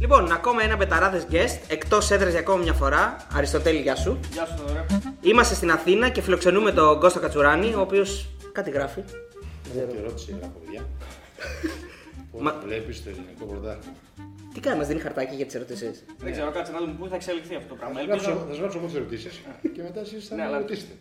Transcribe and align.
Λοιπόν, 0.00 0.32
ακόμα 0.32 0.62
ένα 0.62 0.76
μπεταράδες 0.76 1.26
guest 1.30 1.58
εκτός 1.68 2.10
έδρας 2.10 2.30
για 2.30 2.40
ακόμα 2.40 2.62
μια 2.62 2.72
φορά. 2.72 3.16
Αριστοτέλη, 3.32 3.78
γεια 3.80 3.94
σου. 3.96 4.18
Γεια 4.32 4.46
σου, 4.46 4.64
ωραία. 4.70 4.86
Είμαστε 5.20 5.54
στην 5.54 5.70
Αθήνα 5.70 6.08
και 6.08 6.20
φιλοξενούμε 6.22 6.72
τον 6.72 7.00
Κώστα 7.00 7.20
Κατσουράνη, 7.20 7.74
ο 7.74 7.80
οποίος 7.80 8.26
κάτι 8.52 8.70
γράφει. 8.70 9.00
Πρώτη 9.72 9.96
ερώτηση 9.98 10.34
γράφω, 10.38 10.58
παιδιά. 10.64 10.82
Μα- 12.44 12.52
Πώς 12.52 12.64
βλέπεις 12.64 13.04
το 13.04 13.10
ελληνικό 13.10 13.44
πρωτάθλημα; 13.44 13.96
Τι 14.54 14.60
κάνεις, 14.60 14.78
μας 14.78 14.86
δίνει 14.88 15.00
χαρτάκι 15.00 15.34
για 15.34 15.46
τις 15.46 15.54
ερωτήσεις; 15.54 16.04
Δεν 16.18 16.32
ξέρω, 16.32 16.50
κάτσε 16.50 16.72
να 16.72 16.78
δούμε 16.78 16.94
πού 16.98 17.08
θα 17.08 17.14
εξελιχθεί 17.14 17.54
αυτό 17.54 17.68
το 17.68 17.74
πράγμα. 17.74 17.98
Θα 17.98 18.04
γράψω- 18.06 18.28
Ελπίζω. 18.28 18.44
Θα 18.46 18.50
σας 18.52 18.58
γράψω 18.60 18.78
εγώ 18.78 18.86
τις 18.86 18.96
ερωτήσεις 18.96 19.40
και 19.74 19.82
μετά 19.82 20.00
εσείς 20.00 20.26
θα 20.28 20.34
Ναι, 20.34 20.42
με 20.42 20.46
αλλά- 20.48 20.58
ρωτήσετε. 20.58 20.92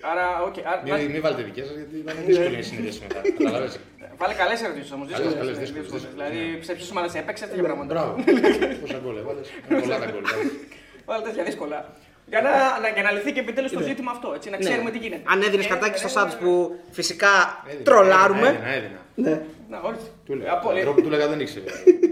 Άρα, 0.00 0.42
οκ. 0.42 0.54
άρα- 0.70 0.82
Μην, 0.98 1.10
μην 1.10 1.20
βάλετε 1.24 1.42
δικές 1.42 1.66
σας 1.66 1.76
γιατί 1.76 1.94
θα 2.06 2.12
είναι 2.12 2.22
δύσκολη 2.26 2.56
η 2.58 2.62
συνείδηση 2.62 3.00
μετά. 3.06 3.20
Καταλαβαίνεις. 3.38 3.78
Βάλε 4.20 4.34
καλές 4.34 4.62
ερωτήσεις 4.62 4.92
όμως. 4.92 5.06
Καλές, 5.12 5.34
καλές, 5.34 5.58
δύσκολες, 5.58 5.82
δύσκολες. 5.90 6.06
Δηλαδή, 6.16 6.40
σε 6.66 6.72
ποιε 6.74 6.86
ομάδε 6.94 7.18
έπαιξε 7.18 7.46
τέτοια 7.46 7.62
πράγματα. 7.62 7.88
Μπράβο. 7.94 8.12
Πόσα 8.82 8.98
γκολ 9.02 9.16
έβαλες. 9.22 9.46
Είναι 9.70 9.80
πολλά 9.80 9.98
τα 9.98 10.06
γκολ. 10.10 10.22
εντάξει. 10.24 10.50
Βάλε 11.08 11.22
τέτοια 11.28 11.44
δύσκολα. 11.44 11.78
Για 12.32 12.40
να, 12.42 12.50
να- 12.82 12.88
για 12.94 13.02
να 13.02 13.10
λυθεί 13.12 13.32
και 13.32 13.40
επιτέλου 13.40 13.68
το 13.70 13.80
ζήτημα 13.82 14.10
αυτό, 14.10 14.32
έτσι, 14.36 14.50
να 14.50 14.56
ξέρουμε 14.56 14.90
τι 14.90 14.98
γίνεται. 14.98 15.22
Αν 15.32 15.42
έδινε 15.42 15.62
Ε, 15.64 15.66
χαρτάκι 15.66 15.98
στο 15.98 16.06
ε, 16.06 16.10
Σάντο 16.10 16.32
που 16.40 16.76
φυσικά 16.90 17.28
Έδινα, 17.66 17.84
τρολάρουμε. 17.84 18.48
Έδινα, 18.48 18.68
έδινα. 18.76 18.98
Ναι. 19.14 19.40
Να, 19.68 19.78
όχι. 19.78 19.96
Του 20.26 20.32
έλεγα. 20.32 20.52
Από- 20.52 20.68
Τον 20.68 20.80
τρόπο 20.80 20.94
που 20.96 21.00
του 21.02 21.06
έλεγα 21.14 21.28
δεν 21.28 21.40
ήξερε. 21.40 21.64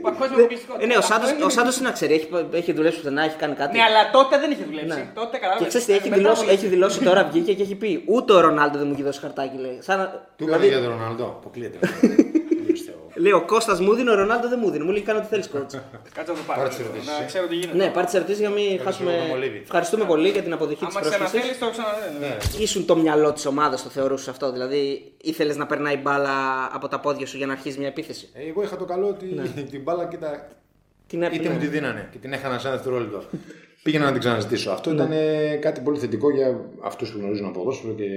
Παγκόσμια 0.03 0.37
αποκλειστικότητα. 0.39 0.85
Ε, 0.85 0.87
ναι, 0.87 0.95
ο 0.95 0.99
Αυτό 0.99 1.13
Σάντος, 1.13 1.31
είναι- 1.31 1.45
ο 1.45 1.49
Σάντος 1.49 1.77
τι 1.77 1.83
να 1.83 1.91
ξέρει, 1.91 2.15
έχει, 2.15 2.29
έχει 2.53 2.73
δουλέψει 2.73 2.99
πουθενά, 2.99 3.23
έχει 3.25 3.37
κάνει 3.37 3.55
κάτι. 3.55 3.77
Ναι, 3.77 3.83
αλλά 3.83 4.11
τότε 4.11 4.39
δεν 4.39 4.51
είχε 4.51 4.65
δουλέψει. 4.65 4.99
Ναι. 4.99 5.07
Τότε 5.15 5.37
Και 5.37 5.39
κατάλαβε. 5.43 5.69
ξέρει 5.69 5.85
τι 5.85 5.93
έχει 5.93 6.09
δηλώσει, 6.11 6.45
έχει 6.49 6.67
δηλώσει 6.67 6.99
τώρα 7.01 7.25
βγήκε 7.25 7.53
και 7.55 7.63
έχει 7.63 7.75
πει 7.75 8.03
Ούτε 8.07 8.33
ο 8.33 8.41
Ρονάλντο 8.41 8.79
δεν 8.79 8.87
μου 8.87 8.93
έχει 8.93 9.03
δώσει 9.03 9.21
χαρτάκι, 9.21 9.57
λέει. 9.59 9.79
Σαν, 9.83 9.99
να- 9.99 10.07
Του 10.37 10.45
δηλαδή, 10.45 10.67
έκανε 10.67 10.81
για 10.81 10.89
τον 10.91 10.99
Ροναλντό. 10.99 11.25
Αποκλείεται. 11.25 11.79
Δεν 13.19 13.23
πιστεύω. 13.23 13.23
λέει 13.23 13.33
ο 13.33 13.43
Κώστας 13.53 13.81
μου 13.81 13.93
δίνει, 13.95 14.11
ο 14.11 14.15
Ρονάλντο 14.15 14.49
δεν 14.49 14.59
μου 14.63 14.71
δίνει. 14.71 14.85
Μου 14.85 14.91
λέει 14.91 15.03
κάνω 15.03 15.19
ό,τι 15.19 15.29
θέλεις 15.29 15.49
κότς. 15.49 15.75
Κάτσε 16.15 16.33
να 16.33 16.39
το 16.39 16.45
πάρω. 16.47 16.59
Πάρε 16.61 16.69
τις 16.69 16.79
ερωτήσεις, 16.79 17.07
Να 17.07 17.23
ε. 17.23 17.27
ξέρω 17.27 17.47
τι 17.47 17.55
γίνεται. 17.55 17.77
ναι, 17.77 17.87
πάρε 17.91 18.05
τις 18.05 18.15
ερωτήσεις 18.15 18.41
για 18.41 18.49
να 18.49 18.55
μην 18.55 18.81
χάσουμε. 18.85 19.11
το 19.13 19.25
μολύβι. 19.35 19.61
Ευχαριστούμε 19.63 20.05
πολύ 20.05 20.29
για 20.29 20.43
την 20.43 20.53
αποδοχή 20.53 20.85
της 20.87 20.97
Άμα 20.97 21.01
πρόσκλησης. 21.01 21.41
ξαναθέλει, 21.41 21.59
το 21.63 21.71
ξαναλέω. 21.71 22.19
Ναι. 22.21 22.63
Ήσουν 22.65 22.85
το 22.87 22.97
μυαλό 22.97 23.33
της 23.33 23.47
ομάδας, 23.47 23.83
το 23.83 23.89
θεωρούσες 23.89 24.29
αυτό. 24.29 24.53
Δηλαδή 24.53 25.13
ήθελες 25.23 25.57
να 25.57 25.67
περνάει 25.67 25.97
μπάλα 25.97 26.35
από 26.73 26.89
τα 26.89 27.01
πόδια 27.01 27.27
σου 27.27 27.37
για 27.37 27.47
να 27.47 27.53
αρχίσει 27.53 27.79
μια 27.79 27.89
επίθεση. 27.89 28.29
Ε, 28.35 28.49
Εγώ 28.49 28.63
είχα 28.63 28.77
το 28.77 28.85
καλό 28.85 29.07
ότι 29.09 29.27
την 29.71 29.83
μπάλα 29.83 30.05
κοίτα, 30.07 30.49
Την 31.07 31.23
είτε 31.23 31.35
έπαιρνε. 31.35 31.55
μου 31.55 31.61
τη 31.61 31.67
δίνανε 31.67 32.09
και 32.13 32.19
την 32.19 32.33
έχανα 32.33 32.59
σε 32.59 32.67
ένα 32.67 32.77
δευτερόλεπτο. 32.77 33.23
Πήγαινα 33.89 34.05
να 34.05 34.13
την 34.13 34.21
ξαναζητήσω. 34.21 34.71
Αυτό 34.71 34.93
ήταν 34.93 35.13
ε, 35.13 35.57
κάτι 35.61 35.81
πολύ 35.81 35.99
θετικό 35.99 36.31
για 36.31 36.71
αυτούς 36.83 37.13
που 37.13 37.19
γνωρίζουν 37.19 37.47
από 37.47 37.59
ποδόσφαιρο 37.59 37.95
και, 37.95 38.09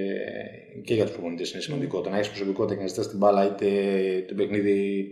και 0.84 0.94
για 0.94 1.04
τους 1.04 1.14
προπονητές. 1.14 1.52
Είναι 1.52 1.62
σημαντικό. 1.62 2.02
Το 2.02 2.10
να 2.10 2.18
έχεις 2.18 2.30
προσωπικότητα 2.30 2.76
και 2.76 2.82
να 2.82 2.88
ζητά 2.88 3.08
την 3.08 3.18
μπάλα, 3.18 3.46
είτε 3.46 3.68
το 4.28 4.34
παιχνίδι 4.34 5.08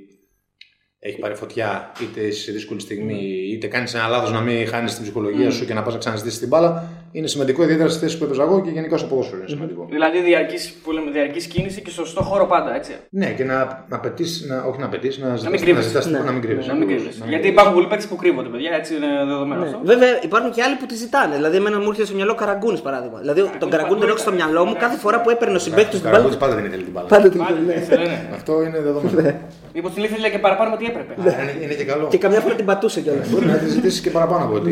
έχει 1.00 1.20
πάρει 1.20 1.36
φωτιά, 1.36 1.92
είτε 2.02 2.22
είσαι 2.22 2.42
σε 2.42 2.52
δύσκολη 2.52 2.80
στιγμή, 2.80 3.50
είτε 3.52 3.68
κάνεις 3.68 3.94
ένα 3.94 4.08
λάθος 4.08 4.32
να 4.32 4.42
μην 4.42 4.68
χάνεις 4.68 4.94
την 4.94 5.04
ψυχολογία 5.04 5.52
σου 5.52 5.66
και 5.66 5.74
να 5.74 5.84
πας 5.84 5.94
να 5.94 6.00
ξαναζητήσεις 6.00 6.40
την 6.40 6.48
μπάλα. 6.48 6.99
Είναι 7.12 7.28
σημαντικό, 7.28 7.64
ιδιαίτερα 7.64 7.90
στις 7.90 8.02
θέσεις 8.02 8.18
που 8.18 8.24
έπαιζα 8.24 8.44
εγώ 8.44 8.62
και 8.62 8.70
γενικά 8.70 8.98
στο 8.98 9.08
ποδόσφαιρο 9.08 9.38
είναι 9.40 9.50
σημαντικό. 9.50 9.88
Δηλαδή 9.90 10.22
διαρκής, 10.22 10.74
που 10.84 10.92
λέμε, 10.92 11.12
διαρκής 11.12 11.46
κίνηση 11.46 11.82
και 11.82 11.90
στο 11.90 12.06
σωστό 12.06 12.22
χώρο 12.22 12.46
πάντα, 12.46 12.76
έτσι. 12.76 12.92
Ναι, 13.10 13.26
και 13.38 13.44
να, 13.44 13.86
να 13.90 14.00
πετύσει, 14.00 14.48
να, 14.48 14.64
όχι 14.70 14.80
να 14.80 14.90
πετύσει, 14.90 15.22
να, 15.22 15.36
ζητάς- 15.36 15.62
κρύβεσαι. 15.62 15.74
να 15.74 15.82
ζητάς 15.88 16.04
την- 16.06 16.14
Ναι. 16.14 16.20
να 16.20 16.32
μην 16.32 16.42
κρύβεσαι. 16.42 16.68
Να 16.68 16.74
μην 16.74 16.84
ακριβώς. 16.84 17.02
κρύβεσαι. 17.04 17.20
Να 17.20 17.26
μην 17.26 17.34
Γιατί 17.34 17.48
κρύβεσαι. 17.48 17.52
υπάρχουν 17.54 17.74
πολλοί 17.74 17.88
παίκτες 17.92 18.08
που 18.12 18.16
κρύβονται, 18.16 18.50
παιδιά, 18.54 18.72
έτσι 18.80 18.92
είναι 18.96 19.08
δεδομένο 19.32 19.62
Ναι. 19.62 19.68
αυτό. 19.68 19.80
Βέβαια 19.84 20.10
υπάρχουν 20.28 20.52
και 20.56 20.62
άλλοι 20.66 20.76
που 20.82 20.86
τη 20.86 20.96
ζητάνε. 21.04 21.36
Δηλαδή, 21.40 21.56
εμένα 21.62 21.78
μου 21.82 21.88
έρχεται 21.92 22.06
στο 22.10 22.16
μυαλό 22.20 22.36
Καραγκούνης 22.42 22.82
παράδειγμα. 22.88 23.18
Δηλαδή, 23.24 23.40
τον 23.64 23.70
Καραγκούνη 23.74 24.00
τον 24.00 24.10
έχω 24.10 24.18
στο 24.26 24.32
μυαλό 24.40 24.62
μου 24.66 24.76
κάθε 24.84 24.98
φορά 25.04 25.18
που 25.22 25.30
έπαιρνε 25.30 25.56
ο 25.56 25.60
συμπέκτη 25.68 25.90
του 25.92 26.00
την 26.02 26.06
Καραγκούνης 26.08 26.38
μπάλα. 26.38 26.46
πάντα 26.52 26.54
δεν 26.62 26.66
ήθελε 26.70 26.84
την 26.88 26.94
μπάλα. 26.96 27.08
Πάντα 27.08 27.30
την 27.30 27.40
Πάλι, 27.44 27.60
ναι. 27.66 27.74
ήθελε, 27.74 28.06
ναι. 28.06 28.20
Αυτό 28.38 28.52
είναι 28.66 28.80
δεδομένο. 28.88 29.34
Μήπως 29.74 29.94
την 29.94 30.04
ήθελε 30.04 30.30
και 30.30 30.40
παραπάνω 30.40 30.70
από 30.74 30.78
ό,τι 30.78 30.92
έπρεπε. 30.92 31.14
είναι, 31.42 31.64
είναι 31.64 31.74
και 31.74 31.84
καλό. 31.84 32.08
Και 32.08 32.18
καμιά 32.18 32.40
φορά 32.40 32.56
την 32.56 32.66
πατούσε 32.66 33.02
κιόλας. 33.02 33.30
Μπορεί 33.30 33.46
να 33.46 33.58
τη 33.58 33.68
ζητήσει 33.70 34.02
και 34.02 34.10
παραπάνω 34.10 34.44
από 34.46 34.54
ό,τι, 34.56 34.72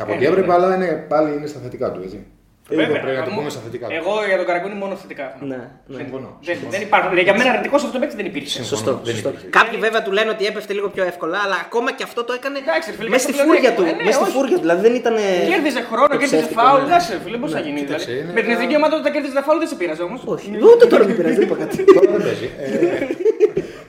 από 0.00 0.12
ό,τι 0.12 0.24
έπρεπε, 0.26 0.52
αλλά 0.52 0.74
είναι, 0.76 1.04
πάλι 1.08 1.34
είναι 1.36 1.46
στα 1.46 1.60
θετικά 1.62 1.92
του. 1.92 2.00
Έτσι. 2.04 2.26
Βέβαια, 2.80 3.00
πρέπει 3.04 3.18
να 3.20 3.24
το 3.28 3.30
μου- 3.30 3.38
πούμε 3.38 3.50
στα 3.54 3.60
θετικά 3.66 3.84
του. 3.88 3.94
Εγώ 4.00 4.12
για 4.30 4.36
τον 4.40 4.46
Καραγκούνη 4.50 4.74
μόνο 4.82 4.94
θετικά. 5.02 5.24
έχω. 5.34 5.44
Ναι, 5.52 5.60
ναι. 5.92 5.96
Συμφωνώ. 6.00 6.30
Δεν, 6.48 6.56
δεν 6.74 6.80
υπάρχουν. 6.88 7.12
Για 7.28 7.34
μένα 7.38 7.50
αρνητικό 7.54 7.76
αυτό 7.80 7.88
το 7.94 7.98
παίκτη 8.02 8.16
δεν 8.20 8.26
υπήρχε. 8.30 8.48
Συμφωνώ. 8.48 8.70
Σωστό. 8.76 8.92
δεν 9.06 9.14
σωστό. 9.14 9.28
υπήρχε. 9.32 9.46
Κάποιοι 9.58 9.76
βέβαια 9.86 10.00
του 10.06 10.12
λένε 10.16 10.30
ότι 10.36 10.42
έπεφτε 10.50 10.72
λίγο 10.78 10.88
πιο 10.94 11.02
εύκολα, 11.12 11.38
αλλά 11.44 11.56
ακόμα 11.66 11.88
και 11.96 12.04
αυτό 12.08 12.20
το 12.28 12.32
έκανε 12.38 12.56
Εντάξει, 12.64 12.86
ρε 12.90 12.96
φίλε, 12.98 13.08
μέσα 13.14 13.22
στη 13.26 13.32
και 13.32 13.40
αυτό 13.40 13.46
φούρια 13.52 13.70
του. 13.76 13.80
πλέον, 13.82 13.94
ε, 13.94 13.98
ναι, 14.00 14.04
Μέσα 14.08 14.18
στη 14.20 14.26
όχι. 14.28 14.34
φούρια 14.36 14.56
του. 14.58 14.64
Δηλαδή 14.66 14.80
δεν 14.86 14.94
ήταν. 15.02 15.14
Κέρδιζε 15.52 15.80
χρόνο, 15.90 16.08
κέρδιζε 16.12 16.36
ψεύτικο, 16.36 16.60
φάουλ. 16.60 16.80
ναι. 16.80 16.86
Εντάξει, 16.90 17.10
φίλε, 17.24 17.36
πώς 17.42 17.50
θα 17.56 17.60
γίνει. 17.66 17.78
κοίταξε, 17.82 18.06
δηλαδή. 18.10 18.22
είναι 18.24 18.32
Με 18.36 18.40
την 18.44 18.50
ένα- 18.50 18.58
εθνική 18.58 18.74
ομάδα 18.80 18.94
όταν 19.00 19.10
κέρδιζε 19.14 19.34
τα 19.40 19.44
φάουλ 19.46 19.58
δεν 19.62 19.68
σε 19.72 19.76
πειράζει 19.80 20.02
όμως. 20.08 20.20
Όχι, 20.34 20.48
ούτε 20.70 20.84
τώρα 20.92 21.02
δεν 21.08 21.14
πειράζει, 21.18 21.36
δεν 21.40 21.46
είπα 21.48 21.56
κάτι. 21.62 21.74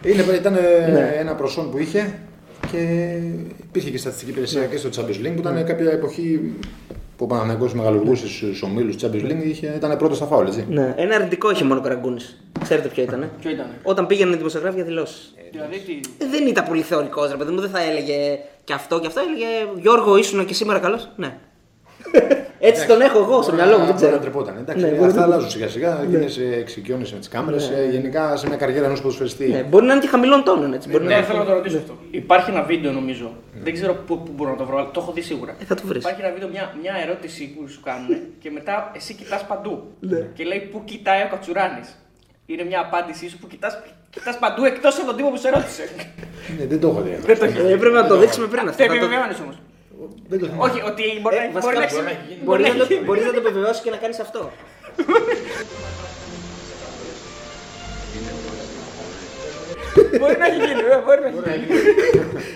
Τώρα 0.03 0.15
δεν 0.15 0.25
παίζει. 0.25 0.29
Ε, 0.29 0.31
είναι, 0.31 0.37
ήταν 0.37 0.55
ε, 0.55 0.91
Ναι. 0.91 1.13
ένα 1.19 1.35
προσόν 1.35 1.71
που 1.71 1.77
είχε 1.77 2.19
και 2.71 2.77
υπήρχε 3.63 3.89
και 3.89 3.97
στατιστική 3.97 4.31
υπηρεσία 4.31 4.59
Ναι. 4.61 4.65
και 4.65 4.77
στο 4.77 4.89
Champions 4.95 5.25
League 5.25 5.31
που 5.33 5.39
ήταν 5.39 5.65
κάποια 5.65 5.91
εποχή 5.91 6.53
που 7.17 7.23
ο 7.23 7.27
Παναθηναϊκός 7.27 7.73
μεγαλουργούσε 7.73 8.27
στους 8.27 8.61
ομίλους 8.61 8.95
του 8.95 9.05
Champions 9.09 9.25
League 9.25 9.43
είχε, 9.45 9.73
ήταν 9.75 9.97
πρώτος 9.97 10.17
στα 10.17 10.25
φάουλ, 10.25 10.47
έτσι. 10.47 10.65
Ναι, 10.69 10.93
ένα 10.97 11.15
αρνητικό 11.15 11.51
είχε 11.51 11.63
μόνο 11.63 11.79
ο 11.79 11.83
Καραγκούνης. 11.83 12.43
Ξέρετε 12.63 12.87
ποιο 12.87 13.03
ήταν. 13.03 13.29
Ποιο 13.41 13.49
ήταν. 13.51 13.65
Όταν 13.83 14.07
πήγαινε 14.07 14.35
δημοσιογράφοι 14.35 14.75
για 14.75 14.85
δηλώσεις. 14.85 15.33
Δηλαδή 15.51 15.77
τι. 15.79 16.25
Δεν 16.25 16.47
ήταν 16.47 16.65
πολύ 16.65 16.81
θεωρικός, 16.81 17.31
ρε 17.31 17.37
παιδί 17.37 17.51
μου, 17.51 17.59
δεν 17.61 17.69
θα 17.69 17.81
έλεγε 17.83 18.39
και 18.63 18.73
αυτό 18.73 18.99
και 18.99 19.07
αυτό. 19.07 19.21
Έλεγε 19.21 19.45
Γιώργο, 19.81 20.17
ήσουν 20.17 20.45
και 20.45 20.53
σήμερα 20.53 20.79
καλός. 20.79 21.09
Ναι. 21.15 21.37
Έτσι 22.65 22.87
τον 22.87 23.01
έχω 23.01 23.17
εγώ 23.19 23.41
στο 23.41 23.53
μυαλό 23.53 23.71
μου, 23.77 23.85
δεν 23.85 23.85
Μπορεί 23.93 24.01
να 24.01 24.07
ξέρω. 24.07 24.21
τρεπόταν. 24.25 24.55
Εντάξει, 24.57 24.83
Ναι, 24.85 24.91
μπορεί 24.91 25.07
αυτά 25.09 25.19
να- 25.19 25.25
αλλάζουν 25.25 25.49
σιγά 25.49 25.67
σιγά. 25.69 26.03
Γίνεσαι 26.09 26.43
εξοικειώνεσαι 26.59 27.13
με 27.13 27.19
τις 27.19 27.27
κάμερες. 27.27 27.71
Γενικά 27.91 28.35
σε 28.35 28.47
μια 28.47 28.57
καριέρα 28.57 28.85
ενός 28.85 29.01
ποδοσφαιριστή. 29.01 29.47
Ναι, 29.47 29.63
μπορεί 29.63 29.85
να 29.85 29.93
είναι 29.93 30.01
και 30.01 30.07
χαμηλών 30.07 30.43
τόνων 30.43 30.73
έτσι. 30.73 30.89
Μπορεί 30.89 31.03
να 31.03 31.09
Ναι, 31.09 31.15
είναι. 31.15 31.25
θέλω 31.25 31.39
να 31.39 31.45
το 31.45 31.53
ρωτήσω 31.53 31.77
αυτό. 31.77 31.97
Υπάρχει 32.11 32.49
ένα 32.49 32.63
βίντεο 32.63 32.91
νομίζω. 32.91 33.33
Δεν 33.63 33.73
ξέρω 33.73 33.93
πού, 33.93 34.17
πού 34.23 34.31
μπορώ 34.35 34.49
να 34.51 34.57
το 34.57 34.65
βρω, 34.65 34.77
αλλά 34.77 34.91
το 34.91 34.99
έχω 35.03 35.11
δει 35.11 35.21
σίγουρα. 35.21 35.55
Ε, 35.61 35.65
θα 35.65 35.75
το 35.75 35.81
βρεις. 35.85 36.03
Υπάρχει 36.03 36.21
ένα 36.21 36.31
βίντεο, 36.33 36.49
μια, 36.49 36.73
μια 36.81 36.93
ερώτηση 37.05 37.55
που 37.55 37.67
σου 37.67 37.81
κάνουν 37.83 38.07
και 38.39 38.49
μετά 38.51 38.91
εσύ 38.95 39.13
κοιτάς 39.13 39.45
παντού. 39.45 39.83
Ναι. 39.99 40.19
Και 40.33 40.43
λέει 40.43 40.59
πού 40.71 40.81
κοιτάει 40.85 41.21
ο 41.21 41.27
Κατσουράνης; 41.29 41.87
Είναι 42.45 42.63
μια 42.63 42.79
απάντησή 42.79 43.29
σου 43.29 43.37
που 43.37 43.47
κοιτάς 43.47 43.73
κοιτάς 44.09 44.37
παντού 44.43 44.63
εκτός 44.65 44.97
από 44.97 45.05
τον 45.07 45.15
τύπο 45.15 45.29
που 45.29 45.37
σε 45.37 45.49
ρώτησε. 45.49 45.83
Ναι, 46.59 46.65
δεν 46.65 46.79
το 46.79 46.87
έχω 46.87 47.01
δει. 47.01 47.17
Δεν 47.25 47.37
το 47.39 47.45
Ε, 47.45 47.75
πρέπει 47.81 47.95
να 48.01 48.07
το 48.07 48.15
δείξουμε 48.17 48.47
πριν 48.47 48.59
αυτό. 48.69 48.71
Το 48.71 48.83
Θα 48.83 48.85
το- 48.89 48.93
επιβεβαιώνεις 48.93 49.39
όμως. 49.43 49.55
Δεν 50.27 50.39
το 50.39 50.45
θυμάμαι. 50.45 50.63
Όχι, 50.71 50.79
ότι 50.91 51.03
μπορεί 51.21 51.35
Ε, 51.35 51.39
να- 51.39 51.51
βασικά, 51.51 51.73
μπορεί 51.73 51.77
να 51.77 51.85
μπορεί 51.85 51.85
έχει- 51.85 52.03
να 52.03 52.09
έχει 52.09 52.25
γίνει. 52.29 52.41
μπορεί 52.43 52.61
Μπορεί 52.61 52.61
να 52.61 52.67
να 52.69 52.77
το- 52.77 52.83
έχει 52.83 52.93
γίνει. 52.93 53.05
μπορείς 53.05 53.23
να 53.25 53.31
το 53.31 53.39
επιβεβαιώσει 53.43 53.81
και 53.81 53.89
να 53.89 53.97
κάνεις 54.03 54.19
αυτό. 54.19 54.41
Μπορεί 60.19 60.35
να 60.37 60.45
έχει 60.45 60.55
γίνει, 60.65 60.81
βέβαια, 60.81 61.01
μπορεί 61.05 61.19
να 61.21 61.53
έχει 61.53 61.65
γίνει. 61.65 61.79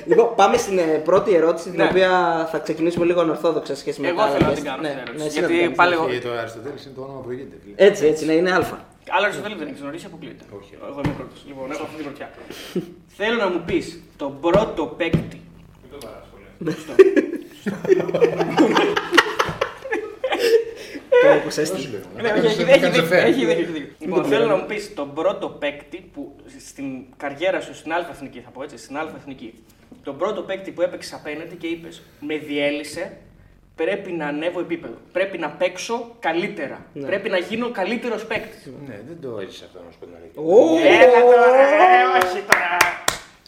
Λοιπόν, 0.05 0.27
πάμε 0.35 0.57
στην 0.57 0.77
ε, 0.77 0.81
πρώτη 0.81 1.33
ερώτηση, 1.35 1.69
την 1.69 1.79
Ναι. 1.81 1.87
οποία 1.89 2.11
θα 2.51 2.57
ξεκινήσουμε 2.59 3.05
λίγο 3.05 3.19
ανορθόδοξα 3.21 3.73
σε 3.73 3.79
σχέση 3.79 4.01
με 4.01 4.07
Εγώ 4.07 4.17
τα 4.17 4.23
άλλα 4.23 4.31
θέλω 4.33 4.45
να 4.45 4.51
guest. 4.51 4.55
την 4.55 4.63
κάνω 4.63 4.81
Ναι, 4.81 4.87
την 4.87 4.95
ναι, 4.97 5.01
ερώτηση. 5.05 5.25
εσύ 5.27 5.39
να 5.41 5.47
την 5.47 5.55
Γιατί 5.55 5.61
κάνεις. 5.63 5.77
πάλι 5.77 5.93
εγώ. 5.93 6.05
Και 6.09 6.19
το 6.27 6.31
Αριστοτέλης 6.41 6.85
είναι 6.85 6.93
το 6.97 7.01
όνομα 7.01 7.17
που 7.19 7.23
προηγείται. 7.27 7.55
φίλε. 7.63 7.75
Έτσι, 7.87 8.05
έτσι, 8.11 8.25
ναι, 8.25 8.33
είναι 8.33 8.51
αλφα. 8.57 8.77
Άλλο 9.15 9.25
Αριστοτέλη 9.25 9.55
δεν 9.61 9.67
έχεις 9.67 9.81
γνωρίσει, 9.81 10.05
αποκλείεται. 10.11 10.43
Όχι. 10.59 10.71
Εγώ 10.91 10.99
είμαι 11.05 11.13
πρώτος. 11.19 11.39
Λοιπόν, 11.47 11.65
έχω 11.73 11.83
αυτή 11.87 11.95
την 11.99 12.05
πρωτιά. 12.07 12.27
Θέλω 13.19 13.37
να 13.43 13.47
μου 13.53 13.61
πεις 13.67 13.85
τον 14.21 14.31
πρώτο 14.39 14.83
παίκτη. 14.99 15.39
Όχι, 22.45 22.47
έχει 22.47 22.63
να 22.63 22.71
έχει 22.71 22.79
κάνεις 22.79 22.99
δίκιο, 22.99 23.17
affair. 23.17 23.23
έχει 23.25 23.45
δίκιο, 23.45 23.49
έχει 23.49 23.63
δίκιο. 23.71 23.87
Λοιπόν, 23.99 24.23
θέλω 24.25 24.45
να 24.45 24.55
μου 24.55 24.65
πεις 24.65 24.93
τον 24.93 25.13
πρώτο 25.13 25.49
παίκτη 25.49 26.09
που 26.13 26.35
στην 26.67 26.85
καριέρα 27.17 27.61
σου 27.61 27.75
στην 27.75 27.91
Α 27.91 28.07
Εθνική, 28.11 28.39
θα 28.39 28.49
πω 28.49 28.63
έτσι, 28.63 28.77
στην 28.77 28.97
Α 28.97 29.11
Εθνική, 29.17 29.53
τον 30.03 30.17
πρώτο 30.17 30.41
παίκτη 30.41 30.71
που 30.71 30.81
έπαιξε 30.81 31.15
απέναντι 31.15 31.55
και 31.55 31.67
είπες 31.67 32.01
Με 32.19 32.37
διέλυσε, 32.37 33.17
πρέπει 33.75 34.11
να 34.11 34.27
ανέβω 34.27 34.59
επίπεδο. 34.59 34.93
Πρέπει 35.11 35.37
να 35.37 35.49
παίξω 35.49 36.15
καλύτερα. 36.19 36.85
Πρέπει 37.05 37.29
να 37.29 37.37
γίνω 37.37 37.69
καλύτερος 37.71 38.25
παίκτης. 38.25 38.71
Ναι, 38.87 38.99
δεν 39.07 39.17
το 39.21 39.39
έζησε 39.39 39.63
αυτό 39.65 39.79
να 39.85 39.91
σου 39.91 39.97
πω 39.99 40.05
την 40.05 40.15
αλήθεια. 40.19 40.41
Ω, 40.41 40.77
Έλα 41.03 41.21
τώρα, 41.29 41.49
ε, 41.59 42.25
όχι 42.25 42.41
τώρα. 42.49 42.66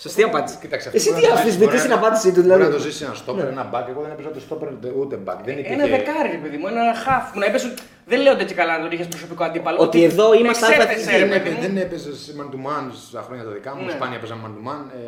Σωστή 0.05 0.21
απάντηση. 0.23 0.57
Κοίταξε, 0.63 0.87
αυτό 0.87 0.97
Εσύ 0.99 1.09
μπορεί 1.09 1.21
τι 1.21 1.27
να 1.27 1.33
το 1.33 1.37
ζήσεις, 1.37 1.45
αμφισβητείς 1.45 1.79
μπορεί 1.81 1.87
την 1.87 1.99
να- 1.99 2.01
απάντησή 2.01 2.27
του, 2.27 2.39
Μπορεί 2.41 2.41
δηλαδή. 2.47 2.63
να 2.63 2.69
το 2.77 2.79
ζήσει 2.85 3.03
ένας 3.07 3.17
στόπερ, 3.23 3.45
ένα 3.55 3.63
μπακ. 3.71 3.85
Εγώ 3.93 4.01
δεν 4.05 4.11
έπαιζα 4.15 4.31
το 4.37 4.39
στόπερ 4.47 4.67
ούτε 5.01 5.15
μπακ. 5.23 5.39
Δεν 5.47 5.57
Ένα 5.57 5.67
υπήρχε. 5.67 5.87
δεκάρι, 5.95 6.29
ρε 6.35 6.39
παιδί 6.43 6.57
μου, 6.59 6.67
ένα 6.73 6.83
χαφ. 7.03 7.23
Που 7.31 7.39
να 7.39 7.45
είπες 7.45 7.63
ότι 7.69 7.81
δεν 8.11 8.19
λέω 8.23 8.33
έτσι 8.43 8.55
καλά 8.59 8.73
να 8.77 8.81
τον 8.83 8.91
είχες 8.95 9.07
προσωπικό 9.13 9.43
αντίπαλο. 9.49 9.77
Ότι 9.87 9.99
εδώ 10.09 10.25
είμαστε 10.39 10.65
εξέθεσε, 10.65 10.93
αλφα 10.99 11.11
ρε 11.11 11.17
Δεν, 11.17 11.29
παιδί 11.29 11.39
έπαι- 11.39 11.53
μου. 11.55 11.61
δεν 11.65 11.77
έπαιζες 11.85 12.17
man 12.37 12.47
to 12.53 12.59
man 12.67 12.83
στα 13.09 13.21
χρόνια 13.25 13.43
τα 13.47 13.51
δικά 13.57 13.71
μου. 13.75 13.83
Ναι. 13.85 13.91
Σπάνια 13.91 14.17
έπαιζα 14.19 14.35
man 14.43 14.51
to 14.57 14.61
man. 14.69 14.81
Ε, 14.99 15.01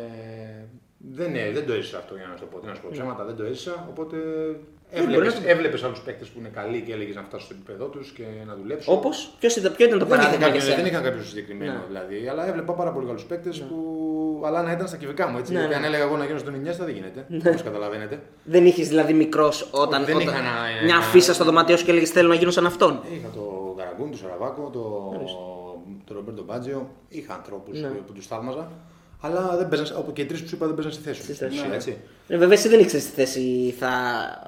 δεν, 1.18 1.30
ε, 1.42 1.44
δεν 1.56 1.64
το 1.66 1.72
έζησα 1.78 1.96
αυτό 2.02 2.12
για 2.20 2.26
να 2.30 2.34
σου 2.36 2.42
το 2.44 2.48
πω. 2.50 2.56
Τι 2.60 2.66
να 2.70 2.74
σου 2.74 2.82
πω 2.84 2.88
ψέματα, 2.92 3.22
δεν 3.28 3.36
το 3.38 3.42
έζησα. 3.50 3.74
Οπότε 3.92 4.16
μπορεί 5.00 5.12
έβλεπες, 5.12 5.34
να 5.34 5.40
το- 5.40 5.48
έβλεπες 5.48 5.82
άλλους 5.82 6.00
παίκτες 6.00 6.28
που 6.28 6.38
είναι 6.38 6.48
καλοί 6.48 6.80
και 6.86 6.92
έλεγες 6.92 7.14
να 7.14 7.22
φτάσουν 7.22 7.46
στο 7.46 7.54
επίπεδό 7.58 7.86
τους 7.86 8.10
και 8.10 8.22
να 8.46 8.54
δουλέψουν. 8.56 8.94
Όπως, 8.94 9.34
ποιος 9.40 9.56
ήταν, 9.56 9.74
ποιο 9.76 9.86
ήταν 9.86 9.98
το 9.98 10.04
Δεν 10.04 10.14
είχα, 10.14 10.22
παράδειγμα 10.22 10.46
για 10.48 10.58
κάποιο, 10.58 10.74
δεν 10.76 10.84
σένα; 10.84 10.88
είχα 11.00 11.08
κάποιο 11.08 11.22
συγκεκριμένο 11.22 11.72
Ναι. 11.72 11.78
δηλαδή, 11.88 12.28
αλλά 12.28 12.48
έβλεπα 12.48 12.72
πάρα 12.72 12.90
πολύ 12.92 13.06
καλούς 13.06 13.24
παίκτες 13.24 13.60
που. 13.60 13.76
Αλλά 14.44 14.62
να 14.62 14.72
ήταν 14.72 14.86
στα 14.88 14.96
κυβικά 14.96 15.28
μου 15.28 15.38
έτσι. 15.38 15.52
Ναι, 15.52 15.58
γιατί 15.58 15.72
ναι. 15.74 15.78
αν 15.80 15.84
έλεγα 15.84 16.02
εγώ 16.04 16.16
να 16.16 16.24
γίνω 16.24 16.38
στον 16.38 16.54
Ινιέστα 16.54 16.84
δεν 16.84 16.94
γίνεται. 16.94 17.26
Όπως 17.48 17.62
καταλαβαίνετε. 17.62 18.22
Δεν 18.44 18.66
είχες 18.66 18.88
δηλαδή 18.88 19.12
μικρός 19.12 19.68
όταν, 19.70 20.04
Δεν 20.04 20.14
όταν 20.16 20.28
είχα 20.28 20.40
να- 20.42 20.84
μια 20.84 20.94
να- 20.94 21.02
φύσα 21.02 21.34
στο 21.34 21.44
δωμάτιό 21.44 21.76
σου 21.76 21.84
και 21.84 21.90
έλεγες 21.90 22.10
Θέλω 22.10 22.28
να 22.28 22.34
γίνω 22.34 22.50
σαν 22.50 22.66
αυτόν. 22.66 23.00
Είχα 23.18 23.28
το 23.34 23.74
Γαραγκούν, 23.78 24.10
το 24.10 24.16
Σαραβάκο, 24.16 24.70
το, 24.72 24.80
το 26.04 26.14
Ρομπέρτο 26.14 26.42
Μπάτζιο. 26.44 26.90
Είχα 27.08 27.34
ανθρώπους 27.34 27.80
Ναι. 27.80 27.88
που 27.88 28.12
τους 28.12 28.26
θαύμαζα. 28.26 28.70
Αλλά 29.24 29.56
δεν 29.56 29.68
παίζαν, 29.68 29.96
από 29.98 30.12
και 30.12 30.22
οι 30.22 30.26
τρεις 30.26 30.42
που 30.42 30.48
σου 30.48 30.54
είπα 30.54 30.66
δεν 30.66 30.74
παίζαν 30.74 30.92
στη 30.92 31.02
θέση 31.02 31.20
του. 31.26 31.32
θέση, 31.34 31.60
Ναι, 31.60 31.66
ναι. 31.68 31.74
έτσι. 31.74 31.96
Ε, 32.28 32.36
βέβαια, 32.36 32.52
εσύ 32.58 32.68
δεν 32.68 32.80
ήξερες 32.80 33.04
τι 33.06 33.10
θέση 33.12 33.74
θα. 33.78 33.90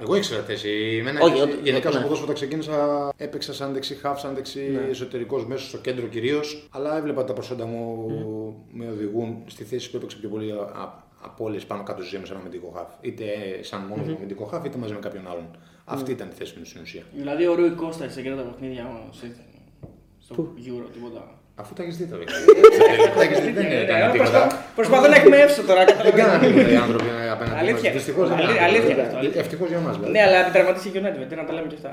Εγώ 0.01 0.15
ήξερα 0.17 0.43
θέση. 0.43 0.97
Εμένα, 1.01 1.21
Όχι, 1.21 1.33
Όχι, 1.35 1.43
ότι- 1.43 1.59
γενικά 1.63 1.85
ναι. 1.89 1.93
στο 1.95 2.01
ποδόσφαιρο 2.03 2.23
όταν 2.23 2.35
ξεκίνησα 2.35 3.11
έπαιξα 3.17 3.53
σαν 3.55 3.73
δεξί 3.73 3.95
χαφ, 3.95 4.21
σαν 4.21 4.35
δεξί 4.35 4.61
Ναι. 4.61 4.91
εσωτερικός 4.91 5.47
μέσος 5.47 5.69
στο 5.69 5.79
κέντρο 5.79 6.07
κυρίως. 6.07 6.69
Αλλά 6.71 6.97
έβλεπα 6.97 7.25
τα 7.25 7.33
προσόντα 7.33 7.67
μου 7.67 8.65
με 8.73 8.89
οδηγούν 8.89 9.37
στη 9.47 9.65
θέση 9.65 9.91
που 9.91 9.97
έπαιξα 9.97 10.17
πιο 10.21 10.29
πολύ 10.29 10.51
α- 10.53 11.03
από 11.21 11.45
όλες 11.45 11.65
πάνω 11.65 11.83
κάτω 11.83 12.03
ζήτημα 12.03 12.25
σαν 12.27 12.37
αμυντικό 12.37 12.73
χαφ. 12.77 12.89
Είτε 13.01 13.25
σαν 13.61 13.81
μόνο 13.89 14.03
αμυντικό 14.17 14.45
χαφ 14.45 14.65
είτε 14.65 14.79
μαζί 14.79 14.93
με 14.93 14.99
κάποιον 14.99 15.27
άλλον. 15.31 15.57
Αυτή 15.85 16.11
ήταν 16.11 16.29
η 16.29 16.35
θέση 16.35 16.55
μου 16.59 16.65
στην 16.65 16.81
ουσία. 16.83 17.03
Δηλαδή 17.17 17.47
ο 17.47 17.55
Ρούι 17.55 17.71
Κώστα 17.71 18.09
σε 18.09 18.21
εκείνα 18.21 18.37
τα 18.37 18.43
παιχνίδια 18.43 19.09
σε- 19.11 19.37
στο 20.19 20.55
Euro, 20.57 20.87
τίποτα. 20.93 21.39
Αφού 21.63 21.73
τα 21.77 21.83
έχεις 21.85 21.97
δει 21.99 22.07
τα 22.13 22.17
βίντεο. 22.21 22.35
Τα 23.17 23.23
έχεις 23.27 23.39
δει, 23.45 23.51
δεν 23.59 23.65
Ε, 23.67 23.81
έκανε 23.85 24.05
ε, 24.05 24.11
τίποτα. 24.15 24.31
προσπα- 24.41 24.65
Προσπαθώ 24.79 25.07
να 25.15 25.17
εκμεύσω 25.23 25.63
τώρα. 25.71 25.83
Δεν 25.85 25.95
καταλαβαίνεις. 25.97 26.25
κάνανε 26.25 26.47
τίποτα 26.51 26.71
οι 26.77 26.79
άνθρωποι 26.87 27.09
απέναντι 27.37 27.59
Αλήθεια. 27.63 27.89
μας. 27.91 27.97
Δυστυχώς 27.99 28.27
δεν 28.31 28.37
Αλή- 28.39 28.47
κάνανε 28.49 28.67
αλήθεια 28.69 28.89
τίποτα. 28.95 29.07
αυτό, 29.09 29.19
αλήθεια. 29.23 29.41
Ευτυχώς 29.45 29.69
για 29.73 29.81
μας 29.87 29.95
δηλαδή. 29.97 30.13
Ναι, 30.15 30.23
αλλά 30.27 30.39
επιτραυματίστηκε 30.45 30.93
και 30.95 31.01
ο 31.03 31.05
Νέντβετ, 31.07 31.31
να 31.41 31.45
τα 31.49 31.53
λέμε 31.57 31.69
και 31.73 31.79
αυτά. 31.81 31.93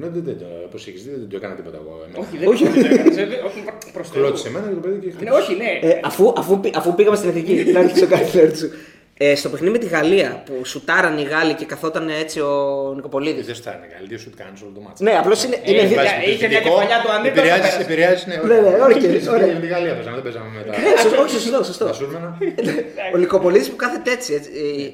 Ναι, 0.00 0.06
δεν, 0.14 0.22
δεν, 0.28 0.36
όπως 0.68 0.80
έχεις 0.88 1.00
δει 1.04 1.10
δεν 1.22 1.28
το 1.32 1.36
έκανα 1.40 1.54
τίποτα 1.58 1.78
εγώ. 1.82 1.92
εμένα. 2.06 2.14
Όχι, 2.22 2.34
δεν 2.40 2.46
δεν 2.74 2.82
το 2.84 2.88
έκανες, 2.94 3.16
ε, 3.22 3.24
όχι, 3.48 3.58
προς 3.96 4.06
Θεού. 4.10 4.18
Κλώτησε 4.22 4.46
εμένα 4.50 4.66
και 4.70 4.76
το 4.78 4.82
παιδί 4.84 4.96
και 5.18 5.24
Ναι, 5.26 5.32
όχι, 5.40 5.52
ναι. 5.62 5.70
Ε, 5.88 5.92
αφού, 6.10 6.24
αφού, 6.40 6.52
πή- 6.62 6.74
αφού 6.80 6.88
πήγαμε 6.98 7.16
στην 7.20 7.28
εθνική, 7.32 7.54
να 7.74 7.78
άρχισε 7.84 8.04
ο 8.08 8.10
κάτι 8.14 8.26
σου. 8.60 8.68
Ε, 9.18 9.34
στο 9.34 9.48
παιχνίδι 9.48 9.72
με 9.72 9.78
τη 9.78 9.86
Γαλλία 9.86 10.42
που 10.46 10.64
σουτάραν 10.64 11.18
οι 11.18 11.22
Γάλλοι 11.22 11.54
και 11.54 11.64
καθόταν 11.64 12.08
έτσι 12.08 12.40
ο 12.40 12.92
Νικοπολίδης. 12.94 13.46
Δεν 13.46 13.54
στάνει 13.54 13.86
καλή, 13.96 14.08
τι 14.08 14.16
σου 14.16 14.30
κάνεις 14.36 14.60
όλο 14.62 14.72
το 14.74 14.80
μάτσο. 14.80 15.04
Ναι, 15.04 15.12
απλώς 15.18 15.44
είναι. 15.44 15.56
Ε, 15.64 15.70
είναι 15.72 15.80
ε, 15.80 15.86
δι- 15.86 15.96
βάζει- 15.96 16.10
είχε 16.28 16.48
μια 16.48 16.60
κεφαλιά 16.60 17.00
του 17.04 17.10
Ανίτα, 17.12 17.28
Επηρεάζεις, 17.28 17.64
θα 17.64 17.76
πέρασε. 17.76 17.82
επηρεάζεις, 17.92 18.26
ναι. 18.26 18.36
Ναι, 18.36 18.60
ναι, 18.60 18.84
οκ, 18.84 19.02
Εμείς 19.02 19.28
ωραία. 19.28 19.46
Με 19.46 19.60
τη 19.60 19.66
Γαλλία 19.66 19.94
παίζαμε, 19.94 20.14
δεν 20.14 20.22
παίζαμε 20.24 20.48
με 20.56 20.62
τα... 20.72 20.78
Ναι, 20.80 20.96
σω- 21.02 21.18
όχι, 21.24 21.30
σωστό, 21.38 21.62
σωστό. 21.64 21.84
τα 21.84 21.92
σούρμενα. 21.92 22.38
Ο 23.14 23.16
Νικοπολίδης 23.16 23.70
που 23.70 23.76
κάθεται 23.76 24.10
έτσι. 24.12 24.34
έτσι. 24.34 24.50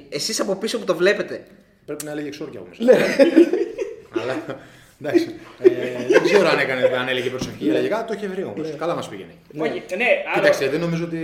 Εσείς 0.09 0.41
από 0.41 0.55
πίσω 0.55 0.79
που 0.79 0.85
το 0.85 0.95
βλέπετε. 0.97 1.45
Πρέπει 1.87 2.05
να 2.05 2.11
έλεγε 2.11 2.27
εξόρια 2.27 2.61
όμως. 2.65 2.79
Ναι. 2.79 2.93
Αλλά 4.23 4.35
εντάξει. 5.03 5.27
Ε, 5.63 5.69
δεν 6.09 6.23
ξέρω 6.23 6.49
αν, 6.49 6.59
έκανε, 6.59 6.83
αν 7.03 7.09
έλεγε 7.09 7.29
προσοχή, 7.29 7.69
έλεγε 7.69 7.89
κάτι, 7.89 8.07
το 8.09 8.13
είχε 8.17 8.27
βρει 8.33 8.43
όμως. 8.45 8.75
Καλά 8.83 8.95
μας 8.95 9.09
πήγαινε. 9.09 9.33
Όχι, 9.59 9.71
ναι, 9.97 10.05
άλλο- 10.27 10.35
Κοίταξε, 10.35 10.69
δεν 10.69 10.81
νομίζω 10.81 11.05
ότι 11.05 11.21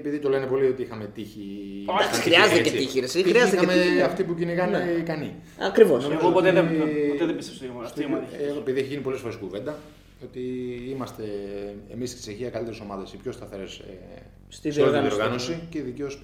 επειδή 0.00 0.18
το 0.18 0.28
λένε 0.28 0.46
πολύ 0.46 0.66
ότι 0.66 0.82
είχαμε 0.82 1.04
τύχη. 1.14 1.46
Όχι, 1.86 2.08
ήταν 2.08 2.20
χρειάζεται 2.20 2.58
έτσι. 2.58 2.72
και 2.72 2.78
τύχη, 2.78 2.98
ρε, 2.98 3.04
εσύ, 3.04 3.18
Τύχη 3.22 3.28
χρειάζεται 3.34 3.56
και 3.56 3.64
είχαμε 3.64 3.80
τύχη. 3.82 3.94
Ναι. 3.94 4.02
αυτοί 4.02 4.22
που 4.22 4.34
κυνηγάνε 4.34 4.78
ικανοί. 4.98 5.34
Ακριβώς. 5.70 6.10
Εγώ 6.20 6.30
ποτέ 6.30 6.52
δεν, 6.52 6.64
ότι- 6.66 7.08
ποτέ 7.12 7.24
δεν 7.26 7.36
πίστεψα 7.36 7.64
στο 7.64 7.80
αυτή 7.84 8.02
η 8.02 8.04
ομάδα. 8.04 8.24
Ε, 8.42 8.46
Εγώ, 8.48 8.58
επειδή 8.58 8.78
έχει 8.80 8.88
γίνει 8.88 9.00
πολλές 9.02 9.20
φορές 9.20 9.36
κουβέντα, 9.36 9.78
ότι 10.24 10.40
είμαστε 10.90 11.22
εμείς 11.92 12.10
στη 12.10 12.20
Τσεχία 12.20 12.48
καλύτερες 12.50 12.80
ομάδες, 12.80 13.12
οι 13.12 13.16
πιο 13.16 13.32
σταθερές 13.32 13.80
Στη 14.48 14.70
σε 14.72 14.80
όλη 14.80 14.90
την 14.90 15.00
διοργάνωση. 15.00 15.16
διοργάνωση 15.16 15.66
και 15.70 15.80
δικαίως 15.82 16.18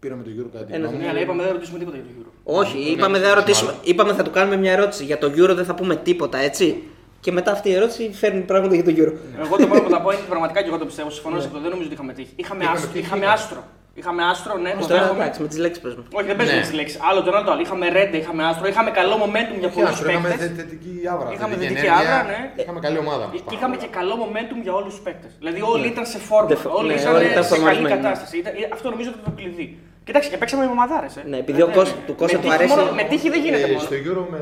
πήραμε 0.00 0.22
τον 0.22 0.32
Euro 0.38 0.48
κατά 0.52 0.64
τη 0.64 0.72
Ένα 0.74 0.86
γνώμη 0.86 0.98
Ναι, 0.98 1.04
μου. 1.04 1.10
αλλά 1.10 1.20
είπαμε 1.20 1.42
δεν 1.42 1.52
ρωτήσουμε 1.52 1.78
τίποτα 1.78 1.96
για 1.96 2.06
το 2.06 2.10
Euro. 2.20 2.30
Όχι, 2.60 2.78
Ναι, 2.78 2.84
είπαμε, 2.90 3.18
ναι, 3.18 3.24
δεν 3.24 3.32
ναι, 3.34 3.40
ρωτήσουμε, 3.40 3.70
μάλλον. 3.70 3.84
είπαμε 3.84 4.12
θα 4.12 4.22
του 4.22 4.30
κάνουμε 4.30 4.56
μια 4.56 4.72
ερώτηση. 4.72 5.04
Για 5.04 5.18
το 5.18 5.26
Euro 5.36 5.54
δεν 5.54 5.64
θα 5.64 5.74
πούμε 5.74 5.96
τίποτα, 5.96 6.38
έτσι; 6.38 6.82
Και 7.20 7.32
μετά 7.32 7.50
αυτή 7.52 7.68
η 7.68 7.74
ερώτηση 7.74 8.10
φέρνει 8.12 8.40
πράγματα 8.40 8.74
για 8.74 8.84
το 8.84 8.90
Euro. 8.96 9.12
Εγώ 9.44 9.56
το 9.56 9.66
μόνο 9.66 9.80
που 9.82 9.90
θα 9.90 10.00
πω 10.02 10.10
είναι 10.10 10.20
ότι 10.20 10.28
πραγματικά 10.28 10.60
και 10.62 10.68
εγώ 10.68 10.78
το 10.78 10.84
πιστεύω. 10.84 11.10
Συμφωνώ 11.10 11.40
σε 11.40 11.46
αυτό. 11.46 11.60
Δεν 11.60 11.70
νομίζω 11.70 11.86
ότι 11.86 11.94
είχαμε 11.94 12.12
τύχει. 12.12 12.32
Είχαμε, 12.36 12.64
Είχαμε 12.64 13.26
άστρο, 13.26 13.56
τύχη, 13.56 13.66
είχαμε 14.00 14.20
είχαμε. 14.22 14.22
άστρο. 14.32 14.52
Είχαμε 14.52 14.52
άστρο, 14.52 14.52
ναι, 14.64 14.70
το 14.80 14.86
Τώρα 14.86 15.00
δέχομαι. 15.02 15.22
εντάξει, 15.22 15.38
με 15.44 15.48
τις 15.52 15.58
λέξεις 15.64 15.80
παίζουμε. 15.82 16.04
Όχι, 16.18 16.26
δεν 16.30 16.36
παίζουμε 16.38 16.58
Ναι. 16.58 16.64
τις 16.66 16.74
λέξεις. 16.78 16.96
Άλλο 17.08 17.20
το 17.24 17.28
ένα 17.32 17.40
το 17.46 17.50
άλλο. 17.52 17.62
Είχαμε 17.66 17.84
ρέντε, 17.98 18.16
είχαμε 18.22 18.42
άστρο, 18.50 18.66
είχαμε 18.72 18.90
καλό 19.00 19.14
momentum 19.24 19.56
για 19.62 19.68
Όχι, 19.68 19.76
πολλούς 19.76 19.90
άστρο, 19.90 20.06
είχαμε 20.10 20.28
παίκτες. 20.28 20.46
θε- 20.46 20.56
θετική 20.60 20.92
άβρα. 21.12 21.28
Είχαμε 21.34 21.52
θετική 21.54 21.74
θετική 21.74 21.86
ενέργεια. 21.94 22.16
άβρα, 22.20 22.30
ναι. 22.32 22.40
Είχαμε 22.62 22.78
καλή 22.86 22.98
ομάδα. 23.04 23.24
μας 23.30 23.40
πάνω 23.44 23.52
Είχαμε 23.54 23.74
απ' 23.76 23.82
και 23.82 23.88
όλα. 23.90 23.98
καλό 23.98 24.14
momentum 24.24 24.58
για 24.66 24.74
όλους 24.78 24.92
τους 24.94 25.02
παίκτες. 25.06 25.30
Δηλαδή 25.40 25.60
όλοι 25.72 25.86
ήταν 25.94 26.04
σε 26.12 26.18
φόρμα. 26.28 26.48
Δεν 26.52 26.58
φο- 26.62 26.72
Όλοι 26.80 26.88
ναι, 26.92 27.00
ήταν 27.00 27.14
όλοι 27.18 27.26
ήταν 27.34 27.44
σε 27.44 27.48
καλή 27.48 27.60
φορμαρισμένοι. 27.60 27.94
κατάσταση. 27.96 28.34
Ήταν- 28.42 28.54
ε, 28.60 28.62
Αυτό 28.76 28.86
νομίζω 28.94 29.08
ότι 29.12 29.18
ήταν 29.22 29.26
το 29.30 29.34
κλειδί. 29.40 29.66
Κοιτάξτε, 30.08 30.30
και 30.32 30.38
παίξαμε 30.42 30.62
με 30.64 30.70
ομαδάρε. 30.76 31.08
Ε. 31.20 31.28
Ναι, 31.30 31.36
επειδή 31.44 31.60
ο 31.62 31.70
Κώσ- 31.76 31.94
του 32.06 32.14
Κώστα 32.20 32.36
Με 32.36 32.42
του 32.42 32.48
τύχη 32.48 32.54
αρέσει- 32.58 32.76
μόνο- 32.76 32.92
Με 33.00 33.04
τύχη 33.10 33.28
δεν 33.34 33.40
γίνεται 33.44 33.66
Ε, 33.68 33.72
μόνο. 33.74 33.80
Στο 33.88 33.94
Euro 34.08 34.22
με 34.34 34.40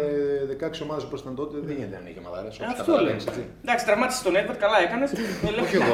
16 0.53 0.81
ομάδες 0.87 1.05
όπω 1.09 1.17
ήταν 1.23 1.35
τότε 1.41 1.55
δεν 1.69 1.75
γίνεται 1.79 1.99
να 2.05 2.09
είχε 2.11 2.21
μαδάρες. 2.27 2.53
Ε, 2.59 2.65
Αυτό 2.81 2.93
λέω. 3.05 3.17
Εντάξει, 3.65 3.83
τραυμάτισες 3.89 4.23
τον 4.27 4.35
Έντβαρτ, 4.41 4.59
καλά 4.65 4.79
έκανες. 4.87 5.11
Όχι 5.65 5.77
εγώ, 5.81 5.93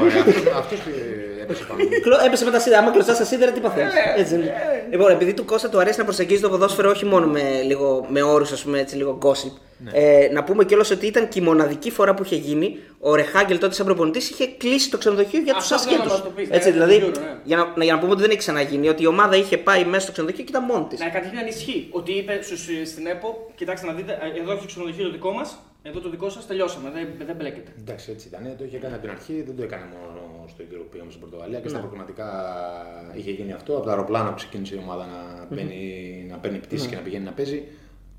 αυτό 0.61 0.75
έπεσε 1.45 1.63
πάνω. 1.69 1.79
Κλω- 2.05 2.23
Έπεσε 2.27 2.45
με 2.49 2.51
τα 2.57 2.61
σίδερα. 2.65 2.81
Άμα 2.83 2.91
κλωστά 2.95 3.15
τα 3.17 3.25
σίδερα, 3.31 3.51
τι 3.57 3.61
παθαίνεις. 3.67 3.93
Ε, 3.95 4.21
Έτσι 4.21 4.35
είναι. 4.35 4.49
Λοιπόν, 4.93 5.11
επειδή 5.17 5.33
του 5.39 5.45
Κώστα 5.45 5.69
του 5.69 5.79
αρέσει 5.83 5.99
να 5.99 6.05
προσεγγίζει 6.05 6.41
το 6.47 6.49
ποδόσφαιρο 6.49 6.89
όχι 6.91 7.05
μόνο 7.05 7.27
με, 7.27 7.43
λίγο, 7.71 8.05
με 8.09 8.23
όρους, 8.23 8.53
ας 8.53 8.63
πούμε 8.65 8.79
έτσι, 8.81 8.97
λίγο 8.97 9.19
gossip. 9.23 9.55
Ναι. 9.84 9.90
Ε, 9.94 10.29
να 10.32 10.44
πούμε 10.44 10.64
κιόλας 10.64 10.90
ότι 10.90 11.06
ήταν 11.06 11.29
και 11.29 11.38
η 11.38 11.43
μοναδική 11.43 11.90
φορά 11.90 12.14
που 12.14 12.23
είχε 12.25 12.37
γίνει. 12.37 12.79
Ο 12.99 13.14
Ρεχάγκελ 13.14 13.58
τότε, 13.58 13.75
σαν 13.75 13.87
προπονητής, 13.87 14.31
είχε 14.31 14.46
κλείσει 14.46 14.90
το 14.90 14.99
ξενοδοχείο 14.99 15.40
για 15.40 15.55
τους 15.55 15.70
Αυτό 15.73 15.79
θέλω 15.90 15.96
να 15.96 16.02
ασχέτου. 16.05 16.14
μας 16.23 16.23
το 16.29 16.34
πεις, 16.37 16.49
Έτσι, 16.50 16.69
ναι, 16.69 16.75
δηλαδή, 16.75 16.99
το 17.00 17.06
Euro, 17.06 17.19
ναι. 17.20 17.37
για, 17.44 17.56
να, 17.56 17.73
να- 17.76 17.84
για 17.84 17.93
να 17.94 17.99
πούμε 17.99 18.12
ότι 18.12 18.20
δεν 18.20 18.31
έχει 18.31 18.38
ξαναγίνει, 18.38 18.88
ότι 18.88 19.02
η 19.02 19.06
ομάδα 19.06 19.37
είχε 19.37 19.58
πάει 19.58 19.84
μέσα 19.84 20.00
στο 20.02 20.12
ξενοδοχείο 20.12 20.44
και 20.44 20.50
ήταν 20.50 20.64
μόνη 20.64 20.84
της. 20.84 20.99
Να 21.00 21.08
καταρχήν 21.08 21.46
ισχύει 21.46 21.88
ότι 21.90 22.12
είπε 22.12 22.38
στους, 22.43 22.69
στην 22.84 23.06
ΕΠΟ, 23.06 23.50
κοιτάξτε 23.55 23.87
να 23.87 23.93
δείτε, 23.93 24.12
ε, 24.37 24.40
εδώ 24.40 24.50
έχει 24.52 24.61
το 24.61 24.67
ξενοδοχείο 24.67 25.05
το 25.05 25.11
δικό 25.12 25.31
μας, 25.32 25.58
εδώ 25.82 26.00
το 26.00 26.08
δικό 26.11 26.28
σας, 26.28 26.46
τελειώσαμε. 26.46 26.90
Δεν, 26.94 27.26
δεν 27.26 27.37
μπλέκεται. 27.37 27.70
Εντάξει, 27.81 28.11
έτσι 28.11 28.28
ήταν. 28.28 28.55
Το 28.58 28.64
είχε 28.64 28.78
κάνει 28.78 28.94
από 28.94 29.02
την 29.02 29.11
αρχή, 29.11 29.43
δεν 29.46 29.56
το 29.56 29.62
έκανε 29.62 29.85
μόνο 29.94 30.44
στο 30.49 30.64
Euro 30.70 30.78
που 30.82 30.88
πήγαμε 30.90 31.11
στην 31.11 31.23
Πορτογαλία 31.23 31.61
και 31.61 31.69
στα 31.69 31.76
Ναι. 31.78 31.82
προγραμματικά 31.85 32.28
είχε 33.19 33.31
γίνει 33.31 33.52
αυτό. 33.52 33.76
Από 33.76 33.85
τα 33.85 33.90
αεροπλάνα 33.90 34.28
που 34.28 34.35
ξεκίνησε 34.37 34.75
η 34.75 34.78
ομάδα 34.82 35.05
να, 35.14 35.46
μπαίνει, 35.56 35.81
να 36.31 36.37
παίρνει 36.37 36.58
πτήσεις 36.58 36.85
Ναι. 36.85 36.90
και 36.90 36.96
να 36.96 37.02
πηγαίνει 37.02 37.25
να 37.25 37.31
παίζει, 37.32 37.62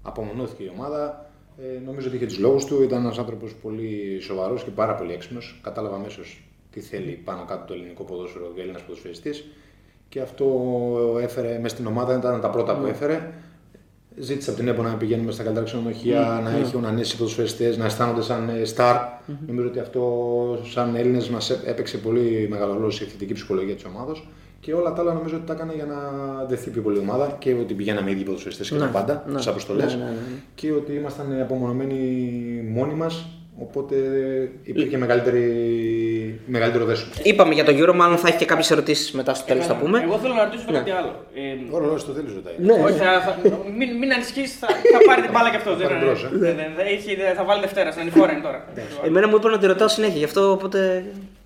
απομονώθηκε 0.01 0.63
η 0.63 0.71
ομάδα. 0.77 1.31
Ε, 1.57 1.79
νομίζω 1.85 2.07
ότι 2.07 2.15
είχε 2.15 2.25
τους 2.25 2.37
λόγους 2.39 2.65
του. 2.65 2.83
Ήταν 2.83 2.99
ένας 3.03 3.17
άνθρωπος 3.17 3.53
πολύ 3.61 4.19
σοβαρός 4.21 4.63
και 4.63 4.69
πάρα 4.69 4.95
πολύ 4.95 5.13
έξυπνος. 5.13 5.59
Κατάλαβα 5.63 5.95
αμέσως 5.95 6.43
τι 6.71 6.79
θέλει 6.79 7.11
πάνω 7.23 7.45
κάτω 7.45 7.65
το 7.67 7.73
ελληνικό 7.73 8.03
ποδόσφαιρο 8.03 8.51
και 8.55 8.61
Έλληνας 8.61 8.81
ποδοσφαιριστής. 8.81 9.45
Και 10.09 10.21
αυτό 10.21 10.47
έφερε 11.21 11.59
μέσα 11.61 11.75
στην 11.75 11.87
ομάδα, 11.87 12.17
ήταν 12.17 12.41
τα 12.41 12.49
πρώτα 12.49 12.73
Ναι. 12.73 12.79
που 12.79 12.85
έφερε. 12.85 13.33
Ζήτησε 14.17 14.49
από 14.49 14.59
την 14.59 14.67
ΕΠΟ 14.67 14.81
να 14.81 14.93
πηγαίνουμε 14.95 15.31
στα 15.31 15.43
καλύτερα 15.43 15.65
ξενοδοχεία, 15.65 16.41
να 16.43 16.57
έχουν 16.57 16.85
ανέσει 16.85 17.17
ποδοσφαιριστές, 17.17 17.77
να 17.77 17.85
αισθάνονται 17.85 18.21
σαν 18.21 18.49
ε, 18.49 18.61
star. 18.75 18.95
Νομίζω 19.47 19.67
ότι 19.67 19.79
αυτό, 19.79 20.63
σαν 20.71 20.95
Έλληνες, 20.95 21.29
μας 21.29 21.49
έπαιξε 21.49 21.97
πολύ 21.97 22.47
μεγάλο 22.49 22.73
ρόλο 22.73 22.89
στη 22.89 23.03
θετική 23.05 23.33
ψυχολογία 23.33 23.75
της 23.75 23.85
ομάδα. 23.85 24.15
Και 24.65 24.73
όλα 24.73 24.93
τα 24.93 25.01
άλλα 25.01 25.13
νομίζω 25.13 25.35
ότι 25.35 25.45
τα 25.45 25.53
έκανε 25.53 25.73
για 25.75 25.85
να 25.85 25.95
δεθεί 26.47 26.69
πιο 26.69 26.81
πολύ 26.81 26.97
η 26.97 26.99
ομάδα 26.99 27.35
και 27.39 27.53
ότι 27.53 27.73
πηγαίναμε 27.73 28.09
οι 28.09 28.13
ίδιοι 28.13 28.23
ποδοσφαιριστές 28.23 28.69
και 28.69 28.75
Ναι, 28.75 28.79
τα 28.81 28.87
πάντα, 28.87 29.23
ναι. 29.27 29.35
τις 29.35 29.47
αποστολές. 29.47 29.95
Ναι, 29.95 30.03
ναι, 30.03 30.09
ναι. 30.09 30.15
Και 30.55 30.71
ότι 30.71 30.93
ήμασταν 30.93 31.41
απομονωμένοι 31.41 31.97
μόνοι 32.69 32.93
μας, 32.93 33.25
οπότε 33.59 33.95
υπήρχε 34.63 34.97
μεγαλύτερη, 34.97 35.43
μεγαλύτερο 36.45 36.85
δέσο. 36.85 37.05
Είπαμε 37.23 37.53
για 37.53 37.63
το 37.63 37.71
Euro, 37.75 37.93
μάλλον 37.95 38.17
θα 38.17 38.27
έχει 38.27 38.37
και 38.37 38.45
κάποιες 38.45 38.71
ερωτήσεις 38.71 39.11
μετά 39.11 39.33
στο 39.33 39.45
τέλος 39.45 39.65
θα 39.65 39.75
πούμε. 39.75 40.01
Εγώ 40.03 40.17
θέλω 40.17 40.33
να 40.33 40.43
ρωτήσω 40.43 40.65
κάτι 40.71 40.91
άλλο. 40.91 41.25
Ε, 41.33 41.73
Ο 41.75 41.77
ρολόι 41.77 41.95
το 42.07 42.11
θέλει, 42.13 42.27
ρωτάει. 42.35 42.53
Ναι, 42.57 42.83
όχι, 42.83 42.97
θα, 42.97 43.21
θα, 43.21 43.37
μην, 43.77 43.97
μην 43.97 44.13
ανησυχείς, 44.13 44.57
θα, 44.59 44.67
θα 44.67 44.99
πάρει 45.07 45.21
την 45.21 45.31
μπάλα 45.33 45.49
κι 45.49 45.55
αυτό. 45.55 45.75
Δεν, 45.75 45.87
Πάρει 45.87 46.05
μπρος, 46.05 46.23
ε. 46.23 46.27
δεν- 46.31 46.55
δεν- 46.55 46.71
δεν- 46.77 46.85
έχει- 46.95 47.15
δεν- 47.15 47.35
θα 47.35 47.43
βάλει 47.43 47.61
Δευτέρα, 47.61 47.89
στην 47.91 48.01
ανηφόρα 48.01 48.31
είναι 48.31 48.41
τώρα. 48.41 48.65
Εμένα 49.05 49.27
μου 49.27 49.35
είπαν 49.35 49.51
να 49.51 49.57
τη 49.57 49.65
ρωτάω 49.65 49.87
συνέχεια, 49.87 50.17
γι' 50.17 50.23
αυτό 50.31 50.51
οπότε. 50.51 51.05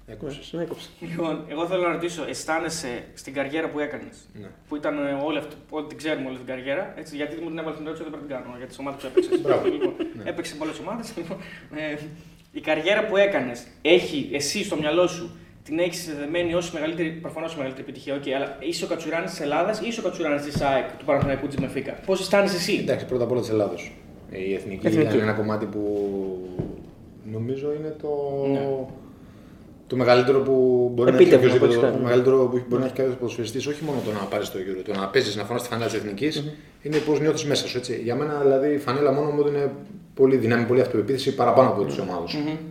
Έκοψες. 0.10 0.54
Ναι, 0.54 0.62
έκοψα. 0.64 0.90
Λοιπόν, 1.00 1.44
εγώ 1.48 1.66
θέλω 1.68 1.82
να 1.82 1.92
ρωτήσω, 1.92 2.24
αισθάνεσαι 2.30 3.04
στην 3.14 3.34
καριέρα 3.34 3.70
που 3.70 3.80
έκανες, 3.80 4.18
Ναι. 4.42 4.48
που 4.68 4.76
ήταν 4.76 4.98
ε, 5.08 5.18
όλη 5.24 5.38
αυτή, 5.38 5.56
ό,τι 5.70 5.88
την 5.88 5.98
ξέρουμε 5.98 6.28
όλη 6.28 6.38
την 6.38 6.46
καριέρα, 6.46 6.94
έτσι, 6.98 7.16
γιατί 7.16 7.36
μου 7.42 7.48
την 7.50 7.58
έβαλες 7.58 7.78
την 7.78 7.86
ερώτηση, 7.88 8.04
δεν 8.10 8.14
πρέπει 8.20 8.32
να 8.32 8.38
την 8.38 8.46
κάνω, 8.46 8.58
για 8.58 8.68
τις 8.68 8.78
ομάδες 8.80 9.02
που 9.02 9.08
έπαιξες. 9.12 9.42
Μπράβο. 9.42 9.66
λοιπόν, 9.68 9.94
Έπαιξε 10.24 10.56
πολλές 10.56 10.80
ομάδες. 10.80 11.14
Λοιπόν, 11.18 11.38
ε, 11.76 11.98
η 12.52 12.62
καριέρα 12.62 13.06
που 13.06 13.18
έκανες, 13.18 13.68
έχει 13.82 14.30
εσύ 14.34 14.64
στο 14.64 14.76
μυαλό 14.76 15.08
σου 15.08 15.36
την 15.64 15.80
έχεις 15.80 16.02
συνδεδεμένη 16.02 16.54
ως 16.54 16.72
μεγαλύτερη, 16.72 17.10
προφανώς 17.10 17.56
μεγαλύτερη 17.56 17.84
επιτυχία, 17.84 18.20
okay, 18.20 18.30
αλλά 18.30 18.58
είσαι 18.60 18.84
ο 18.84 18.88
Κατσουράνης 18.88 19.30
της 19.30 19.40
Ελλάδας 19.40 19.80
ή 19.82 19.88
είσαι 19.88 20.00
ο 20.00 20.04
Κατσουράνης 20.04 20.42
της 20.44 20.62
ΑΕΚ 20.62 20.88
του 20.98 21.06
Παναθηναϊκού 21.06 21.48
της 21.48 21.58
Μεφίκα. 21.58 21.94
Πώς 22.06 22.20
αισθάνεσαι 22.20 22.56
εσύ; 22.56 22.78
Εντάξει, 22.82 23.06
πρώτα 23.06 23.24
απ' 23.24 23.32
όλα 23.32 23.40
της 23.40 23.50
Ελλάδος. 23.50 23.92
Η 24.32 24.54
εθνική, 24.54 24.88
Εθνική. 24.88 25.08
ήταν 25.08 25.20
ένα 25.20 25.34
κομμάτι 25.34 25.66
που 25.66 25.82
νομίζω 27.32 27.74
είναι 27.74 27.96
το, 28.02 28.08
Ναι. 28.52 28.68
Το 29.88 29.96
μεγαλύτερο 29.96 30.40
που 30.40 30.54
μπορεί 30.94 31.10
Επίτευγμα, 31.10 31.38
να 31.38 31.46
έχει 31.46 31.56
οποιοδήποτε- 31.56 31.78
όπως 31.78 31.84
κάνει. 31.84 31.96
το 31.98 32.04
μεγαλύτερο 32.04 32.38
που 32.52 32.62
μπορεί 32.68 32.82
να 32.82 32.88
έχει 32.88 32.96
κάποιος 32.96 33.16
ποδοσφαιριστή, 33.16 33.58
όχι 33.58 33.84
μόνο 33.84 34.00
το 34.06 34.12
να 34.12 34.20
πάρεις 34.20 34.50
το 34.52 34.58
γύρο, 34.60 34.82
το 34.82 34.94
να 34.94 35.08
παίζεις, 35.08 35.36
να 35.36 35.44
φορά 35.44 35.60
τη 35.60 35.68
φανέλα 35.68 35.90
της 35.90 35.96
εθνικής, 36.00 36.44
είναι 36.82 36.98
πώς 36.98 37.20
νιώθεις 37.20 37.46
μέσα 37.46 37.68
σου. 37.68 37.78
Έτσι. 37.78 38.02
Για 38.04 38.16
μένα 38.16 38.40
δηλαδή 38.42 38.74
η 38.74 38.78
φανέλα 38.78 39.12
μόνο 39.12 39.30
μου 39.30 39.48
είναι 39.48 39.72
πολύ 40.14 40.36
δύναμη, 40.38 40.66
πολύ 40.66 40.82
αυτοπεποίθηση 40.82 41.36
παραπάνω 41.36 41.70
από 41.70 41.84
του 41.84 41.96
ομάδου. 42.02 42.26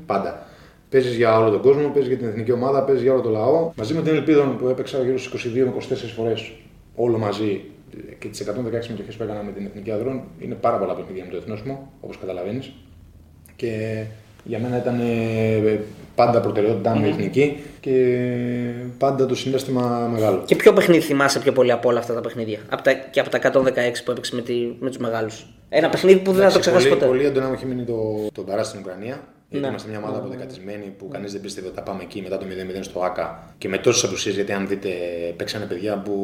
Πάντα. 0.06 0.46
Παίζεις 0.90 1.16
για 1.16 1.38
όλο 1.38 1.50
τον 1.50 1.60
κόσμο, 1.60 1.88
παίζεις 1.88 2.08
για 2.08 2.16
την 2.18 2.26
εθνική 2.28 2.52
ομάδα, 2.52 2.82
παίζεις 2.84 3.02
για 3.02 3.12
όλο 3.12 3.20
το 3.20 3.30
λαό. 3.30 3.72
Μαζί 3.76 3.94
με 3.94 4.02
την 4.02 4.14
Ελπίδα 4.14 4.42
που 4.58 4.68
έπαιξα 4.68 5.02
γύρω 5.02 5.18
στις 5.18 5.30
22 5.44 5.64
με 5.64 5.70
24 5.70 6.12
φορές 6.16 6.52
όλο 6.94 7.18
μαζί 7.18 7.64
και 8.18 8.28
τις 8.28 8.40
116 8.40 8.84
συμμετοχές 8.84 9.14
που 9.16 9.22
έκανα 9.22 9.42
με 9.42 9.52
την 9.52 9.66
εθνική 9.66 9.90
αδρών 9.90 10.22
είναι 10.40 10.54
πάρα 10.54 10.76
πολλά 10.76 10.94
παιχνίδια 10.94 11.24
με 11.24 11.30
το 11.30 11.36
εθνόσημο, 11.36 11.92
όπως 12.00 12.18
καταλαβαίνεις. 12.18 12.72
Και 13.56 14.02
για 14.46 14.58
μένα 14.58 14.76
ήταν 14.76 15.00
ε, 15.00 15.80
πάντα 16.14 16.40
προτεραιότητά 16.40 16.96
μου 16.96 17.04
η 17.04 17.08
εθνική 17.08 17.56
και 17.80 17.92
πάντα 18.98 19.26
το 19.26 19.34
συνέστημα 19.34 20.10
μεγάλο. 20.12 20.42
Και 20.44 20.56
ποιο 20.56 20.72
παιχνίδι 20.72 21.02
θυμάσαι 21.02 21.38
πιο 21.38 21.52
πολύ 21.52 21.72
από 21.72 21.88
όλα 21.88 21.98
αυτά 21.98 22.14
τα 22.14 22.20
παιχνίδια, 22.20 22.58
από 22.68 22.82
τα, 22.82 22.92
και 22.92 23.20
από 23.20 23.30
τα 23.30 23.38
116 23.38 23.72
που 24.04 24.10
έπαιξε 24.10 24.34
με, 24.34 24.42
τη, 24.42 24.54
με 24.80 24.88
τους 24.88 24.98
μεγάλους. 24.98 25.46
Ένα 25.68 25.88
παιχνίδι 25.88 26.18
που 26.18 26.32
δεν 26.32 26.42
θα 26.42 26.48
το 26.48 26.58
Εντάξει, 26.58 26.60
ξεχάσει 26.60 26.88
πολύ, 26.88 26.98
ποτέ. 26.98 27.06
Πολύ 27.10 27.24
έντονα 27.24 27.46
μου 27.46 27.52
έχει 27.52 27.66
μείνει 27.66 27.82
το, 27.84 28.26
το 28.32 28.42
Μπαρά 28.42 28.64
στην 28.64 28.80
Ουκρανία. 28.80 29.20
Γιατί 29.48 29.64
Ναι. 29.64 29.70
είμαστε 29.70 29.88
μια 29.90 29.98
ομάδα 29.98 30.18
αποδεκατισμένη 30.18 30.94
που 30.98 31.08
κανείς 31.08 31.32
δεν 31.32 31.40
πίστευε 31.40 31.66
ότι 31.66 31.76
θα 31.76 31.82
πάμε 31.82 32.02
εκεί 32.02 32.20
μετά 32.22 32.38
το 32.38 32.46
0-0 32.46 32.82
στο 32.84 33.00
ΑΚΑ 33.00 33.54
και 33.58 33.68
με 33.68 33.78
τόσες 33.78 34.04
απουσίες. 34.04 34.34
Γιατί 34.34 34.52
αν 34.52 34.68
δείτε, 34.68 34.88
παίξανε 35.36 35.64
παιδιά 35.64 36.02
που 36.04 36.14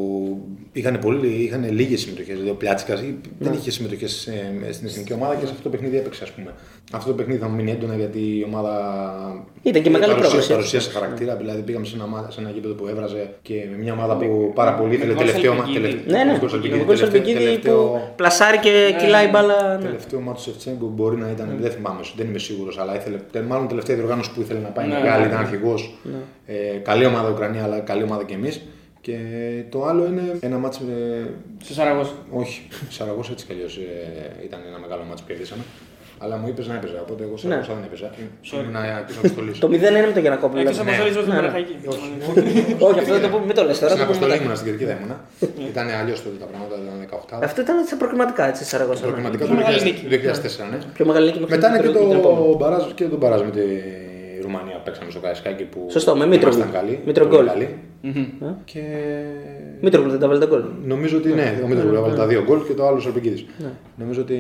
είχαν, 0.73 0.99
πολύ, 0.99 1.27
είχαν 1.29 1.73
λίγες 1.73 2.01
συμμετοχές. 2.01 2.33
Δηλαδή 2.35 2.51
ο 2.51 2.55
Πλιάτσικας 2.55 3.03
Ναι. 3.03 3.15
δεν 3.39 3.53
είχε 3.53 3.71
συμμετοχές 3.71 4.29
στην 4.73 4.87
εθνική 4.87 5.13
ομάδα 5.13 5.35
και 5.35 5.45
σε 5.47 5.51
αυτό 5.51 5.63
το 5.63 5.69
παιχνίδι 5.69 5.97
έπαιξε, 5.97 6.25
ας 6.25 6.31
πούμε. 6.31 6.55
Αυτό 6.93 7.09
το 7.11 7.15
παιχνίδι 7.17 7.39
θα 7.41 7.49
μου 7.49 7.55
μείνει 7.55 7.71
έντονα 7.71 7.97
γιατί 7.97 8.19
η 8.19 8.45
ομάδα. 8.47 8.73
Ήταν 9.63 9.83
και 9.83 9.91
μεγάλη 9.91 10.13
παρουσίασε- 10.13 10.49
πρόκληση. 10.49 10.53
Παρουσίασε 10.53 10.91
χαρακτήρα. 10.91 11.37
Δηλαδή 11.37 11.61
πήγαμε 11.63 11.85
σε 11.87 11.95
ένα, 11.95 12.05
ομάδα- 12.05 12.31
σε 12.31 12.41
ένα 12.41 12.51
γήπεδο 12.51 12.75
που 12.75 12.87
έβραζε 12.87 13.31
και 13.43 13.55
με 13.71 13.77
μια 13.77 13.93
ομάδα 13.93 14.17
που 14.17 14.53
πάρα 14.55 14.75
πολύ 14.75 14.95
ήθελε 14.95 15.13
με 15.13 15.19
τελευταίο. 15.19 15.55
Γκολ 15.55 15.65
τελευ- 15.73 15.83
Σαλπικίδη. 15.85 16.13
Ναι, 16.17 16.25
ναι. 16.25 16.39
Γκολ 16.39 16.49
Σαλπικίδη, 16.49 16.81
Ο 16.81 16.85
Γκολ 16.85 16.97
τελευταίο- 16.97 17.11
Σαλπικίδη 17.25 17.39
που 17.39 17.61
τελευταίο- 17.63 18.13
πλασάρει 18.17 18.59
και 18.59 18.95
κυλάει 18.99 19.29
μπάλα. 19.29 19.77
ναι. 19.77 19.83
Τελευταίο 19.83 20.21
μάτι 20.21 20.37
του 20.37 20.43
Σεφτσέγκο 20.43 20.87
μπορεί 20.87 21.17
να 21.17 21.31
ήταν, 21.31 21.57
δεν 21.61 21.71
θυμάμαι, 21.71 22.01
δεν 22.17 22.27
είμαι 22.29 22.39
σίγουρος, 22.39 22.79
αλλά 22.79 22.95
ήθελε, 22.97 23.12
τε- 23.19 23.47
μάλλον 23.47 23.69
τελευταία 23.69 23.97
διοργάνωση 23.97 24.33
που 24.33 24.41
ήθελε 24.41 24.61
να 24.61 24.69
πάει 24.69 24.87
Ναι, 24.87 24.95
μεγάλη, 24.95 25.21
ναι, 25.21 25.27
ήταν 25.29 25.41
ναι. 25.41 25.47
αρχηγό. 25.47 25.75
Ε, 26.47 26.55
καλή 26.83 27.07
ομάδα 27.07 27.29
η 27.29 27.33
Ουκρανία, 27.33 27.63
αλλά 27.65 27.79
καλή 27.81 28.03
ομάδα 28.03 28.25
και 28.25 28.35
εμείς. 28.35 28.63
Και 29.01 29.17
το 29.71 29.85
άλλο 29.87 30.07
είναι 30.07 30.37
ένα 30.41 30.59
μάτς 30.59 30.81
με. 30.81 30.95
Στο 31.63 31.73
Σαραγός. 31.73 32.15
Όχι, 32.31 32.69
Σαραγός 32.89 33.31
έτσι 33.31 33.47
κι 33.47 33.53
αλλιώς 33.53 33.79
ήταν 34.45 34.61
ένα 34.69 34.79
μεγάλο 34.79 35.03
μάτς 35.09 35.21
που 35.21 35.27
κερδίσαμε. 35.27 35.63
Αλλά 36.23 36.35
μου 36.41 36.47
είπες 36.51 36.67
να 36.71 36.75
έπαιζα, 36.79 36.99
οπότε 37.05 37.23
εγώ 37.29 37.37
σε 37.41 37.47
Ναι. 37.49 37.59
δεν 37.79 37.85
έπαιζα. 37.89 38.09
Sorry. 38.51 38.65
Ήμουν 38.65 38.77
εκτό 39.03 39.13
αποστολή. 39.23 39.53
Το 39.65 39.69
0 39.69 39.73
είναι 39.91 40.07
με 40.11 40.13
τον 40.17 40.23
Γιανακόπουλο. 40.25 40.61
Εκτός 40.63 40.77
δηλαδή. 40.79 40.91
από 41.01 41.09
αυτό 41.09 41.21
Ναι, 41.21 41.27
με 41.27 41.35
ναι. 41.35 41.41
Παναχαϊκή. 41.41 41.75
Όχι, 42.89 42.99
αυτό 43.03 43.13
δεν 43.17 43.23
το 43.27 43.31
πούμε, 43.33 43.45
μην 43.49 43.57
το 43.59 43.63
λες 43.69 43.77
τώρα. 43.81 43.91
Στην 43.93 44.03
το 44.03 44.07
πούμε 44.09 44.17
αποστολή 44.17 44.33
μετά. 44.33 44.43
ήμουν 44.45 44.57
στην 44.61 44.67
Κερκίδα 44.71 44.93
ήμουνα. 44.99 45.17
Ήταν 45.73 45.85
αλλιώς 46.01 46.19
τότε 46.25 46.37
τα 46.45 46.49
πράγματα, 46.51 46.75
ήταν 46.85 46.97
18. 47.07 47.47
Αυτό 47.49 47.59
ήταν 47.67 47.77
σε 47.91 47.95
προκριματικά 48.03 48.43
έτσι, 48.51 48.63
Σαραγώσα. 48.71 49.03
Προκριματικά 49.09 49.43
Πιο 49.45 49.53
το 49.55 49.59
μεγάλη 49.61 49.79
2000 49.79 49.87
νίκη. 49.89 50.03
2004, 50.15 50.65
ναι. 50.73 50.79
Πιο 50.97 51.05
μεγάλη 51.11 51.25
νίκη 51.29 51.39
μέχρι 51.43 51.55
Μετά 51.57 51.67
είναι 51.69 51.79
και 51.85 51.89
την- 51.89 52.09
την 52.09 52.19
επόμενη. 52.21 52.47
το 52.51 52.57
μπαράζ 52.61 52.83
και 52.99 53.05
τον 53.15 53.19
μπαράζ 53.23 53.41
με 53.49 53.53
τη 53.57 53.65
Ρουμανία 54.45 54.77
που 54.79 54.85
παίξαμε 54.87 55.11
στο 55.15 55.21
Καϊσκάκι 55.25 55.65
που 55.73 55.81
Σωστό, 55.97 56.11
με 56.21 56.27
Μήτρογλου. 56.33 56.59
ήμασταν 56.59 56.81
καλοί. 56.81 56.95
Μήτρογκολ. 57.09 57.45
πολύ 57.47 57.49
καλοί. 57.55 57.69
Και 58.71 58.83
Μήτρογλου 59.81 60.11
δεν 60.11 60.21
τα 60.23 60.27
βάλει 60.29 60.41
τα 60.45 60.47
γκολ. 60.51 60.63
νομίζω 60.93 61.17
ότι 61.17 61.29
ναι, 61.41 61.49
ο 61.65 61.67
Μήτρογλου 61.67 61.95
έβαλε 62.01 62.15
τα 62.23 62.27
δύο 62.27 62.43
γκολ 62.47 62.59
και 62.67 62.73
το 62.73 62.87
άλλος 62.87 62.99
ο 63.01 63.03
Σορπικίδης. 63.03 63.45
Ναι. 63.59 63.71
Νομίζω 63.97 64.21
ότι 64.21 64.39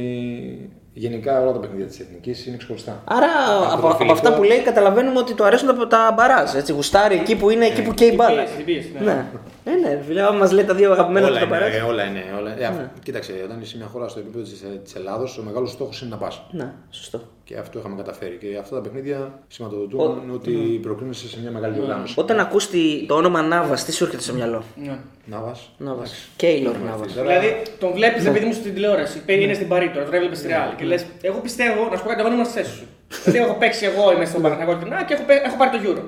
γενικά 0.94 1.40
όλα 1.40 1.52
τα 1.52 1.58
παιχνίδια 1.58 1.86
της 1.86 2.00
Εθνικής 2.00 2.46
είναι 2.46 2.56
ξεχωριστά. 2.56 3.02
Άρα 3.04 3.26
Από 3.56 3.72
από, 3.72 3.80
το 3.80 3.86
από 3.88 3.96
φιλικό- 3.96 4.12
αυτά 4.16 4.34
που 4.34 4.42
λέει 4.42 4.58
καταλαβαίνουμε 4.58 5.18
ότι 5.18 5.34
του 5.34 5.44
αρέσουν 5.44 5.78
τα, 5.78 5.86
τα 5.86 6.12
μπαράζ. 6.16 6.54
Έτσι, 6.54 6.72
γουστάρει 6.72 7.14
εκεί 7.14 7.36
που 7.36 7.50
είναι, 7.50 7.66
εκεί 7.66 7.82
που 7.82 7.94
καίει 7.94 8.08
η 8.08 8.14
μπάλα. 8.16 8.42
πίεση, 8.42 8.60
η 8.60 8.62
πίεση, 8.62 8.92
ναι. 9.04 9.24
Ναι. 9.64 9.72
Ε, 9.72 9.74
ναι, 9.94 10.02
φίλε, 10.06 10.22
άμα 10.22 10.38
μας 10.38 10.52
λέει 10.52 10.64
τα 10.64 10.74
δύο 10.74 10.92
αγαπημένα 10.92 11.26
του 11.26 11.32
όλα, 11.32 11.40
τα 11.40 11.46
μπαράζ. 11.46 11.68
είναι, 11.68 11.76
ε, 11.76 11.80
όλα 11.82 12.04
είναι. 12.04 12.22
Όλα... 12.38 12.60
Ε, 12.60 12.64
αφ- 12.64 12.78
Κοίταξε, 13.02 13.32
όταν 13.44 13.60
είσαι 13.60 13.76
μια 13.76 13.86
χώρα 13.86 14.08
στο 14.08 14.18
επίπεδο 14.18 14.44
της 14.84 14.94
Ελλάδος, 14.94 15.38
ο 15.38 15.42
μεγάλος 15.42 15.70
στόχος 15.70 16.00
είναι 16.00 16.10
να 16.10 16.16
πας. 16.16 16.42
Ναι, 16.50 16.72
σωστό. 16.90 17.20
Και 17.44 17.56
αυτό 17.56 17.78
είχαμε 17.78 17.96
καταφέρει. 17.96 18.36
Και 18.40 18.56
αυτά 18.60 18.74
τα 18.74 18.80
παιχνίδια 18.80 19.38
σηματοδοτούν 19.48 20.30
ότι 20.32 20.50
προκρίνεσαι 20.82 21.28
σε 21.28 21.40
μια 21.40 21.50
μεγάλη 21.50 21.74
διοργάνωση. 21.74 22.14
Όταν 22.16 22.40
ακούς 22.40 22.66
τη- 22.68 23.06
το 23.06 23.14
όνομα 23.14 23.42
Νάβα, 23.42 23.74
τι 23.74 23.92
σου 23.92 24.04
έρχεται 24.04 24.22
στο 24.22 24.32
μυαλό; 24.34 24.62
Ναι. 24.76 24.98
Νάβα. 25.24 25.56
Νάβα. 25.78 26.02
Κέιλορ 26.36 26.74
Νάβα. 26.86 27.04
Δηλαδή, 27.06 27.62
τον 27.78 27.92
βλέπεις 27.92 28.24
επειδή 28.26 28.44
μου 28.46 28.52
στην 28.52 28.74
τηλεόραση. 28.74 29.22
Παίρνει- 29.24 29.44
Είναι 29.44 29.54
στην 29.54 29.68
Παρή 29.68 29.90
τώρα, 29.90 30.04
τον 30.04 30.14
έβλεπες 30.14 30.38
στη 30.38 30.46
Ρεάλ. 30.48 30.74
Και 30.76 30.84
λες, 30.84 31.06
εγώ 31.20 31.38
πιστεύω, 31.38 31.88
να 31.90 31.96
σου 31.96 32.02
πω 32.02 32.08
κάτι, 32.08 32.20
εγώ 32.20 32.32
ήμουν 32.32 32.44
στη 32.44 32.54
θέση 32.58 32.70
σου. 32.76 32.86
Δηλαδή, 33.24 33.38
έχω 33.46 33.54
παίξει 33.62 33.84
εγώ, 33.90 34.12
είμαι 34.12 34.24
στον 34.24 34.42
Παναγιώτο 34.42 34.74
την 34.84 34.92
Α 34.94 35.02
και 35.06 35.14
έχω, 35.16 35.22
πέ- 35.28 35.42
έχω 35.48 35.56
πάρει 35.60 35.70
το 35.74 35.78
Euro. 35.88 36.02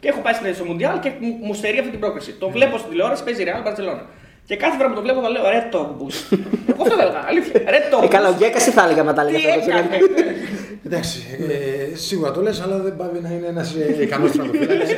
Και 0.00 0.08
έχω 0.08 0.20
πάει 0.24 0.34
στην- 0.34 0.54
στο 0.54 0.64
Μουντιάλ 0.64 0.96
και 1.04 1.10
μου, 1.20 1.28
μου 1.46 1.54
στερεί 1.54 1.78
αυτή 1.78 1.90
την 1.90 2.00
πρόκληση. 2.00 2.30
Τον 2.42 2.50
βλέπω 2.56 2.74
στην 2.78 2.90
τηλεόραση, 2.90 3.24
παίζει 3.24 3.42
Ρεάλ 3.48 3.62
Μπαρσελόνα. 3.62 4.04
Και 4.48 4.56
κάθε 4.56 4.76
φορά 4.76 4.88
που 4.88 4.94
τον 4.94 5.02
βλέπω 5.06 5.20
θα 5.24 5.28
λέω 5.34 5.42
ρε 5.54 5.68
τόμπους. 5.70 6.14
Εγώ 6.72 6.82
αυτό 6.84 6.94
θα 6.96 7.02
έλεγα, 7.02 7.22
αλήθεια. 7.30 7.60
Ρε 7.74 7.76
Ε, 7.76 7.88
τόμπους. 7.90 8.08
καλά, 8.08 8.28
ο 8.28 8.34
Γκέκας 8.38 8.62
τι 8.64 8.70
θα 8.70 8.82
έλεγε 8.84 9.02
μετά 9.02 9.22
Τι 9.24 9.32
λέγε 9.32 9.48
αυτό. 9.50 9.70
έκανε. 9.70 9.88
Εντάξει, 10.86 11.18
ε, 11.92 11.96
σίγουρα 11.96 12.30
το 12.30 12.40
λες, 12.42 12.60
αλλά 12.64 12.76
δεν 12.86 12.96
πάει 12.96 13.08
να 13.22 13.28
είναι 13.34 13.46
ένας 13.46 13.74
ικανός 14.00 14.30
τραυματοφύλακας. 14.32 14.88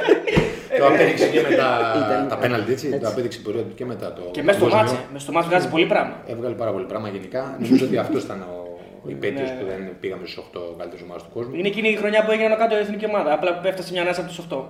Το 0.78 0.87
απέδειξε 0.87 1.26
και 1.26 1.40
με 1.49 1.54
τα, 1.57 1.69
Ήταν. 2.07 2.28
τα 2.28 2.37
πέναλτι, 2.37 2.73
έτσι. 2.73 2.99
Το 3.02 3.09
απέδειξε 3.09 3.38
η 3.40 3.42
πορεία 3.45 3.61
του 3.62 3.75
και 3.75 3.85
μετά 3.85 4.12
το. 4.12 4.23
Και 4.31 4.42
μέσα 4.42 4.59
στο 4.59 4.66
παγκόσμιο. 4.69 4.92
μάτσε. 4.92 5.07
Μέσα 5.12 5.23
στο 5.25 5.33
μάτσε 5.33 5.49
βγάζει 5.49 5.69
πολύ 5.69 5.87
πράγμα. 5.87 6.14
Έβγαλε 6.26 6.54
πάρα 6.54 6.71
πολύ 6.71 6.85
πράγμα 6.85 7.09
γενικά. 7.09 7.57
Νομίζω 7.62 7.85
ότι 7.87 7.97
αυτός 7.99 8.23
ήταν 8.23 8.38
ο 8.50 8.62
υπέτειο 9.06 9.44
Ναι. 9.44 9.56
που 9.59 9.64
δεν 9.71 9.80
πήγαμε 10.00 10.23
στους 10.26 10.38
8 10.44 10.61
καλύτερου 10.78 11.02
ομάδες 11.06 11.23
του 11.23 11.30
κόσμου. 11.37 11.54
Είναι 11.59 11.68
εκείνη 11.68 11.88
η 11.88 11.97
χρονιά 11.97 12.25
που 12.25 12.30
έγινε 12.30 12.49
να 12.49 12.54
κάτω 12.62 12.75
η 12.76 12.78
εθνική 12.78 13.06
ομάδα. 13.12 13.32
Απλά 13.32 13.50
που 13.59 13.66
έφτασε 13.66 13.92
μια 13.92 14.02
ανάσα 14.02 14.21
από 14.21 14.28
τους 14.30 14.38
8. 14.38 14.66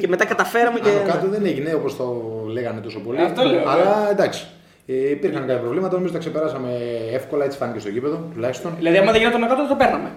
Και 0.00 0.08
μετά 0.08 0.24
καταφέραμε 0.24 0.78
και. 0.78 0.88
Άνω 0.88 1.02
κάτω 1.12 1.26
δεν 1.34 1.42
έγινε 1.50 1.74
όπως 1.74 1.96
το 1.96 2.06
λέγανε 2.56 2.80
τόσο 2.80 2.98
πολύ. 3.00 3.20
Αυτό 3.20 3.42
λέω, 3.44 3.68
Αλλά 3.68 4.08
εντάξει. 4.10 4.46
Ε, 4.86 5.10
υπήρχαν 5.10 5.40
κάποια 5.46 5.58
προβλήματα, 5.60 5.94
νομίζω 5.96 6.12
τα 6.12 6.18
ξεπεράσαμε 6.18 6.70
εύκολα, 7.12 7.44
έτσι 7.44 7.58
φάνηκε 7.58 7.78
στο 7.78 7.88
γήπεδο 7.88 8.16
τουλάχιστον. 8.34 8.70
Δηλαδή, 8.78 8.96
άμα 8.96 9.10
δεν 9.12 9.20
γινόταν 9.20 9.40
να 9.40 9.46
κάτω, 9.46 9.62
θα 9.62 9.68
το 9.68 9.76
παίρναμε. 9.82 10.10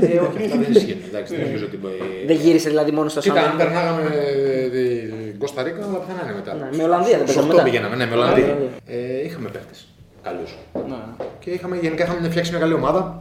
ε, 0.00 0.18
όχι, 0.26 0.38
αυτά 0.44 0.56
δεν 0.62 0.72
ισχύουν. 0.72 0.98
Εντάξει, 1.08 1.36
δεν 1.36 1.44
νομίζω 1.46 1.64
ότι. 1.64 1.78
ε, 2.22 2.26
Δεν 2.26 2.36
γύρισε 2.36 2.68
δηλαδή 2.68 2.90
μόνο 2.90 3.08
στο 3.08 3.20
Κοίτα, 3.20 3.40
αν 3.40 3.44
Σάντο. 3.44 3.56
περνάγαμε 3.56 4.02
ε, 4.14 4.68
την 4.68 5.38
Κώστα 5.38 5.62
Ρίκα, 5.62 5.84
αλλά 5.84 5.98
πουθενά 5.98 6.20
είναι 6.24 6.34
μετά. 6.34 6.54
Ναι, 6.54 6.76
με 6.76 6.82
Ολλανδία 6.84 7.16
δεν 7.18 7.26
Στους 7.28 7.34
παίζαμε 7.34 7.46
οκτώ 7.46 7.56
μετά. 7.56 7.62
πηγαίναμε, 7.68 7.96
ναι, 7.96 8.04
με 8.10 8.14
Ναι, 8.14 8.20
Ολλανδία. 8.20 8.46
ναι. 8.46 8.94
Ε, 8.94 9.24
είχαμε 9.26 9.48
παίχτε 9.54 9.74
καλού. 10.28 10.46
Ναι. 10.88 11.24
Και 11.38 11.50
είχαμε, 11.50 11.76
γενικά 11.76 12.04
είχαμε 12.04 12.20
μια- 12.20 12.30
φτιάξει 12.30 12.50
μια 12.50 12.60
καλή 12.60 12.72
ομάδα 12.72 13.16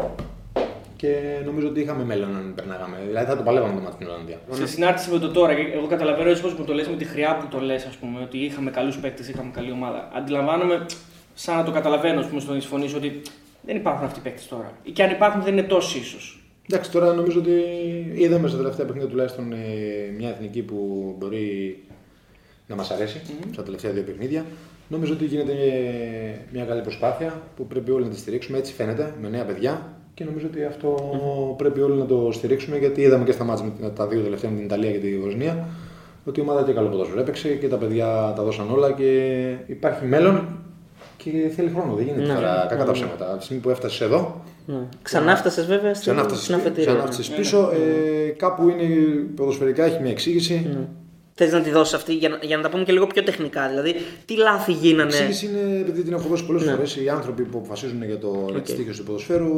και 0.96 1.12
νομίζω 1.46 1.68
ότι 1.68 1.80
είχαμε 1.80 2.04
μέλλον 2.04 2.36
αν 2.36 2.54
περνάγαμε. 2.56 2.98
Δηλαδή 3.08 3.26
θα 3.30 3.38
το 3.38 3.44
παλεύαμε 3.44 3.74
το 3.74 3.80
μάτι 3.80 3.94
στην 3.96 4.08
Ολλανδία. 4.08 4.38
Σε 4.52 4.68
συνάρτηση 4.68 5.12
με 5.12 5.20
το 5.20 5.32
τώρα, 5.32 5.54
και 5.54 5.62
εγώ 5.74 5.88
καταλαβαίνω 5.88 6.30
έτσι 6.30 6.42
πώς 6.42 6.54
μου 6.54 6.66
το 6.66 6.74
λες, 6.74 6.88
με 6.88 6.96
τη 6.96 7.06
χρειά 7.06 7.38
που 7.38 7.48
το 7.48 7.60
λες, 7.60 7.86
ας 7.86 7.96
πούμε, 7.96 8.20
ότι 8.22 8.38
είχαμε 8.38 8.72
καλούς 8.72 8.98
παίκτες, 8.98 9.28
είχαμε 9.30 9.50
καλή 9.54 9.72
ομάδα. 9.72 10.10
Αντιλαμβάνομαι, 10.18 10.86
σαν 11.34 11.56
να 11.58 11.64
το 11.64 11.72
καταλαβαίνω, 11.72 12.20
ας 12.20 12.28
πούμε, 12.28 12.40
στον 12.42 12.62
συμφωνήσω 12.62 12.98
ότι 12.98 13.22
δεν 13.62 13.76
υπάρχουν 13.76 14.06
αυτοί 14.06 14.20
οι 14.20 14.22
παίκτες 14.22 14.48
τώρα. 14.48 14.72
Ή 14.84 14.92
και 14.92 15.04
αν 15.04 15.12
υπάρχουν, 15.12 15.42
δεν 15.44 15.54
είναι 15.58 15.68
τόσοι 15.68 15.98
ίσως. 16.00 16.42
Εντάξει, 16.70 16.92
τώρα 16.92 17.14
νομίζω 17.14 17.40
ότι 17.40 17.52
είδαμε 18.14 18.48
στα 18.48 18.58
τελευταία 18.58 18.86
παιχνίδια 18.86 19.10
τουλάχιστον 19.10 19.52
ε, 19.52 19.58
μια 20.18 20.30
εθνική 20.30 20.62
που 20.62 20.76
μπορεί 21.18 21.78
να 22.68 22.76
μας 22.76 22.92
αρέσει 22.92 23.22
στα 23.52 23.64
τελευταία 23.64 23.92
δύο 23.92 24.04
παιχνίδια. 24.04 24.46
Νομίζω 24.88 25.14
ότι 25.14 25.26
γίνεται 25.26 25.52
ε, 25.52 26.40
μια 26.54 26.64
καλή 26.66 26.82
προσπάθεια 26.82 27.42
που 27.56 27.68
πρέπει 27.68 27.92
όλοι 27.92 28.04
να 28.04 28.10
τη 28.10 28.18
στηρίξουμε. 28.18 28.58
Έτσι 28.58 28.74
φαίνεται, 28.74 29.14
με 29.22 29.30
νέα 29.30 29.44
παιδιά. 29.46 29.82
Και 30.14 30.24
νομίζω 30.24 30.48
ότι 30.52 30.64
αυτό 30.64 30.96
πρέπει 31.58 31.82
όλοι 31.82 31.98
να 32.00 32.06
το 32.06 32.30
στηρίξουμε 32.32 32.78
γιατί 32.78 33.02
είδαμε 33.02 33.24
και 33.24 33.32
στα 33.32 33.44
μάτια 33.44 33.66
με 33.82 33.90
τα 33.90 34.08
δύο 34.08 34.22
τελευταία 34.22 34.50
με 34.52 34.56
την 34.58 34.66
Ιταλία 34.66 34.92
και 34.92 34.98
τη 34.98 35.18
Βοσνία 35.18 35.68
ότι 36.26 36.40
η 36.40 36.44
ομάδα 36.44 36.64
και 36.64 36.74
καλό 36.74 36.88
ποδόσφαιρο 36.90 37.20
έπαιξε 37.20 37.50
και 37.50 37.68
τα 37.68 37.78
παιδιά 37.78 38.34
τα 38.36 38.44
δώσαν 38.44 38.72
όλα 38.72 38.92
και 38.92 39.42
υπάρχει 39.66 40.06
μέλλον 40.06 40.48
και 41.18 41.32
θέλει 41.56 41.70
χρόνο. 41.76 41.94
Δεν 41.94 42.06
γίνεται 42.06 42.28
Ναι. 42.28 42.34
τώρα 42.34 42.66
κακά 42.70 42.86
τα 42.86 42.92
ψέματα. 42.92 43.30
Από 43.30 43.38
τη 43.38 43.44
στιγμή 43.44 43.62
που 43.64 43.70
έφτασες 43.70 44.02
εδώ, 44.02 44.42
Ναι. 44.66 44.76
Ξανά 45.02 45.36
φτασε 45.36 45.62
βέβαια 45.62 45.94
στην 45.94 46.12
Ξανά 46.14 46.24
στην 46.30 46.36
φτάσεις 46.36 46.56
αφετηρία. 46.56 46.84
ξανά 46.86 46.98
ναι. 46.98 47.04
φτάσεις 47.12 47.30
πίσω. 47.30 47.72
Ε, 47.74 48.30
κάπου 48.30 48.70
είναι 48.70 48.86
ποδοσφαιρικά, 49.36 49.84
έχει 49.84 50.02
μια 50.02 50.12
εξήγηση. 50.12 50.78
Ναι. 51.40 51.46
Θες 51.46 51.52
να 51.54 51.62
τη 51.62 51.70
δώσεις 51.70 51.94
αυτή 51.94 52.14
για, 52.14 52.30
να- 52.30 52.40
για 52.42 52.58
να 52.58 52.64
τα 52.64 52.70
πούμε 52.70 52.84
και 52.84 52.92
λίγο 52.92 53.08
πιο 53.08 53.24
τεχνικά. 53.24 53.68
Δηλαδή, 53.70 53.96
τι 54.26 54.36
λάθη 54.36 54.72
Η 54.72 54.76
γίνανε. 54.76 55.10
εξήγηση 55.10 55.46
είναι, 55.46 55.80
επειδή 55.80 56.04
την 56.04 56.14
έχω 56.14 56.28
δώσει 56.28 56.46
πολλές 56.46 56.66
Ναι. 56.66 56.72
φορές, 56.72 56.96
οι 56.96 57.10
άνθρωποι 57.10 57.44
που 57.44 57.58
αποφασίζουν 57.58 58.04
για, 58.04 58.18
το, 58.18 58.46
για 58.52 58.62
τη 58.62 58.72
Οκ. 58.72 58.78
στίχη 58.80 58.98
του 59.00 59.04
ποδοσφαίρου 59.04 59.52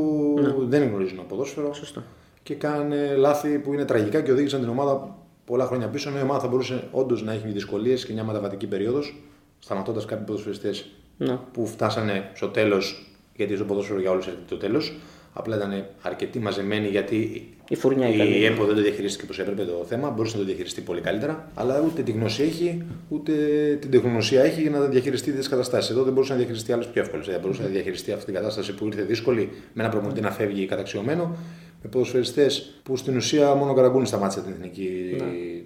δεν 0.67 0.83
γνωρίζουν 0.83 1.15
το 1.17 1.24
ποδόσφαιρο 1.27 1.74
Σωστό. 1.74 2.03
και 2.43 2.53
κάνουν 2.55 2.91
λάθη 3.17 3.59
που 3.59 3.74
είναι 3.74 3.86
τραγικά 3.86 4.21
και 4.21 4.31
οδήγησαν 4.31 4.59
την 4.59 4.69
ομάδα 4.69 5.15
πολλά 5.45 5.65
χρόνια 5.65 5.88
πίσω. 5.88 6.09
Ενώ 6.09 6.19
η 6.19 6.21
ομάδα 6.21 6.39
θα 6.39 6.48
μπορούσε 6.48 6.83
όντως 6.91 7.24
να 7.24 7.31
έχει 7.33 7.48
δυσκολίες 7.48 8.05
και 8.05 8.13
μια 8.13 8.24
μεταβατική 8.24 8.67
περίοδος, 8.67 9.15
σταματώντας 9.59 10.05
κάποιοι 10.05 10.25
ποδοσφαιριστές 10.25 10.86
Ναι. 11.17 11.38
που 11.53 11.65
φτάσανε 11.67 12.29
στο 12.33 12.48
τέλος, 12.48 13.12
γιατί 13.36 13.55
στο 13.55 13.63
ποδόσφαιρο 13.65 14.00
για 14.00 14.12
όλους 14.12 14.25
έρχεται 14.27 14.43
το 14.48 14.57
τέλος. 14.57 14.93
Απλά 15.33 15.55
ήταν 15.55 15.86
αρκετοί 16.01 16.39
μαζεμένοι 16.39 16.88
γιατί 16.88 17.48
Η 17.69 17.75
φουρνιά 17.75 18.09
ήταν. 18.09 18.27
η 18.27 18.45
ΕΠΟ 18.45 18.65
δεν 18.65 18.75
το 18.75 18.81
διαχειρίστηκε 18.81 19.24
όπως 19.24 19.39
έπρεπε 19.39 19.63
το 19.63 19.86
θέμα. 19.88 20.09
Μπορούσε 20.09 20.33
να 20.36 20.41
το 20.41 20.48
διαχειριστεί 20.48 20.81
πολύ 20.81 21.01
καλύτερα. 21.01 21.51
Αλλά 21.53 21.83
ούτε 21.86 22.01
τη 22.01 22.12
γνώση 22.12 22.43
έχει, 22.43 22.83
ούτε 23.09 23.33
την 23.81 23.91
τεχνογνωσία 23.91 24.43
έχει 24.43 24.62
για 24.62 24.69
να 24.69 24.79
διαχειριστεί 24.79 25.31
τις 25.31 25.48
καταστάσεις. 25.50 25.89
Εδώ 25.91 26.03
δεν 26.03 26.13
μπορούσε 26.13 26.31
να 26.31 26.38
διαχειριστεί 26.38 26.71
άλλες 26.71 26.88
πιο 26.88 27.01
εύκολες. 27.01 27.25
Δεν 27.25 27.39
μπορούσε 27.39 27.62
να 27.62 27.67
διαχειριστεί 27.67 28.12
αυτή 28.12 28.25
την 28.25 28.33
κατάσταση 28.33 28.74
που 28.74 28.86
ήρθε 28.86 29.01
δύσκολη 29.01 29.50
με 29.74 29.83
ένα 29.83 29.91
προπονητή 29.91 30.21
να 30.21 30.31
φεύγει 30.31 30.65
καταξιωμένο. 30.65 31.36
Με 31.83 31.89
ποδοσφαιριστές 31.89 32.79
που 32.83 32.95
στην 32.98 33.15
ουσία 33.15 33.53
μόνο 33.55 33.71
ο 33.71 33.74
Καραγκούνη 33.74 34.05
σταμάτησε 34.07 34.41
την 34.41 34.51
εθνική 34.51 35.15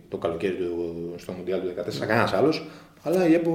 το 0.09 0.17
καλοκαίρι 0.17 0.53
του 0.55 0.95
στο 1.17 1.31
Μουντιάλ 1.31 1.59
του 1.61 1.67
2014. 2.03 2.07
Κανένας 2.07 2.33
άλλος. 2.33 2.67
Αλλά 3.05 3.27
η 3.27 3.33
ΕΠΟ 3.33 3.51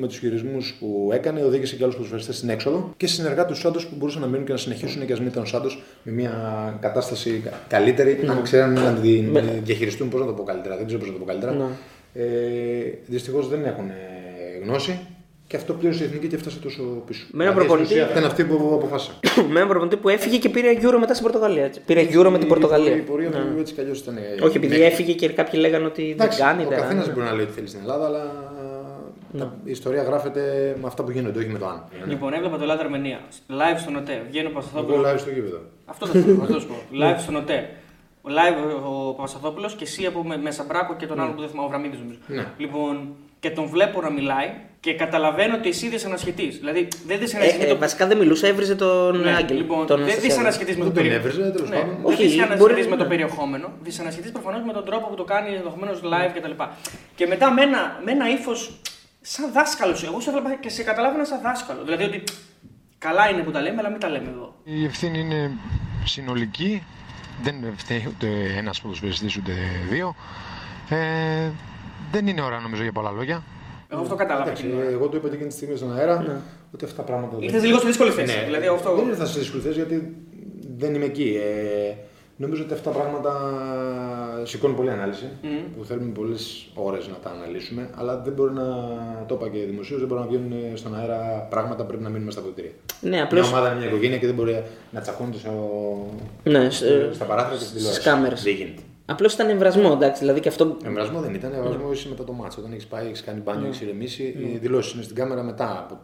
με 0.00 0.06
τους 0.06 0.18
χειρισμούς 0.18 0.76
που 0.80 1.10
έκανε 1.12 1.42
οδήγησε 1.44 1.76
και 1.76 1.82
άλλους 1.82 1.94
ποδοσφαιριστές 1.94 2.36
στην 2.36 2.48
έξοδο 2.48 2.92
και 2.96 3.06
συνεργάτε 3.06 3.48
τους 3.52 3.58
Σάντος 3.60 3.86
που 3.86 3.94
μπορούσαν 3.98 4.20
να 4.20 4.26
μείνουν 4.26 4.44
και 4.46 4.52
να 4.52 4.58
συνεχίσουν 4.58 5.06
και 5.06 5.12
ας 5.12 5.18
μην 5.18 5.28
ήταν 5.28 5.42
ο 5.42 5.46
Σάντος 5.46 5.82
με 6.02 6.12
μια 6.12 6.32
κατάσταση 6.80 7.40
κα- 7.44 7.60
καλύτερη, 7.68 8.18
αν 8.28 8.42
ξέραν 8.42 8.72
να 8.72 8.92
την 8.92 9.38
διαχειριστούν. 9.64 10.08
Πώς 10.08 10.20
να 10.20 10.26
το 10.26 10.32
πω 10.32 10.42
καλύτερα, 10.42 10.76
δεν 10.76 10.86
ξέρω 10.86 11.00
πώς 11.00 11.08
να 11.08 11.14
το 11.14 11.20
πω 11.20 11.26
καλύτερα. 11.26 11.52
Ναι. 11.52 11.64
Ε, 12.14 12.24
Δυστυχώς 13.06 13.48
δεν 13.48 13.64
έχουν 13.64 13.88
ε, 13.88 14.64
γνώση 14.64 14.98
και 15.46 15.56
αυτό 15.56 15.72
πλήρωσε 15.72 16.02
η 16.02 16.06
εθνική 16.06 16.26
και 16.26 16.34
έφτασε 16.36 16.58
τόσο 16.58 16.82
πίσω. 17.06 17.26
Με 17.32 17.44
ένα 17.44 17.52
Δηλαδή, 17.52 17.54
στην 17.54 17.66
προπονητή- 17.66 17.92
ουσία, 17.92 18.04
Αυτά 18.04 18.18
είναι 18.18 18.26
αυτοί 18.26 18.44
που 18.44 18.70
αποφάσισαν. 18.74 19.14
με 19.52 19.56
έναν 19.56 19.68
προπονητή 19.68 19.96
που 19.96 20.08
έφυγε 20.08 20.38
και 20.38 20.48
πήρε 20.48 20.68
Euro 20.82 20.96
μετά 21.00 21.14
στην 21.14 21.26
Πορτογαλία. 21.26 21.64
Έτσι. 21.64 21.80
Πήρε 21.86 22.06
Euro 22.10 22.28
με 22.30 22.38
την 22.38 22.48
Πορτογαλία. 22.48 22.94
Η 22.96 23.00
πορεία 23.00 23.28
Ναι. 23.28 23.34
του 23.36 23.60
έτσι 23.60 23.74
κι 23.74 23.80
αλλιώς 23.80 23.98
ήταν. 24.00 24.16
ε, 24.16 24.20
Όχι, 24.44 24.56
επειδή 24.56 24.72
μέχρι- 24.78 24.92
έφυγε 24.92 25.12
και 25.12 25.28
κάποιοι 25.28 25.60
λέγανε 25.62 25.84
ότι 25.86 26.02
δεν 26.02 26.12
Εντάξει, 26.12 26.40
κάνει. 26.40 26.64
ο 26.64 26.68
δεν 26.68 26.78
καθένας 26.78 27.02
κάνει. 27.04 27.14
μπορεί 27.18 27.26
να 27.26 27.34
λέει 27.34 27.44
ότι 27.44 27.52
θέλει 27.54 27.66
στην 27.68 27.80
Ελλάδα, 27.80 28.04
αλλά 28.06 28.22
τα- 29.38 29.54
η 29.64 29.70
ιστορία 29.70 30.02
γράφεται 30.02 30.74
με 30.80 30.86
αυτά 30.86 31.02
που 31.04 31.10
γίνονται, 31.10 31.38
όχι 31.38 31.48
με 31.48 31.58
το 31.58 31.66
αν. 31.68 31.84
Λοιπόν, 32.06 32.32
έβλεπα 32.32 32.56
το 32.56 32.62
Ελλάδα 32.62 32.82
Αρμενία. 32.82 33.20
Live 33.50 33.78
στον 33.78 33.96
ΟΤΕ. 33.96 34.22
Βγαίνω 34.28 34.50
προς 34.50 34.66
Εγώ 34.76 35.00
live 35.06 35.18
στο 35.18 35.30
γήπεδο. 35.30 35.60
Αυτό 35.86 36.06
θα 36.06 36.18
σου 36.18 36.36
πω. 36.36 36.42
αυτό 36.42 36.54
θα 36.54 36.60
σου 36.60 36.66
πω. 36.66 36.74
Live 37.02 37.16
στον 37.18 37.36
ΟΤΕ. 37.36 37.68
Ο 38.22 38.28
live 38.30 38.82
ο 38.88 39.12
Παπασταθόπουλο 39.14 39.66
και 39.76 39.84
εσύ 39.84 40.06
από 40.06 40.24
με, 40.24 40.36
με 40.36 40.50
Σαμπράκο 40.50 40.94
και 40.96 41.06
τον 41.06 41.20
άλλο 41.20 41.32
που 41.32 41.40
δεν 41.40 41.48
θυμάμαι, 41.48 41.66
ο 41.66 41.70
Βραμίδης 41.70 41.98
νομίζω. 41.98 42.18
Ναι. 42.26 42.46
Λοιπόν, 42.58 43.14
και 43.40 43.50
τον 43.50 43.66
βλέπω 43.66 44.00
να 44.00 44.10
μιλάει 44.10 44.50
και 44.80 44.94
καταλαβαίνω 44.94 45.54
ότι 45.54 45.68
εσύ 45.68 45.88
δυσανασχετή. 45.88 46.46
Δηλαδή 46.48 46.88
δεν 47.06 47.16
Ε, 47.16 47.20
δυσανασχετεί. 47.20 47.64
ε, 47.70 47.74
βασικά 47.74 48.06
δεν 48.06 48.16
μιλούσε, 48.18 48.46
έβριζε 48.48 48.74
τον 48.74 49.20
Ναι, 49.20 49.30
Άγγελ. 49.34 49.56
λοιπόν, 49.56 49.78
τον 49.78 49.86
δεν 49.86 49.96
Αναστασιάδη. 49.96 50.26
δυσανασχετεί 50.28 50.70
με 50.70 50.76
το 50.78 50.84
Δεν 50.84 50.94
τον 50.94 51.02
περιεχόμενο. 51.02 51.28
έβριζε, 51.28 51.50
τέλος 51.56 51.70
Ναι, 51.70 51.76
πάντων. 51.76 51.94
δεν 51.94 52.12
Όχι, 52.12 52.22
δυσανασχετεί 52.22 52.58
μπορεί- 52.60 52.88
με 52.88 52.96
το 52.96 53.02
ναι. 53.02 53.08
περιεχόμενο. 53.08 53.66
Δυσανασχετεί 53.82 54.30
προφανώς 54.30 54.62
με 54.66 54.72
τον 54.72 54.84
τρόπο 54.84 55.06
που 55.08 55.14
το 55.14 55.24
κάνει 55.24 55.54
ενδεχομένως 55.54 56.00
live 56.12 56.30
κτλ. 56.36 56.50
Και 57.14 57.26
μετά 57.26 57.52
με 57.52 57.62
ένα, 57.62 58.00
με 58.04 58.10
ένα 58.12 58.28
ύφος 58.30 58.60
σαν 59.30 59.52
δάσκαλος. 59.52 60.04
Εγώ 60.04 60.20
σε 60.20 60.28
έβλεπα 60.30 60.54
και 60.54 60.68
σε 60.68 60.82
καταλάβαινα 60.82 61.24
σαν 61.24 61.40
δάσκαλο. 61.42 61.82
Δηλαδή 61.84 62.04
ότι 62.04 62.22
καλά 62.98 63.28
είναι 63.28 63.42
που 63.42 63.50
τα 63.50 63.60
λέμε, 63.60 63.76
αλλά 63.78 63.88
μην 63.90 64.00
τα 64.00 64.08
λέμε 64.08 64.28
εδώ. 64.28 64.54
Η 64.64 64.84
ευθύνη 64.84 65.18
είναι 65.20 65.50
συνολική. 66.04 66.82
Δεν 67.42 67.54
φταίει 67.76 68.04
ούτε 68.08 68.26
ένας 68.56 68.80
ποδοσφαιριστής 68.80 69.36
ούτε 69.36 69.52
δύο. 69.90 70.14
Ε, 70.88 71.50
δεν 72.12 72.26
είναι 72.26 72.40
ώρα 72.42 72.60
νομίζω 72.60 72.82
για 72.82 72.92
πολλά 72.92 73.10
λόγια. 73.10 73.42
Εγώ 73.92 74.00
αυτό 74.00 74.14
κατάλαβα. 74.14 74.44
Εντάξει, 74.44 74.62
εκείνη 74.64 74.78
την 74.80 74.86
ώρα. 74.88 74.96
εγώ 74.96 75.08
το 75.08 75.16
είπα 75.16 75.28
και 75.28 75.34
εκείνη 75.34 75.48
τη 75.48 75.54
στιγμή 75.54 75.76
στον 75.76 75.96
αέρα 75.96 76.42
ότι 76.74 76.84
αυτά 76.84 76.96
τα 76.96 77.02
πράγματα. 77.02 77.36
δεν- 77.36 77.44
Ήρθε 77.48 77.66
λίγο 77.66 77.78
στη 77.78 77.86
δύσκολη 77.86 78.10
θέση. 78.10 78.36
Ναι, 78.36 78.44
Δηλαδή 78.44 78.66
αυτό. 78.66 78.94
Δεν 78.94 79.08
ήρθα 79.08 79.26
σε 79.26 79.38
δύσκολη 79.38 79.62
θέση 79.62 79.74
γιατί 79.74 80.16
δεν 80.76 80.94
είμαι 80.94 81.04
εκεί. 81.04 81.36
Ε, 81.42 81.94
νομίζω 82.40 82.62
ότι 82.62 82.72
αυτά 82.72 82.90
τα 82.90 82.98
πράγματα 82.98 83.32
σηκώνουν 84.44 84.76
πολλή 84.76 84.90
ανάλυση. 84.90 85.28
Που 85.76 85.84
θέλουμε 85.84 86.10
πολλές 86.12 86.66
ώρες 86.74 87.08
να 87.08 87.14
τα 87.14 87.30
αναλύσουμε. 87.30 87.90
Αλλά 87.96 88.16
δεν 88.24 88.32
μπορεί 88.32 88.52
να. 88.52 88.64
Το 89.28 89.34
είπα 89.34 89.48
και 89.48 89.58
δημοσίως, 89.58 89.98
δεν 89.98 90.08
μπορεί 90.08 90.20
να 90.20 90.26
βγαίνουν 90.26 90.52
στον 90.76 90.94
αέρα 90.96 91.46
πράγματα 91.50 91.82
που 91.82 91.88
πρέπει 91.88 92.02
να 92.02 92.08
μείνουμε 92.08 92.30
στα 92.30 92.40
ποτήρια. 92.40 92.70
Ναι, 93.00 93.08
Μια 93.10 93.24
απλώ. 93.24 93.44
ομάδα 93.46 93.68
είναι 93.70 93.78
μια 93.78 93.88
οικογένεια 93.88 94.18
και 94.18 94.26
δεν 94.26 94.34
μπορεί 94.34 94.62
να 94.90 95.00
τσακώνεται 95.00 95.38
στο... 95.38 95.52
Ναι, 96.44 96.70
σε- 96.70 97.12
στα 97.14 97.24
παράθυρα 97.24 97.54
και 97.56 97.60
στην 97.64 97.74
τηλεόρασης. 97.76 98.02
στις 98.02 98.12
κάμερες. 98.12 98.42
Δεν 98.42 98.54
γίνεται. 98.54 98.82
Απλώς 99.10 99.32
ήταν 99.34 99.48
εμβρασμό, 99.48 99.90
εντάξει. 99.92 100.20
Δηλαδή 100.20 100.40
και 100.40 100.48
αυτό. 100.48 100.76
Εμβρασμό 100.84 101.20
δεν 101.20 101.34
ήταν, 101.34 101.52
εμβρασμό 101.52 101.92
είσαι 101.92 102.08
μετά 102.08 102.24
το 102.24 102.32
μάτσο. 102.32 102.60
Όταν 102.60 102.72
έχεις 102.72 102.86
πάει, 102.86 103.06
έχεις 103.06 103.22
κάνει 103.22 103.40
μπάνιο, 103.40 103.66
έχεις 103.66 103.80
ηρεμήσει, 103.80 104.22
οι 104.22 104.58
δηλώσεις 104.60 104.92
είναι 104.92 105.02
στην 105.02 105.14
κάμερα 105.16 105.42
μετά. 105.42 105.86
από- 105.90 106.00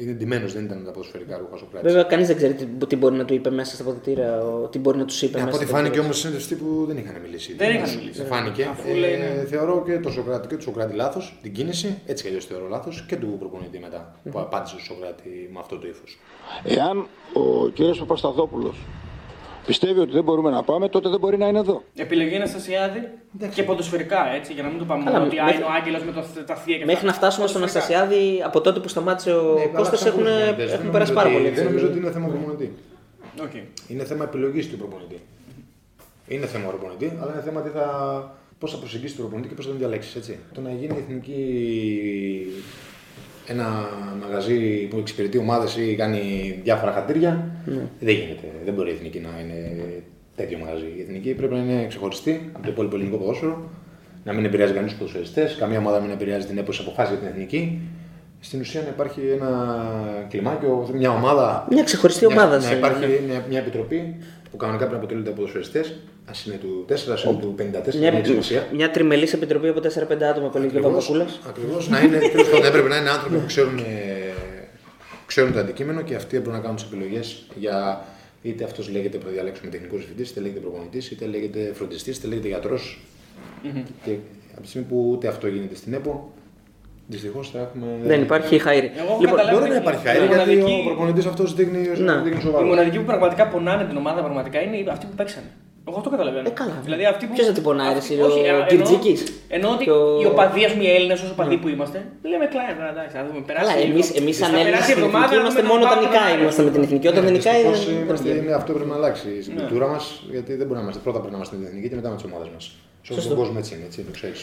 Είναι 0.00 0.12
ντυμένος, 0.12 0.52
δεν 0.52 0.64
ήταν 0.64 0.84
τα 0.84 0.90
ποδοσφαιρικά 0.90 1.38
ρούχα 1.38 1.56
Σοκράτη. 1.56 1.86
Βέβαια, 1.86 2.02
κανείς 2.02 2.26
δεν 2.26 2.36
ξέρει 2.36 2.54
τι, 2.54 2.64
τι 2.86 2.96
μπορεί 2.96 3.16
να 3.16 3.24
του 3.24 3.34
είπε 3.34 3.50
μέσα 3.50 3.74
στα 3.74 3.84
ποδητήρια, 3.84 4.40
ο- 4.42 4.66
τι 4.68 4.78
μπορεί 4.78 4.98
να 4.98 5.04
τους 5.04 5.22
είπε 5.22 5.38
Ναι, 5.38 5.44
μέσα. 5.44 5.48
από 5.48 5.56
ό,τι 5.56 5.66
στα 5.66 5.76
φάνηκε 5.76 6.00
ποδητήρια. 6.00 6.04
όμως 6.04 6.18
συνέντευξη 6.18 6.56
που 6.56 6.84
δεν 6.86 6.96
είχαν 6.96 7.20
μιλήσει. 7.22 7.54
Δεν 7.54 7.68
είχαν 7.70 7.80
Όμως, 7.82 7.96
μιλήσει. 7.96 8.24
Φάνηκε. 8.24 8.64
Αφού 8.70 8.88
λέει, 8.94 9.16
ναι. 9.16 9.24
Ε, 9.24 9.44
θεωρώ 9.44 9.82
και 9.86 9.98
το 9.98 10.10
Σοκράτη 10.10 10.48
και 10.48 10.54
το 10.56 10.62
Σοκράτη 10.62 10.94
λάθος, 10.94 11.38
την 11.42 11.52
κίνηση, 11.52 11.98
έτσι 12.06 12.22
κι 12.22 12.28
αλλιώς 12.28 12.44
θεωρώ 12.46 12.68
λάθος, 12.68 13.04
και 13.08 13.16
του 13.16 13.36
προπονητή 13.38 13.78
μετά 13.78 14.14
που 14.30 14.38
απάντησε 14.40 14.74
στο 14.78 14.84
Σοκράτη 14.94 15.50
με 15.52 15.58
αυτό 15.58 15.78
το 15.78 15.86
ύφος. 15.86 16.18
Εάν 16.64 17.06
ο 17.32 17.68
κύριος 17.68 17.98
Παπασταθόπουλος 17.98 18.76
πιστεύει 19.70 20.00
ότι 20.00 20.12
δεν 20.12 20.24
μπορούμε 20.24 20.50
να 20.50 20.62
πάμε, 20.62 20.88
τότε 20.88 21.08
δεν 21.08 21.18
μπορεί 21.18 21.36
να 21.38 21.46
είναι 21.48 21.58
εδώ. 21.58 21.82
Επιλογή 21.96 22.34
Αναστασιάδη 22.36 23.00
και 23.54 23.62
ποδοσφαιρικά 23.62 24.20
έτσι, 24.34 24.52
για 24.52 24.62
να 24.62 24.68
μην 24.68 24.78
το 24.78 24.84
πάμε 24.84 25.04
Καλά, 25.04 25.16
μόνο 25.18 25.28
ότι 25.30 25.38
α, 25.38 25.44
μέχρι- 25.44 25.60
είναι 25.60 25.68
ο 25.70 25.72
Άγγελος 25.78 26.02
με 26.04 26.12
το, 26.12 26.20
τα 26.46 26.54
θεία 26.54 26.76
και 26.78 26.84
Μέχρι 26.84 27.04
να 27.04 27.10
αυτά. 27.10 27.22
φτάσουμε 27.22 27.46
στον 27.48 27.60
Ποδοσφαιρικά. 27.60 27.98
Αναστασιάδη, 28.00 28.42
από 28.48 28.60
τότε 28.60 28.78
που 28.80 28.88
σταμάτησε 28.88 29.32
ο 29.32 29.54
Ναι, 29.54 29.64
Κώστας 29.78 30.06
έχουν, 30.06 30.26
έχουν 30.76 30.90
περάσει 30.90 31.12
πάρα 31.12 31.28
πολύ. 31.30 31.42
Δεν 31.44 31.52
έτσι. 31.52 31.64
νομίζω 31.64 31.86
ότι 31.86 31.98
είναι 31.98 32.10
θέμα 32.10 32.26
προπονητή. 32.26 32.72
Οκ. 33.42 33.54
Είναι 33.88 34.04
θέμα 34.04 34.24
επιλογής 34.24 34.68
του 34.70 34.76
προπονητή. 34.76 35.18
Είναι 36.28 36.46
θέμα 36.46 36.68
προπονητή, 36.68 37.12
αλλά 37.20 37.30
είναι 37.32 37.42
θέμα 37.42 37.60
τι 37.60 37.68
θα, 37.76 37.86
πώς 38.58 38.70
θα 38.72 38.78
προσεγγίσει 38.78 39.12
τον 39.14 39.22
προπονητή 39.24 39.48
και 39.48 39.54
πώς 39.54 39.64
θα 39.64 39.70
τον 39.70 39.80
διαλέξεις. 39.80 40.14
Έτσι. 40.16 40.38
Το 40.54 40.60
να 40.60 40.70
γίνει 40.70 40.94
εθνική 40.98 41.42
ένα 43.48 43.88
μαγαζί 44.22 44.86
που 44.90 44.98
εξυπηρετεί 44.98 45.38
ομάδες 45.38 45.76
ή 45.76 45.94
κάνει 45.94 46.20
διάφορα 46.62 46.92
χατήρια, 46.92 47.44
δεν 48.00 48.14
γίνεται. 48.14 48.46
Δεν 48.64 48.74
μπορεί 48.74 48.90
η 48.90 48.92
εθνική 48.92 49.18
να 49.20 49.28
είναι 49.42 49.76
τέτοιο 50.36 50.58
μαγαζί. 50.58 50.84
Η 50.98 51.00
εθνική 51.00 51.32
πρέπει 51.34 51.54
να 51.54 51.60
είναι 51.60 51.86
ξεχωριστή 51.86 52.50
από 52.52 52.64
το 52.64 52.70
υπόλοιπο 52.72 52.96
ελληνικό 52.96 53.16
ποδόσφαιρο, 53.16 53.70
να 54.24 54.32
μην 54.32 54.44
επηρεάζει 54.44 54.72
κανείς 54.72 54.90
τους 54.90 54.98
ποδοσφαιριστές, 54.98 55.56
καμία 55.56 55.78
ομάδα 55.78 56.00
μην 56.00 56.10
επηρεάζει 56.10 56.46
την 56.46 56.58
έποση 56.58 56.82
αποφάσει 56.86 57.10
για 57.12 57.18
την 57.20 57.28
εθνική. 57.28 57.80
Στην 58.40 58.60
ουσία 58.60 58.80
να 58.82 58.88
υπάρχει 58.88 59.20
ένα 59.34 59.50
κλιμάκιο, 60.28 60.88
μια 60.94 61.10
ομάδα. 61.10 61.66
Μια 61.70 61.82
ξεχωριστή 61.82 62.26
μια- 62.26 62.36
ομάδα, 62.36 62.56
Να 62.56 62.62
σε- 62.62 62.74
υπάρχει 62.74 63.06
ναι. 63.06 63.20
μια, 63.28 63.44
μια 63.48 63.58
επιτροπή 63.58 64.16
που 64.50 64.56
κανονικά 64.56 64.84
πρέπει 64.84 64.92
να 65.00 65.04
αποτελείται 65.04 65.28
από 65.28 65.36
ποδοσφαιριστές. 65.38 65.86
Α 66.26 66.32
είναι 66.46 66.56
του 66.56 66.84
4, 66.88 66.92
ας 67.12 67.24
είναι 67.24 67.38
του 67.40 67.54
54, 67.58 67.60
Μια, 67.62 68.10
δεν 68.10 68.14
έχει 68.14 68.26
σημασία. 68.26 68.66
μια 68.72 68.90
τριμελής 68.90 69.32
επιτροπή 69.32 69.68
από 69.68 69.80
4-5 69.80 70.22
άτομα 70.22 70.48
που 70.48 70.56
έλεγε 70.56 70.72
και 70.72 70.78
ο 70.78 70.90
Παπακούλα. 70.90 71.26
Ακριβώς 71.48 71.88
να 71.88 72.00
είναι, 72.00 72.18
τέλος 72.18 72.48
πάντων, 72.48 72.66
έπρεπε 72.66 72.88
να 72.88 72.96
είναι 72.96 73.10
άνθρωποι 73.10 73.36
που 73.36 73.46
ξέρουν, 73.46 73.78
ε, 73.78 73.82
ξέρουν 75.26 75.52
το 75.52 75.58
αντικείμενο 75.58 76.02
και 76.02 76.14
αυτοί 76.14 76.36
έπρεπε 76.36 76.56
να 76.56 76.62
κάνουν 76.62 76.76
τις 76.76 76.84
επιλογές 76.84 77.46
για 77.54 78.04
είτε 78.42 78.64
αυτός 78.64 78.88
λέγεται 78.90 79.18
προδιαλέξουμε 79.18 79.70
τεχνικό 79.70 79.96
διευθυντής, 79.96 80.30
είτε 80.30 80.40
λέγεται 80.40 80.60
προπονητής, 80.60 81.10
είτε 81.10 81.26
λέγεται 81.26 81.72
φροντιστής, 81.74 82.16
είτε 82.16 82.26
λέγεται 82.26 82.48
γιατρός. 82.48 83.00
Και 84.04 84.10
από 84.52 84.62
τη 84.62 84.68
στιγμή 84.68 84.86
που 84.88 85.08
ούτε 85.10 85.28
αυτό 85.28 85.46
γίνεται 85.46 85.74
στην 85.74 85.92
ΕΠΟ, 85.94 86.32
δυστυχώς 87.12 87.50
θα 87.50 87.58
έχουμε. 87.58 87.86
Δεν 88.10 88.20
υπάρχει 88.26 88.58
χαίρη. 88.60 88.90
Εγώ 89.00 89.10
έχω 89.12 89.18
Λοιπόν, 89.20 89.36
καταλάβει- 89.36 89.58
Μπορεί 89.58 89.70
να 89.70 89.80
υπάρχει 89.84 90.02
χάρη 90.06 90.18
Η 90.18 90.20
γιατί 90.20 90.34
μοναδική- 90.34 90.80
ο 90.80 90.88
προπονητής 90.88 91.26
αυτός 91.32 91.48
δείχνει, 91.58 91.80
Να. 92.08 92.14
δείχνει 92.24 92.38
Οι 92.38 92.42
σοβαρό. 92.46 92.66
μοναδικοί 92.66 92.98
που 93.02 93.04
πραγματικά 93.12 93.44
πονάνε 93.52 93.84
την 93.90 93.96
ομάδα 94.02 94.20
πραγματικά 94.26 94.58
είναι 94.64 94.76
οι- 94.76 94.86
αυτοί 94.96 95.06
που 95.10 95.16
παίξανε. 95.20 95.50
Εγώ 95.90 95.96
αυτό 96.00 96.10
καταλαβαίνω. 96.16 96.46
Ε, 96.48 96.50
καλά. 96.62 96.76
Δηλαδή 96.86 97.04
αυτοί 97.12 97.24
που. 97.26 97.32
Ποιος 97.36 97.46
θα 97.50 97.54
την 97.58 97.62
πονάει, 97.68 97.92
αυτοί- 97.92 98.14
ρε, 98.16 98.20
εσύ, 98.20 98.28
όχι, 98.28 98.40
ο 98.40 98.44
ε, 98.44 98.48
εννοώ- 98.50 98.66
Κυρτζίκης; 98.70 99.20
Εννοώ 99.56 99.70
ότι 99.76 99.84
Και 99.84 99.90
ο- 99.98 100.20
οι 100.22 100.26
οπαδοί, 100.32 100.60
ας 100.68 100.72
πούμε, 100.72 100.84
οι 100.88 100.90
Έλληνες, 100.98 101.18
όσο 101.22 101.32
οπαδοί 101.36 101.56
που 101.62 101.68
είμαστε, 101.74 101.98
λέμε 102.32 102.46
κλάιν, 102.54 102.76
εντάξει, 102.92 103.12
θα 103.16 103.22
δούμε. 103.26 103.40
Περάσει. 103.48 103.64
Καλά, 103.66 103.74
λίγο. 103.80 103.90
εμεί 103.94 104.02
εμείς 104.20 104.34
Θα 104.38 104.44
σαν 104.44 104.50
Έλληνε 104.54 104.70
περάσει 104.70 104.90
η 104.90 104.94
στην 104.94 104.98
εβδομάδα, 105.04 105.24
εθνική 105.24 105.36
να 105.36 105.42
είμαστε 105.44 105.60
δούμε 105.62 105.72
μόνο 105.72 105.82
να 105.84 105.88
τα 105.90 105.94
πάμε 105.94 106.06
νικάει. 106.06 106.34
να- 106.36 106.42
Είμαστε 106.44 106.62
με 106.66 106.70
την 106.74 106.82
εθνική. 106.86 107.06
Όταν 107.12 107.22
δεν 107.26 107.34
νικάει. 107.38 107.60
Δυστυχώς 107.62 107.80
δεν- 107.88 108.02
είμαστε, 108.04 108.28
είναι, 108.38 108.52
αυτό 108.60 108.70
πρέπει 108.76 108.90
να 108.94 108.98
αλλάξει 109.00 109.28
η 109.38 109.40
Ναι. 109.46 109.52
κουλτούρα 109.58 109.86
μας 109.92 110.04
γιατί 110.34 110.50
δεν 110.58 110.64
μπορούμε 110.66 110.80
να 110.80 110.84
είμαστε 110.86 111.00
πρώτα 111.06 111.18
πρέπει 111.22 111.32
να 111.34 111.38
είμαστε 111.40 111.54
με 111.56 111.60
την 111.62 111.68
εθνική 111.72 111.88
και 111.92 111.98
μετά 112.00 112.08
με 112.12 112.16
τις 112.18 112.26
ομάδες 112.30 112.48
μας. 112.54 112.64
Σε 113.04 113.10
όλο 113.12 113.20
τον 113.32 113.38
κόσμο 113.42 113.56
έτσι 113.62 113.70
είναι, 113.74 113.86
έτσι 113.90 113.98
το 114.08 114.12
ξέρεις. 114.18 114.40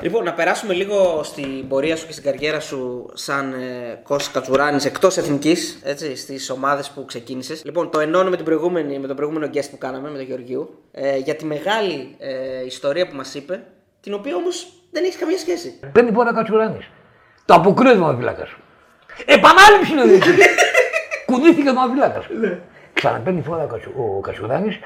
Λοιπόν, 0.00 0.24
να 0.24 0.32
περάσουμε 0.32 0.74
λίγο 0.74 1.22
στην 1.22 1.68
πορεία 1.68 1.96
σου 1.96 2.06
και 2.06 2.12
στην 2.12 2.24
καριέρα 2.24 2.60
σου 2.60 3.10
σαν 3.14 3.52
ε, 3.52 4.00
Κώστα 4.02 4.30
Κατσουράνης 4.32 4.84
εκτός 4.84 5.16
εθνικής, 5.16 5.82
στις 6.16 6.50
ομάδες 6.50 6.90
που 6.90 7.04
ξεκίνησες. 7.04 7.64
Λοιπόν, 7.64 7.90
το 7.90 8.00
ενώνω 8.00 8.30
με, 8.30 8.36
την 8.36 8.44
προηγούμενη, 8.44 8.98
με 8.98 9.06
τον 9.06 9.16
προηγούμενο 9.16 9.50
guest 9.54 9.68
που 9.70 9.78
κάναμε, 9.78 10.10
με 10.10 10.16
τον 10.16 10.26
Γεωργίου, 10.26 10.82
ε, 10.92 11.16
για 11.16 11.34
τη 11.34 11.44
μεγάλη 11.44 12.14
ε, 12.18 12.64
ιστορία 12.66 13.08
που 13.08 13.16
μας 13.16 13.34
είπε, 13.34 13.62
την 14.00 14.14
οποία 14.14 14.36
όμως 14.36 14.72
δεν 14.90 15.04
έχεις 15.04 15.16
καμία 15.16 15.38
σχέση. 15.38 15.80
Παίρνει 15.92 16.12
πόδα 16.12 16.32
Κατσουράνης. 16.32 16.88
Το 17.44 17.54
αποκρούει 17.54 17.92
ο 17.92 17.98
μαφυλάκα. 17.98 18.48
Επανάληψη 19.24 19.92
είναι 19.92 20.02
ο 20.02 20.06
διαιτητής. 20.06 20.46
Κουνήθηκε 21.26 21.68
ο 21.70 21.74
μαφυλάκα. 21.74 22.22
Ξαναπαίρνει 22.92 23.42
φόρα 23.42 23.62
ο 23.62 23.66
Κατσου- 23.66 23.96
ο 23.98 24.20
Κατσουράνης, 24.20 24.78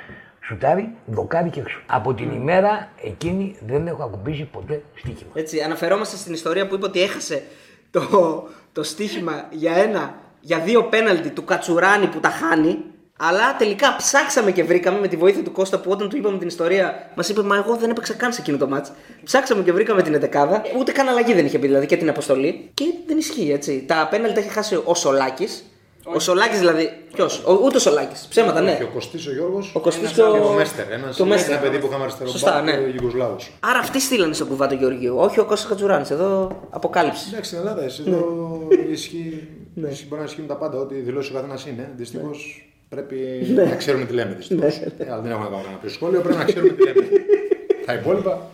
σουτάρει, 0.47 0.95
δοκάρει 1.07 1.51
και 1.51 1.61
έξω. 1.61 1.81
Από 1.87 2.15
την 2.15 2.31
ημέρα 2.31 2.89
εκείνη 3.03 3.57
δεν 3.67 3.87
έχω 3.87 4.03
ακουμπήσει 4.03 4.45
ποτέ 4.45 4.83
στοίχημα. 4.95 5.31
Έτσι, 5.35 5.61
αναφερόμαστε 5.61 6.17
στην 6.17 6.33
ιστορία 6.33 6.67
που 6.67 6.75
είπε 6.75 6.85
ότι 6.85 7.03
έχασε 7.03 7.43
το, 7.91 8.49
το 8.73 8.83
στοίχημα 8.83 9.47
για 9.51 9.73
ένα, 9.77 10.15
για 10.41 10.59
δύο 10.59 10.85
πέναλτι 10.85 11.31
του 11.31 11.45
Κατσουράνη 11.45 12.07
που 12.07 12.21
τα 12.21 12.29
χάνει. 12.29 12.79
Αλλά 13.19 13.57
τελικά 13.57 13.97
ψάξαμε 13.97 14.51
και 14.51 14.65
βρήκαμε 14.65 15.01
με 15.01 15.09
τη 15.09 15.17
βοήθεια 15.17 15.43
του 15.43 15.53
Κώστα 15.53 15.81
που 15.81 15.91
όταν 15.91 16.09
του 16.09 16.17
είπαμε 16.17 16.39
την 16.39 16.49
ιστορία 16.49 17.11
μας 17.15 17.29
είπε 17.29 17.43
Μα 17.43 17.57
εγώ 17.57 17.77
δεν 17.77 17.91
έπαιξα 17.91 18.15
καν 18.15 18.33
σε 18.33 18.41
εκείνο 18.41 18.57
το 18.57 18.69
μάτς. 18.69 18.93
Ψάξαμε 19.25 19.63
και 19.63 19.73
βρήκαμε 19.73 20.03
την 20.03 20.21
11 20.33 20.61
Ούτε 20.79 20.93
καν 20.93 21.09
αλλαγή 21.09 21.35
δεν 21.35 21.47
είχε 21.47 21.59
πει 21.59 21.67
δηλαδή 21.67 21.87
και 21.87 21.97
την 21.97 22.09
αποστολή. 22.09 22.71
Και 22.75 22.85
δεν 23.07 23.19
ισχύει 23.19 23.53
έτσι. 23.53 23.85
Τα 23.87 24.09
πέναλτι 24.11 24.35
τα 24.35 24.41
είχε 24.41 24.51
χάσει 24.51 24.81
ο 24.85 24.95
Σολάκης. 24.95 25.65
Ο 26.15 26.19
Σολάκης 26.19 26.59
δηλαδή. 26.59 26.91
Ποιος, 27.15 27.43
ούτε 27.65 27.77
ο 27.77 27.81
Σολάκης. 27.81 28.27
Ψέματα, 28.31 28.61
ναι. 28.61 28.75
Και 28.77 28.83
ο 28.83 28.89
Κωστής 28.95 29.27
ο 29.27 29.33
Γιώργος. 29.33 29.71
Ο 29.75 29.81
Κωστής 29.81 30.11
και 30.11 30.21
το- 30.21 30.49
ο 30.49 30.53
Μέστερ. 30.53 30.91
Ένα 30.93 31.13
το 31.17 31.25
Μέστερ. 31.25 31.51
ένα 31.53 31.61
παιδί 31.61 31.79
που 31.79 31.87
είχαμε 31.87 32.03
αριστερό 32.03 32.31
Σωστά, 32.31 32.53
μπακ, 32.53 32.65
ναι. 32.65 32.73
ο 32.73 32.87
Ιουγκοσλάβο. 32.95 33.37
Άρα 33.61 33.79
αυτοί 33.79 34.01
στείλανε 34.01 34.35
στο 34.35 34.45
κουβά 34.47 34.67
του 34.67 34.75
Γεωργίου. 34.75 35.17
Όχι 35.19 35.41
ο 35.41 35.45
Κώστας 35.45 35.69
Κατσουράνη. 35.69 36.07
Εδώ 36.11 36.61
αποκάλυψη. 36.71 37.25
Εντάξει, 37.29 37.51
στην 37.51 37.59
Ελλάδα 37.67 37.83
εσύ 37.85 38.03
εδώ 38.07 38.69
ισχύει, 38.93 39.49
Ναι. 39.75 39.89
ισχύει- 39.89 40.09
μπορεί 40.09 40.21
να 40.21 40.27
ισχύουν 40.27 40.47
τα 40.47 40.57
πάντα, 40.57 40.79
ό,τι 40.79 40.95
δηλώσει 40.95 41.31
ο 41.33 41.35
καθένας 41.35 41.67
είναι. 41.67 41.91
Δυστυχώς 41.97 42.69
πρέπει 42.89 43.17
Ναι. 43.55 43.65
να 43.65 43.77
ξέρουμε 43.77 44.05
τι 44.05 44.13
λέμε. 44.13 44.35
Δυστυχώς. 44.37 44.81
αλλά 45.09 45.21
δεν 45.21 45.31
έχουμε 45.31 45.45
να 45.45 45.51
κάνουμε 45.51 45.63
κανένα 45.63 45.79
πιο 45.81 45.91
σχόλιο, 45.91 46.21
πρέπει 46.21 46.37
να 46.39 46.45
ξέρουμε 46.45 46.73
τι 46.73 46.83
λέμε. 46.83 47.03
τα 47.87 47.93
υπόλοιπα. 47.95 48.51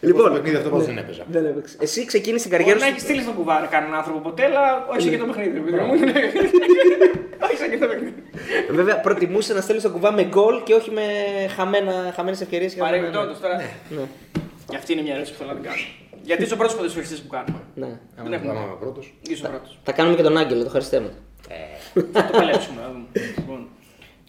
Λοιπόν, 0.00 0.24
το 0.24 0.30
παιχνίδι 0.32 0.56
αυτό 0.56 0.70
πάντως 0.70 0.86
δεν 0.86 0.98
έπαιζα. 0.98 1.24
Δεν 1.30 1.44
έπαιξε. 1.46 1.76
Εσύ 1.80 2.04
ξεκίνησε 2.04 2.48
την 2.48 2.50
Μπορεί 2.56 2.62
καριέρα 2.62 2.78
να 2.80 2.84
σου. 2.86 2.90
έχεις 2.92 3.02
στείλει 3.06 3.22
στον 3.22 3.34
κουβάρι 3.34 3.66
κανέναν 3.66 3.94
άνθρωπο 3.94 4.18
ποτέ, 4.18 4.44
αλλά 4.44 4.86
όχι 4.90 5.00
σαν 5.00 5.10
και 5.10 5.18
το 5.18 5.24
παιχνίδι. 5.26 5.58
παιδί 5.60 5.76
μου. 5.76 5.92
Όχι 7.44 7.56
σαν 7.56 7.70
και 7.70 7.78
το 7.78 7.86
παιχνίδι. 7.86 8.22
Βέβαια, 8.70 9.00
προτιμούσε 9.00 9.54
να 9.54 9.60
στέλνεις 9.60 9.82
τον 9.84 9.92
κουβά 9.92 10.12
με 10.12 10.24
γκολ 10.24 10.62
και 10.62 10.74
όχι 10.74 10.90
με 10.90 11.02
χαμένες 12.14 12.40
ευκαιρίες. 12.40 12.74
Παρεμπιπτόντως 12.74 13.40
τώρα. 13.40 13.56
Ναι. 13.56 14.00
Και 14.68 14.76
αυτή 14.76 14.92
είναι 14.92 15.02
μια 15.02 15.12
ερώτηση 15.12 15.32
που 15.32 15.38
θέλω 15.38 15.50
να 15.50 15.56
την 15.60 15.64
κάνω. 15.64 15.76
Γιατί 16.22 16.42
είσαι 16.42 16.54
ο 16.54 16.56
πρώτος 16.56 16.76
ποδοσφαιριστής 16.76 17.20
που 17.22 17.28
κάνουμε. 17.28 17.60
ναι. 17.74 17.98
Δεν 18.22 18.32
έχουμε. 18.32 18.50
Άμα 18.50 18.60
είμαι 18.60 18.76
πρώτος. 18.80 19.14
Είσαι 19.28 19.46
ο 19.46 19.48
πρώτος. 19.48 19.78
Θα 19.84 19.92
κάνουμε 19.92 20.16
και 20.16 20.22
τον 20.22 20.36
Άγγελο, 20.36 20.60
το 20.60 20.66
ευχαριστέ 20.66 21.00
μου. 21.00 21.10
Θα 22.12 22.24
το 22.26 22.32
παλέψουμε. 22.38 22.80
να 22.80 22.88
δούμε. 22.88 23.04
Λοιπόν, 23.38 23.68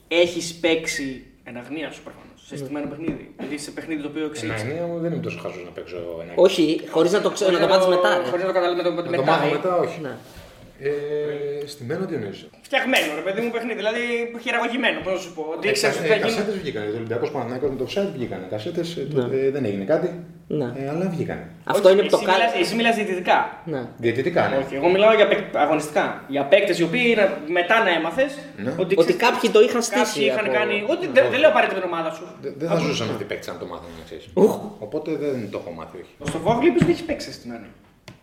έχεις 0.08 0.54
παίξει 0.56 1.26
εν 1.44 1.58
αγνία 1.58 1.92
σου 1.92 2.02
προφανώ. 2.04 2.29
Σε 2.50 2.58
στημένο 2.58 2.88
παιχνίδι. 2.92 3.26
Γιατί 3.40 3.54
είσαι 3.56 3.64
σε 3.64 3.72
παιχνίδι 3.72 4.02
το 4.02 4.08
οποίο 4.08 4.22
Ένα 4.24 4.32
εξήγησε. 4.34 4.66
εννέα 4.66 4.86
μου 4.90 5.00
δεν 5.04 5.12
είμαι 5.12 5.22
τόσο 5.22 5.40
χαζός 5.44 5.64
να 5.66 5.72
παίξω 5.78 5.98
ένα. 6.24 6.32
Όχι, 6.36 6.66
χωρίς 6.90 7.12
να 7.12 7.22
το 7.22 7.30
ξέρω, 7.30 7.52
να 7.52 7.60
το 7.60 7.68
μάθει 7.68 7.90
μετά. 7.90 8.10
ρε. 8.18 8.24
Χωρίς 8.30 8.44
να 8.46 8.50
το 8.52 8.56
καταλάβει 8.58 8.78
με 8.82 8.84
το 8.84 8.90
Να 8.96 9.04
το 9.04 9.10
μετά. 9.10 9.24
μάθω 9.32 9.48
ε. 9.48 9.52
μετά, 9.52 9.72
όχι. 9.86 10.00
Ναι. 10.02 10.14
Ε, 10.82 10.92
Στημένο 11.68 12.06
τι 12.06 12.14
εννοεί. 12.14 12.34
Φτιαγμένο 12.62 13.10
ρε 13.16 13.22
παιδί 13.22 13.42
μου 13.42 13.52
παιχνίδι, 13.52 13.76
δηλαδή 13.82 14.02
χειραγωγημένο, 14.44 15.00
πώς 15.04 15.14
να 15.14 15.20
σου 15.20 15.34
πω. 15.36 15.44
Ότι 15.56 15.68
ήξερε 15.68 15.94
ότι 15.98 16.08
θα 16.08 16.16
γίνει. 16.16 16.22
Κασέτε 16.28 16.52
βγήκαν. 16.52 16.84
Το 16.92 16.96
Ολυμπιακός 17.02 17.30
Παναναναϊκό 17.32 17.68
με 17.68 17.76
το 17.76 17.86
offside 17.90 18.12
βγήκαν. 18.16 18.42
Κασέτες 18.50 18.88
δεν 19.56 19.66
έγινε 19.66 19.84
κάτι. 19.94 20.10
Ναι. 20.52 20.68
Ε, 20.82 20.90
αλλά 20.90 21.06
βγήκαν. 21.14 21.40
Αυτό 21.64 21.90
είναι 21.92 22.02
που 22.02 22.10
το 22.10 22.16
Εσύ 22.22 22.26
κάνει. 22.26 22.38
μιλάς- 22.38 22.56
Εσύ 22.62 22.76
μιλάς 22.76 22.96
διαιτητικά. 22.96 23.38
Ναι. 23.66 23.82
Διαιτητικά, 23.98 24.42
ναι. 24.48 24.56
Όχι, 24.64 24.76
εγώ 24.76 24.90
μιλάω 24.90 25.14
για 25.20 25.28
παίκ- 25.28 25.56
αγωνιστικά. 25.56 26.24
Για 26.28 26.44
παίκτες 26.52 26.80
οι 26.80 26.84
οποίοι 26.84 27.14
να- 27.20 27.38
μετά 27.58 27.84
να 27.84 27.90
έμαθες 27.98 28.32
Ναι. 28.66 28.74
ότι, 28.78 28.94
Ότι 28.98 29.14
κάποιοι 29.14 29.50
το 29.50 29.60
είχαν 29.62 29.82
στήσει. 29.82 30.04
Κάποιοι 30.04 30.24
είχαν 30.32 30.46
από- 30.46 30.54
κάνει. 30.58 30.76
Ότι, 30.94 31.06
δεν, 31.16 31.24
δεν 31.32 31.40
λέω 31.40 31.50
απαραίτητα 31.50 31.80
την 31.80 31.90
ομάδα 31.92 32.10
σου. 32.12 32.24
Δεν- 32.42 32.54
Δεν 32.58 32.68
θα 32.70 32.76
ζούσαν 32.76 33.10
αυτοί 33.10 33.24
οι 33.24 33.26
παίκτες 33.32 33.48
αν 33.48 33.58
το 33.60 33.66
μάθανε, 33.66 33.94
να 34.00 34.04
ξέρεις. 34.06 34.26
Ουχ. 34.34 34.56
Οπότε 34.86 35.10
δεν 35.24 35.48
το 35.52 35.58
έχω 35.62 35.72
μάθει, 35.80 35.98
όχι. 36.04 36.14
Στο 36.32 36.40
Βόγλι 36.46 36.68
είπες 36.70 36.82
δεν 36.82 36.90
έχει 36.96 37.04
παίξεις 37.10 37.34
στην 37.36 37.52
Άννη. 37.56 37.68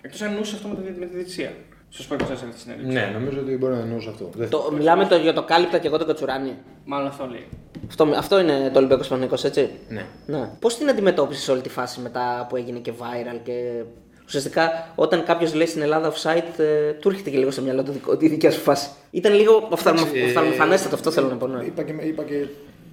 Εκτός 0.03 0.21
αν 0.23 0.29
εννοούσε 0.29 0.55
αυτό 0.57 0.67
με 0.69 0.75
τη, 0.75 0.99
με 1.03 1.07
τη 1.07 1.15
διετησία. 1.15 1.53
Στο 1.89 2.03
σπορ 2.03 2.17
24 2.21 2.53
τη 2.55 2.61
συνέντευξη. 2.61 2.93
Ναι, 2.97 3.05
νομίζω 3.19 3.39
ότι 3.41 3.57
μπορεί 3.57 3.75
να 3.75 3.81
εννοούσε 3.81 4.09
αυτό. 4.09 4.31
Δεν 4.35 4.49
Το, 4.49 4.71
μιλάμε 4.77 5.07
το, 5.07 5.17
για 5.17 5.33
το 5.33 5.43
κάλυπτα 5.43 5.79
και 5.79 5.87
εγώ 5.87 5.99
τον 5.99 6.07
Κατσουράνη. 6.07 6.53
Μάλλον 6.85 7.07
αυτό 7.07 7.27
λέει. 7.27 7.47
Αυτό, 7.89 8.05
αυτό 8.17 8.41
είναι 8.41 8.71
το 8.73 8.79
Ολυμπιακό 8.79 9.07
Παναγικό, 9.09 9.37
έτσι; 9.47 9.69
Ναι. 9.89 10.05
Ναι. 10.27 10.49
Πώς 10.59 10.77
την 10.79 10.89
αντιμετώπισες 10.89 11.49
όλη 11.49 11.61
τη 11.61 11.69
φάση 11.69 12.01
μετά 12.01 12.47
που 12.49 12.57
έγινε 12.57 12.79
και 12.79 12.93
viral 12.99 13.39
και. 13.43 13.83
Ουσιαστικά, 14.27 14.93
όταν 14.95 15.25
κάποιος 15.25 15.55
λέει 15.55 15.67
στην 15.67 15.83
Ελλάδα 15.83 16.13
offside, 16.13 16.59
ε, 16.61 16.93
του 16.93 17.09
έρχεται 17.09 17.31
και 17.31 17.39
λίγο 17.39 17.51
στο 17.51 17.63
μυαλό 17.63 17.83
του 17.83 17.93
δικό- 17.93 18.17
τη 18.17 18.29
δικιά 18.29 18.51
σου 18.51 18.61
φάση. 18.61 18.89
Ήταν 19.11 19.35
λίγο 19.35 19.69
οφθαλμο- 19.71 20.07
Ε, 20.15 20.23
οφθαλμοφανέστατο, 20.25 20.95
αυτό 20.95 21.11
θέλω 21.11 21.29
να 21.29 21.37
πω. 21.37 21.47
Ναι. 21.47 21.65
Είπα 21.65 21.83
και, 21.83 21.93
είπα 22.07 22.23
και 22.23 22.47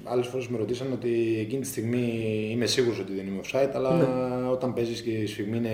άλλες 0.04 0.28
φορές 0.28 0.48
με 0.48 0.58
ρωτήσαν 0.58 0.88
ότι 0.94 1.38
εκείνη 1.40 1.62
τη 1.62 1.68
στιγμή 1.68 2.48
είμαι 2.52 2.66
σίγουρος 2.66 3.00
ότι 3.00 3.14
δεν 3.16 3.28
είμαι 3.28 3.42
offside, 3.46 3.70
αλλά 3.74 3.90
όταν 4.52 4.74
παίζεις 4.74 5.02
και 5.02 5.10
η 5.10 5.26
σφιγμή 5.28 5.58
είναι 5.58 5.72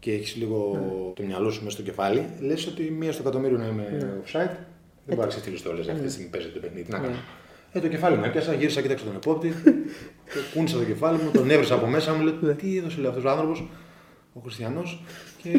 και 0.00 0.12
έχεις 0.12 0.36
λίγο 0.36 0.78
το 1.16 1.22
μυαλό 1.22 1.50
σου 1.50 1.58
μέσα 1.64 1.76
στο 1.76 1.82
κεφάλι, 1.82 2.26
λες 2.40 2.66
ότι 2.66 2.82
μία 2.82 3.12
στο 3.12 3.22
εκατομμύριο 3.22 3.58
να 3.58 3.66
είμαι 3.66 3.86
offside. 4.24 4.56
Δεν 5.06 5.16
μπορεί 5.16 5.20
να 5.20 5.26
ξεφύγει 5.26 5.62
το 5.62 5.72
λε 5.72 5.80
αυτή 5.80 6.02
τη 6.02 6.10
στιγμή 6.12 6.30
παίζει 6.30 6.48
το 6.48 6.60
παιχνίδι. 6.60 6.82
Τι 6.84 6.90
να 6.92 6.98
κάνω. 6.98 7.16
Ε, 7.72 7.80
το 7.80 7.88
κεφάλι 7.88 8.16
μου 8.16 8.24
έπιασα, 8.24 8.52
γύρισα, 8.52 8.80
κοίταξα 8.80 9.04
τον 9.04 9.14
επόπτη, 9.16 9.48
και 10.32 10.38
κούνησα 10.54 10.76
το 10.78 10.84
κεφάλι 10.84 11.18
μου, 11.22 11.30
τον 11.30 11.50
έβρισα 11.50 11.74
από 11.74 11.86
μέσα 11.86 12.12
μου, 12.14 12.22
λέω 12.40 12.54
τι 12.54 12.78
έδωσε 12.78 13.00
λέει 13.00 13.08
αυτός 13.10 13.24
ο 13.24 13.28
άνθρωπος, 13.30 13.68
ο 14.32 14.40
Χριστιανός. 14.40 15.02
Και 15.42 15.50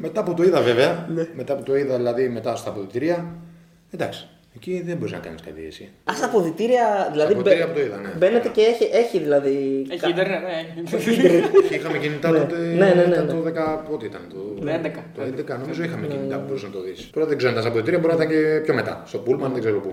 μετά 0.00 0.22
που 0.22 0.34
το 0.34 0.42
είδα 0.42 0.60
βέβαια, 0.60 1.08
μετά 1.36 1.56
που 1.56 1.62
το 1.62 1.76
είδα 1.76 1.96
δηλαδή 1.96 2.28
μετά 2.28 2.56
στα 2.56 2.70
αποδητηρία, 2.70 3.34
εντάξει, 3.90 4.28
εκεί 4.56 4.82
δεν 4.86 4.96
μπορείς 4.96 5.12
να 5.12 5.18
κάνεις 5.18 5.40
κάτι 5.42 5.64
εσύ. 5.66 5.88
Α, 6.10 6.12
στα 6.16 6.26
αποδητήρια, 6.26 7.08
δηλαδή. 7.12 7.32
αποδητήρια 7.32 7.66
μπαι- 7.66 7.74
που 7.74 7.80
το 7.80 7.86
είδα, 7.86 7.96
ναι. 8.00 8.14
Μπαίνετε 8.18 8.48
και 8.48 8.60
έχει, 8.60 8.84
έχει 8.92 9.18
δηλαδή. 9.18 9.86
Έχει 9.90 10.00
κα- 10.00 10.08
ίντερνετ, 10.08 10.40
ναι. 10.42 10.82
Και 11.68 11.74
είχαμε 11.78 11.98
κινητά 11.98 12.28
τότε. 12.32 12.56
Ναι, 12.58 12.72
ναι, 12.74 12.94
ναι, 12.94 13.02
ήταν 13.02 13.26
ναι. 13.26 13.32
το 13.32 13.42
10. 13.46 13.88
Πότε 13.90 14.06
ήταν 14.06 14.20
το. 14.28 14.64
Το 14.64 14.66
11. 14.70 14.90
Το 15.14 15.52
11, 15.54 15.58
νομίζω 15.60 15.82
είχαμε 15.82 16.06
κινητά 16.06 16.36
που 16.36 16.44
μπορούσες 16.46 16.68
να 16.68 16.74
το 16.74 16.82
δεις. 16.82 17.10
Τώρα 17.12 17.26
δεν 17.26 17.36
ξέρω 17.36 17.52
αν 17.52 17.58
ήταν 17.58 17.62
στα 17.62 17.68
αποδητήρια, 17.70 17.98
μπορεί 18.00 18.16
να 18.16 18.22
ήταν 18.24 18.34
και 18.36 18.60
πιο 18.64 18.74
μετά. 18.74 19.02
Στο 19.06 19.18
Πούλμαν, 19.18 19.52
δεν 19.52 19.60
ξέρω 19.60 19.78
πού. 19.80 19.90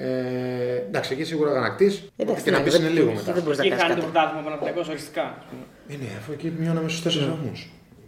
Ε, 0.00 0.76
εντάξει, 0.88 1.12
εκεί 1.12 1.24
σίγουρα 1.24 1.50
γανακτή. 1.52 1.98
Εντάξει, 2.16 2.42
Και 2.44 2.50
να 2.50 2.58
ναι, 2.58 2.64
πεις 2.64 2.72
δεν- 2.72 2.82
είναι 2.82 2.90
λίγο 2.90 3.08
εκεί 3.08 3.16
μετά. 3.18 3.32
Δεν 3.32 3.42
μπορείς 3.42 3.58
να 3.58 3.64
Εκεί 3.64 3.72
κάνεις 3.74 3.84
χάνει 3.84 3.94
το 3.94 4.00
κάτι. 4.00 4.12
πρωτάθλημα 4.12 4.42
Παναθηναϊκός 4.46 4.88
οριστικά. 4.88 5.22
ας 5.38 5.44
πούμε. 5.50 5.62
Ε, 5.92 5.94
ναι, 6.02 6.08
αφού 6.20 6.32
εκεί 6.32 6.52
μειώναμε 6.58 6.88
στους 6.88 7.02
4 7.02 7.28
βαθμούς. 7.34 7.60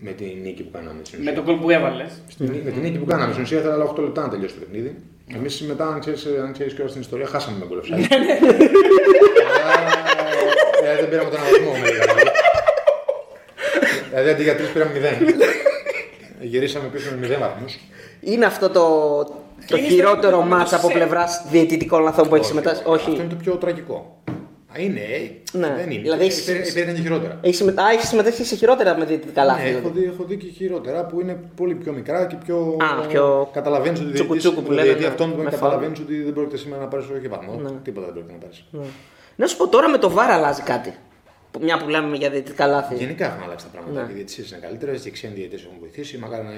Με 0.06 0.10
την 0.20 0.32
νίκη 0.44 0.62
που 0.62 0.70
κάναμε. 0.76 1.00
στην 1.02 1.18
Με 1.18 1.24
ουσία. 1.24 1.34
τον 1.38 1.44
κόλ 1.44 1.56
που 1.62 1.70
έβαλες. 1.70 2.10
Στην- 2.28 2.46
Με 2.66 2.70
την 2.70 2.82
νίκη 2.82 2.98
που 2.98 3.04
κάναμε 3.12 3.30
στην 3.32 3.44
ουσία 3.44 3.58
ήθελα 3.58 3.74
άλλα 3.74 3.84
8 3.84 4.02
λεπτά 4.02 4.20
να 4.22 4.28
τελειώσει 4.28 4.54
το 4.54 4.60
παιχνίδι. 4.64 4.90
Εμείς 5.36 5.60
μετά, 5.62 5.86
αν 5.94 6.00
ξέρεις 6.00 6.26
αν 6.46 6.52
ξέρεις 6.52 6.72
και 6.74 6.82
στην 6.86 7.00
ιστορία, 7.00 7.26
χάσαμε 7.26 7.56
με 7.60 7.64
γκολ 7.68 7.78
offside. 7.82 8.06
Αλλά, 9.68 10.92
ε, 10.92 10.96
δεν 11.00 11.08
πήραμε 11.08 11.30
τον 11.30 11.40
βαθμό 11.40 11.70
με 11.80 11.86
λίγα 11.90 12.04
λόγια. 12.06 12.32
Δηλαδή 14.10 14.30
αντί 14.30 14.42
για 14.42 14.56
3 14.56 14.72
πήραμε 14.72 14.92
0. 14.94 15.44
Γυρίσαμε 16.40 16.88
πίσω 16.88 17.10
με 17.20 17.26
0 17.26 17.38
βαθμούς. 17.40 17.78
Είναι 18.20 18.44
αυτό 18.44 18.70
το, 18.70 18.84
το 19.66 19.76
Είναι 19.76 19.86
χειρότερο 19.88 20.36
στο- 20.36 20.46
μάτς 20.46 20.72
από 20.72 20.86
σε- 20.86 20.92
πλευράς 20.92 21.42
διαιτητικών 21.50 22.02
λαθών 22.02 22.28
που 22.28 22.34
έχεις 22.34 22.46
συμμετάσχει; 22.46 22.78
Αυτό 22.80 22.92
Όχι. 22.92 23.10
είναι 23.10 23.26
το 23.28 23.34
πιο 23.34 23.54
τραγικό. 23.54 24.18
Α, 24.76 24.78
είναι, 24.80 25.00
ε, 25.00 25.58
Ναι. 25.58 25.74
δεν 25.76 25.90
είναι. 25.90 26.02
Δηλαδή, 26.02 26.24
έχεις- 26.24 26.42
Υπήρχαν- 26.48 26.68
Υπήρχαν 26.68 26.94
και 26.94 27.00
χειρότερα. 27.00 27.38
Έχεις 27.42 27.56
συμμετά... 27.56 27.84
Α, 27.84 27.90
έχεις 27.90 28.08
συμμετέχει 28.08 28.44
σε 28.44 28.54
χειρότερα 28.56 28.96
με 28.96 29.04
διαιτητικά 29.04 29.44
λάθη. 29.44 29.62
Ναι, 29.62 29.68
έχω 29.68 29.78
δηλαδή. 29.78 29.98
δει, 30.00 30.06
έχω 30.06 30.24
δει 30.24 30.36
και 30.36 30.46
χειρότερα 30.46 31.06
που 31.06 31.20
είναι 31.20 31.38
πολύ 31.56 31.74
πιο 31.74 31.92
μικρά 31.92 32.26
και 32.26 32.36
πιο. 32.44 32.76
Α, 33.02 33.06
πιο 33.06 33.50
Καταλαβαίνεις 33.52 34.00
ότι 34.00 34.12
τσουκου 34.12 34.32
διαιτητής- 34.32 34.42
τσουκου 34.42 34.62
που 34.62 34.68
ο 34.70 34.74
λένε, 34.74 34.82
διαιτητή 34.82 35.04
ναι, 35.06 35.10
αυτόν 35.10 35.30
που 35.36 35.42
με 35.42 35.50
καταλαβαίνεις 35.50 35.98
ότι 35.98 36.22
δεν 36.22 36.32
πρόκειται 36.32 36.56
σήμερα 36.56 36.82
να 36.82 36.88
πάρεις 36.88 37.06
όχι 37.18 37.28
βαθμό. 37.28 37.52
Τίποτα 37.82 38.06
δεν 38.06 38.14
πρόκειται 38.14 38.32
να 38.32 38.38
πάρεις. 38.38 38.64
Να 39.36 39.46
σου 39.46 39.56
πω 39.56 39.68
τώρα 39.68 39.88
με 39.88 39.98
το 39.98 40.10
βάρα 40.10 40.34
αλλάζει 40.34 40.62
κάτι. 40.62 40.94
Που- 41.50 41.60
Μια 41.62 41.78
που 41.78 41.88
λέμε 41.88 42.16
για 42.16 42.30
διαιτητικά 42.30 42.66
λάθη. 42.66 42.94
Γενικά 42.94 43.26
έχουν 43.26 43.42
αλλάξει 43.42 43.64
τα 43.66 43.70
πράγματα. 43.72 44.02
Ναι. 44.02 44.10
Οι 44.10 44.14
διαιτησίες 44.14 44.50
είναι 44.50 44.60
καλύτερες 44.60 45.00
και 45.02 45.08
οι 45.08 45.12
ξένοι 45.12 45.34
διαιτητές 45.34 45.62
έχουν 45.64 45.76
βοηθήσει. 45.80 46.18
Μακάρι 46.18 46.42
να 46.44 46.50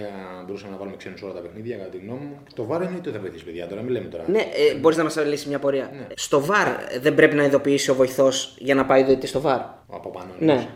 μπορούσαμε 0.47 0.73
να 0.73 0.79
βάλουμε 0.79 0.97
ξένους 0.97 1.23
όλα 1.23 1.33
τα 1.33 1.41
παιχνίδια, 1.41 1.77
κατά 1.77 1.89
τη 1.89 1.97
γνώμη 1.99 2.19
μου. 2.25 2.39
Το 2.55 2.65
βάρο 2.65 2.85
εννοείται 2.85 3.09
ότι 3.09 3.17
θα 3.17 3.23
βοηθήσει, 3.23 3.45
παιδιά. 3.45 3.67
Τώρα 3.67 3.83
μην 3.83 3.91
λέμε 3.93 4.07
τώρα. 4.09 4.25
Ναι, 4.27 4.39
ε, 4.41 4.75
μπορείς 4.75 4.97
να 4.97 5.03
μας 5.05 5.17
λύσεις 5.27 5.47
μια 5.47 5.59
πορεία. 5.59 5.91
Ναι. 5.93 6.07
Στο 6.15 6.41
βαρ 6.45 6.67
ε, 6.67 6.99
δεν 7.01 7.15
πρέπει 7.15 7.35
να 7.35 7.45
ειδοποιήσει 7.45 7.91
ο 7.91 7.95
βοηθός 7.95 8.55
για 8.59 8.75
να 8.75 8.85
πάει 8.87 9.03
ο 9.03 9.05
διαιτητής 9.05 9.29
στο 9.29 9.41
βαρ. 9.41 9.61
Από 9.91 10.11
πάνω. 10.11 10.31
Ναι. 10.39 10.69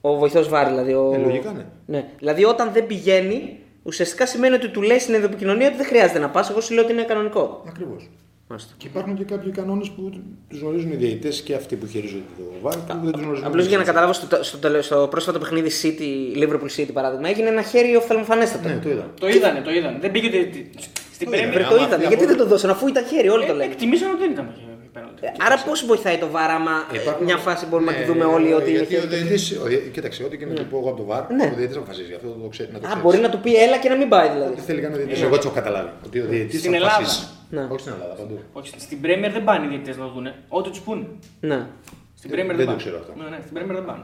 Ο 0.00 0.16
βοηθός 0.16 0.48
βαρ, 0.48 0.68
δηλαδή. 0.68 0.92
Ο... 0.92 1.10
Ε, 1.14 1.18
λογικά, 1.18 1.52
ναι. 1.52 1.64
ναι. 1.86 2.04
Δηλαδή 2.18 2.44
όταν 2.44 2.72
δεν 2.72 2.86
πηγαίνει, 2.86 3.58
ουσιαστικά 3.82 4.26
σημαίνει 4.26 4.54
ότι 4.54 4.68
του 4.68 4.82
λέει 4.82 4.98
στην 4.98 5.14
επικοινωνία 5.14 5.66
ότι 5.66 5.76
δεν 5.76 5.86
χρειάζεται 5.86 6.18
να 6.18 6.28
πας. 6.30 6.50
Εγώ 6.50 6.60
σου 6.60 6.74
λέω 6.74 6.82
ότι 6.84 6.92
είναι 6.92 7.02
κανονικό. 7.04 7.64
Ακριβώς. 7.68 8.10
Μάλιστα. 8.50 8.72
Και 8.76 8.86
υπάρχουν 8.86 9.14
και 9.16 9.24
κάποιοι 9.24 9.50
κανόνες 9.52 9.88
που 9.90 10.10
του 10.48 10.58
γνωρίζουν 10.60 10.92
οι 10.92 10.94
διαιτητές 10.96 11.40
και 11.40 11.54
αυτοί 11.54 11.76
που 11.76 11.86
χειρίζονται 11.86 12.22
το 12.38 12.42
βάρο 12.62 12.80
που 12.86 13.04
δεν 13.04 13.12
του 13.12 13.18
γνωρίζουν. 13.20 13.46
Απλώς 13.46 13.66
για 13.66 13.78
να 13.78 13.84
καταλάβω, 13.84 14.12
στο, 14.12 14.26
στο, 14.44 14.56
τελε- 14.58 14.82
στο 14.82 15.06
πρόσφατο 15.10 15.38
παιχνίδι 15.38 15.70
City, 15.82 16.08
Liverpool 16.42 16.80
City 16.80 16.88
παράδειγμα, 16.92 17.28
έγινε 17.28 17.48
ένα 17.48 17.62
χέρι 17.62 17.96
οφθαλμοφανέστατο. 17.96 18.68
Ναι, 18.68 18.78
το 18.82 18.88
είδα. 18.90 19.10
Το 19.20 19.28
είδανε, 19.28 19.60
το 19.60 19.70
είδανε. 19.70 19.98
Δεν 20.00 20.10
πήγε 20.10 20.26
ότι. 20.40 20.70
Στην 21.14 21.26
Το 21.30 21.36
είδανε. 21.36 21.50
Βρε, 21.52 21.58
Πρέμιερ. 21.58 21.68
το 21.68 21.74
άμα- 21.74 21.86
είδανε. 21.86 22.04
άμα- 22.04 22.12
Γιατί 22.14 22.24
δεν 22.26 22.36
το 22.36 22.46
δώσαν, 22.46 22.70
αφού 22.70 22.88
ήταν 22.88 23.04
χέρι, 23.06 23.28
όλοι 23.28 23.46
το 23.46 23.54
λένε. 23.54 23.70
Εκτιμήσαν 23.72 24.08
ότι 24.10 24.18
δεν 24.18 24.30
ήταν 24.30 24.46
πέναλτι. 24.92 25.20
Άρα 25.46 25.56
πώς 25.66 25.84
βοηθάει 25.86 26.16
το 26.18 26.28
βάρα, 26.30 26.54
άμα 26.60 26.74
Υπάρχουν- 26.92 27.24
μια 27.24 27.36
φάση 27.36 27.66
μπορούμε 27.66 27.90
να 27.90 27.96
τη 27.96 28.02
Ναι, 28.04 28.10
δούμε 28.12 28.24
όλοι 28.24 28.52
ότι 28.52 28.70
είναι 28.70 28.78
γιατί 28.78 28.94
ο 28.96 29.00
χέρι. 29.00 29.14
διαιτητής- 29.14 29.58
ο 29.62 29.66
δια- 29.70 29.78
Κοίταξε, 29.94 30.24
ό,τι 30.24 30.36
και 30.38 30.46
να 30.46 30.54
του 30.54 30.64
πω 30.70 30.76
εγώ 30.78 30.88
από 30.88 30.98
το 31.02 31.04
βαρ, 31.10 31.22
Ναι. 31.38 31.44
ο 31.52 31.54
διαιτητής 31.56 31.76
αποφασίζει. 31.76 32.12
Αυτό 32.18 32.28
το 32.42 32.48
ξέρει. 32.54 32.68
Να 32.72 32.78
το 32.78 32.84
Α, 32.86 32.88
ξέρεις. 32.88 33.04
μπορεί 33.04 33.18
να 33.26 33.30
του 33.32 33.40
πει 33.44 33.50
έλα 33.64 33.76
και 33.82 33.88
να 33.88 33.96
μην 34.00 34.08
πάει 34.14 34.28
δηλαδή. 34.34 34.54
Τι 34.54 34.60
θέλει 34.68 34.78
να 34.78 34.82
κάνει 34.84 34.94
ο 34.94 34.98
διαιτητής. 35.00 35.22
Εγώ 35.26 35.34
έτσι 35.34 35.46
έχω 35.48 35.56
καταλάβει. 35.60 35.90
Ότι 36.06 36.16
ο 36.20 36.26
διαιτητής 36.32 36.60
Στην 36.60 36.74
Ελλάδα. 36.74 37.06
Ναι. 37.50 37.66
Όχι 37.70 37.80
στην 37.80 37.92
Ελλάδα, 37.92 38.14
παντού. 38.14 38.38
Όχι, 38.52 38.68
στην 38.80 39.00
Πρέμιερ 39.00 39.32
δεν 39.32 39.44
πάνε 39.44 39.64
οι 39.64 39.68
διαιτητές 39.68 39.96
να 39.96 40.04
το 40.04 40.10
δουν. 40.10 40.26
Ό,τι 40.48 40.68
τους 40.70 40.80
πούνε. 40.80 41.06
Ναι. 41.40 41.66
Στην 42.14 42.30
Δεν- 42.30 42.30
Πρέμιερ 42.30 42.56
δεν 42.56 42.56
δεν 42.56 42.66
το 42.66 42.70
πάνε. 42.72 42.76
ξέρω 42.82 42.96
αυτό. 42.98 43.12
Ναι, 43.22 43.28
ναι, 43.36 43.38
στην 43.42 43.52
Πρέμιερ 43.54 43.76
δεν 43.76 43.84
πάνε. 43.86 44.02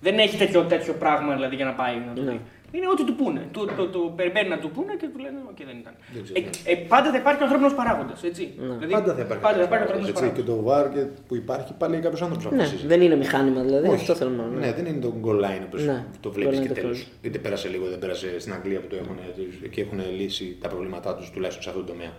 Δεν 0.00 0.18
έχει 0.18 0.36
τέτοιο, 0.36 0.62
τέτοιο 0.62 0.92
πράγμα 0.92 1.34
δηλαδή 1.34 1.54
για 1.56 1.64
να 1.64 1.72
πάει 1.80 1.94
να 2.08 2.12
το 2.14 2.22
Ναι. 2.22 2.30
δει. 2.30 2.40
Είναι 2.72 2.86
ό,τι 2.94 3.04
του 3.04 3.14
πούνε. 3.20 3.40
Του, 3.52 3.60
το, 3.76 3.84
το, 3.94 3.98
περιμένει 4.16 4.48
να 4.48 4.58
του 4.58 4.70
πούνε 4.70 4.92
και 5.00 5.06
του 5.12 5.18
λένε: 5.24 5.38
Οκ, 5.50 5.56
δεν 5.70 5.76
ήταν. 5.82 5.94
Δεν 6.14 6.22
ξέρω, 6.22 6.38
Ε, 6.40 6.72
ε, 6.72 6.74
πάντα 6.92 7.10
θα 7.12 7.18
υπάρχει 7.22 7.42
ανθρώπινος 7.42 7.74
παράγοντας. 7.74 8.22
Έτσι. 8.30 8.44
Δηλαδή, 8.58 8.92
Πάντα 8.98 9.14
θα 9.14 9.22
υπάρχει. 9.26 9.42
Πάντα 9.46 9.56
θα 9.62 9.66
υπάρχει 9.68 9.84
κάποιος 9.86 10.08
ανθρώπινος 10.08 10.08
έτσι, 10.08 10.24
Και 10.38 10.42
παράγοντα. 10.44 10.52
το 10.52 10.62
VAR 10.68 10.84
και 10.94 11.02
που 11.28 11.34
υπάρχει 11.42 11.72
πάλι 11.82 11.94
κάποιο 12.06 12.18
άνθρωπος 12.24 12.44
ναι. 12.44 12.50
αποφασίζει. 12.56 12.86
Δεν 12.92 13.00
είναι 13.04 13.16
μηχάνημα 13.16 13.60
δηλαδή. 13.68 13.86
Όχι. 13.88 14.00
Αυτό 14.00 14.14
θέλω 14.20 14.30
να 14.30 14.42
πω. 14.42 14.58
Ναι, 14.64 14.72
δεν 14.78 14.84
είναι 14.86 15.00
το 15.06 15.10
goal 15.24 15.38
line 15.46 15.62
όπως 15.68 15.82
Ναι. 15.90 15.98
το 16.24 16.28
βλέπεις 16.36 16.58
Goal 16.58 16.60
line 16.60 16.62
και 16.62 16.68
το 16.68 16.74
τέλο. 16.74 16.86
τέλος. 16.86 17.06
Είτε 17.22 17.38
πέρασε 17.38 17.68
λίγο, 17.68 17.84
δεν 17.92 17.98
πέρασε 17.98 18.28
στην 18.42 18.52
Αγγλία 18.52 18.80
που 18.80 18.86
το 18.92 18.96
έχουν 19.02 19.16
και 19.70 19.80
έχουν 19.80 19.98
λύσει 20.18 20.46
τα 20.62 20.68
προβλήματά 20.68 21.10
τους 21.16 21.30
τουλάχιστον 21.30 21.62
σε 21.64 21.68
αυτό 21.70 21.80
το 21.84 21.88
τομέα. 21.92 22.12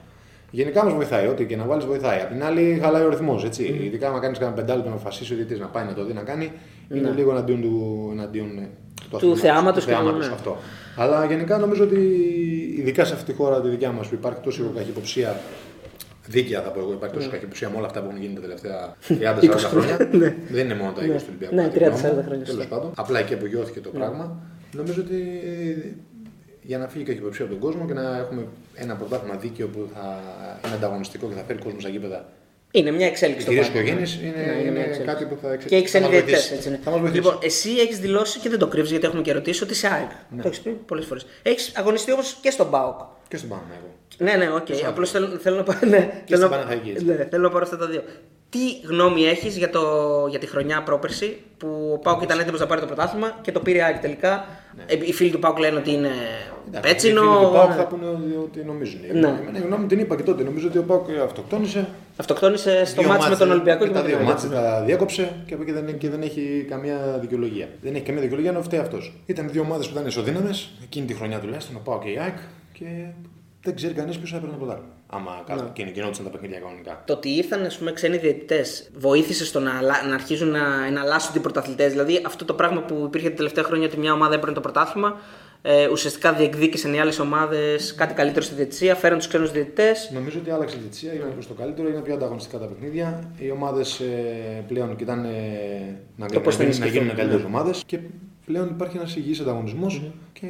Γενικά 0.52 0.84
μα 0.86 0.90
βοηθάει, 0.94 1.28
ό,τι 1.28 1.46
και 1.46 1.56
να 1.56 1.66
βάλεις 1.66 1.86
βοηθάει. 1.86 2.20
Απ' 2.22 2.30
την 2.32 2.44
άλλη, 2.44 2.80
χαλάει 2.82 3.04
ο 3.04 3.10
ρυθμός. 3.10 3.44
Mm. 3.46 3.60
Ειδικά 3.60 4.10
αν 4.10 4.20
κάνεις 4.22 4.38
κανένα 4.38 4.58
πεντάλεπτο 4.58 4.90
να 4.90 4.96
αποφασίσει 4.96 5.34
ο 5.34 5.36
διαιτητή 5.36 5.60
να 5.60 5.66
πάει 5.68 5.86
να 5.86 5.94
το 5.94 6.06
δει 6.06 6.14
να 6.14 6.22
κάνει, 6.22 6.52
είναι 6.94 7.14
λίγο 7.16 7.32
εναντίον 7.32 7.62
του, 7.62 8.10
εναντίον, 8.12 8.58
ε, 8.58 8.70
αθλήματος, 9.16 9.40
θεάματος 9.42 9.84
του 9.84 9.90
και 9.90 9.96
του- 9.96 10.02
θεάματος 10.02 10.28
ναι. 10.28 10.34
αυτό. 10.34 10.58
Αλλά 10.98 11.26
γενικά 11.26 11.58
νομίζω 11.58 11.84
ότι 11.84 12.00
ειδικά 12.78 13.06
σε 13.06 13.14
αυτή 13.14 13.32
τη 13.32 13.38
χώρα 13.38 13.62
τη 13.62 13.70
δικιά 13.70 13.92
μας 13.92 14.08
που 14.08 14.14
υπάρχει 14.16 14.40
τόσο 14.44 14.72
καχυποψία 14.76 15.40
Δίκαια 16.28 16.62
θα 16.62 16.70
πω 16.70 16.80
εγώ, 16.80 16.92
υπάρχει 16.92 17.16
τόσο 17.16 17.30
καχυποψία 17.30 17.70
με 17.70 17.78
όλα 17.78 17.86
αυτά 17.86 18.02
που 18.02 18.08
έχουν 18.10 18.22
γίνει 18.22 18.34
τα 18.34 18.42
τελευταία 18.42 18.96
30-40 19.08 19.70
χρόνια. 19.70 19.98
Δεν 20.50 20.66
είναι 20.66 20.76
μόνο 20.76 20.92
τα 20.92 21.02
20 21.02 21.06
του 21.18 21.24
Ολυμπιακού. 21.28 21.56
Ναι, 21.56 21.62
κατά 21.62 21.74
τη 21.74 21.80
30-40 21.80 22.02
γνώμη 22.02 22.16
μου. 22.16 22.24
χρόνια, 22.28 22.46
Τέλος 22.46 22.62
σωστά. 22.62 22.76
πάντων. 22.76 22.92
Απλά 22.96 23.20
εκεί 23.20 23.34
απογειώθηκε 23.34 23.80
το 23.80 23.90
πράγμα. 23.90 24.42
Νομίζω 24.76 25.02
ότι 25.06 25.16
ε, 25.46 25.92
για 26.62 26.78
να 26.78 26.88
φύγει 26.88 27.04
η 27.04 27.06
καχυποψία 27.08 27.46
από 27.46 27.54
τον 27.54 27.62
κόσμο 27.64 27.86
και 27.88 27.94
να 27.94 28.18
έχουμε 28.18 28.46
ένα 28.76 28.96
πρωτάθλημα 28.96 29.36
δίκαιο 29.36 29.68
που 29.68 29.90
θα 29.94 30.20
είναι 30.66 30.76
ανταγωνιστικό 30.76 31.28
και 31.28 31.34
θα 31.36 31.44
φέρει 31.48 31.60
κόσμο 31.60 31.80
στα 31.80 31.90
γήπεδα 31.90 32.26
Είναι 32.72 32.92
μια 32.92 33.06
εξέλιξη 33.08 33.46
το 33.46 33.52
κυρίως 33.52 33.66
πράγμα. 33.72 33.90
οικογένειε, 33.90 34.16
Ναι, 34.22 34.28
είναι, 34.28 34.42
είναι 34.52 34.62
μια 34.62 34.64
είναι 34.72 34.80
εξέλιξη. 34.80 35.02
κάτι 35.14 35.26
που 35.26 35.38
θα 35.42 35.56
Και 35.56 35.76
οι 35.76 35.82
ξένοι 35.84 36.06
θα 36.06 36.10
μας 36.12 36.20
διαιτητές. 36.20 36.32
βοηθήσει. 36.38 36.54
έτσι 36.54 36.68
είναι. 36.68 36.80
Θα 36.84 36.92
μας 36.92 37.00
βοηθήσει. 37.00 37.22
Λοιπόν, 37.24 37.40
εσύ 37.44 37.70
έχεις 37.70 38.00
δηλώσει 38.00 38.40
και 38.40 38.50
δεν 38.50 38.60
το 38.60 38.68
κρύβεις 38.68 38.90
γιατί 38.92 39.06
έχουμε 39.06 39.22
και 39.22 39.30
ερωτήσεις 39.30 39.64
ότι 39.64 39.72
είσαι 39.74 39.88
ΑΕΚ. 39.88 40.10
Ναι. 40.30 40.42
Το 40.42 40.48
έχεις 40.48 40.60
πει 40.60 40.70
πολλές 40.70 41.06
φορές. 41.06 41.26
Έχεις 41.42 41.72
αγωνιστεί 41.76 42.12
όμως 42.12 42.38
και 42.42 42.52
στον 42.52 42.70
ΠΑΟΚ. 42.70 43.00
Και 43.28 43.38
στον 43.38 43.50
Παναθηναϊκό. 43.50 43.88
Ναι, 44.18 44.46
ναι, 44.46 44.54
οκ. 44.56 44.68
Απλώς 44.88 45.12
θέλω, 45.12 45.28
θέλω 45.28 45.56
να 45.56 45.64
πάρω. 45.64 45.80
Ναι, 45.88 45.98
θέλω, 45.98 46.12
στην 46.26 46.40
να- 46.40 46.50
Παναθαϊκή, 46.50 46.90
έτσι. 46.90 47.06
ναι, 47.06 47.28
θέλω 47.30 47.44
να 47.44 47.50
πάρω 47.50 47.64
αυτά 47.64 47.78
τα 47.78 47.88
δύο. 47.88 48.04
Τι 48.50 48.60
γνώμη 48.88 49.24
έχεις 49.26 49.58
για, 49.58 49.70
το, 49.70 49.82
για 50.30 50.40
τη 50.40 50.48
χρονιά 50.48 50.84
πρόπερση 50.84 51.38
που 51.58 51.90
ο 51.94 51.98
ΠΑΟΚ 51.98 52.22
ήταν 52.22 52.40
έτοιμος 52.40 52.60
να 52.60 52.66
πάρει 52.68 52.82
το 52.82 52.88
πρωτάθλημα 52.88 53.40
και 53.42 53.52
το 53.52 53.60
πήρε 53.60 53.78
η 53.78 53.82
ΑΕΚ 53.82 54.00
τελικά; 54.00 54.46
Ε, 54.86 54.96
Οι 55.06 55.14
φίλοι 55.14 55.30
του 55.32 55.40
Πάουκ 55.40 55.60
λένε 55.60 55.78
ότι 55.78 55.92
είναι 55.92 56.08
Ναι. 56.08 56.78
Εντάξει, 56.78 56.92
πέτσινο. 56.92 57.22
οι 57.22 57.26
φίλοι 57.26 57.46
του 57.46 57.52
Πάουκ 57.54 57.70
ναι. 57.70 57.76
θα 57.76 57.86
πούνε 57.88 58.06
ότι- 58.08 58.36
ότι 58.44 58.64
νομίζουν. 58.64 59.00
Ναι. 59.02 59.08
Εμένα 59.28 59.58
η 59.58 59.62
γνώμη 59.62 59.82
μου 59.82 59.88
την 59.88 60.00
είπα 60.00 60.16
και 60.16 60.24
τότε. 60.24 60.44
Νομίζω 60.44 60.68
ότι 60.68 60.78
ο 60.78 60.84
Πάουκ 60.84 61.06
αυτοκτόνησε. 61.24 61.88
Αυτοκτόνησε 62.18 62.86
στο 62.86 63.02
Δύο 63.02 63.10
μάτς 63.10 63.24
με 63.24 63.28
μάτς, 63.30 63.40
τον 63.42 63.52
Ολυμπιακό 63.52 63.82
και 63.84 63.88
και 63.90 63.96
τα 63.96 64.02
με 64.02 64.08
δύο 64.08 64.18
τον 64.18 64.26
μάτς 64.26 64.44
Ολυμπιακό. 64.44 64.66
τα 64.68 64.84
διέκοψε 64.84 65.32
και 65.46 65.54
από 65.54 65.64
εκεί 65.64 65.72
δεν, 65.72 65.98
και 65.98 66.10
δεν 66.10 66.22
έχει 66.22 66.66
καμία 66.70 67.18
δικαιολογία. 67.22 67.68
Δεν 67.82 67.96
έχει 67.96 68.04
καμία 68.04 68.22
δικαιολογία 68.22 68.52
ενώ 68.52 68.62
φταίει 68.62 68.80
αυτός. 68.80 69.14
Ήταν 69.26 69.50
δύο 69.52 69.62
ομάδε 69.62 69.84
που 69.84 69.90
ήταν 69.92 70.06
ισοδύναμες 70.08 70.70
εκείνη 70.84 71.06
τη 71.06 71.14
χρονιά 71.14 71.40
τουλάχιστον, 71.40 71.76
ο 71.76 71.80
Πάο 71.84 72.00
και 72.00 72.10
η 72.10 72.18
ΑΕΚ 72.20 72.38
και 72.74 72.86
δεν 73.64 73.76
ξέρει 73.76 73.94
κανείς 73.94 74.18
ποιος 74.18 74.30
θα 74.30 74.36
έπαιρνε 74.38 74.54
το 74.56 74.60
πρωτάθλημα. 74.64 74.94
Άμα 75.12 75.44
ναι. 75.48 75.70
και 75.74 75.84
γινόντουσαν 75.94 76.26
τα 76.26 76.32
παιχνίδια 76.32 76.60
κανονικά. 76.60 77.04
Το 77.06 77.14
ότι 77.14 77.30
ήρθαν 77.30 77.66
ας 77.66 77.78
πούμε, 77.78 77.92
ξένοι 77.92 78.18
διαιτητές 78.18 78.90
βοήθησε 78.98 79.46
στο 79.46 79.60
να, 79.60 79.78
αλλα- 79.78 80.06
να 80.08 80.14
αρχίζουν 80.14 80.50
να 80.50 80.86
εναλλάσσουν 80.88 81.36
οι 81.36 81.40
πρωταθλητές. 81.40 81.92
Δηλαδή 81.92 82.22
αυτό 82.26 82.46
το 82.46 82.54
πράγμα 82.54 82.82
που 82.82 83.04
υπήρχε 83.06 83.30
τα 83.30 83.36
τελευταία 83.36 83.64
χρόνια 83.64 83.88
ότι 83.88 83.98
μια 83.98 84.14
ομάδα 84.14 84.36
έπαιρνε 84.36 84.54
το 84.54 84.62
πρωτάθλημα, 84.62 85.20
ε, 85.62 85.88
ουσιαστικά 85.88 86.34
διεκδίκησαν 86.34 86.94
οι 86.94 87.00
άλλες 87.00 87.20
ομάδες 87.20 87.96
κάτι 87.96 88.14
καλύτερο 88.14 88.46
στη 88.46 88.56
διαιτησία, 88.56 88.96
φέραν 88.96 89.18
τους 89.18 89.28
ξένους 89.28 89.52
διαιτητές. 89.52 90.12
Νομίζω 90.14 90.40
ότι 90.40 90.50
άλλαξε 90.50 90.76
η 90.76 90.80
διετησία, 90.80 91.12
έγινε 91.12 91.30
προς 91.30 91.48
το 91.48 91.54
καλύτερο, 91.54 91.90
είναι 91.90 92.00
πιο 92.00 92.14
ανταγωνιστικά 92.14 92.58
τα 92.58 92.66
παιχνίδια. 92.66 93.32
Οι 93.38 93.52
ομάδες 93.52 94.02
πλέον 94.68 94.96
κοιτάνε 94.96 95.30
να, 96.16 96.28
Το 96.28 96.40
πώς 96.40 96.56
θα 96.56 96.64
να, 96.64 96.70
να 96.70 96.76
ενισχυθούν, 96.76 96.92
γίνουν 96.92 97.08
ναι. 97.08 97.14
καλύτερες 97.14 97.46
ομάδες 97.46 97.84
και 97.86 98.00
πλέον 98.50 98.68
υπάρχει 98.68 98.98
ένας 98.98 99.16
υγιής 99.16 99.40
ανταγωνισμός 99.40 100.02
και 100.34 100.48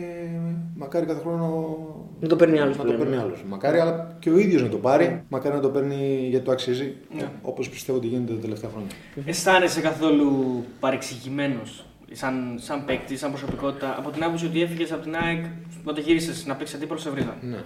μακάρι 0.75 1.05
κάθε 1.05 1.19
χρόνο 1.19 1.77
Δεν 2.19 2.29
το 2.29 2.35
παίρνει 2.35 2.59
άλλος. 2.59 2.77
να 2.77 2.83
το 2.83 2.93
παίρνει 2.93 3.15
άλλος. 3.15 3.43
Μακάρι 3.47 3.79
αλλά 3.79 4.15
και 4.19 4.29
ο 4.29 4.37
ίδιος 4.37 4.61
να 4.61 4.67
το 4.69 4.77
πάρει, 4.77 5.23
μακάρι 5.29 5.55
να 5.55 5.61
το 5.61 5.69
παίρνει 5.69 6.27
γιατί 6.29 6.45
το 6.45 6.51
αξίζει, 6.51 6.95
όπως 7.41 7.69
πιστεύω 7.69 7.97
ότι 7.97 8.07
γίνεται 8.07 8.33
τα 8.33 8.39
τελευταία 8.39 8.69
χρόνια. 8.69 8.89
Αισθάνεσαι 9.25 9.81
καθόλου 9.81 10.63
παρεξηγημένος 10.79 11.85
σαν, 12.11 12.55
σαν 12.61 12.85
παίκτη, 12.85 13.17
σαν 13.17 13.29
προσωπικότητα, 13.29 13.95
από 13.97 14.09
την 14.09 14.23
άποψη 14.23 14.45
ότι 14.45 14.61
έφυγες 14.61 14.91
από 14.91 15.01
την 15.01 15.15
ΑΕΚ 15.15 15.45
όταν 15.83 16.03
γύρισες 16.03 16.45
να 16.45 16.55
παίξεις 16.55 16.75
αντίπαλο 16.75 16.99
σε 16.99 17.09
βρίζαν. 17.09 17.37
Ναι. 17.41 17.57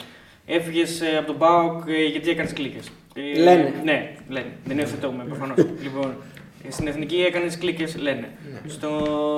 Έφυγες 0.45 1.01
από 1.17 1.27
τον 1.27 1.37
ΠΑΟΚ 1.37 1.81
ε, 1.87 2.05
γιατί 2.05 2.29
έκανες 2.29 2.53
κλίκες. 2.53 2.79
Λένε. 3.37 3.73
Ναι, 3.83 4.15
λένε. 4.29 4.51
Δεν 4.65 4.77
υιοθετούμε 4.77 5.23
προφανώς. 5.23 5.57
λοιπόν, 5.85 6.05
ε, 6.09 6.32
στην 6.69 6.87
εθνική 6.87 7.15
έκανες 7.27 7.57
κλίκες, 7.57 7.85
λένε. 7.97 8.27
Στο 8.67 8.89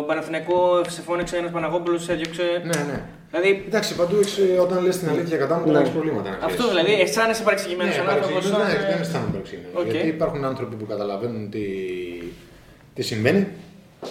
Παναθηναϊκό 0.08 0.82
σε 0.88 1.02
φώναξε 1.02 1.38
ένας 1.38 1.52
Παναγόπουλος, 1.52 2.10
έδιωξε. 2.10 2.44
Ναι, 2.64 2.92
ναι. 2.92 3.04
Δηλαδή, 3.32 3.64
Εντάξει, 3.68 3.96
παντού 3.96 4.16
έχεις, 4.20 4.38
ε, 4.38 4.58
όταν 4.60 4.84
λες 4.84 4.98
την 4.98 5.10
αλήθεια 5.10 5.38
κατά 5.38 5.58
μου, 5.66 5.72
Ναι. 5.72 5.80
έχεις 5.80 5.90
προβλήματα. 5.90 6.30
να 6.30 6.46
αυτό 6.46 6.64
λες. 6.63 6.69
δηλαδή, 6.70 7.02
αισθάνεσαι 7.02 7.44
παρεξηγημένος 7.44 7.96
Ναι, 7.96 8.02
σαν 8.02 8.10
άνθρωπος. 8.10 8.32
παρεξηγημένος, 8.34 8.74
δεν, 8.82 8.92
δεν 8.92 9.02
αισθάνομαι 9.02 9.32
παρεξηγημένος. 9.32 9.82
Οκ. 9.82 9.92
Γιατί 9.92 10.08
υπάρχουν 10.08 10.46
άνθρωποι 10.46 10.76
που 10.76 10.86
καταλαβαίνουν 10.86 11.50
τι, 11.50 11.60
τι 12.94 13.02
συμβαίνει, 13.02 13.48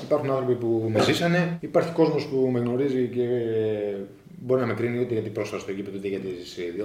υπάρχουν 0.03 0.31
άνθρωποι 0.31 0.55
που 0.55 0.91
με 0.95 1.01
ζήσανε, 1.03 1.57
υπάρχει 1.61 1.93
κόσμος 1.93 2.27
που 2.27 2.49
με 2.53 2.59
γνωρίζει 2.61 3.11
και 3.15 3.27
μπορεί 4.47 4.61
να 4.61 4.67
με 4.67 4.75
κρίνει 4.75 4.99
ούτε 5.03 5.13
γιατί 5.15 5.31
πρόσφατα 5.31 5.63
στο 5.63 5.73
γήπεδο, 5.73 5.97
ούτε 5.99 6.09
γιατί 6.09 6.29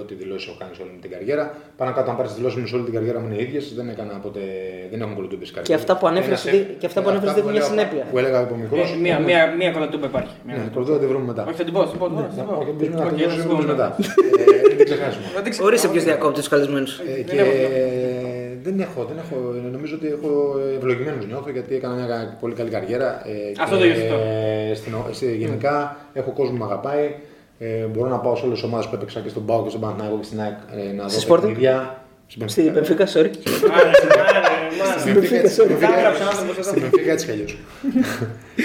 ό,τι 0.02 0.14
δηλώσεις 0.14 0.46
έχω 0.48 0.56
κάνει 0.62 0.74
σε 0.74 0.82
όλη 0.82 0.90
μου 0.94 1.00
την 1.00 1.10
καριέρα. 1.10 1.44
Πάνω 1.76 1.90
κάτω, 1.96 2.10
αν 2.10 2.16
πάρεις 2.16 2.30
τις 2.30 2.38
δηλώσεις 2.40 2.60
μου 2.60 2.66
σε 2.66 2.74
όλη 2.76 2.84
την 2.84 2.94
καριέρα 2.94 3.18
μου 3.20 3.26
είναι 3.30 3.42
ίδιες, 3.42 3.64
δεν, 3.78 3.88
έκανα 3.88 4.12
ποτέ, 4.26 4.40
δεν 4.90 5.00
έχουν 5.02 5.14
κωλοτούμπες 5.14 5.48
καριέρα. 5.50 5.68
Και 5.70 5.74
αυτά 5.80 5.92
που 5.98 6.06
ανέφερες 6.06 6.46
Ένας- 6.46 6.56
δι- 6.58 6.78
και 6.80 6.86
αυτά 6.90 6.98
που 7.02 7.08
ε, 7.08 7.10
ανέφερες 7.10 7.34
αυτά 7.34 7.42
δείχνουν 7.46 7.58
μια 7.58 7.66
έλεγα- 7.74 7.82
συνέπεια. 7.84 8.04
Που 8.12 8.18
έλεγα 8.22 8.38
από 8.46 8.54
μικρός. 8.62 8.88
Ε, 8.92 8.96
μία, 9.04 9.16
μία, 9.28 9.40
μία 9.60 9.70
κωλοτούμπα 9.76 10.06
υπάρχει. 10.12 10.34
Μία. 10.46 10.56
Ναι, 10.56 10.64
το 10.74 10.80
δω, 10.88 10.94
δεν 11.02 11.08
βρούμε 11.08 11.26
μετά. 11.32 11.42
Όχι, 11.48 11.56
θα 11.60 11.64
την 11.68 11.72
πω, 11.76 11.80
θα 11.86 11.90
την 11.94 11.98
πω. 12.02 12.06
τώρα, 12.08 12.28
θα 12.36 12.42
την 12.42 12.44
πω. 12.50 12.54
Όχι, 12.62 12.70
μπορείς 12.76 12.94
να 12.94 13.04
Οκ, 13.04 13.10
το 13.10 13.16
θα 13.16 13.22
δώσεις, 13.22 13.28
την 13.32 13.38
δεν 13.42 13.46
πω 13.48 13.52
μπορείς 13.54 13.68
μετά. 13.74 13.86
μετά. 13.98 14.12
Ε, 14.72 14.74
Δεν 14.76 14.84
ξεχάσουμε. 14.90 15.24
Δεν 15.34 15.42
την 15.44 15.52
ξέρω. 15.52 15.66
Ορίστε 15.68 15.88
ποιος 15.92 16.04
διακόπτει 16.04 16.38
τους 16.42 16.48
καλεσμένους. 16.52 16.92
Ε, 16.98 17.22
και 17.28 17.36
δεν 18.62 18.80
έχω, 18.80 19.00
δεν 19.10 19.18
έχω, 19.24 19.36
νομίζω 19.72 19.94
ότι 19.98 20.06
έχω 20.06 20.30
ευλογημένους 20.76 21.26
νιώθω 21.26 21.50
γιατί 21.50 21.74
έκανα 21.74 21.94
μια 21.94 22.06
κα- 22.06 22.36
πολύ 22.40 22.54
καλή 22.54 22.70
καριέρα. 22.70 23.08
Ε, 23.26 23.32
Αυτό 23.60 23.74
και 23.76 23.82
το 23.82 23.88
υιοθετώ. 23.88 24.16
στην, 24.74 24.94
ο- 24.94 25.08
σε- 25.10 25.34
γενικά 25.34 25.96
έχω 26.12 26.30
κόσμο 26.30 26.52
που 26.52 26.58
με 26.58 26.64
αγαπάει. 26.64 27.14
Ε, 27.62 27.84
μπορώ 27.84 28.08
να 28.08 28.18
πάω 28.18 28.36
σε 28.36 28.44
όλες 28.44 28.60
τις 28.60 28.66
ομάδες 28.68 28.86
που 28.88 28.94
έπαιξα 28.94 29.20
και 29.20 29.28
στον 29.28 29.44
Πάο 29.46 29.62
και 29.62 29.68
στον 29.68 29.80
Παναθηναϊκό 29.80 30.16
και 30.18 30.24
στην 30.24 30.40
ΑΕΚ 30.40 30.56
ε, 30.76 30.92
να 30.92 31.02
δω 31.02 31.08
Στη 31.08 31.26
Sporting? 31.28 31.40
παιχνίδια. 31.40 32.04
Στην 32.26 32.48
Στην 32.48 32.72
Πενφύκα, 32.72 33.06
sorry. 33.06 33.30
Άρε, 33.78 33.90
άρε, 34.28 34.68
μάνα. 34.78 34.98
Στην 34.98 35.14
Benfica, 35.14 35.44
sorry. 35.44 35.48
στην 35.50 35.76
Benfica, 35.76 35.80
Τα 35.80 35.98
έγραψε 35.98 36.22
ο 36.22 36.26
άνθρωπος 36.26 36.58
εδώ. 36.58 36.68
Στην 36.70 36.82
Benfica 36.84 37.08
έτσι 37.08 37.26
κι 37.26 37.32
αλλιώς. 37.32 37.56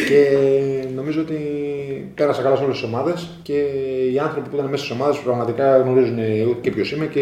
και 0.10 0.22
νομίζω 0.96 1.22
ότι 1.22 1.38
πέρασα 2.16 2.42
καλά 2.42 2.56
σε 2.56 2.64
όλες 2.64 2.76
τις 2.80 2.86
ομάδες 2.86 3.30
και 3.44 3.58
οι 4.14 4.20
άνθρωποι 4.20 4.50
που 4.50 4.56
ήταν 4.56 4.70
μέσα 4.70 4.84
στις 4.86 4.96
ομάδες 4.96 5.18
πραγματικά 5.18 5.78
γνωρίζουν 5.78 6.18
και 6.62 6.72
ποιος 6.72 6.92
είμαι 6.92 7.06
και 7.06 7.22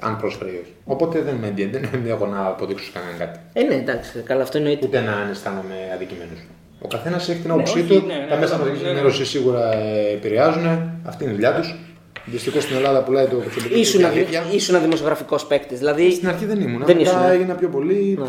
αν 0.00 0.16
πρόσφερε 0.16 0.50
ή 0.50 0.58
όχι. 0.62 0.72
Οπότε 0.84 1.20
δεν 1.20 1.34
με 1.34 1.46
ενδιαφέρει, 1.46 1.86
δεν 1.92 2.06
έχω 2.06 2.26
να 2.26 2.46
αποδείξω 2.46 2.84
σε 2.84 2.90
κανέναν 2.94 3.18
κάτι. 3.18 3.38
Ε, 3.52 3.62
ναι, 3.62 3.74
εντάξει, 3.74 4.18
καλά, 4.24 4.42
αυτό 4.42 4.58
εννοείται. 4.58 4.86
Ούτε 4.86 5.00
να 5.00 5.28
αισθάνομαι 5.30 5.74
αδικημένος. 5.94 6.38
Ο 6.82 6.86
καθένας 6.88 7.28
έχει 7.28 7.38
την 7.38 7.46
Ναι, 7.48 7.52
άποψή 7.54 7.78
όχι, 7.78 7.88
του. 7.88 8.06
ναι, 8.06 8.14
ναι, 8.14 8.26
τα 8.28 8.36
μέσα 8.36 8.52
ναι, 8.56 8.58
μαζικής 8.58 8.80
ναι, 8.80 8.86
ναι. 8.86 8.92
ενημέρωσης 8.92 9.28
σίγουρα 9.28 9.74
ε, 9.74 10.12
επηρεάζουν. 10.12 10.66
Αυτή 11.06 11.22
είναι 11.22 11.32
η 11.32 11.34
δουλειά 11.34 11.54
τους. 11.54 11.74
Δυστυχώς 12.24 12.62
στην 12.62 12.76
Ελλάδα 12.76 13.02
πουλάει 13.02 13.26
το 13.26 13.36
προσωπικό 13.36 13.78
Ήσουν, 13.78 14.00
και 14.00 14.06
αδη... 14.06 14.18
αλήθεια. 14.18 14.42
ήσουν 14.52 14.80
δημοσιογραφικός 14.80 15.46
παίκτης. 15.46 15.78
Δηλαδή. 15.78 16.10
Στην 16.12 16.28
αρχή 16.28 16.44
δεν 16.46 16.60
ήμουν. 16.60 16.84
Δεν 16.84 16.96
Μετά 16.96 17.10
ήσουν. 17.10 17.30
έγινα 17.30 17.54
πιο 17.54 17.68
πολύ. 17.68 18.18
Ναι. 18.20 18.26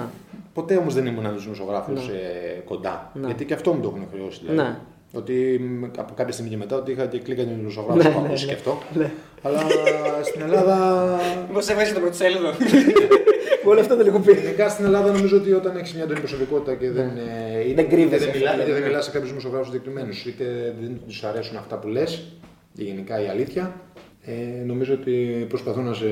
Ποτέ 0.54 0.76
όμως 0.76 0.94
δεν 0.94 1.06
ήμουν 1.06 1.26
από 1.26 1.36
του 1.36 1.42
δημοσιογράφου 1.42 1.92
ε, 1.92 2.60
κοντά. 2.66 3.12
Γιατί 3.26 3.46
και 3.46 3.54
αυτό 3.54 3.74
μου 3.74 3.82
το 3.82 3.88
έχουν 3.96 4.08
χρεώσει. 4.14 4.40
Δηλαδή. 4.46 4.62
Ναι. 4.70 4.78
Ότι 5.14 5.34
μ, 5.82 5.84
από 6.00 6.14
κάποια 6.16 6.34
στιγμή 6.34 6.52
και 6.52 6.58
μετά 6.58 6.76
ότι 6.76 6.92
είχα 6.92 7.06
και 7.06 7.20
κλίκα 7.20 7.44
τον 7.44 7.56
δημοσιογράφο 7.58 7.98
Ναι, 7.98 8.10
που 8.10 8.20
ναι, 8.22 8.28
ακούσει 8.28 8.46
ναι. 8.46 8.52
και 8.52 8.58
αυτό. 8.58 8.78
Ναι. 8.94 9.12
Αλλά 9.42 9.60
στην 10.24 10.42
Ελλάδα. 10.42 10.76
Μήπως 11.48 11.68
έβγαζε 11.70 11.94
το 11.94 12.00
πρωτοσέλιδο; 12.00 12.50
Όλο 13.65 13.80
αυτό 13.80 13.95
το 13.95 14.04
λίγο 14.04 14.19
πήρε. 14.19 14.39
Γενικά 14.39 14.69
στην 14.69 14.86
Ελλάδα 14.86 15.12
νομίζω 15.12 15.38
ότι 15.38 15.52
όταν 15.54 15.78
έχεις 15.78 15.93
μια 15.93 16.04
έντονη 16.04 16.19
προσωπικότητα 16.19 16.74
και 16.76 16.89
δεν, 16.91 17.10
ε, 17.56 17.60
είτε- 17.67 17.74
Δεν 17.76 17.89
κρύβεσαι 17.89 18.24
είτε 18.24 18.32
δεν, 18.32 18.38
μιλά, 18.39 18.50
αυτό, 18.50 18.62
είτε 18.63 18.71
δεν 18.74 18.82
ναι. 18.82 18.88
μιλάς 18.88 19.04
σε 19.06 19.12
κάποιους 19.12 19.30
δημοσιογράφους 19.30 19.67
συγκεκριμένου, 19.71 20.10
είτε 20.28 20.45
δεν 20.82 21.00
τους 21.08 21.24
αρέσουν 21.24 21.58
αυτά 21.58 21.76
που 21.78 21.88
λες, 21.88 22.24
και 22.76 22.84
γενικά 22.84 23.24
η 23.24 23.28
αλήθεια, 23.28 23.74
ε, 24.26 24.32
νομίζω 24.65 24.93
ότι 24.93 25.45
προσπαθούν 25.50 25.84
να 25.84 25.93
σε. 25.93 26.06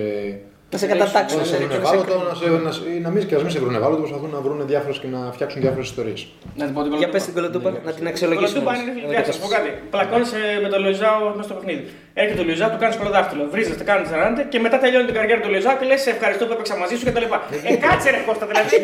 Να 0.71 0.77
σε 0.77 0.88
κατατάξουν. 0.88 1.39
Να 1.39 1.45
σε 1.45 1.57
ναι. 1.57 1.65
βρουν 1.65 1.71
ευάλωτο, 1.81 2.15
να, 2.29 2.33
σε, 2.35 2.49
να, 2.49 2.71
σε- 2.71 2.89
ή 2.95 2.99
να 2.99 3.09
μην 3.09 3.25
και 3.27 3.35
α 3.35 3.39
μην 3.41 3.49
σε 3.49 3.59
βρουν 3.59 3.75
ευάλωτο, 3.75 4.01
προσπαθούν 4.01 4.29
να 4.29 4.39
βρουν 4.41 4.67
διάφορες 4.67 4.97
και 4.99 5.07
να 5.07 5.31
φτιάξουν 5.31 5.62
διάφορες 5.62 5.88
ιστορίες. 5.88 6.27
Να 6.57 6.65
την 6.65 6.73
πω 6.73 6.81
την 6.83 6.93
Για 6.93 7.09
πες 7.09 7.23
την 7.25 7.33
κολοτούπα, 7.33 7.69
να 7.85 7.91
την 7.91 8.07
αξιολογήσουμε. 8.07 8.63
Κολοτούπα 8.63 8.91
είναι 8.91 9.01
φιλιά, 9.05 9.23
θα 9.23 9.31
σου 9.31 9.39
πω 9.41 9.47
κάτι. 9.47 9.69
Πλακώνεσαι 9.89 10.38
με 10.63 10.67
τον 10.69 10.81
Λοϊζάο 10.83 11.19
μέσα 11.35 11.43
στο 11.49 11.53
παιχνίδι. 11.53 11.83
Έρχεται 12.23 12.41
ο 12.43 12.45
Λοϊζάο, 12.49 12.69
του 12.73 12.79
κάνει 12.84 12.93
κολοδάχτυλο. 13.01 13.43
Βρίζεστε, 13.53 13.84
κάνετε 13.89 14.10
40 14.43 14.45
και 14.51 14.60
μετά 14.65 14.77
τελειώνει 14.84 15.05
την 15.10 15.15
καριέρα 15.17 15.41
του 15.43 15.49
Λοϊζάο 15.53 15.75
και 15.79 15.86
λες: 15.89 16.01
Σε 16.05 16.10
ευχαριστώ 16.15 16.43
που 16.47 16.53
έπαιξα 16.55 16.75
μαζί 16.84 16.95
σου 16.97 17.05
κτλ. 17.10 17.25
Ε, 17.71 17.75
κάτσε 17.86 18.08
ρε 18.15 18.19
Κώστα, 18.27 18.45
δηλαδή. 18.51 18.75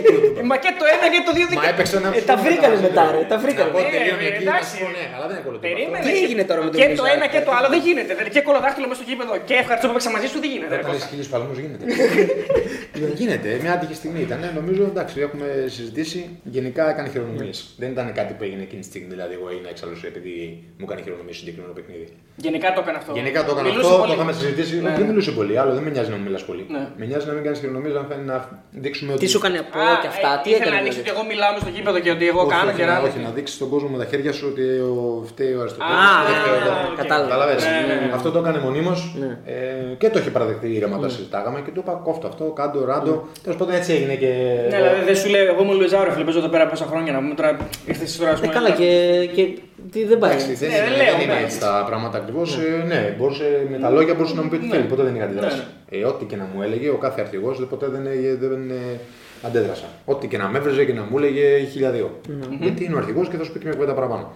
Μα 0.50 0.56
και 0.64 0.72
το 0.80 0.86
ένα 0.96 1.06
και 1.14 1.22
το 1.28 1.32
δύο 1.38 1.46
Μα 1.48 1.52
δικαιώματα. 1.52 1.74
έπαιξε 1.74 1.96
ένα 2.02 2.10
Ε, 2.18 2.22
τα 2.32 2.36
βρήκανε 2.46 2.78
μετά, 2.88 3.04
ρε. 3.14 3.20
Τα 3.34 3.38
βρήκανε. 3.44 3.70
Να 3.70 3.74
πω 3.76 3.80
Ε, 3.88 3.88
τελείωνε 3.96 4.24
ε, 4.28 4.30
εκεί, 4.32 4.44
εντάξει. 4.46 4.64
να 4.64 4.70
σου 4.72 4.78
πω 4.84 4.88
ναι, 4.98 5.06
αλλά 5.16 5.26
δεν 5.30 5.34
είναι 5.36 5.46
κολοτούμπα. 5.48 5.68
Περίμενε. 5.70 6.04
Τι 6.08 6.12
έγινε 6.26 6.44
τώρα 6.50 6.60
με 6.66 6.70
τον 6.72 6.78
Και 6.80 6.88
το 6.88 7.04
Λοϊζάο; 7.04 7.18
ένα 7.18 7.26
και 7.34 7.42
το 7.48 7.52
άλλο 7.58 7.68
δεν 7.74 7.82
γίνεται. 7.88 8.12
Δηλαδή 8.18 8.32
και 8.36 8.42
κολοδάχτυλο 8.50 8.86
μέσα 8.90 9.00
στο 9.02 9.08
γήπεδο 9.12 9.34
και 9.50 9.56
ευχαριστώ 9.64 9.86
που 9.88 9.94
έπαιξα 9.96 10.12
μαζί 10.16 10.28
σου 10.32 10.38
δεν 10.44 10.50
γίνεται. 10.54 10.74
ρε 10.78 10.82
Όταν 10.82 10.86
Κώστα. 10.90 11.00
έχει 11.04 11.10
χίλιους 11.14 11.30
παλμούς 11.34 11.58
γίνεται. 11.64 11.84
Δεν 13.04 13.12
γίνεται. 13.20 13.50
Μια 13.64 13.72
άτυχη 13.78 13.96
στιγμή 14.02 14.20
ήταν. 14.28 14.40
Νομίζω 14.60 14.84
εντάξει, 14.94 15.16
έχουμε 15.28 15.48
συζητήσει. 15.76 16.20
Γενικά 16.56 16.84
έκανε 16.94 17.08
χειρονομίες. 17.14 17.58
Δεν 17.82 17.90
ήταν 17.96 18.06
κάτι 18.20 18.32
που 18.38 18.44
έγινε 18.48 18.64
εκείνη 18.68 18.82
τη 18.86 18.88
στιγμή. 18.92 19.08
Δηλαδή, 19.16 19.34
εγώ 19.40 19.46
έγινα 19.54 19.70
εξάλλου 19.74 19.98
επειδή 20.12 20.34
μου 20.80 20.86
έκανε 20.88 21.02
χειρονομίες 21.06 21.36
στο 21.36 21.42
συγκεκριμένο 21.44 21.74
παιχνίδι. 21.78 22.08
Γενικά 22.46 22.68
το 22.76 22.80
έκανε 22.84 22.98
αυτό. 23.02 23.12
Γενικά 23.26 23.40
το 23.48 23.52
έκανα 23.54 23.68
Μιλούσε 23.70 23.88
αυτό, 23.88 23.98
πολύ. 24.02 24.10
το 24.12 24.16
είχαμε 24.18 24.32
συζητήσει. 24.40 24.76
Ναι. 24.86 24.94
Δεν 25.00 25.06
μιλούσε 25.10 25.32
πολύ. 25.40 25.54
Άλλο 25.62 25.72
δεν 25.78 25.84
με 25.86 25.90
νοιάζει 25.96 26.10
να 26.14 26.18
μου 26.20 26.24
μιλάς 26.28 26.44
πολύ. 26.50 26.64
Ναι. 26.76 26.84
Με 27.00 27.04
νοιάζει 27.10 27.26
να 27.30 27.34
μην 27.38 27.44
κάνεις 27.46 27.60
χειρονομίες, 27.62 27.94
να, 28.00 28.04
φαίνει- 28.10 28.28
να 28.32 28.38
δείξουμε 28.84 29.10
ότι. 29.16 29.22
Τι 29.24 29.28
σου 29.34 29.40
έκανε 29.42 29.58
από 29.64 29.72
Α, 29.80 29.94
και 30.04 30.10
αυτά, 30.14 30.30
ε, 30.38 30.40
τι 30.44 30.50
ήθελα 30.50 30.64
έκανε. 30.66 30.76
να 30.78 30.82
δείξει 30.86 31.00
δηλαδή; 31.00 31.10
ότι 31.10 31.10
εγώ 31.16 31.22
μιλάω 31.32 31.52
μες 31.56 31.62
στο 31.66 31.72
γήπεδο 31.76 31.98
και 32.06 32.12
ότι 32.16 32.26
εγώ 32.32 32.42
όχι, 32.46 32.52
κάνω 32.56 32.70
όχι, 32.72 32.78
και 32.80 32.86
να, 32.90 32.94
ράνω. 32.94 33.06
όχι, 33.10 33.20
να 33.28 33.32
δείξεις 33.38 33.56
στον 33.60 33.68
κόσμο 33.74 33.88
με 33.96 34.00
τα 34.02 34.06
χέρια 34.12 34.32
σου 34.38 34.46
ότι 34.52 34.66
ο 34.90 34.96
φταίει 35.30 35.54
ο 35.60 35.62
Αριστοτέλης. 35.64 36.04
Α, 36.08 36.18
ναι, 36.28 36.34
ναι, 36.44 36.72
οκ. 36.92 36.96
κατάλαβα. 37.02 37.30
Κατάλαβες. 37.30 37.62
Ναι, 37.66 37.80
ναι, 37.90 37.96
ναι. 38.02 38.08
Αυτό 38.18 38.28
το 38.34 38.40
έκανε 38.44 38.58
μονίμως 38.68 39.00
Ναι. 39.24 39.32
ε, 39.56 39.96
και 40.02 40.08
το 40.14 40.18
είχε 40.22 40.32
παραδεχτεί 40.38 40.68
ήρεμα 40.78 40.96
όταν 41.00 41.10
συζητάγαμε 41.16 41.58
και 41.66 41.72
του 41.76 41.82
είπα 41.84 41.94
κόψ' 42.08 42.20
το 42.20 42.26
αυτό, 42.32 42.44
κάντο, 42.60 42.80
ράντο. 42.92 43.14
Τέλος 43.44 43.58
πάντων 43.60 43.74
έτσι 43.80 43.90
έγινε 43.98 44.16
και. 44.24 44.32
Ναι, 44.72 44.76
δηλαδή 44.82 45.00
δεν 45.10 45.16
σου 45.22 45.28
λέει, 45.34 45.44
εγώ 45.54 45.62
μου 45.68 45.74
Λουιζάο 45.78 46.04
ρε 46.08 46.12
φίλε, 46.14 46.26
παίζω 46.28 46.40
εδώ 46.44 46.52
πέρα 46.56 46.66
πόσα 46.72 46.86
χρόνια 46.92 47.12
να 47.16 47.20
πούμε 47.24 47.36
τώρα 47.40 47.50
ήρθες 47.92 48.08
εσύ 48.10 48.18
τώρα. 48.20 48.32
ας 48.32 48.38
Ε, 48.40 48.42
πούμε, 48.42 48.54
καλά 48.58 48.70
και, 48.80 48.90
και 49.36 49.44
τι 49.92 50.06
δεν 50.06 50.18
πάει. 50.18 50.32
Εντάξει, 50.32 50.54
δεν 50.54 50.70
Ναι, 50.70 50.76
είναι, 50.76 50.86
δεν 50.88 50.98
λέω, 50.98 51.12
δεν 51.18 51.22
είναι 51.22 51.34
ναι. 51.34 51.46
έτσι 51.46 51.60
τα 51.60 51.84
πράγματα 51.88 52.18
ακριβώς. 52.18 52.60
Ναι. 52.88 53.15
Ναι, 53.16 53.22
μπορούσε, 53.22 53.68
με 53.72 53.78
τα 53.78 53.90
λόγια 53.90 54.14
μπορούσε 54.14 54.36
να 54.36 54.42
μου 54.44 54.50
πει 54.50 54.58
τι 54.58 54.66
Ναι. 54.68 54.76
θέλει. 54.76 54.88
Ποτέ 54.88 55.04
δεν 55.04 55.16
είχα 55.16 55.26
αντιδράσει. 55.26 55.58
Ναι, 55.92 55.98
Ε, 56.00 56.06
ό,τι 56.06 56.26
και 56.26 56.36
να 56.36 56.50
μου 56.54 56.62
έλεγε 56.62 56.90
ο 56.90 56.98
κάθε 56.98 57.22
αρχηγός, 57.22 57.66
ποτέ 57.70 57.88
δεν, 57.88 58.06
ε, 58.06 58.36
δεν 58.40 58.70
ε, 58.70 59.00
αντέδρασα. 59.42 59.86
Ό,τι 60.06 60.28
και 60.28 60.38
να 60.38 60.48
με 60.50 60.58
έβρεζε 60.58 60.86
και 60.86 60.94
να 60.94 61.08
μου 61.10 61.18
έλεγε 61.18 61.58
χίλια 61.72 61.92
δύο. 61.92 62.20
Γιατί 62.62 62.84
είναι 62.86 62.96
ο 62.96 62.98
αρχηγός 62.98 63.30
και 63.30 63.38
θα 63.38 63.44
σου 63.44 63.52
πει 63.52 63.60
και 63.60 63.66
μια 63.66 63.74
κουβέντα 63.76 63.94
παραπάνω. 63.94 64.32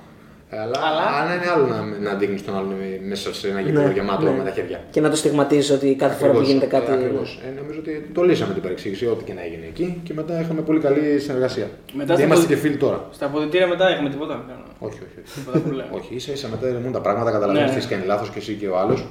Ε, 0.51 0.57
Αλλά, 0.59 0.77
Αλλά- 0.87 1.01
αλλά 1.21 1.33
είναι 1.35 1.49
άλλο 1.55 1.65
να, 1.67 2.09
να 2.09 2.13
δείχνεις 2.17 2.45
τον 2.45 2.55
άλλον 2.57 2.71
ε, 2.71 2.99
μέσα 3.07 3.33
σε 3.33 3.47
ένα 3.49 3.59
γήπεδο 3.61 3.89
γεμάτο 3.89 4.25
με 4.31 4.43
τα 4.43 4.51
χέρια. 4.51 4.79
Και 4.91 5.01
να 5.01 5.09
το 5.09 5.15
στιγματίζεις 5.15 5.71
ότι 5.71 5.95
κάθε 5.95 6.15
φορά 6.15 6.31
που 6.31 6.37
Ακριβώς, 6.37 6.47
γίνεται 6.47 6.65
κάτι. 6.75 6.91
ε, 6.91 6.93
ακριβώς. 6.95 7.39
Ε, 7.47 7.59
νομίζω 7.61 7.79
ότι 7.79 8.09
το 8.13 8.23
λύσαμε 8.23 8.53
την 8.53 8.61
παρεξήγηση, 8.61 9.05
ό,τι 9.07 9.23
και 9.23 9.33
να 9.33 9.41
έγινε 9.43 9.65
εκεί 9.65 9.99
και 10.03 10.13
μετά 10.13 10.39
είχαμε 10.41 10.61
πολύ 10.61 10.79
καλή 10.79 11.19
συνεργασία. 11.19 11.67
Μετά 11.93 12.05
Δεν 12.05 12.15
στα 12.15 12.25
είμαστε 12.25 12.45
ποδη- 12.45 12.61
και 12.61 12.67
φίλοι 12.67 12.77
τώρα. 12.77 13.07
Στα 13.11 13.25
αποδητήρια 13.25 13.67
μετά 13.67 13.91
είχαμε 13.91 14.09
τίποτα. 14.09 14.45
Όχι, 14.79 14.93
όχι. 15.05 15.19
όχι. 15.27 15.39
Τίποτα 15.39 15.59
που 15.59 15.71
λέω. 15.71 15.85
όχι 15.91 16.15
ίσα 16.15 16.31
ίσα 16.31 16.47
μετά 16.47 16.67
ηρεμούν 16.67 16.91
τα 16.91 17.01
πράγματα, 17.01 17.31
καταλαβαίνεις 17.31 17.61
Ναι, 17.61 17.67
τι 17.69 17.77
ναι. 17.77 17.83
έχει 17.83 17.93
κάνει 17.93 18.05
λάθος 18.05 18.29
και 18.29 18.39
εσύ 18.39 18.53
και 18.53 18.67
ο 18.67 18.77
άλλος 18.79 19.05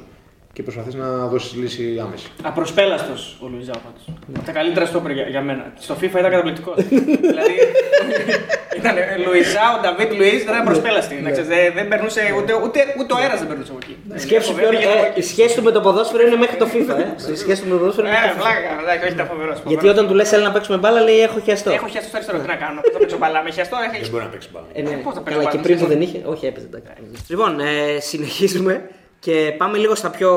και 0.59 0.65
προσπαθείς 0.65 0.95
να 0.95 1.09
δώσεις 1.27 1.55
λύση 1.55 1.85
άμεση. 2.05 2.27
Απροσπέλαστος 2.43 3.37
ο 3.41 3.47
Λουιζάο 3.53 3.75
πάντω. 3.85 4.01
Τα 4.47 4.53
καλύτερα 4.53 4.87
στόπερ 4.87 5.11
για, 5.11 5.23
για 5.35 5.41
μένα. 5.41 5.73
Στο 5.79 5.95
FIFA 6.01 6.17
ήταν 6.23 6.31
καταπληκτικός. 6.35 6.77
δηλαδή 7.31 7.55
ήταν 8.81 8.95
Λουιζάο, 9.27 9.73
Νταβίτ 9.83 10.11
Λουίζ, 10.19 10.41
ήταν 10.47 10.57
απροσπέλαστη. 10.63 11.15
να 11.25 11.31
ξέρεις, 11.31 11.49
δεν, 11.55 11.73
δεν 11.79 11.89
περνούσε 11.89 12.21
ούτε, 12.39 12.53
ούτε, 12.65 12.79
ούτε 13.01 13.11
ο 13.15 13.17
αέρα 13.21 13.37
δεν 13.41 13.47
περνούσε 13.51 13.71
από 13.75 13.81
εκεί. 13.83 13.95
Σκέψου 14.25 14.51
Φοβερή, 14.51 14.69
ποιον. 14.69 14.81
γιατί- 14.83 15.07
ε, 15.17 15.21
η 15.23 15.25
σχέση 15.33 15.53
του 15.57 15.63
με 15.69 15.71
το 15.77 15.81
ποδόσφαιρο 15.87 16.23
είναι 16.27 16.37
μέχρι 16.45 16.57
το 16.63 16.67
FIFA. 16.73 16.95
Ε. 17.29 17.33
Η 17.33 17.37
σχέση 17.45 17.59
του 17.63 17.67
με 17.69 17.73
το 17.75 17.79
ποδόσφαιρο 17.83 18.07
είναι 18.09 18.17
Ε, 18.17 18.21
μέχρι 18.21 18.37
το 18.37 18.41
FIFA. 18.43 18.45
βλάκα, 18.45 18.71
εντάξει, 18.85 19.05
όχι 19.09 19.17
τα 19.23 19.27
φοβερός. 19.31 19.57
Γιατί 19.73 19.87
όταν 19.95 20.05
του 20.09 20.15
λες, 20.19 20.33
έλα 20.33 20.45
να 20.49 20.53
παίξουμε 20.57 20.77
μπάλα, 20.83 21.01
λέει 21.09 21.19
έχω 21.29 21.39
χιαστό. 21.47 21.71
Έχω 21.79 21.89
χιαστό 21.93 22.09
στο 22.09 22.17
αριστερό, 22.19 22.39
τι 22.43 22.49
να 22.55 22.59
κάνω. 22.65 22.79
Θα 22.93 22.99
παίξω 23.03 23.17
μπαλά 23.21 23.41
με 23.47 23.51
χιαστό, 23.57 23.77
έχει. 23.93 24.01
Δεν 24.03 24.11
μπορεί 24.13 24.25
να 24.29 24.31
παίξει 24.35 24.49
μπάλα. 24.53 24.67
Ε, 24.79 24.81
ναι. 24.83 24.95
Πώς 25.07 25.15
θα 25.17 25.21
παίζει 25.25 25.39
Καλά, 25.39 25.43
μπάλα, 25.43 25.51
και 25.55 25.59
πριν 25.67 25.75
με 25.77 25.81
που 25.83 25.89
δεν 25.93 26.01
είχε. 26.07 26.19
Όχι, 26.33 26.45
έπαιζε. 26.51 26.67
εντάξει. 26.71 26.91
Λοιπόν, 27.33 27.51
ε, 27.61 27.73
συνεχίζουμε. 28.11 28.75
Και 29.21 29.55
πάμε 29.59 29.79
λίγο 29.79 29.95
στα 29.95 30.11
πιο 30.11 30.33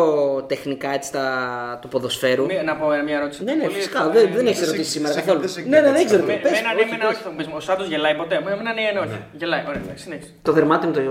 τεχνικά 0.48 0.94
έτσι, 0.94 1.12
τα... 1.12 1.78
του 1.82 1.88
ποδοσφαίρου. 1.88 2.46
Μία- 2.46 2.64
Να 2.64 2.76
πω 2.76 2.88
μια 3.06 3.18
ερώτηση. 3.18 3.44
Ναι, 3.44 3.54
ναι, 3.54 3.64
Πολύ 3.64 3.76
φυσικά. 3.76 3.98
εύκολα. 4.00 4.14
Δεν, 4.22 4.34
δεν 4.36 4.46
έχεις 4.46 4.58
σε- 4.58 4.64
ερωτήσεις 4.64 4.88
σε- 4.92 4.98
σήμερα 4.98 5.14
σε- 5.14 5.20
καθόλου. 5.20 5.40
δεν 5.40 5.50
σε 5.50 5.60
Ναι, 5.62 5.66
ναι, 5.66 5.72
δεν 5.72 5.84
εγκαταλείψει 5.84 6.06
ξέρω. 6.16 6.22
αυτό. 6.24 6.34
Με- 6.36 6.42
Πες, 6.50 6.60
Εμένα 6.60 6.74
όχι, 6.76 6.84
εμένα 6.88 7.06
πες. 7.06 7.14
όχι 7.14 7.24
θα 7.24 7.30
μου 7.30 7.36
πεις, 7.36 7.48
Ο 7.56 7.60
Σάντος 7.60 7.88
γελάει 7.88 8.16
ποτέ. 8.16 8.42
Με 8.44 8.52
Εμένα 8.52 8.74
ναι, 8.74 8.82
ναι, 8.94 9.00
όχι. 9.00 9.18
Γελάει. 9.32 9.64
Ωραία, 9.68 9.82
εντάξει, 9.84 10.04
συνέχισε. 10.04 10.30
Το 10.42 10.52
δερμάτινο 10.52 10.92
το 10.94 11.02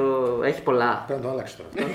έχει 0.45 0.63
πολλά. 0.63 1.05
Πρέπει 1.07 1.21
να 1.21 1.27
το 1.27 1.33
αλλάξει 1.33 1.55
τώρα. 1.57 1.71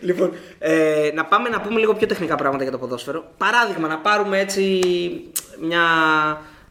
Λοιπόν, 0.00 0.32
ε, 0.58 1.10
να 1.14 1.24
πάμε 1.24 1.48
να 1.48 1.60
πούμε 1.60 1.80
λίγο 1.80 1.94
πιο 1.94 2.06
τεχνικά 2.06 2.34
πράγματα 2.36 2.62
για 2.62 2.72
το 2.72 2.78
ποδόσφαιρο. 2.78 3.24
Παράδειγμα, 3.36 3.88
να 3.88 3.98
πάρουμε 3.98 4.38
έτσι 4.40 4.80
μια 5.60 5.82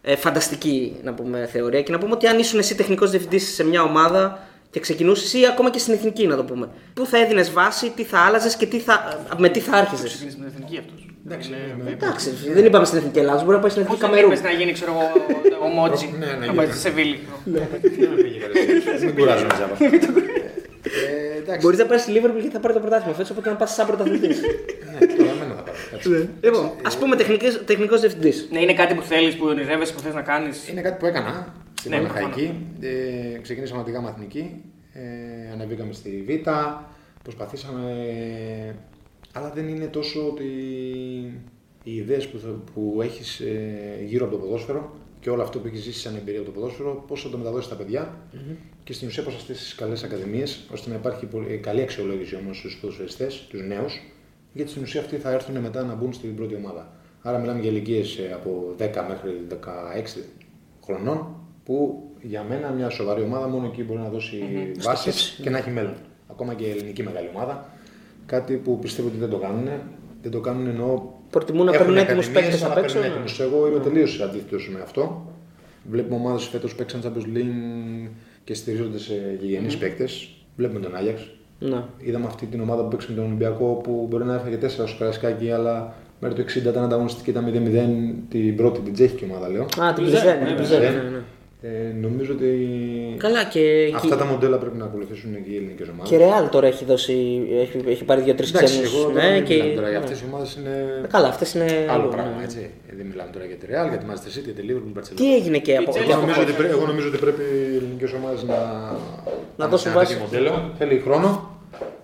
ε, 0.02 0.16
φανταστική 0.16 0.96
να 1.04 1.14
πούμε, 1.14 1.50
θεωρία 1.52 1.82
και 1.82 1.92
να 1.92 1.98
πούμε 1.98 2.12
ότι 2.14 2.28
αν 2.28 2.40
ήσουν 2.40 2.60
εσύ 2.60 2.76
τεχνικός 2.76 3.10
διευθυντής 3.12 3.54
σε 3.54 3.64
μια 3.66 3.82
ομάδα 3.82 4.40
και 4.74 4.80
ξεκινούσες 4.80 5.34
ή 5.34 5.46
ακόμα 5.46 5.70
και 5.70 5.80
στην 5.80 5.94
εθνική, 5.94 6.28
να 6.28 6.36
το 6.36 6.44
πούμε. 6.44 6.70
Πού 6.94 7.06
θα 7.06 7.18
έδινες 7.18 7.52
βάση, 7.52 7.92
τι 7.96 8.04
θα 8.04 8.20
άλλαζες 8.20 8.56
και 8.56 8.66
τι 8.66 8.80
θα, 8.80 9.20
με 9.38 9.50
τι 9.50 9.60
θα 9.60 9.78
άρχιζες; 9.78 10.10
Ξεκινήσεις 10.10 10.40
με 10.40 10.46
την 10.46 10.54
εθνική 10.56 10.78
αυτός. 10.78 11.08
Εντάξει, 11.26 11.50
ναι, 11.50 11.84
ναι. 11.84 11.92
Εντάξει, 11.92 12.30
δεν 12.54 12.66
είπαμε 12.66 12.86
στην 12.86 12.98
εθνική 12.98 13.20
Ελλάδα, 13.20 13.44
μπορεί 13.44 13.56
να 13.56 13.62
πάει 13.62 13.70
στην 13.70 13.82
εθνική 13.84 14.02
Πώ 14.02 14.08
δεν 14.08 14.16
Καμερού. 14.16 14.32
είπες 14.32 14.52
να 14.52 14.58
γίνει, 14.60 14.72
ξέρω 14.72 14.92
εγώ, 14.92 15.06
ο 15.66 15.68
Μότζι. 15.68 16.16
Ναι, 16.20 16.26
ναι, 16.26 16.46
Να 16.46 16.54
πάει 16.54 16.66
ναι. 16.66 16.72
στη 16.72 16.82
Σεβίλη. 16.82 17.20
Μην 19.04 19.16
κουράζουμε 19.16 19.54
τζάμπα. 19.54 19.76
Ε, 20.84 21.38
Εντάξει. 21.42 21.62
Μπορείς 21.62 21.80
να 21.80 21.86
πάει 21.86 21.98
στη 21.98 22.12
Λίβερπουλ 22.12 22.42
και 22.42 22.50
θα 22.50 22.60
πάρει 22.60 22.74
το 22.74 22.80
πρωτάθλημα 22.80 23.16
φέτο, 23.16 23.30
οπότε 23.32 23.50
να 23.50 23.56
πας 23.56 23.74
σαν 23.74 23.86
πρωταθλητής. 23.88 24.42
Ναι, 24.42 25.06
τώρα 25.18 25.32
εμένα 25.32 25.54
θα 25.56 25.62
πάρω. 25.62 25.78
Εντάξει. 25.88 26.30
λοιπόν, 26.42 26.72
ας 26.84 26.98
πούμε 26.98 27.16
τεχνικός 27.66 28.00
διευθυντής. 28.00 28.48
Ναι, 28.52 28.60
είναι 28.62 28.74
κάτι 28.74 28.94
που 28.94 29.02
θέλεις, 29.02 29.36
που 29.36 29.46
ονειρεύεσαι, 29.48 29.94
που 29.94 30.00
θες 30.00 30.14
να 30.14 30.22
κάνεις. 30.22 30.68
Είναι 30.70 30.82
κάτι 30.82 30.98
που 31.00 31.06
έκανα 31.06 31.54
στην 31.84 31.96
Ναι, 31.96 32.02
Παναχαϊκή. 32.08 32.54
Ε, 32.80 33.38
ξεκινήσαμε 33.42 33.80
από 33.80 33.90
τη 33.90 33.96
Γάμα 33.96 34.10
Εθνική. 34.10 34.62
Ε, 34.94 35.52
ανεβήκαμε 35.54 35.94
στη 35.94 36.24
Β. 36.28 36.50
Προσπαθήσαμε. 37.24 37.84
Αλλά 39.34 39.50
δεν 39.52 39.68
είναι 39.68 39.86
τόσο 39.86 40.28
ότι 40.28 40.44
οι 41.84 41.96
ιδέες 41.96 42.28
που, 42.28 42.40
θα- 42.40 42.62
που 42.74 43.00
έχεις 43.02 43.40
ε, 43.40 44.04
γύρω 44.06 44.26
από 44.26 44.36
το 44.36 44.42
ποδόσφαιρο 44.42 44.96
και 45.20 45.30
όλο 45.30 45.42
αυτό 45.42 45.60
που 45.60 45.68
έχεις 45.68 45.82
ζήσει 45.82 46.00
σαν 46.00 46.16
εμπειρία 46.16 46.40
από 46.40 46.52
το 46.52 46.60
ποδόσφαιρο, 46.60 47.04
πώς 47.08 47.22
θα 47.22 47.30
το 47.30 47.38
μεταδώσεις 47.38 47.66
στα 47.66 47.76
παιδιά 47.76 48.18
και 48.84 48.94
στην 48.94 49.08
ουσία 49.08 49.24
πώς 49.24 49.34
θα 49.34 49.40
στήσεις 49.40 49.76
καλές 49.76 50.04
ακαδημίες, 50.04 50.68
ώστε 50.72 50.90
να 50.90 50.96
υπάρχει 50.96 51.26
πολύ, 51.26 51.58
καλή 51.58 51.82
αξιολόγηση 51.82 52.36
όμως 52.36 52.58
στους 52.58 52.78
ποδοσφαιριστές, 52.82 53.46
τους 53.50 53.62
νέους, 53.68 54.02
γιατί 54.54 54.70
στην 54.70 54.82
ουσία 54.84 55.02
αυτοί 55.02 55.16
θα 55.16 55.32
έρθουν 55.32 55.58
μετά 55.60 55.84
να 55.84 55.96
μπουν 55.96 56.14
στην 56.14 56.36
πρώτη 56.36 56.56
ομάδα. 56.56 56.92
Άρα 57.22 57.38
μιλάμε 57.40 57.60
για 57.60 57.70
ηλικίες 57.70 58.20
από 58.34 58.76
10 58.78 59.06
μέχρι 59.08 59.46
16 59.50 60.24
χρονών, 60.86 61.36
που 61.66 62.04
για 62.22 62.46
μένα 62.50 62.70
μια 62.70 62.90
σοβαρή 62.90 63.22
ομάδα 63.22 63.48
μόνο 63.48 63.66
εκεί 63.66 63.84
μπορεί 63.84 64.00
να 64.00 64.10
δώσει 64.10 64.44
βάσεις 64.80 65.40
και 65.42 65.50
να 65.50 65.58
έχει 65.58 65.70
μέλλον. 65.70 65.94
Ακόμα 66.32 66.54
και 66.54 66.64
η 66.64 66.70
ελληνική 66.70 67.04
μεγάλη 67.04 67.30
ομάδα. 67.36 67.70
Κάτι 68.26 68.54
που 68.54 68.80
πιστεύω 68.80 69.08
ότι 69.08 69.18
δεν 69.18 69.30
το 69.30 69.38
κάνουν. 69.38 69.68
Δεν 70.22 70.32
το 70.32 70.40
κάνουν 70.40 70.68
εννοώ. 70.68 71.02
Προτιμούν 71.30 71.66
να 71.66 71.72
έχουν 71.72 71.86
παίρνουν 71.86 72.04
έτοιμους 72.04 72.28
ακαδημίες, 72.28 72.52
παίκτες 72.52 72.64
αλλά 72.64 72.74
απ' 72.74 72.84
έξω, 72.84 73.00
παίρνουν 73.00 73.18
ναι. 73.18 73.24
έτοιμους. 73.24 73.40
Εγώ 73.40 73.68
είμαι 73.68 73.80
τελείως 73.80 74.22
αντίθετος 74.22 74.70
με 74.74 74.82
αυτό. 74.82 75.26
Βλέπουμε 75.90 76.16
ομάδες 76.16 76.44
φέτος 76.44 76.72
που 76.72 76.78
παίξαν 76.78 77.02
Champions 77.04 77.38
League 77.38 78.10
και 78.44 78.54
στηρίζονται 78.54 79.00
σε 79.00 79.14
γηγενείς 79.42 79.76
mm 79.76 79.80
παίκτες. 79.80 80.30
Βλέπουμε 80.56 80.80
τον 80.80 80.96
Άγιαξ. 80.96 81.30
Ναι. 81.60 81.84
Είδαμε 81.98 82.26
αυτή 82.26 82.46
την 82.46 82.62
ομάδα 82.62 82.82
που 82.82 82.88
παίξε 82.88 83.08
με 83.10 83.16
τον 83.16 83.26
Ολυμπιακό 83.26 83.66
που 83.66 84.08
μπορεί 84.10 84.24
να 84.24 84.34
έφαγε 84.36 84.58
4 84.62 84.70
στο 84.70 84.98
Καρασκάκι, 85.00 85.52
αλλά 85.52 85.94
μέχρι 86.20 86.44
το 86.44 86.52
60 86.54 86.56
ήταν 86.56 86.84
ανταγωνιστική, 86.84 87.30
ήταν 87.30 87.46
0-0 87.46 88.30
την 88.30 88.56
πρώτη, 88.56 88.80
την 88.80 88.94
τσέχικη 88.94 89.24
ομάδα 89.30 89.50
λέω. 89.50 89.64
Α, 89.64 89.94
την 89.94 90.04
Πλουζέν, 90.56 91.24
Πλουζέν. 91.64 91.72
ναι, 91.72 91.72
την 91.72 91.72
Πλουζέν, 91.72 91.72
Πλουζέν, 91.72 91.72
ναι. 91.72 91.72
ναι, 91.72 91.78
ναι. 91.84 91.90
Ε, 91.90 91.94
νομίζω 92.02 92.32
ότι 92.34 92.52
Καλά 93.18 93.44
και. 93.44 93.92
αυτά 93.96 94.16
τα 94.18 94.26
μοντέλα 94.26 94.58
πρέπει 94.58 94.78
να 94.78 94.86
ακολουθήσουν 94.86 95.44
και 95.44 95.50
οι 95.50 95.56
ελληνικές 95.56 95.88
ομάδες. 95.88 96.10
Και 96.10 96.18
Ρεάλ 96.18 96.50
τώρα 96.50 96.68
έχει, 96.68 96.86
δώσει, 96.86 97.42
έχει, 97.62 97.82
έχει 97.88 98.04
πάρει 98.04 98.22
δύο-τρεις 98.22 98.50
Εντάξει, 98.50 98.74
ξένους. 98.74 98.94
εγώ 98.94 99.04
τώρα 99.04 99.24
Ναι, 99.24 99.30
δεν 99.32 99.44
και... 99.44 99.54
μιλάμε 99.54 99.74
τώρα 99.76 99.90
για 99.90 99.98
ναι. 100.00 100.04
αυτές 100.06 100.20
οι 100.22 100.24
ομάδες 100.32 100.56
είναι 100.60 100.76
Καλά, 101.12 101.28
αυτές 101.28 101.54
είναι. 101.54 101.66
άλλο 101.90 102.02
άλλο, 102.02 102.08
πράγμα. 102.08 102.34
ναι. 102.38 102.44
Έτσι. 102.44 102.70
Ε, 102.90 102.94
Δεν 102.96 103.06
μιλάμε 103.06 103.30
τώρα 103.34 103.46
για 103.46 103.56
τη 103.56 103.66
Real, 103.70 103.88
για 103.90 103.98
τη 104.02 104.06
Manchester 104.10 104.32
City, 104.38 104.44
για 104.50 104.54
τη 104.54 104.62
Liverpool, 104.68 104.88
την 104.94 104.96
Barcelona. 105.02 105.16
Τι 105.16 105.36
έγινε 105.36 105.58
και 105.58 105.78
από. 105.78 105.92
Chelsea 105.92 105.94
και 105.94 106.00
Εγώ 106.04 106.12
από- 106.14 106.22
νομίζω, 106.22 106.42
ότι 106.42 106.52
πρέ- 106.52 106.72
εγώ 106.72 106.86
νομίζω 106.86 107.08
ότι 107.08 107.18
πρέπει 107.18 107.42
οι 107.72 107.76
ελληνικές 107.76 108.12
ομάδες 108.20 108.44
να, 108.44 108.58
Να 109.58 109.68
δώσουν 109.68 109.80
σε 109.80 109.90
ένα 109.90 109.98
βάση. 109.98 110.14
τέτοιο 110.14 110.26
μοντέλο. 110.26 110.72
Θέλει 110.78 111.00
χρόνο, 111.06 111.30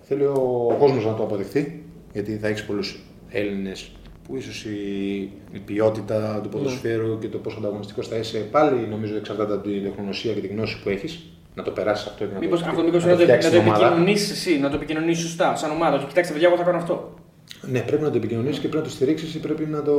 θέλει 0.08 0.24
ο 0.24 0.76
κόσμος 0.80 1.06
να 1.06 1.13
το 1.13 1.24
αποδεχθεί, 1.24 1.84
γιατί 2.13 2.32
θα 2.41 2.48
έχεις 2.48 2.63
πολλούς 2.63 3.00
Έλληνες 3.30 3.91
που 4.30 4.36
ίσως 4.36 4.65
η, 4.65 5.32
η 5.52 5.60
ποιότητα 5.65 6.39
του 6.44 6.50
ποδοσφαίρου 6.50 7.20
και 7.20 7.28
το 7.28 7.38
πόσο 7.38 7.58
ανταγωνιστικός 7.60 8.08
θα 8.08 8.15
είσαι 8.15 8.38
πάλι 8.38 8.88
νομίζω 8.89 9.15
εξαρτάται 9.15 9.54
από 9.54 9.63
την 9.63 9.84
τεχνογνωσία 9.84 10.34
και 10.34 10.39
τη 10.39 10.48
γνώση 10.48 10.82
που 10.84 10.89
έχεις. 10.89 11.20
Να 11.56 11.63
το 11.63 11.72
περάσεις 11.72 12.08
αυτό 12.08 12.26
και 12.26 12.34
να 12.34 12.39
Μήπω 12.39 12.56
το, 12.56 12.65
αυτό 12.68 12.84
μήπως 12.84 13.06
να 13.06 13.12
να 13.12 13.18
το, 13.18 13.20
να 13.20 13.24
φτιάξεις 13.24 13.52
το 13.52 13.58
την 13.58 13.68
ομάδα. 13.68 13.86
επικοινωνήσεις 13.86 14.32
εσύ, 14.32 14.60
να 14.60 14.70
το 14.70 14.76
επικοινωνήσεις 14.76 15.24
σωστά, 15.24 15.56
σαν 15.56 15.72
ομάδα. 15.72 15.96
Ότι 15.96 16.06
κοιτάξτε, 16.06 16.34
παιδιά, 16.34 16.48
εγώ 16.48 16.58
θα 16.58 16.63
κάνω 16.63 16.78
αυτό. 16.78 17.13
Ναι, 17.62 17.80
πρέπει 17.80 18.04
να 18.04 18.10
το 18.10 18.18
επικοινωνήσεις 18.18 18.60
και 18.60 18.68
πρέπει 18.68 18.84
να 18.84 18.89
το 18.89 18.96
στηρίξεις 18.96 19.36
ή 19.36 19.39
πρέπει 19.39 19.65
να, 19.65 19.82
το, 19.82 19.94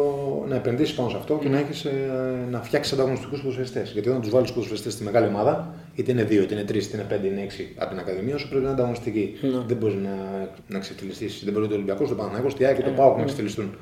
να 0.48 0.54
επενδύσεις 0.54 0.94
πάνω 0.94 1.08
σε 1.08 1.16
αυτό 1.16 1.38
και 1.42 1.48
να, 1.48 1.58
έχεις, 1.58 1.84
ε, 1.84 1.90
να 2.50 2.62
φτιάξεις 2.62 2.92
ανταγωνιστικούς 2.92 3.38
ποδοσφαιριστές. 3.40 3.90
Γιατί 3.92 4.08
όταν 4.08 4.20
τους 4.20 4.30
βάλεις 4.30 4.48
του 4.48 4.54
ποδοσφαιριστές 4.54 4.92
στη 4.92 5.04
μεγάλη 5.04 5.26
ομάδα, 5.26 5.74
είτε 5.94 6.12
είναι 6.12 6.24
δύο, 6.24 6.42
είτε 6.42 6.54
είναι 6.54 6.64
τρεις, 6.64 6.86
είτε 6.86 6.96
είναι 6.96 7.06
πέντε, 7.08 7.26
είναι 7.26 7.42
έξι 7.42 7.74
από 7.78 7.90
την 7.90 7.98
Ακαδημία, 7.98 8.36
σου 8.38 8.48
πρέπει 8.48 8.64
να 8.64 8.70
είναι 8.70 8.78
ανταγωνιστική. 8.78 9.34
Δεν 9.66 9.76
μπορείς 9.76 9.96
να, 9.96 10.48
να 10.68 10.78
ξεφτυλιστεί. 10.78 11.26
Δεν 11.44 11.52
μπορεί 11.52 11.68
το 11.68 11.74
Ολυμπιακός, 11.74 12.08
το 12.08 12.14
Παναγιώ, 12.14 12.52
τη 12.52 12.66
Άκη 12.66 12.82
και 12.82 12.88
το 12.88 12.94
Πάοκ 12.94 13.18
να 13.18 13.24
ξεφτυλιστούν. 13.24 13.74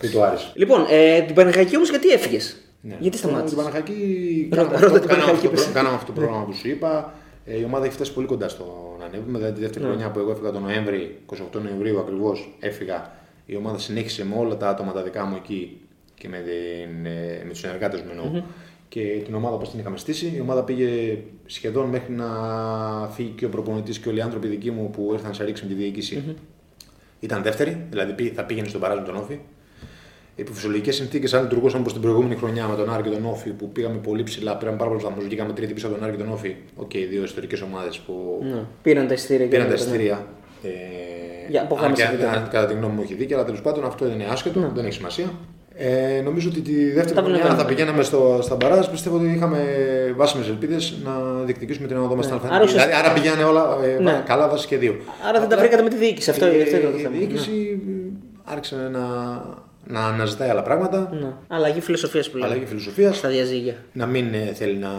Και 0.00 0.08
το 0.08 0.22
Άρης. 0.22 0.52
Λοιπόν, 0.54 0.86
ε, 0.90 1.20
την 1.22 1.34
Παναγιακή 1.34 1.76
όμως 1.76 1.90
γιατί 1.90 2.08
έφυγες; 2.08 2.56
Ναι. 2.80 2.96
Γιατί 3.00 3.16
σταμάτησες; 3.16 3.48
Την 3.48 3.58
Παναχαϊκή 3.58 4.48
Ρώτα- 4.50 4.62
κάναμε, 4.62 4.76
ρώτα 4.80 4.86
αυτό, 4.86 4.98
την 5.00 5.08
κάναμε, 5.08 5.26
Παναχαϊκή 5.26 5.46
αυτό, 5.54 5.64
πες. 5.66 5.72
κάναμε 5.74 5.94
αυτό 5.94 6.12
το 6.12 6.20
πρόγραμμα 6.20 6.44
που 6.44 6.52
σου 6.52 6.68
είπα. 6.68 7.14
Ε, 7.46 7.58
η 7.58 7.64
ομάδα 7.64 7.84
έχει 7.84 7.94
φτάσει 7.94 8.12
πολύ 8.12 8.26
κοντά 8.26 8.48
στο 8.48 8.96
να 8.98 9.04
ανέβουμε. 9.04 9.38
Δηλαδή 9.38 9.54
τη 9.54 9.60
δεύτερη 9.60 9.84
χρονιά 9.84 10.10
που 10.10 10.18
εγώ 10.18 10.30
έφυγα 10.30 10.50
τον 10.50 10.62
Νοέμβρη, 10.62 11.18
28 11.26 11.60
Νοεμβρίου 11.62 11.98
ακριβώς, 11.98 12.56
έφυγα. 12.60 13.10
Η 13.46 13.56
ομάδα 13.56 13.78
συνέχισε 13.78 14.24
με 14.26 14.34
όλα 14.38 14.56
τα 14.56 14.68
άτομα 14.68 14.92
τα 14.92 15.02
δικά 15.02 15.24
μου 15.24 15.36
εκεί 15.36 15.80
και 16.14 16.28
με, 16.28 16.36
την, 16.36 17.06
ε, 17.06 17.42
με 17.44 17.50
τους 17.50 17.58
συνεργάτες 17.58 18.00
μου 18.00 18.08
εννοώ. 18.10 18.42
Και 18.88 19.20
την 19.24 19.34
ομάδα 19.34 19.54
όπως 19.54 19.70
την 19.70 19.78
είχαμε 19.78 19.96
στήσει. 19.98 20.32
Η 20.36 20.40
ομάδα 20.40 20.62
πήγε 20.62 21.18
σχεδόν 21.46 21.88
μέχρι 21.88 22.12
να 22.12 22.26
φύγει 23.14 23.28
και 23.36 23.44
ο 23.44 23.48
προπονητής 23.48 23.98
και 23.98 24.08
όλοι 24.08 24.18
οι 24.18 24.20
άνθρωποι 24.20 24.46
δικοί 24.48 24.70
μου 24.70 24.90
που 24.90 25.10
ήρθαν 25.12 25.34
σε 25.34 25.44
ρίξουν 25.44 25.68
τη 25.68 25.74
διοίκηση. 25.74 26.36
Ήταν 27.20 27.42
δεύτερη, 27.42 27.86
δηλαδή 27.90 28.12
πή- 28.12 28.32
θα 28.34 28.44
πήγαινε 28.44 28.68
στο 28.68 28.80
μπαράζ 28.80 28.98
με 28.98 29.04
τον 29.04 29.16
ΟΦΗ. 29.16 29.38
Υπό 30.40 30.52
φυσιολογικές 30.52 30.92
συνθήκες, 30.92 31.34
αν 31.34 31.42
λειτουργούσαμε 31.42 31.80
όπως 31.80 31.92
την 31.92 32.02
προηγούμενη 32.02 32.34
χρονιά 32.34 32.66
με 32.66 32.76
τον 32.76 32.92
Άρη 32.92 33.02
και 33.02 33.08
τον 33.08 33.26
ΟΦΗ 33.26 33.50
που 33.50 33.68
πήγαμε 33.72 33.96
πολύ 33.96 34.22
ψηλά, 34.22 34.56
πήραμε 34.56 34.76
πάρα 34.76 34.88
πολλούς 34.90 35.04
βαθμούς, 35.04 35.24
βγήκαμε 35.24 35.52
τρίτη 35.52 35.72
πίσω 35.74 35.86
από 35.86 35.94
τον 35.96 36.04
Άρη 36.04 36.16
και 36.16 36.22
τον 36.22 36.32
ΟΦΗ. 36.32 36.56
Οκ, 36.76 36.90
δύο 37.10 37.22
ιστορικές 37.22 37.60
ομάδες 37.62 37.98
που 37.98 38.38
Ναι. 38.42 38.62
Πήραν 38.82 39.06
τα 39.06 39.14
εισιτήρια. 39.14 39.44
και 39.46 39.50
πήραν 39.50 39.66
τα 39.66 39.72
ναι. 39.72 39.78
εισιτήρια. 39.78 40.26
Ε, 40.62 40.68
Για, 41.48 41.62
από 41.62 41.74
αν 41.74 41.80
γάμιση 41.82 42.02
και, 42.02 42.08
βίντεο. 42.10 42.28
αν, 42.28 42.48
κατά 42.50 42.66
τη 42.66 42.74
γνώμη 42.74 42.94
μου 42.94 43.00
έχει 43.02 43.14
δίκιο, 43.14 43.36
αλλά 43.36 43.44
τέλος 43.44 43.60
πάντων 43.62 43.84
αυτό 43.84 44.06
είναι 44.06 44.24
άσχετο, 44.30 44.70
δεν 44.74 44.84
έχει 44.84 44.94
σημασία. 44.94 45.24
Ε, 45.74 46.20
νομίζω 46.24 46.48
ότι 46.48 46.60
τη 46.60 46.72
δεύτερη 46.84 47.08
Ναι. 47.08 47.14
Τα 47.14 47.20
χρονιά 47.22 47.38
βλέπουμε. 47.40 47.62
θα 47.62 47.68
πηγαίναμε 47.68 48.02
στο, 48.02 48.38
στα 48.42 48.56
μπαράζ. 48.56 48.86
Πιστεύω 48.86 49.16
ότι 49.16 49.26
είχαμε 49.36 49.58
βάσιμες 50.16 50.48
ελπίδες 50.48 50.94
να 51.04 51.12
διεκδικήσουμε 51.44 51.86
την 51.86 51.96
αναδόμα 51.96 52.22
στην 52.22 52.34
Ναι. 52.34 52.40
Άρα 52.44 52.54
Αλφα. 52.54 52.64
ουσιαστικά- 52.66 52.96
Δηλαδή, 52.96 53.08
άρα 53.10 53.20
πηγαίνανε 53.20 53.44
όλα 53.44 53.76
ε, 53.98 54.02
Ναι. 54.02 54.22
καλά 54.26 54.48
βάσει 54.48 54.66
και 54.66 54.76
δύο. 54.76 54.96
Άρα 55.28 55.38
δεν 55.40 55.48
τα 55.48 55.54
Απλά, 55.54 55.58
βρήκατε 55.58 55.82
με 55.82 55.88
τη 55.88 55.96
διοίκηση. 55.96 56.30
Αυτό, 56.30 56.44
ε, 56.46 56.62
αυτό 56.62 56.76
ήταν 56.76 56.92
το 56.92 56.98
η 56.98 57.00
θέμα. 57.00 57.16
διοίκηση 57.18 57.80
άρχισε 58.44 58.76
να, 58.92 59.00
να 59.90 60.06
αναζητάει 60.06 60.48
άλλα 60.48 60.62
πράγματα. 60.62 61.08
Ναι. 61.12 61.18
Ναι. 61.20 61.32
Αλλαγή 61.48 61.80
φιλοσοφίας 61.80 62.30
που 62.30 62.36
λέμε. 62.36 62.50
Αλλαγή 62.52 62.66
φιλοσοφίας. 62.66 63.16
Στα 63.16 63.28
διαζύγια. 63.28 63.74
Να 63.92 64.06
μην 64.06 64.34
ε, 64.34 64.52
θέλει 64.54 64.76
να 64.76 64.90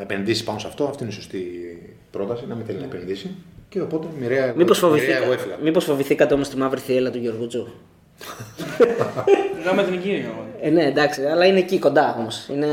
επενδύσει 0.00 0.44
πάνω 0.44 0.58
σε 0.58 0.66
αυτό. 0.66 0.84
Αυτή 0.84 1.02
είναι 1.02 1.12
η 1.12 1.14
σωστή 1.14 1.40
πρόταση. 2.10 2.44
Να 2.48 2.54
μην 2.54 2.64
θέλει 2.66 2.78
να 2.78 2.84
επενδύσει. 2.84 3.30
Και 3.68 3.80
οπότε 3.80 4.06
μοιραία, 4.20 4.44
εγώ- 4.44 4.56
Μήπως 4.56 4.82
μοιραία 4.82 5.22
εγώ 5.22 5.32
έφυγα. 5.32 5.56
μήπως 5.62 5.84
φοβηθήκατε 5.84 6.34
όμως 6.34 6.48
τη 6.48 6.56
μαύρη 6.56 6.80
θύελα 6.80 7.10
του 7.10 7.18
Γιώργου 7.18 7.46
Μιλάμε 9.58 9.82
εθνική. 9.82 10.24
εγώ. 10.24 10.44
Ε, 10.60 10.70
ναι, 10.70 10.84
εντάξει, 10.84 11.22
αλλά 11.24 11.46
είναι 11.46 11.58
εκεί 11.58 11.78
κοντά 11.78 12.16
όμως. 12.18 12.48
Είναι, 12.52 12.66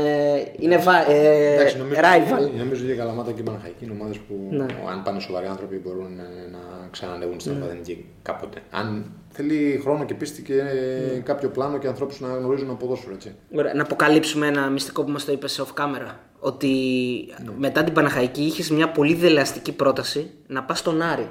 είναι 0.58 0.76
βα, 0.76 1.10
ε, 1.10 1.54
Εντάξει, 1.54 1.76
νομίζω, 1.78 2.00
rival. 2.00 2.56
νομίζω 2.58 2.82
ότι 2.84 2.92
η 2.92 2.96
Καλαμάτα 2.96 3.32
και 3.32 3.40
η 3.40 3.42
Παναχαϊκή 3.42 3.84
είναι 3.84 3.92
ομάδες 4.00 4.16
που 4.16 4.48
Ναι. 4.50 4.66
αν 4.90 5.02
πάνε 5.04 5.20
σοβαροί 5.20 5.46
άνθρωποι 5.46 5.76
μπορούν 5.76 6.18
ε, 6.18 6.50
να 6.52 6.88
ξανανεύουν 6.90 7.40
στην 7.40 7.52
Αλβαδενική 7.52 8.04
κάποτε. 8.22 8.58
Αν 8.70 9.04
θέλει 9.36 9.80
χρόνο 9.82 10.04
και 10.04 10.14
πίστη 10.14 10.42
και 10.42 10.54
Ναι. 10.54 11.18
κάποιο 11.18 11.48
πλάνο 11.48 11.78
και 11.78 11.86
ανθρώπους 11.86 12.20
να 12.20 12.28
γνωρίζουν 12.28 12.70
από 12.70 12.78
ποδόσφαιρο. 12.86 13.14
Έτσι. 13.14 13.34
Ωραία, 13.56 13.74
να 13.74 13.82
αποκαλύψουμε 13.82 14.46
ένα 14.46 14.68
μυστικό 14.68 15.04
που 15.04 15.10
μας 15.10 15.24
το 15.24 15.32
είπες 15.32 15.62
off 15.62 15.80
camera. 15.82 16.14
Ότι 16.38 16.68
Ναι. 17.44 17.50
μετά 17.58 17.84
την 17.84 17.92
Παναχαϊκή 17.92 18.42
είχες 18.42 18.70
μια 18.70 18.88
πολύ 18.90 19.14
δελεαστική 19.14 19.72
πρόταση 19.72 20.30
να 20.46 20.62
πας 20.62 20.78
στον 20.78 21.02
Άρη. 21.02 21.26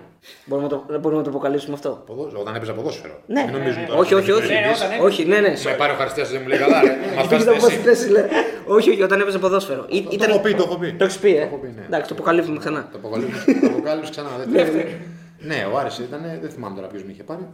Μπορούμε 0.45 0.67
να 0.67 0.73
το, 0.73 0.99
μπορούμε 0.99 1.17
να 1.17 1.23
το 1.23 1.29
αποκαλύψουμε 1.29 1.73
αυτό; 1.73 2.03
Ποδόσφαιρο, 2.05 2.41
όταν 2.41 2.55
έπαιζα 2.55 2.73
ποδόσφαιρο. 2.73 3.19
Ναι. 3.27 3.43
Μην 3.43 3.53
νομίζουν 3.57 3.85
τώρα 3.85 3.99
όχι, 3.99 4.13
ότι 4.13 4.31
όχι, 4.31 4.39
είμαι 4.45 4.57
όχι. 4.57 4.63
διευθυντής. 4.63 4.79
Ναι, 4.89 4.95
όταν 4.95 5.05
όχι, 5.07 5.25
ναι, 5.25 5.39
ναι. 5.39 5.53
Με 5.65 5.71
πάρει 5.77 5.91
ο 5.91 5.95
χαριστέας 5.95 6.29
δεν 6.31 6.39
μου 6.41 6.47
λέει 6.47 6.57
καλά. 6.59 6.81
ρε. 6.81 6.89
Μα 7.15 7.21
Κοίτα 7.21 7.23
φτάσετε 7.23 7.51
πώς 7.51 7.67
εσύ. 7.67 7.77
θέση, 7.77 8.09
λέει. 8.09 8.23
όχι, 8.67 8.89
όχι, 8.89 9.01
όταν 9.01 9.19
έπαιζε 9.21 9.37
ποδόσφαιρο. 9.39 9.85
Ή- 9.89 10.17
Το 10.17 10.25
έχω 10.29 10.39
πει, 10.39 10.53
το 10.53 10.63
έχω 10.67 10.77
πει. 10.77 10.93
Το 10.93 11.03
έχεις 11.03 11.17
πει, 11.17 11.35
ε; 11.35 11.39
Το 11.39 11.45
έχω 11.45 11.57
πει, 11.57 11.67
ναι. 11.75 11.83
Εντάξει, 11.85 12.07
το 12.09 12.13
αποκαλύπτουμε 12.13 12.57
ξανά. 12.59 12.87
Το 12.91 12.97
αποκαλύψει- 12.97 13.59
το 13.61 13.67
αποκάλυψε 13.67 14.11
ξανά. 14.11 14.29
δεύτερη. 14.47 15.01
Ναι, 15.39 15.67
ο 15.73 15.77
Άρης 15.77 15.97
ήταν, 15.97 16.21
δεν 16.41 16.49
θυμάμαι 16.49 16.75
τώρα 16.75 16.87
ποιος 16.87 17.03
με 17.03 17.11
είχε 17.11 17.23
πάρει. 17.23 17.47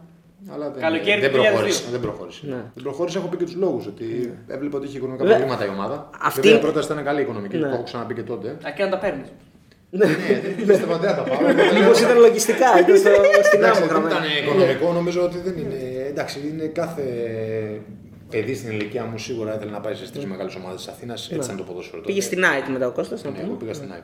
Αλλά 0.48 0.70
δεν, 0.70 0.80
Καλοκαίρι 0.82 1.20
δεν 1.20 1.30
του 1.32 1.36
2002. 1.38 1.42
προχώρησε. 1.42 1.82
Δεν 1.90 2.00
προχώρησε. 2.00 2.40
Ναι. 2.46 2.54
Δεν 2.74 2.82
προχώρησε, 2.82 3.18
έχω 3.18 3.26
πει 3.28 3.36
και 3.36 3.44
τους 3.44 3.54
λόγους. 3.54 3.86
Ότι 3.86 4.34
έβλεπα 4.48 4.76
ότι 4.78 4.86
είχε 4.86 4.96
οικονομικά 4.96 5.24
Βέβαια, 5.24 5.38
προβλήματα 5.38 5.70
η 5.72 5.74
ομάδα. 5.76 6.10
αυτή- 6.20 6.26
Αυτή 6.26 6.48
η 6.48 6.58
πρόταση 6.58 6.92
ήταν 6.92 7.04
καλή 7.04 7.20
οικονομική, 7.20 7.56
Ναι. 7.56 7.62
το 7.68 7.74
έχω 7.74 7.82
ξαναπεί 7.82 8.14
και 8.14 8.22
τότε. 8.22 8.48
Α, 8.48 8.70
και 8.76 8.82
να 8.84 8.88
τα 8.90 8.98
παίρνεις. 8.98 9.28
Ναι, 9.92 10.06
δεν 10.56 10.66
πίστευα 10.66 10.94
ότι 10.94 11.06
θα 11.06 11.14
τα 11.14 11.22
πάω. 11.22 11.38
Μήπως 11.80 12.00
ήταν 12.00 12.18
λογιστικά, 12.18 12.68
ήταν 12.80 12.96
στο, 12.96 13.10
στην 13.48 13.58
Εντάξει, 13.58 13.82
άμμο 13.82 13.92
δεν 13.92 14.00
ήταν 14.00 14.10
γραμμένο. 14.22 14.40
οικονομικό, 14.42 14.92
νομίζω 14.92 15.22
ότι 15.22 15.38
δεν 15.46 15.54
είναι. 15.58 15.78
Εντάξει, 16.08 16.36
είναι 16.52 16.64
κάθε 16.66 17.04
παιδί 18.30 18.54
στην 18.54 18.70
ηλικία 18.70 19.04
μου 19.04 19.18
σίγουρα 19.18 19.54
ήθελε 19.54 19.70
να 19.70 19.80
πάει 19.80 19.94
στι 19.94 20.10
τρει 20.18 20.26
μεγάλες 20.26 20.54
ομάδες 20.54 20.76
της 20.84 20.88
Αθήνας. 20.94 21.20
Έτσι 21.30 21.44
ήταν 21.44 21.56
το 21.56 21.62
ποδόσφαιρο. 21.62 22.02
Πήγε 22.02 22.20
τότε. 22.20 22.32
στην 22.34 22.44
ΑΕΚ 22.44 22.66
μετά 22.68 22.86
ο 22.86 22.90
Κώστας, 22.90 23.22
να 23.24 23.30
Ναι, 23.30 23.36
πούμε. 23.36 23.48
εγώ 23.48 23.56
πήγα 23.56 23.74
στην 23.74 23.92
ΑΕΚ. 23.92 24.02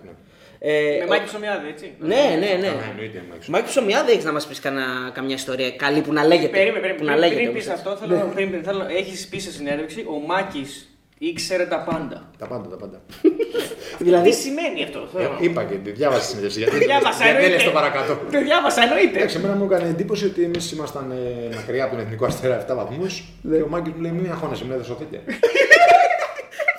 Ναι, 0.60 0.70
Ε, 0.72 0.96
Με 0.98 1.04
ο- 1.04 1.08
Μάκη 1.08 1.24
Ψωμιάδη, 1.24 1.68
έτσι. 1.68 1.92
Ναι, 1.98 2.14
ναι, 2.40 2.46
ναι. 2.60 2.66
Καλά, 2.66 2.84
εννοείται, 2.90 3.22
Μάκη. 3.30 3.50
Μάκη 3.50 3.64
Ψωμιά 3.68 4.04
δεν 4.04 4.12
έχεις 4.12 4.24
να 4.24 4.32
μας 4.32 4.46
πεις 4.46 4.60
καμιά 5.12 5.34
ιστορία 5.34 5.70
καλή 5.70 6.00
που 6.00 6.12
να 6.12 6.24
λέγεται. 6.26 6.48
Περίμενε, 6.48 6.80
περίμενε. 6.80 6.98
Που 6.98 7.04
να 7.04 7.10
Πριν, 7.10 7.22
λέγεται. 7.22 7.36
πριν 7.40 7.48
όμως, 7.48 7.62
πεις 7.64 7.72
έτσι. 7.72 7.88
αυτό, 7.88 8.06
θέλω, 8.06 8.30
πριν, 8.34 8.50
πριν, 8.50 8.62
θέλω, 8.64 8.86
έχεις 8.98 9.26
πει 9.28 9.38
σε 9.38 9.50
συνέντευξη, 9.52 10.00
ο 10.08 10.26
Μάκης 10.26 10.90
ήξερε 11.18 11.66
τα 11.66 11.78
πάντα. 11.90 12.30
Τα 12.38 12.46
πάντα, 12.46 12.68
τα 12.68 12.76
πάντα. 12.76 13.00
Δηλαδή, 14.06 14.28
Τι 14.30 14.34
σημαίνει 14.36 14.82
αυτό, 14.82 15.08
θέλω. 15.12 15.24
Ε, 15.40 15.44
Είπα 15.44 15.64
και 15.64 15.74
τη 15.74 15.90
διάβασα 15.90 16.20
τη 16.20 16.26
συνέντευξη. 16.26 16.58
Γιατί 16.58 16.76
Διάβασα, 16.78 17.08
γιατί 17.24 17.24
δεν 17.24 17.34
εννοείται. 17.34 17.54
λες 17.54 17.64
το 17.64 17.70
παρακάτω. 17.70 18.12
Το 18.32 18.38
διάβασα, 18.42 18.82
εννοείται. 18.82 19.16
Εντάξει, 19.18 19.36
εμένα 19.36 19.54
μου 19.54 19.64
έκανε 19.64 19.88
εντύπωση 19.88 20.24
ότι 20.24 20.42
εμείς 20.42 20.72
ήμασταν 20.72 21.10
ε, 21.10 21.54
μακριά 21.54 21.84
από 21.84 21.94
τον 21.96 22.04
εθνικό 22.04 22.24
αστέρα 22.26 22.64
7 22.70 22.74
βαθμούς 22.76 23.24
και 23.50 23.62
ο 23.62 23.68
Μάκης 23.68 23.92
μου 23.92 24.00
λέει: 24.00 24.10
Μην 24.12 24.30
αγχώνεσαι, 24.30 24.64
μην 24.64 24.76
δεν 24.76 24.84
σωθείτε. 24.84 25.22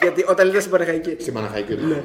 γιατί 0.07 0.21
όταν 0.33 0.43
ήταν 0.49 0.61
στην 0.65 0.73
Παναχαϊκή. 0.75 1.13
Στην 1.25 1.33
Παναχαϊκή 1.37 1.71
δεν 1.79 1.83
ήμουν. 1.85 2.01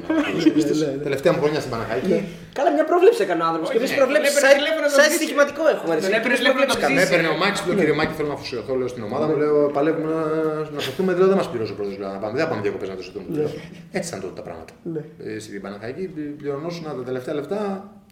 Τελευταία 1.07 1.31
μου 1.33 1.39
χρονιά 1.43 1.59
στην 1.63 1.71
Παναχαϊκή. 1.75 2.15
Καλά, 2.57 2.69
μια 2.77 2.85
πρόβλεψη 2.91 3.19
έκανε 3.25 3.41
ο 3.43 3.45
άνθρωπος. 3.49 3.67
Και 3.73 3.77
εμείς 3.81 3.91
ναι, 3.91 3.97
προβλέψεις. 4.01 4.29
τον 4.33 4.41
έπαιρνε 4.43 4.57
τηλέφωνο 4.61 4.83
να 4.85 4.89
τον 4.91 4.97
Σαν 4.99 5.05
ζήσει. 5.09 5.19
στοιχηματικό 5.21 5.63
έχουμε. 5.73 5.91
ρε, 5.95 5.99
Τον 6.05 6.09
εσύ. 6.11 6.17
έπαιρνε 6.19 6.35
Εμείς 6.35 6.39
τηλέφωνο 6.41 6.63
να 6.63 6.73
προβλέψεις 6.73 6.75
τον 6.75 6.83
κάνουμε. 6.83 6.99
Με 6.99 7.05
ζήσει. 7.05 7.13
έπαιρνε 7.13 7.29
ο 7.35 7.37
Μάκη, 7.41 7.57
λέω 7.67 7.75
κύριε 7.79 7.95
Μάκη, 7.99 8.13
θέλω 8.17 8.29
να 8.33 8.37
αφοσιωθώ 8.39 8.73
λέω 8.79 8.89
στην 8.93 9.03
ομάδα 9.09 9.25
μου. 9.29 9.35
Λέω 9.41 9.55
παλεύουμε 9.77 10.07
να, 10.17 10.21
να 10.75 10.79
σωθούμε, 10.85 11.09
λέω 11.19 11.27
δεν 11.31 11.37
μας 11.41 11.47
πληρώσει 11.51 11.71
ο 11.75 11.77
πρόεδρος. 11.79 11.97
Να 12.15 12.19
πάμε, 12.23 12.33
δεν 12.37 12.41
θα 12.45 12.49
πάμε 12.51 12.61
διακοπές 12.65 12.87
να 12.93 12.95
το 12.99 13.03
σωθούμε. 13.07 13.25
Λέω, 13.37 13.49
Έτσι 13.97 14.07
ήταν 14.11 14.19
τότε 14.25 14.35
τα 14.39 14.43
πράγματα. 14.47 14.71
Ε, 15.27 15.39
Στην 15.45 15.59
Παναχαϊκή 15.65 16.03
πληρωνόσουν 16.39 16.83
τα 16.99 17.03
τελευταία 17.09 17.33
λεφτά. 17.39 17.59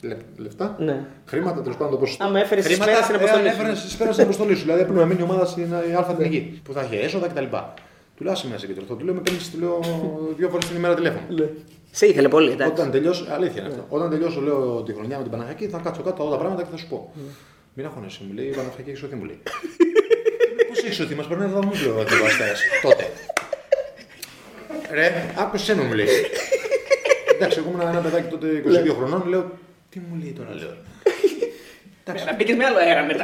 λε- 0.09 0.25
Λεφτά, 0.45 0.67
Ναι. 0.87 0.97
χρήματα 1.31 1.57
τέλος 1.65 1.77
πάντων 1.79 1.91
το 1.95 1.99
ποσοστό. 2.03 2.21
Άμα 2.25 2.37
έφερες 2.45 2.63
τις 2.65 2.71
Χρήματα, 2.73 2.91
σφαίρες 2.91 3.05
στην 3.09 3.15
αποστολή 3.21 3.47
ε, 3.47 3.51
σου. 3.51 3.59
έφερες 3.59 3.77
τις 3.83 3.91
σφαίρες 3.95 4.13
στην 4.15 4.25
αποστολή 4.27 4.53
σου. 4.57 4.63
Δηλαδή 4.67 4.81
έπρεπε 4.85 4.99
να 4.99 5.05
μείνει 5.09 5.21
η 5.23 5.27
ομάδα 5.29 5.45
στην 5.53 5.67
ε, 5.73 5.95
Α 5.99 6.01
εθνική 6.13 6.39
που 6.65 6.71
θα 6.75 6.81
είχε 6.85 6.97
έσοδα 7.07 7.27
κτλ. 7.31 7.47
Του 8.21 8.27
λέω 8.27 8.35
άσε 8.35 8.47
με 8.47 8.53
να 8.53 8.59
σε 8.59 8.67
κεντρωθώ. 8.67 8.95
Του 8.95 9.05
λέω 9.05 9.13
με 9.13 9.19
παίρνεις 9.19 9.51
του 9.51 9.59
λέω 9.59 9.79
δύο 10.37 10.49
φορές 10.49 10.67
την 10.67 10.75
ημέρα 10.75 10.93
τηλέφωνο. 10.95 11.25
Σε 11.91 12.05
ήθελε 12.05 12.27
πολύ, 12.27 12.51
εντάξει. 12.51 12.73
Όταν 12.73 12.91
τελειώσω, 12.91 13.25
αλήθεια 13.29 13.61
είναι 13.61 13.69
αυτό. 13.69 13.85
Όταν 13.89 14.09
τελειώσω, 14.09 14.41
λέω 14.41 14.83
τη 14.83 14.93
χρονιά 14.93 15.17
με 15.17 15.23
την 15.23 15.31
Παναχαϊκή, 15.31 15.67
θα 15.67 15.79
κάτσω 15.83 16.01
κάτω 16.01 16.23
όλα 16.23 16.31
τα 16.31 16.37
πράγματα 16.37 16.63
και 16.63 16.67
θα 16.71 16.77
σου 16.77 16.87
πω. 16.87 17.13
Μην 17.73 17.85
αγχώνεσαι, 17.85 18.19
μου 18.27 18.33
λέει 18.33 18.45
η 18.45 18.55
Παναχαϊκή 18.55 18.89
έχει 18.89 18.99
σωθεί, 18.99 19.15
μου 19.15 19.23
λέει. 19.23 19.39
Πώς 20.67 20.83
έχει 20.83 20.93
σωθεί, 20.93 21.15
μας 21.15 21.27
περνάει 21.27 21.47
δεδομένου, 21.47 21.73
λέω 21.83 21.95
ο 21.97 22.25
αστέρα. 22.25 22.53
Τότε. 22.81 23.09
Ρε, 24.91 25.33
άκουσες 25.37 25.75
με, 25.75 25.83
μου 25.83 25.93
λέει. 25.93 26.07
Εντάξει, 27.35 27.59
εγώ 27.59 27.69
ήμουν 27.69 27.87
ένα 27.87 27.99
παιδάκι 27.99 28.29
τότε 28.29 28.63
22 28.89 28.95
χρονών, 28.97 29.27
λέω. 29.27 29.51
Τι 29.89 29.99
μου 29.99 30.19
λέει 30.21 30.31
τώρα, 30.37 30.55
λέω. 30.55 30.75
Να 32.25 32.33
μπήκες 32.35 32.55
με 32.55 32.65
άλλο 32.65 32.77
αέρα 32.77 33.03
μετά. 33.05 33.23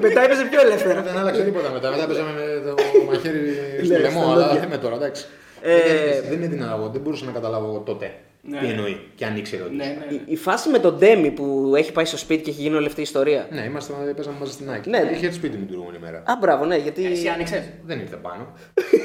Μετά 0.00 0.22
έπαιζε 0.24 0.44
πιο 0.50 0.60
ελεύθερα. 0.60 1.02
Δεν 1.02 1.16
άλλαξε 1.16 1.42
τίποτα 1.42 1.70
μετά. 1.70 1.90
Μετά 1.90 2.06
παίζαμε 2.06 2.30
με 2.30 2.70
το 2.70 2.74
μαχαίρι 3.06 3.40
στο 3.84 3.92
Ναι, 3.92 3.98
λαιμό, 3.98 4.20
στα 4.22 4.30
αλλά 4.32 4.46
λόγια. 4.46 4.60
δεν 4.60 4.68
με 4.68 4.76
τώρα, 4.78 4.94
εντάξει. 4.94 5.24
Ε, 5.62 6.20
Δεν 6.28 6.32
είναι 6.38 6.46
δυνατό, 6.46 6.88
δεν 6.92 7.00
μπορούσα 7.00 7.24
να 7.24 7.32
καταλάβω 7.32 7.66
εγώ 7.68 7.78
τότε 7.78 8.14
Ναι. 8.42 8.58
τι 8.58 8.66
εννοεί 8.66 9.00
και 9.14 9.24
αν 9.24 9.36
ήξερε 9.36 9.62
ότι. 9.62 9.74
Ναι, 9.74 9.84
ναι, 9.84 10.04
ναι. 10.10 10.14
η- 10.14 10.20
Η 10.24 10.36
φάση 10.36 10.68
με 10.68 10.78
τον 10.78 10.96
Ντέμι 10.98 11.30
που 11.30 11.72
έχει 11.76 11.92
πάει 11.92 12.04
στο 12.04 12.16
σπίτι 12.16 12.42
και 12.42 12.50
έχει 12.50 12.60
γίνει 12.60 12.74
όλη 12.76 12.86
αυτή 12.86 13.00
η 13.00 13.02
ιστορία. 13.02 13.46
Ναι, 13.50 13.60
είμαστε, 13.60 13.92
παίζαμε 14.16 14.36
μαζί 14.38 14.52
στην 14.52 14.70
Άκη. 14.70 14.88
Ναι. 14.90 15.10
Είχε 15.14 15.26
το 15.28 15.34
σπίτι 15.34 15.52
μου 15.56 15.64
την 15.64 15.66
προηγούμενη 15.74 15.98
μέρα. 16.04 16.18
Α, 16.18 16.36
μπράβο, 16.40 16.64
ναι, 16.64 16.76
γιατί. 16.76 17.04
Εσύ 17.06 17.28
άνοιξες; 17.28 17.62
Δεν 17.86 17.98
ήρθε 18.00 18.16
πάνω. 18.16 18.52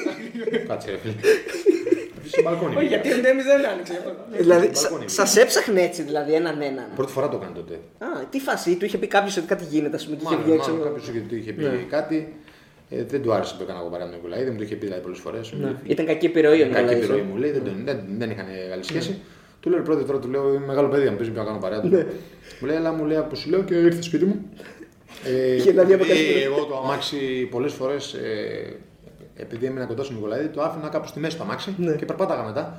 Κάτσε 0.68 0.90
ρε 0.92 0.98
φίλε. 0.98 1.14
Στο 2.32 2.42
μπαλκόνι. 2.44 2.76
Όχι, 2.76 2.86
πήγα. 2.88 2.90
γιατί 3.02 3.20
ο 3.20 3.22
Ντέμις 3.22 3.44
δεν 3.46 3.66
άνοιξε. 3.72 3.94
Δηλαδή, 4.38 4.70
στο 4.74 4.90
μπαλκόνι 4.90 5.10
σα 5.10 5.42
έψαχνε 5.42 5.82
έτσι, 5.82 6.02
δηλαδή 6.02 6.32
έναν 6.34 6.62
έναν. 6.62 6.86
Πρώτη 6.96 7.12
φορά 7.12 7.30
το 7.30 7.38
έκανε 7.42 7.56
τότε. 7.56 7.74
Α, 7.98 8.08
τι 8.30 8.40
φάση, 8.40 8.76
του 8.76 8.86
είχε 8.86 8.98
πει 8.98 9.08
κάποιος 9.08 9.38
ότι 9.38 9.48
κάτι 9.48 9.64
γίνεται, 9.70 9.96
ας 9.96 10.04
πούμε, 10.06 10.16
και 10.16 10.22
είχε 10.24 10.34
Μάλλον, 10.34 10.48
βγει 10.50 10.56
έξω. 10.58 10.70
μάλλον 10.72 10.86
κάποιος 10.88 11.08
είχε, 11.10 11.20
του 11.30 11.36
είχε 11.36 11.52
πει 11.54 11.64
κάτι. 11.90 12.34
Ε, 12.90 13.04
δεν 13.04 13.22
του 13.22 13.34
άρεσε 13.34 13.56
που 13.58 13.64
έκανα 13.64 13.80
εγώ 13.80 13.90
παρά 13.90 14.04
τον 14.04 14.14
Νικολαίδη, 14.14 14.44
δεν 14.44 14.52
μου 14.54 14.58
το 14.58 14.64
είχε 14.64 14.76
πει 14.76 14.86
δηλαδή 14.86 15.02
πολλές 15.04 15.20
φορές. 15.20 15.54
Ήταν 15.86 16.06
κακή 16.06 16.26
επιρροή 16.26 16.62
ο 16.62 16.66
Κακή 16.66 16.70
Νικολάης. 16.74 16.98
επιρροή 17.04 17.22
μου 17.22 17.36
λέει, 17.38 17.52
δεν, 17.52 17.64
τον- 17.64 17.82
δεν, 17.86 18.00
δεν 18.18 18.30
είχαν 18.32 18.46
καλή 18.70 18.84
σχέση. 18.84 19.20
Του 19.62 19.70
λέω 19.70 19.82
πρώτη 19.82 20.04
τώρα, 20.04 20.20
του 20.20 20.30
λέω 20.30 20.54
είμαι 20.54 20.66
μεγάλο 20.66 20.88
παιδί, 20.88 21.08
αν 21.08 21.18
πεις 21.18 21.30
να 21.30 21.44
κάνω 21.44 21.58
παρέα. 21.58 21.82
του. 21.82 21.88
Μου 22.60 22.68
λέει, 22.68 22.76
αλλά 22.76 22.92
μου 22.92 23.06
λέει 23.06 23.18
από 23.18 23.36
σου 23.36 23.50
λέω 23.50 23.64
και 23.64 23.74
ήρθε 23.74 24.02
σπίτι 24.02 24.26
μου. 24.26 24.50
Ε, 25.26 25.56
Είχε 25.56 25.70
δηλαδή 25.72 25.94
από 25.94 26.04
επειδή 26.04 26.26
κάτι- 26.34 26.44
εγώ 26.44 26.64
το 26.66 26.78
αμάξι 26.84 27.48
πολλές 27.52 27.74
φορές, 27.74 28.14
ε, 28.14 28.76
επειδή 29.40 29.66
έμεινα 29.66 29.86
κοντά 29.86 30.04
στον 30.04 30.16
Νικολαίδη, 30.16 30.48
το 30.48 30.62
άφηνα 30.62 30.88
κάπου 30.90 31.08
στη 31.08 31.20
μέση 31.20 31.38
το 31.38 31.44
αμάξι 31.44 31.76
και 31.98 32.06
περπάταγα 32.06 32.44
μετά. 32.44 32.78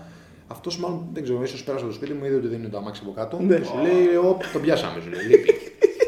Αυτός 0.49 0.79
μάλλον 0.79 1.07
δεν 1.13 1.23
ξέρω, 1.23 1.43
ίσως 1.43 1.65
πέρασε 1.65 1.85
από 1.85 1.93
το 1.93 1.99
σπίτι 1.99 2.13
μου, 2.19 2.25
είδε 2.25 2.35
ότι 2.37 2.47
δεν 2.49 2.59
είναι 2.59 2.69
το 2.69 2.77
αμάξι 2.77 3.01
από 3.05 3.13
κάτω. 3.13 3.37
Και 3.49 3.65
σου 3.65 3.77
λέει, 3.83 4.17
Ω, 4.17 4.37
τον 4.53 4.63
πιάσαμε, 4.63 5.01
σου 5.01 5.09
λέει, 5.11 5.25
λείπει. 5.27 5.55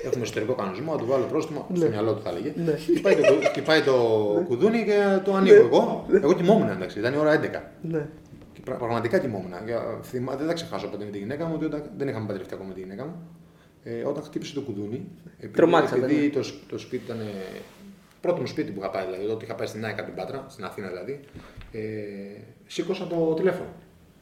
Έχουμε 0.05 0.23
εσωτερικό 0.25 0.55
κανονισμό, 0.55 0.93
να 0.93 0.99
του 0.99 1.07
βάλω 1.07 1.25
πρόστιμο. 1.25 1.67
Στο 1.75 1.89
μυαλό 1.89 2.13
του 2.15 2.23
θα 2.23 2.31
έλεγε. 2.31 2.53
Χτυπάει 2.77 3.15
το, 3.15 3.23
χτυπάει 3.51 3.81
το 3.83 3.93
κουδούνι 4.47 4.85
και 4.85 5.21
το 5.25 5.35
ανοίγω 5.35 5.55
εγώ. 5.57 6.07
Εγώ 6.23 6.33
κοιμόμουν 6.33 6.69
εντάξει, 6.69 6.99
ήταν 6.99 7.15
η 7.15 7.17
ώρα 7.17 7.41
11. 7.41 7.61
Ναι. 7.83 8.07
Και 8.53 8.61
πρα- 8.65 8.77
πραγματικά 8.77 9.19
κοιμόμουν. 9.19 9.53
Για- 9.67 9.99
θυμά- 10.03 10.37
Δεν 10.39 10.47
θα 10.47 10.53
ξεχάσω 10.53 10.87
ποτέ 10.89 11.05
με 11.05 11.11
τη 11.11 11.19
γυναίκα 11.19 11.45
μου 11.47 11.53
ότι 11.57 11.65
όταν, 11.65 11.83
δεν 11.97 12.09
είχαμε 12.09 12.27
παντρευτεί 12.27 12.55
ακόμα 12.55 12.69
με 12.69 12.75
τη 12.75 12.81
γυναίκα 12.81 13.05
μου. 13.05 13.15
Ε, 13.85 14.03
όταν 14.05 14.23
χτύπησε 14.23 14.55
το 14.55 14.61
κουδούνι, 14.61 15.09
επειδή, 15.39 15.53
Τρομάξατε, 15.53 16.05
επειδή 16.05 16.21
ναι. 16.27 16.33
το, 16.33 16.43
σ- 16.43 16.55
το 16.69 16.79
σπίτι 16.79 17.03
ήταν. 17.05 17.19
Ε, 18.23 18.29
πρώτο 18.29 18.41
μου 18.41 18.47
σπίτι 18.47 18.71
που 18.71 18.81
είχα 18.81 18.91
πάει, 18.91 19.05
δηλαδή, 19.05 19.27
ότι 19.33 19.45
είχα 19.45 19.55
πάει 19.55 19.67
στην 19.67 19.85
ΑΕΚ 19.85 19.99
από 19.99 20.07
την 20.07 20.15
Πάτρα, 20.15 20.45
στην 20.49 20.65
Αθήνα 20.65 20.89
δηλαδή, 20.89 21.21
ε, 21.73 21.81
σήκωσα 22.67 23.07
το 23.07 23.35
τηλέφωνο. 23.35 23.69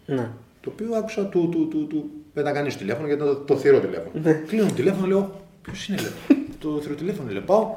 Ναι. 0.07 0.31
Το 0.61 0.71
οποίο 0.73 0.95
άκουσα 0.97 1.25
του, 1.25 1.49
του, 1.49 1.69
του, 1.69 1.87
του 1.87 2.11
πέτα 2.35 2.53
κανεί 2.53 2.73
τηλέφωνο 2.75 3.07
γιατί 3.07 3.23
ήταν 3.23 3.35
το, 3.37 3.41
το 3.41 3.57
θηρό 3.57 3.79
τηλέφωνο. 3.81 4.11
Ναι. 4.23 4.33
Κλείνω 4.47 4.67
το 4.67 4.75
τηλέφωνο, 4.75 5.07
λέω 5.07 5.41
Ποιος 5.63 5.89
είναι, 5.89 6.01
λέω. 6.01 6.11
το 6.59 6.81
θηρό 6.81 6.95
τηλέφωνο, 6.95 7.33
λέω. 7.33 7.43
Πάω 7.43 7.75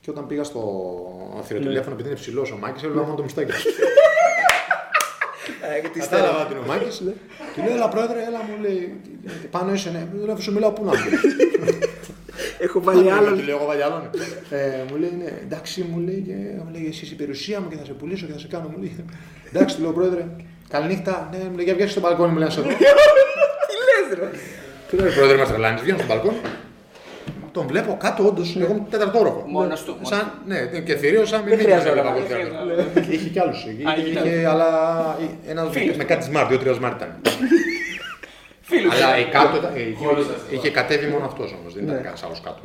και 0.00 0.10
όταν 0.10 0.26
πήγα 0.26 0.44
στο 0.44 0.60
θηρό 1.44 1.58
Ναι. 1.60 1.66
τηλέφωνο, 1.66 1.94
επειδή 1.94 2.08
είναι 2.08 2.18
ψηλός 2.18 2.50
ο 2.52 2.56
Μάκης, 2.56 2.82
έβλεπα 2.82 3.02
μόνο 3.04 3.14
το 3.16 3.22
μουστάκι. 3.22 3.50
του. 3.52 3.58
Ε, 5.76 5.80
γιατί 5.80 5.98
Κατάλαβα 5.98 6.44
ότι 6.44 6.52
είναι 6.52 6.60
ο 6.62 6.66
Μάκης. 6.66 6.96
Του 6.98 7.62
λέω, 7.64 7.72
Ελά, 7.74 7.88
πρόεδρε, 7.88 8.22
έλα 8.24 8.38
μου 8.38 8.60
λέει. 8.62 9.00
Πάνω 9.50 9.72
είσαι, 9.72 9.90
ναι. 9.90 10.08
Του 10.20 10.26
λέω, 10.26 10.36
σου 10.36 10.52
μιλάω, 10.52 10.72
πού 10.72 10.84
να 10.84 10.90
μου. 10.90 10.96
Έχω 12.64 12.80
βάλει 12.82 13.10
άλλο. 13.10 13.36
Του 13.36 13.44
λέω, 13.44 13.56
εγώ 13.56 13.66
βάλει 13.66 13.82
άλλον. 13.82 14.02
Ε, 14.50 14.58
Μου 14.90 14.96
λέει, 14.96 15.14
ναι, 15.22 15.30
εντάξει, 15.46 15.86
μου 15.90 15.98
λέει, 16.06 16.20
και 16.26 16.32
μου 16.64 16.70
λέει, 16.72 16.86
εσύ 16.88 17.04
είσαι 17.04 17.14
η 17.14 17.16
περιουσία 17.16 17.60
μου 17.60 17.68
και 17.70 17.76
θα 17.76 17.84
σε 17.84 17.92
πουλήσω 17.92 18.26
και 18.26 18.32
θα 18.32 18.38
σε 18.38 18.46
κάνω. 18.46 18.68
Μου 18.72 18.78
λέει, 18.82 19.04
εντάξει, 19.52 19.76
του 19.76 19.82
λέω, 19.82 19.92
πρόεδρε, 19.92 20.26
καληνύχτα. 20.68 21.28
Ναι, 21.32 21.38
μου 21.50 21.56
λέει, 21.56 21.64
για 21.64 21.74
βγαίνει 21.74 21.90
στο 21.90 22.00
μπαλκόνι, 22.00 22.32
μου 22.32 22.38
λέει, 22.38 22.46
να 22.48 22.52
σε 22.54 22.60
δω. 22.60 22.68
Τι 23.68 23.74
λες, 23.86 24.18
ρε. 24.18 24.28
Του 24.88 24.96
λέω, 24.96 25.12
πρόεδρε, 25.12 25.36
μας 25.36 25.48
τρελάνεις, 25.48 25.80
βγαίνω 25.82 25.98
στο 25.98 26.06
μπαλκόνι. 26.06 26.36
Τον 27.52 27.66
βλέπω 27.66 27.96
κάτω, 28.00 28.26
όντως, 28.26 28.56
εγώ 28.60 28.72
είμαι 28.72 28.86
τέταρτο 28.90 29.18
όροφο. 29.18 29.44
Μόνος 29.48 29.82
του, 29.84 29.92
μόνος 29.92 30.08
Σαν, 30.08 30.32
ναι, 30.46 30.80
και 30.80 30.94
θηρίο, 30.96 31.24
σαν 31.24 31.42
μην 31.42 31.58
χρειάζεται 31.58 31.92
βλέπα 31.92 32.10
να 32.10 32.16
εγώ 32.16 32.26
Δεν 32.26 32.38
τέταρτο. 32.38 32.64
χρειάζεται. 32.72 33.14
Είχε 33.14 33.28
κι 33.28 33.38
άλλους. 33.40 33.56
Α, 33.64 33.94
είχε 33.98 34.10
κι 34.20 34.28
Είχε, 34.28 34.46
αλλά 34.46 34.68
ένα 35.46 35.64
Φίλους. 35.70 35.96
με 35.96 36.04
κάτι 36.04 36.30
smart, 36.32 36.46
δύο-τρία 36.48 36.72
smart 36.72 36.92
ήταν. 36.96 37.20
Φίλους. 38.66 38.94
Αλλά 38.94 39.18
η 39.18 39.24
κάτω 39.24 39.56
ήταν- 39.56 39.74
ε, 39.76 39.80
είχε, 39.80 40.06
είχε 40.50 40.70
κατέβει 40.70 41.06
μόνο 41.06 41.24
αυτός 41.24 41.52
όμως, 41.60 41.74
δεν 41.74 41.82
ήταν 41.82 41.96
κανένα 41.96 42.16
άλλο 42.24 42.36
κάτω. 42.44 42.60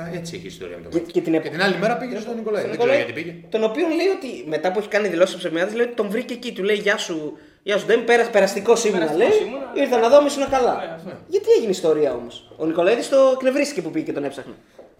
Α, 0.00 0.02
έτσι 0.18 0.30
είχε 0.36 0.44
η 0.44 0.52
ιστορία 0.56 0.76
με 0.76 0.82
τον 0.82 0.90
Και- 0.92 0.98
Μάκη. 0.98 1.12
και 1.12 1.20
την 1.20 1.34
επ- 1.34 1.42
Και 1.44 1.48
την 1.50 1.62
άλλη 1.62 1.76
μέρα 1.80 1.96
πήγε 1.96 2.18
στον 2.20 2.34
Νικολάη. 2.34 2.62
Δεν 2.64 2.78
ξέρω 2.78 2.94
γιατί 2.94 3.12
πήγε. 3.12 3.34
Τον 3.48 3.64
οποίο 3.64 3.86
λέει 3.98 4.08
ότι 4.16 4.48
μετά 4.48 4.72
που 4.72 4.78
έχει 4.78 4.88
κάνει 4.88 5.08
δηλώσεις 5.08 5.36
ψεμιάδε, 5.36 5.74
λέει 5.76 5.86
ότι 5.86 5.94
τον 5.94 6.08
βρήκε 6.10 6.34
εκεί. 6.34 6.52
Του 6.52 6.62
λέει 6.62 6.76
Γεια 6.76 6.96
σου, 6.96 7.38
Γεια 7.62 7.78
σου, 7.78 7.86
δεν 7.86 8.04
πέρα, 8.04 8.24
περαστικό 8.36 8.72
ήμουνα. 8.86 8.98
Περαστικός 9.06 9.38
Λέει 9.38 9.48
ήμουνα. 9.48 9.70
ήρθα 9.74 9.98
να 9.98 10.08
δω, 10.08 10.18
ήμουν 10.20 10.50
καλά. 10.50 10.74
Ναι, 10.76 10.92
αυτό. 10.96 11.10
Γιατί 11.28 11.46
έγινε 11.56 11.70
ιστορία 11.70 12.12
όμως; 12.14 12.34
Ο 12.56 12.66
Νικολαίδης 12.66 13.08
το 13.08 13.16
εκνευρίστηκε 13.34 13.82
που 13.82 13.90
πήγε 13.90 14.04
και 14.04 14.12
τον 14.12 14.24
έψαχνε. 14.24 14.52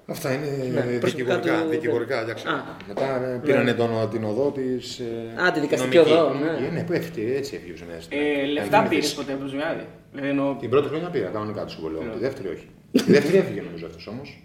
Αυτά 0.07 0.33
είναι 0.33 0.47
προσωπικά 1.01 1.35
δικηγορικά. 1.35 1.63
του- 1.63 1.69
δικηγορικά 1.71 2.23
για 2.23 2.35
ξέρω. 2.35 2.55
Α. 2.55 2.61
Μετά 2.89 3.05
ε, 3.35 3.41
πήρανε 3.45 3.73
τον, 3.73 3.91
την 4.11 4.25
οδό 4.25 4.51
της. 4.51 5.01
Α, 5.47 5.53
τη 5.53 5.61
δικαστική 5.61 5.99
οδό, 5.99 6.35
ναι. 6.61 6.69
Ναι, 6.73 6.83
που 6.83 6.93
έφυγε, 6.93 7.37
έτσι 7.37 7.55
έφυγε 7.57 7.73
ο 7.73 7.75
Ψεμιάδης. 7.75 8.07
Ε, 8.11 8.17
Να 8.47 8.53
λεφτά 8.53 8.77
γίνει 8.77 8.89
πήρες 8.89 9.05
θέση. 9.05 9.17
ποτέ 9.17 9.33
από 9.33 9.43
το 9.43 9.49
Ζημιάδη; 9.49 9.85
Δηλαδή 10.13 10.29
εννοώ. 10.29 10.55
Την 10.61 10.71
πρώτη 10.71 10.89
χρονιά 10.89 11.09
πήρα 11.11 11.29
κανονικά 11.29 11.65
του 11.65 11.71
συμβολέου. 11.71 12.01
Τη 12.13 12.19
δεύτερη 12.19 12.49
όχι. 12.49 12.67
Τη 12.93 13.13
δεύτερη 13.13 13.37
έφυγε 13.37 13.63
νομίζω 13.63 13.87
αυτός 13.87 14.07
όμως. 14.07 14.43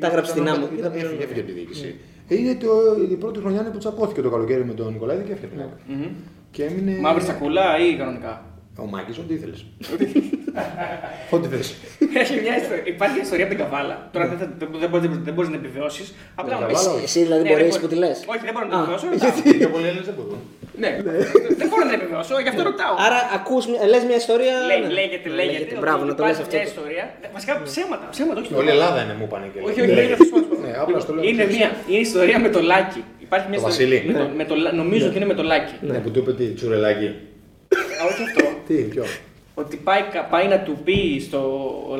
Τα 0.00 0.08
γράψε 0.08 0.30
στην 0.30 0.48
άμμο. 0.48 0.68
Έφυγε, 0.82 1.06
έφυγε 1.22 1.40
από 1.40 1.48
τη 1.48 1.52
διοίκηση. 1.52 1.96
Ε, 2.28 2.34
Είναι 2.34 2.54
το, 2.54 2.68
η 3.10 3.14
πρώτη 3.14 3.38
χρονιά 3.38 3.60
είναι 3.60 3.70
που 3.70 3.78
τσακώθηκε 3.78 4.20
το 4.22 4.30
καλοκαίρι 4.30 4.64
με 4.64 4.72
τον 4.72 4.92
Νικολάη 4.92 5.16
και 5.16 5.32
έφυγε 5.32 5.46
την 5.46 5.60
ΑΕΚ. 5.60 6.08
Και 6.50 6.64
έμεινε. 6.64 6.98
Μαύρη 7.00 7.22
σακούλα 7.24 7.78
ή 7.78 7.96
κανονικά; 7.96 8.44
Ο 8.82 8.84
Μάκης, 8.92 9.18
ό,τι 9.18 9.34
ήθελες. 9.34 9.60
Ό,τι 11.34 11.46
θες. 11.52 11.74
Έχει 12.22 12.34
μια 12.44 12.54
ιστορία. 12.62 12.82
Υπάρχει 12.94 13.14
μια 13.14 13.24
ιστορία 13.28 13.44
από 13.46 13.54
την 13.54 13.62
καβάλα. 13.64 13.96
Τώρα 14.12 14.24
δεν, 14.30 14.38
θα- 14.40 14.50
δεν, 14.60 14.68
δεν, 14.82 14.88
μπορείς- 14.90 15.10
δεν 15.28 15.34
μπορείς 15.34 15.50
να 15.54 15.56
επιβιώσεις. 15.62 16.06
Απλά 16.40 16.52
την 16.54 16.62
μου 16.62 16.66
πεις- 16.70 16.76
Καβάλα, 16.82 16.96
Εσύ, 16.96 17.04
εσύ 17.08 17.18
δηλαδή 17.26 17.42
Ναι, 17.42 17.50
μπορείς 17.50 17.64
δεν 17.64 17.74
που 17.80 17.86
μπορεί- 17.86 17.94
τη 17.94 17.98
λες. 18.04 18.16
Όχι, 18.32 18.42
δεν 18.48 18.54
μπορώ 18.54 18.66
να 18.70 18.74
Α, 18.76 18.78
επιβιώσω. 18.80 19.06
ρωτάω. 19.12 19.30
γιατί; 19.34 19.58
Πιο 19.60 19.68
πολλοί 19.74 19.86
Έλληνε 19.90 20.04
δεν 20.10 20.14
μπορούν. 20.18 20.38
Ναι, 20.82 20.90
δεν 21.60 21.66
μπορώ 21.70 21.84
να 21.90 21.94
επιβιώσω, 21.98 22.32
γι' 22.44 22.50
αυτό 22.52 22.62
ρωτάω. 22.70 22.94
Άρα 23.06 23.18
ακούς, 23.38 23.62
μια- 23.70 23.82
λες 23.92 24.02
μια 24.10 24.18
ιστορία. 24.24 24.54
Λέει- 24.70 24.82
ναι. 24.86 24.90
Λέγεται, 25.00 25.28
λέγεται. 25.40 25.62
ότι 25.68 25.74
Μπράβο, 25.84 26.02
να 26.10 26.14
το 26.18 26.22
λες 26.28 26.36
υπάρχει 26.38 26.44
αυτό. 26.46 26.56
Μια 26.58 26.66
ιστορία. 26.72 27.04
Ε, 27.24 27.26
Βασικά 27.36 27.52
ψέματα, 27.68 28.04
ψέματα, 28.14 28.38
όχι. 28.42 28.50
Όλη 28.60 28.68
η 28.72 28.74
Ελλάδα 28.76 28.98
είναι 29.04 29.14
μου 29.20 29.26
πάνε 29.32 29.46
και 29.52 29.58
Όχι, 29.68 29.78
λέει. 29.78 29.84
όχι, 29.86 29.94
δεν 29.98 30.04
είναι 30.08 30.16
αυτό 30.20 30.36
που 30.48 30.54
Ναι, 30.64 30.72
απλά 30.84 30.98
στο 31.04 31.10
λέω. 31.14 31.22
Είναι 31.30 31.44
μια 31.56 31.68
είναι 31.90 31.98
η 32.02 32.06
ιστορία 32.08 32.38
με 32.46 32.48
το 32.56 32.60
Λάκι. 32.70 33.02
Υπάρχει 33.26 33.46
μια 33.52 33.58
Το 33.62 33.68
ιστορία. 33.72 33.86
Βασίλη. 33.98 33.98
με 34.08 34.14
το- 34.20 34.30
με 34.40 34.44
το 34.50 34.54
Λα- 34.62 34.74
Νομίζω 34.82 35.04
ότι 35.10 35.16
είναι 35.18 35.28
με 35.32 35.36
το 35.40 35.44
Λάκι. 35.52 35.74
Ναι, 35.90 35.98
που 36.04 36.10
του 36.12 36.18
είπε 36.22 36.30
τι, 36.38 36.44
τσουρελάκι. 36.58 37.08
Α, 38.72 38.74
όχι 38.74 38.82
αυτό. 38.82 38.88
Τι, 38.88 38.94
ποιο; 38.94 39.04
ότι 39.54 39.76
πάει, 39.76 40.02
κα- 40.12 40.24
πάει 40.24 40.46
να 40.46 40.58
του 40.60 40.78
πει 40.84 41.22
στο 41.26 41.40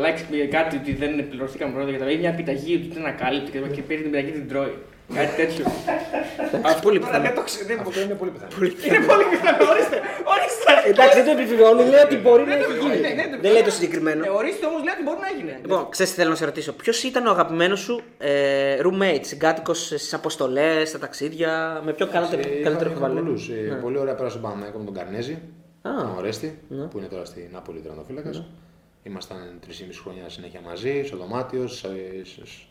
like 0.04 0.46
κάτι 0.50 0.76
ότι 0.76 0.92
δεν 0.94 1.28
πληρωθήκαμε 1.28 1.72
πρώτα 1.72 1.90
και 1.90 1.98
τα 1.98 2.04
λέει 2.04 2.16
μια 2.16 2.28
επιταγή 2.30 2.74
ότι 2.74 2.88
δεν 2.94 3.02
ανακάλυπτε 3.06 3.50
και, 3.50 3.58
και 3.74 3.82
πήρε 3.82 4.00
την 4.00 4.14
επιταγή 4.14 4.32
την 4.32 4.48
τρώει. 4.48 4.74
Κάτι 5.14 5.36
τέτοιο. 5.42 5.64
Αυτό 6.62 6.80
πολύ 6.82 6.98
Τώρα 6.98 7.10
πιθανό. 7.10 7.24
δεν 7.26 7.34
το 7.34 7.42
ξέρω. 7.48 7.66
δεν- 7.66 7.78
Αυτό 7.80 8.00
είναι 8.00 8.14
πολύ 8.14 8.30
πιθανό. 8.30 8.50
Είναι 8.88 9.06
πολύ 9.12 9.24
πιθανό. 9.32 9.58
Ορίστε. 9.72 9.96
Ορίστε. 10.34 10.70
Εντάξει, 10.90 11.16
δεν 11.22 11.24
το 11.28 11.32
επιβεβαιώνει, 11.40 11.82
λέει 11.92 12.02
ότι 12.08 12.16
μπορεί 12.24 12.42
να 12.42 12.48
Δεν 12.48 12.58
το 12.58 12.64
έχει 12.64 12.72
επιβεβαιώνει, 12.72 13.00
γίνει. 13.06 13.14
ναι, 13.20 13.24
ναι, 13.30 13.36
Δεν 13.44 13.52
λέει 13.52 13.62
το 13.62 13.70
συγκεκριμένο. 13.70 14.20
Ε, 14.24 14.28
Ορίστε 14.40 14.64
όμως 14.70 14.80
λέει 14.86 14.94
ότι 14.98 15.04
μπορεί 15.06 15.18
να 15.26 15.28
έγινε. 15.34 15.52
Λοιπόν, 15.64 15.82
ξέρεις 15.94 16.10
τι 16.12 16.18
θέλω 16.18 16.30
να 16.34 16.38
σε 16.40 16.44
ρωτήσω. 16.50 16.72
Ποιος 16.82 16.96
ήταν 17.10 17.26
ο 17.26 17.30
αγαπημένος 17.36 17.80
σου 17.80 17.94
ε, 18.18 18.32
roommate, 18.86 19.24
συγκάτοικο 19.32 19.74
στις 19.74 20.14
αποστολές, 20.14 20.88
στα 20.88 20.98
ταξίδια, 20.98 21.80
με 21.84 21.92
ποιο 21.92 22.06
καλύτερο, 22.06 22.40
Ε, 22.42 22.62
καλύτερο 22.66 22.90
είχα- 22.90 22.90
έχει 22.90 23.00
βάλει. 23.00 23.14
είχα 23.14 23.22
πολλούς. 23.24 23.48
Ε, 23.48 23.78
Πολύ 23.86 23.98
ωραία 23.98 24.14
πέρασε 24.14 24.38
πάνω 24.38 24.54
με 24.54 24.84
τον 24.84 24.94
Καρνέζη, 24.94 25.34
Α. 25.86 25.96
τον 26.06 26.16
Ορέστη, 26.16 26.58
που 26.90 26.98
είναι 26.98 27.06
τώρα 27.06 27.24
στη 27.24 27.48
Νάπολη 27.52 27.80
τερματοφύλακα. 27.80 28.44
Ήμασταν 29.02 29.38
3,5 29.66 29.70
χρόνια 30.02 30.28
συνέχεια 30.28 30.60
μαζί, 30.60 31.02
στο 31.04 31.16
δωμάτιο. 31.16 31.66
σε- 31.68 31.88
σε- 32.24 32.66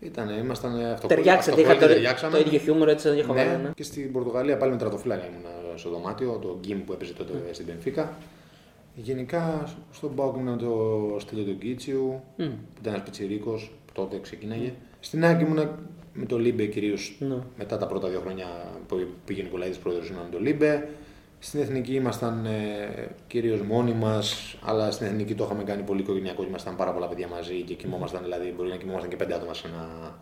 Ήταν, 0.00 0.28
ήμασταν 0.28 0.84
αυτό 0.84 1.06
Ταιριάξατε, 1.06 1.60
είχατε 1.60 1.86
το 2.30 2.38
ίδιο 2.38 2.58
χιούμορ, 2.58 2.88
έτσι 2.88 3.08
δεν 3.08 3.18
είχε 3.18 3.32
Ναι, 3.32 3.70
και 3.74 3.82
στην 3.82 4.12
Πορτογαλία 4.12 4.56
πάλι 4.56 4.72
με 4.72 4.78
τρατοφύλακα 4.78 5.26
ήμουν 5.26 5.44
στο 5.78 5.90
δωμάτιο, 5.90 6.38
το 6.42 6.56
γκίμ 6.60 6.84
που 6.84 6.92
έπαιζε 6.92 7.12
τότε 7.12 7.32
στην 7.52 7.66
Πενφύκα. 7.66 8.16
Γενικά 8.94 9.68
στον 9.92 10.14
Πάοκ 10.14 10.36
ήμουν 10.36 10.58
το 10.58 11.16
στέλιο 11.18 11.44
του 11.44 11.52
Γκίτσιου, 11.58 12.20
που 12.36 12.42
ήταν 12.80 12.92
ένας 12.92 13.02
πιτσιρίκος, 13.02 13.72
που 13.86 13.92
τότε 13.92 14.18
ξεκίναγε. 14.18 14.72
Στην 15.00 15.24
Άκη 15.24 15.44
ήμουν 15.44 15.68
με 16.14 16.26
το 16.26 16.38
Λίμπε 16.38 16.64
κυρίως 16.66 17.16
μετά 17.58 17.76
τα 17.78 17.86
πρώτα 17.86 18.08
δύο 18.08 18.20
χρόνια 18.20 18.46
που 18.88 19.06
πήγε 19.24 19.40
ο 19.40 19.44
Νικολαίδης 19.44 19.78
πρόεδρος 19.78 20.08
ήμουν 20.08 20.22
με 20.22 20.30
το 20.30 20.40
Λίμπε. 20.40 20.88
Στην 21.42 21.60
εθνική 21.60 21.94
ήμασταν 21.94 22.46
ε, 22.46 23.08
κυρίως 23.26 23.60
μόνοι 23.60 23.92
μας, 23.92 24.56
αλλά 24.64 24.90
στην 24.90 25.06
εθνική 25.06 25.34
το 25.34 25.44
είχαμε 25.44 25.62
κάνει 25.62 25.82
πολύ 25.82 26.00
οικογενειακό. 26.00 26.42
Ήμασταν 26.48 26.76
πάρα 26.76 26.92
πολλά 26.92 27.06
παιδιά 27.08 27.28
μαζί 27.28 27.62
και 27.62 27.74
κοιμόμασταν, 27.74 28.22
δηλαδή 28.22 28.54
μπορεί 28.56 28.68
να 28.68 28.76
κοιμόμασταν 28.76 29.10
και 29.10 29.16
πέντε 29.16 29.34
άτομα 29.34 29.54
σε 29.54 29.66
ένα, 29.68 30.14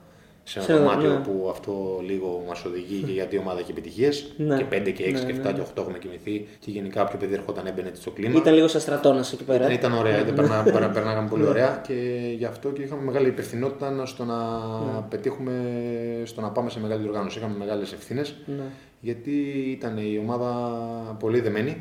σε 0.44 0.58
ένα 0.58 0.66
Σε 0.66 0.72
ένα- 0.72 0.80
δωμάτιο 0.82 1.08
ναι. 1.12 1.18
που 1.18 1.46
αυτό 1.50 2.00
λίγο 2.06 2.44
μας 2.48 2.64
οδηγεί 2.64 3.02
και 3.02 3.12
γιατί 3.12 3.36
η 3.36 3.38
ομάδα 3.38 3.60
έχει 3.60 3.70
επιτυχίες. 3.70 4.32
Ναι. 4.36 4.56
Και 4.56 4.64
5 4.70 4.90
και 4.92 5.04
6 5.04 5.12
Ναι, 5.12 5.18
και 5.32 5.32
7 5.40 5.42
ναι, 5.42 5.52
και 5.52 5.60
8 5.60 5.80
έχουμε 5.82 5.98
κοιμηθεί. 5.98 6.46
Και 6.58 6.70
γενικά 6.70 7.02
όποιο 7.02 7.18
παιδί 7.18 7.34
ερχόταν 7.34 7.66
έμπαινε 7.66 7.90
στο 7.94 8.10
κλίμα. 8.10 8.38
Ήταν 8.38 8.54
λίγο 8.54 8.68
σαν 8.68 8.80
στρατώνα 8.80 9.20
εκεί 9.32 9.44
πέρα. 9.44 9.58
Ήταν, 9.64 9.72
ήταν 9.72 9.92
ωραία, 9.92 10.20
ήταν, 10.20 10.34
περνά, 10.34 10.62
περνά- 10.62 10.92
περνάγαμε 10.92 11.28
πολύ 11.28 11.46
ωραία 11.46 11.80
και 11.86 11.94
γι' 12.36 12.44
αυτό 12.44 12.68
και 12.68 12.82
είχαμε 12.82 13.02
μεγάλη 13.02 13.28
υπευθυνότητα 13.28 14.06
στο 14.06 14.24
να 14.24 14.38
πετύχουμε, 15.08 15.52
στο 16.24 16.40
να 16.40 16.50
πάμε 16.50 16.70
σε 16.70 16.80
μεγάλη 16.80 17.02
διοργάνωση. 17.02 17.38
Είχαμε 17.38 17.56
μεγάλες 17.58 17.92
ευθύνες 17.92 18.34
Ναι. 18.46 18.62
Γιατί 19.00 19.30
ήταν 19.78 19.96
η 19.98 20.18
ομάδα 20.18 20.50
πολύ 21.18 21.40
δεμένη. 21.40 21.76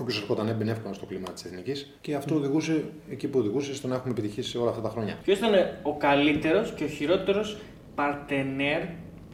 Όποιος 0.00 0.20
ερχόταν 0.20 0.48
έμπαινε 0.48 0.70
εύκολα 0.70 0.94
στο 0.94 1.06
κλίμα 1.06 1.30
της 1.32 1.44
εθνικής 1.44 1.98
και 2.00 2.14
αυτό 2.14 2.34
οδηγούσε 2.34 2.84
εκεί 3.10 3.28
που 3.28 3.38
οδηγούσε 3.38 3.74
στο 3.74 3.88
να 3.88 3.94
έχουμε 3.94 4.10
επιτυχήσει 4.10 4.58
όλα 4.58 4.70
αυτά 4.70 4.82
τα 4.82 4.88
χρόνια. 4.88 5.18
Ποιος 5.24 5.38
ήταν 5.38 5.50
ο 5.82 5.96
καλύτερος 5.96 6.72
και 6.76 6.84
ο 6.84 6.86
χειρότερος 6.86 7.56
παρτενέρ 7.94 8.82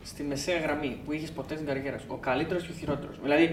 στη 0.03 0.23
μεσαία 0.23 0.59
γραμμή 0.59 0.99
που 1.05 1.13
είχες 1.13 1.31
ποτέ 1.31 1.55
στην 1.55 1.67
καριέρα 1.67 1.99
σου; 1.99 2.05
Ο 2.09 2.17
καλύτερος 2.17 2.63
και 2.67 2.73
ο 2.73 2.75
χειρότερος. 2.79 3.17
Δηλαδή, 3.23 3.45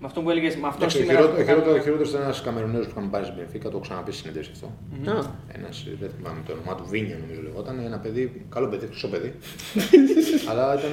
με 0.00 0.06
αυτό 0.06 0.20
που 0.22 0.30
έλεγες, 0.30 0.56
με 0.56 0.66
αυτό 0.66 0.78
Εντάξει, 0.78 0.96
ο 0.96 1.00
σήμερα. 1.00 1.18
χειρότερο- 1.18 1.36
που 1.36 1.42
ο 1.42 1.44
χειρότερο- 1.44 1.74
κάνουμε- 1.74 1.80
ο 1.80 1.84
χειρότερος 1.84 2.10
ήταν 2.12 2.22
ένας 2.22 2.40
Καμερονέο 2.42 2.80
που 2.82 2.88
είχαμε 2.90 3.08
πάρει 3.14 3.24
στην 3.24 3.36
Μπενφίκα, 3.36 3.64
το 3.64 3.70
έχω 3.76 3.80
ξαναπεί 3.80 4.14
στη 4.14 4.22
συνέντευξη 4.22 4.50
αυτό. 4.54 4.66
Α, 5.10 5.24
Ένας, 5.58 5.76
δεν 6.00 6.10
θυμάμαι 6.16 6.40
το 6.46 6.52
όνομά 6.52 6.74
του, 6.74 6.84
Βίνια 6.92 7.16
νομίζω 7.22 7.40
λεγόταν. 7.42 7.78
Ένα 7.78 7.98
παιδί, 7.98 8.44
καλό 8.54 8.66
παιδί, 8.68 8.86
χρυσό 8.86 9.08
παιδί. 9.08 9.30
Αλλά 10.50 10.64
ήταν. 10.78 10.92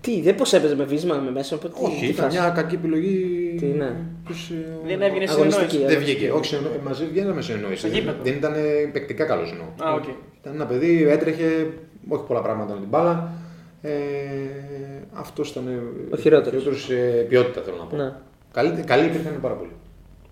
Τι, 0.00 0.20
δεν 0.22 0.34
πώ 0.34 0.44
έπαιζε 0.56 0.76
με 0.76 0.84
βύσμα, 0.84 1.14
με 1.16 1.30
μέσα. 1.30 1.58
τι- 1.58 1.66
Όχι, 1.82 2.00
τι 2.00 2.06
ήταν 2.06 2.24
φάση. 2.24 2.38
μια 2.40 2.48
κακή 2.50 2.74
επιλογή. 2.74 3.54
Τι, 3.58 3.64
ναι. 3.66 3.92
Τους, 4.26 4.50
ε, 4.50 4.54
Δεν 4.86 5.02
έβγαινε 5.02 5.24
Αγωνιστική, 5.30 5.70
συνεννόηση. 5.70 5.92
ε. 5.92 5.94
Δεν 5.94 5.98
βγήκε. 6.04 6.30
Όχι, 6.30 6.44
συνεννο- 6.44 6.72
ε, 6.74 6.78
μαζί 6.84 7.04
βγαίναμε 7.04 7.42
συνεννόηση. 7.42 7.78
Στο 7.78 7.88
γήπεδο. 7.88 8.22
Δεν 8.22 8.34
ήταν 8.34 8.54
ε, 8.54 8.58
παικτικά 8.92 9.24
καλός 9.24 9.50
εννοώ. 9.50 9.66
Α, 9.90 9.94
οκ. 9.94 10.04
Ήταν 10.40 10.54
ένα 10.54 10.66
παιδί, 10.66 11.02
έτρεχε, 11.08 11.70
όχι 12.08 12.24
πολλά 12.26 12.40
πράγματα 12.42 12.72
με 12.74 12.80
την 12.80 12.88
μπάλα. 12.88 13.32
Ε, 13.82 13.90
αυτός 15.12 15.50
ήταν 15.50 15.66
ε, 15.66 16.14
Ο 16.14 16.16
χειρότερος. 16.16 16.84
σε 16.84 16.94
ποιότητα 17.28 17.60
θέλω 17.60 17.76
να 17.76 17.84
πω. 17.84 17.96
Ναι. 17.96 18.12
Καλή, 18.52 18.82
καλή 18.86 19.06
υπήρχαν 19.06 19.38
πάρα 19.40 19.54
πολύ. 19.54 19.70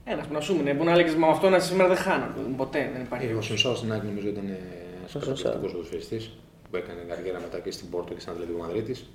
Ένα 0.04 0.22
που 0.28 0.32
να 0.32 0.40
σου 0.40 0.56
είναι, 0.60 0.74
που 0.74 0.84
να 0.84 0.92
έλεγες 0.92 1.14
Μα 1.14 1.28
αυτό 1.28 1.48
να 1.48 1.58
σήμερα 1.58 1.88
δεν 1.88 1.96
χάνω. 1.96 2.26
Ποτέ 2.56 2.90
δεν 2.92 3.02
υπάρχει. 3.02 3.26
Ε, 3.26 3.32
ο 3.34 3.42
Σενσάο 3.42 3.74
στην 3.74 3.92
Άκη 3.92 4.06
νομίζω 4.06 4.28
ήταν 4.28 4.44
ένα 4.46 4.56
Ο 5.04 5.08
Σενσάο. 5.08 5.32
καταπληκτικός 5.34 5.72
ποδοσφαιριστής 5.72 6.30
που 6.70 6.76
έκανε 6.76 7.00
καριέρα 7.08 7.38
μετά 7.40 7.58
και 7.64 7.70
στην 7.70 7.90
Πόρτο 7.90 8.14
και 8.14 8.20
στην 8.20 8.32
Ατλαντικό 8.32 8.58
Μαδρίτης. 8.58 9.10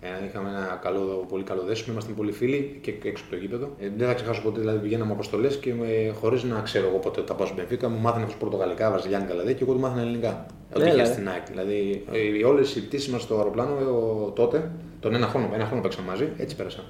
Ε, 0.00 0.08
είχαμε 0.28 0.48
ένα 0.48 0.78
καλό, 0.82 1.26
πολύ 1.28 1.44
καλό 1.44 1.62
δέσιμο, 1.62 1.92
ήμασταν 1.92 2.14
πολύ 2.14 2.32
φίλοι 2.32 2.78
και 2.82 2.94
έξω 3.04 3.22
από 3.26 3.34
το 3.34 3.40
γήπεδο. 3.40 3.70
Ε, 3.80 3.88
δεν 3.96 4.06
θα 4.08 4.14
ξεχάσω 4.14 4.42
ποτέ, 4.42 4.60
δηλαδή 4.60 4.78
πηγαίναμε 4.78 5.12
αποστολέ 5.12 5.48
και 5.48 5.72
χωρίς 6.20 6.42
να 6.44 6.60
ξέρω 6.60 6.86
εγώ 6.88 6.96
ποτέ 6.98 7.20
ότι 7.20 7.28
θα 7.28 7.34
πάω 7.34 7.46
στην 7.46 7.58
Πενφύκα, 7.58 7.88
μου 7.88 7.98
μάθανε 8.00 8.24
αυτό 8.24 8.36
πορτογαλικά, 8.38 8.90
βραζιλιάνικα 8.90 9.30
δηλαδή 9.32 9.54
και 9.54 9.62
εγώ 9.64 9.72
του 9.72 9.80
μάθανα 9.80 10.00
ελληνικά. 10.00 10.46
Ότι 10.74 10.82
Έλα, 10.84 10.92
είχε 10.92 11.02
ε. 11.02 11.04
στην 11.04 11.28
ΑΕΚ. 11.28 11.46
Δηλαδή 11.50 12.04
όλες 12.46 12.76
οι 12.76 12.86
πτήσεις 12.86 13.08
μας 13.08 13.22
στο 13.22 13.36
αεροπλάνο 13.36 13.76
ε, 13.80 13.84
ο- 13.84 14.32
τότε, 14.34 14.70
τον 15.00 15.14
ένα 15.14 15.26
χρόνο, 15.26 15.50
ένα 15.54 15.64
χρόνο 15.66 15.82
παίξαμε 15.82 16.06
μαζί, 16.06 16.28
έτσι 16.38 16.56
πέρασα. 16.56 16.80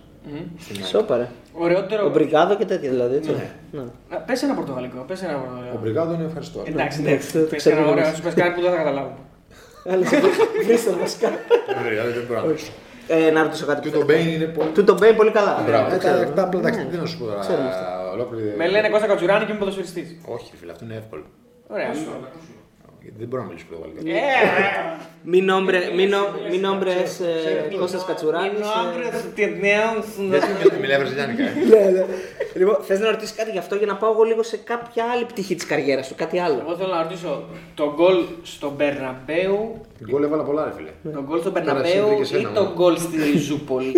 Στην 0.58 0.76
ΑΕΚ. 0.76 0.86
Σόπαρε. 0.86 1.28
Ωραιότερο. 1.52 2.06
Ο 2.06 2.10
Μπριγκάδο 2.10 2.56
και 2.56 2.64
τέτοια 2.64 2.90
δηλαδή. 2.90 3.16
Έτσι. 3.16 3.30
Ναι. 3.30 3.50
Ναι. 3.80 3.82
Πες 4.26 4.42
ένα 4.42 4.54
πορτογαλικό. 4.54 5.04
Πες 5.06 5.22
ένα 5.22 5.36
Ο 5.36 5.40
πορτογαλικό. 5.40 5.78
Μπριγκάδο 5.82 6.12
είναι 6.14 6.24
ευχαριστώ. 6.24 6.62
Εντάξει, 6.66 7.00
Εντάξει, 7.00 7.06
εντάξει. 7.06 7.32
το 7.32 7.38
Πες 7.38 7.58
ξέρουμε 7.58 7.82
ένα 7.82 7.90
ωραίο, 7.90 8.04
εμείς. 8.04 8.16
σου 8.16 8.22
πες 8.22 8.34
κάτι 8.34 8.54
που 8.54 8.60
δεν 8.60 8.70
θα 8.70 8.76
καταλάβω. 8.76 9.14
Αλλά 9.90 10.04
βρίσκω 10.66 10.92
βασικά. 11.00 11.28
Ο 11.28 11.82
Μπριγκάδο 11.84 12.10
δεν 12.10 12.24
μπορώ 12.28 12.40
να 12.40 12.46
μιλήσω. 12.46 12.72
Ε, 13.08 13.30
να 13.30 13.42
ρωτήσω 13.42 13.66
κάτι. 13.66 13.80
Και 13.88 13.96
το 13.98 14.04
Μπέιν 14.04 14.28
είναι 14.28 14.44
πολύ. 14.44 14.68
Του 14.70 14.84
τον 14.84 14.96
Μπέιν 14.98 15.16
πολύ 15.16 15.30
καλά. 15.30 15.62
Μπράβο, 15.66 15.88
Το 15.88 15.94
ε, 15.94 15.98
ξέρω. 15.98 16.18
τα- 16.18 16.32
τα 16.32 16.42
απλά 16.42 16.58
εντάξει, 16.60 16.84
τι 16.86 16.96
να 16.96 17.06
σου 17.06 17.18
πω 17.18 17.24
τώρα. 17.24 17.40
Ξέρουμε 17.40 17.68
αυτά. 17.68 18.10
ολόκληρη- 18.12 18.56
Με 18.56 18.68
λένε 18.68 18.88
Κώστα 18.88 19.06
Κατσουράνη 19.06 19.44
και 19.44 19.50
είμαι 19.50 19.58
ποδοσφαιριστής. 19.60 20.16
Όχι, 20.26 20.56
φίλε, 20.56 20.72
αυτό 20.72 20.84
είναι 20.84 20.94
εύκολο. 20.94 21.24
Ωραία. 21.68 21.90
Γιατί 23.02 23.16
δεν 23.18 23.28
μπορώ 23.28 23.42
να 23.42 23.48
μιλήσω 23.48 23.66
πορτογαλικά. 23.70 24.00
Ε, 24.10 24.22
Mi 25.32 25.40
nombre, 25.50 25.78
mi, 25.98 26.04
no, 26.14 26.20
mi 26.52 26.58
nombre 26.66 26.90
es 27.04 27.12
eh, 27.20 27.78
Κώστας 27.78 28.04
Κατσουράνης. 28.04 28.60
ε. 28.60 30.38
Γιατί 30.60 30.80
μιλάει 30.80 30.98
βραζιλιάνικα. 30.98 31.42
ε; 31.44 31.52
Ναι, 31.68 31.90
ναι. 31.90 32.04
Λοιπόν, 32.54 32.76
θες 32.82 33.00
να 33.00 33.10
ρωτήσεις 33.10 33.34
κάτι 33.36 33.50
γι' 33.50 33.58
αυτό 33.58 33.74
για 33.74 33.86
να 33.86 33.96
πάω 33.96 34.12
εγώ 34.12 34.22
λίγο 34.22 34.42
σε 34.42 34.56
κάποια 34.56 35.04
άλλη 35.12 35.24
πτυχή 35.24 35.54
της 35.54 35.66
καριέρας 35.66 36.06
σου, 36.06 36.14
κάτι 36.14 36.38
άλλο. 36.38 36.58
Εγώ 36.66 36.76
θέλω 36.76 36.92
να 36.94 37.02
ρωτήσω 37.02 37.44
το 37.74 37.92
γκολ 37.96 38.24
στον 38.42 38.72
Μπερναμπέου, 38.76 39.80
Την 39.98 40.06
γκολ 40.10 40.22
έβαλα 40.22 40.42
πολλά, 40.42 40.64
ρε 40.64 40.72
φίλε. 40.76 41.12
το 41.14 41.22
γκολ 41.22 41.40
στον 41.40 41.52
Τώρα 41.52 41.64
Μπερναμπέου 41.64 41.90
εσύ 42.04 42.06
βρήκες 42.08 42.30
ή 42.30 42.36
ένα 42.36 42.52
το 42.52 42.62
μόνο. 42.62 42.74
γκολ 42.74 42.96
στη 42.96 43.16
Ριζούπολη. 43.22 43.92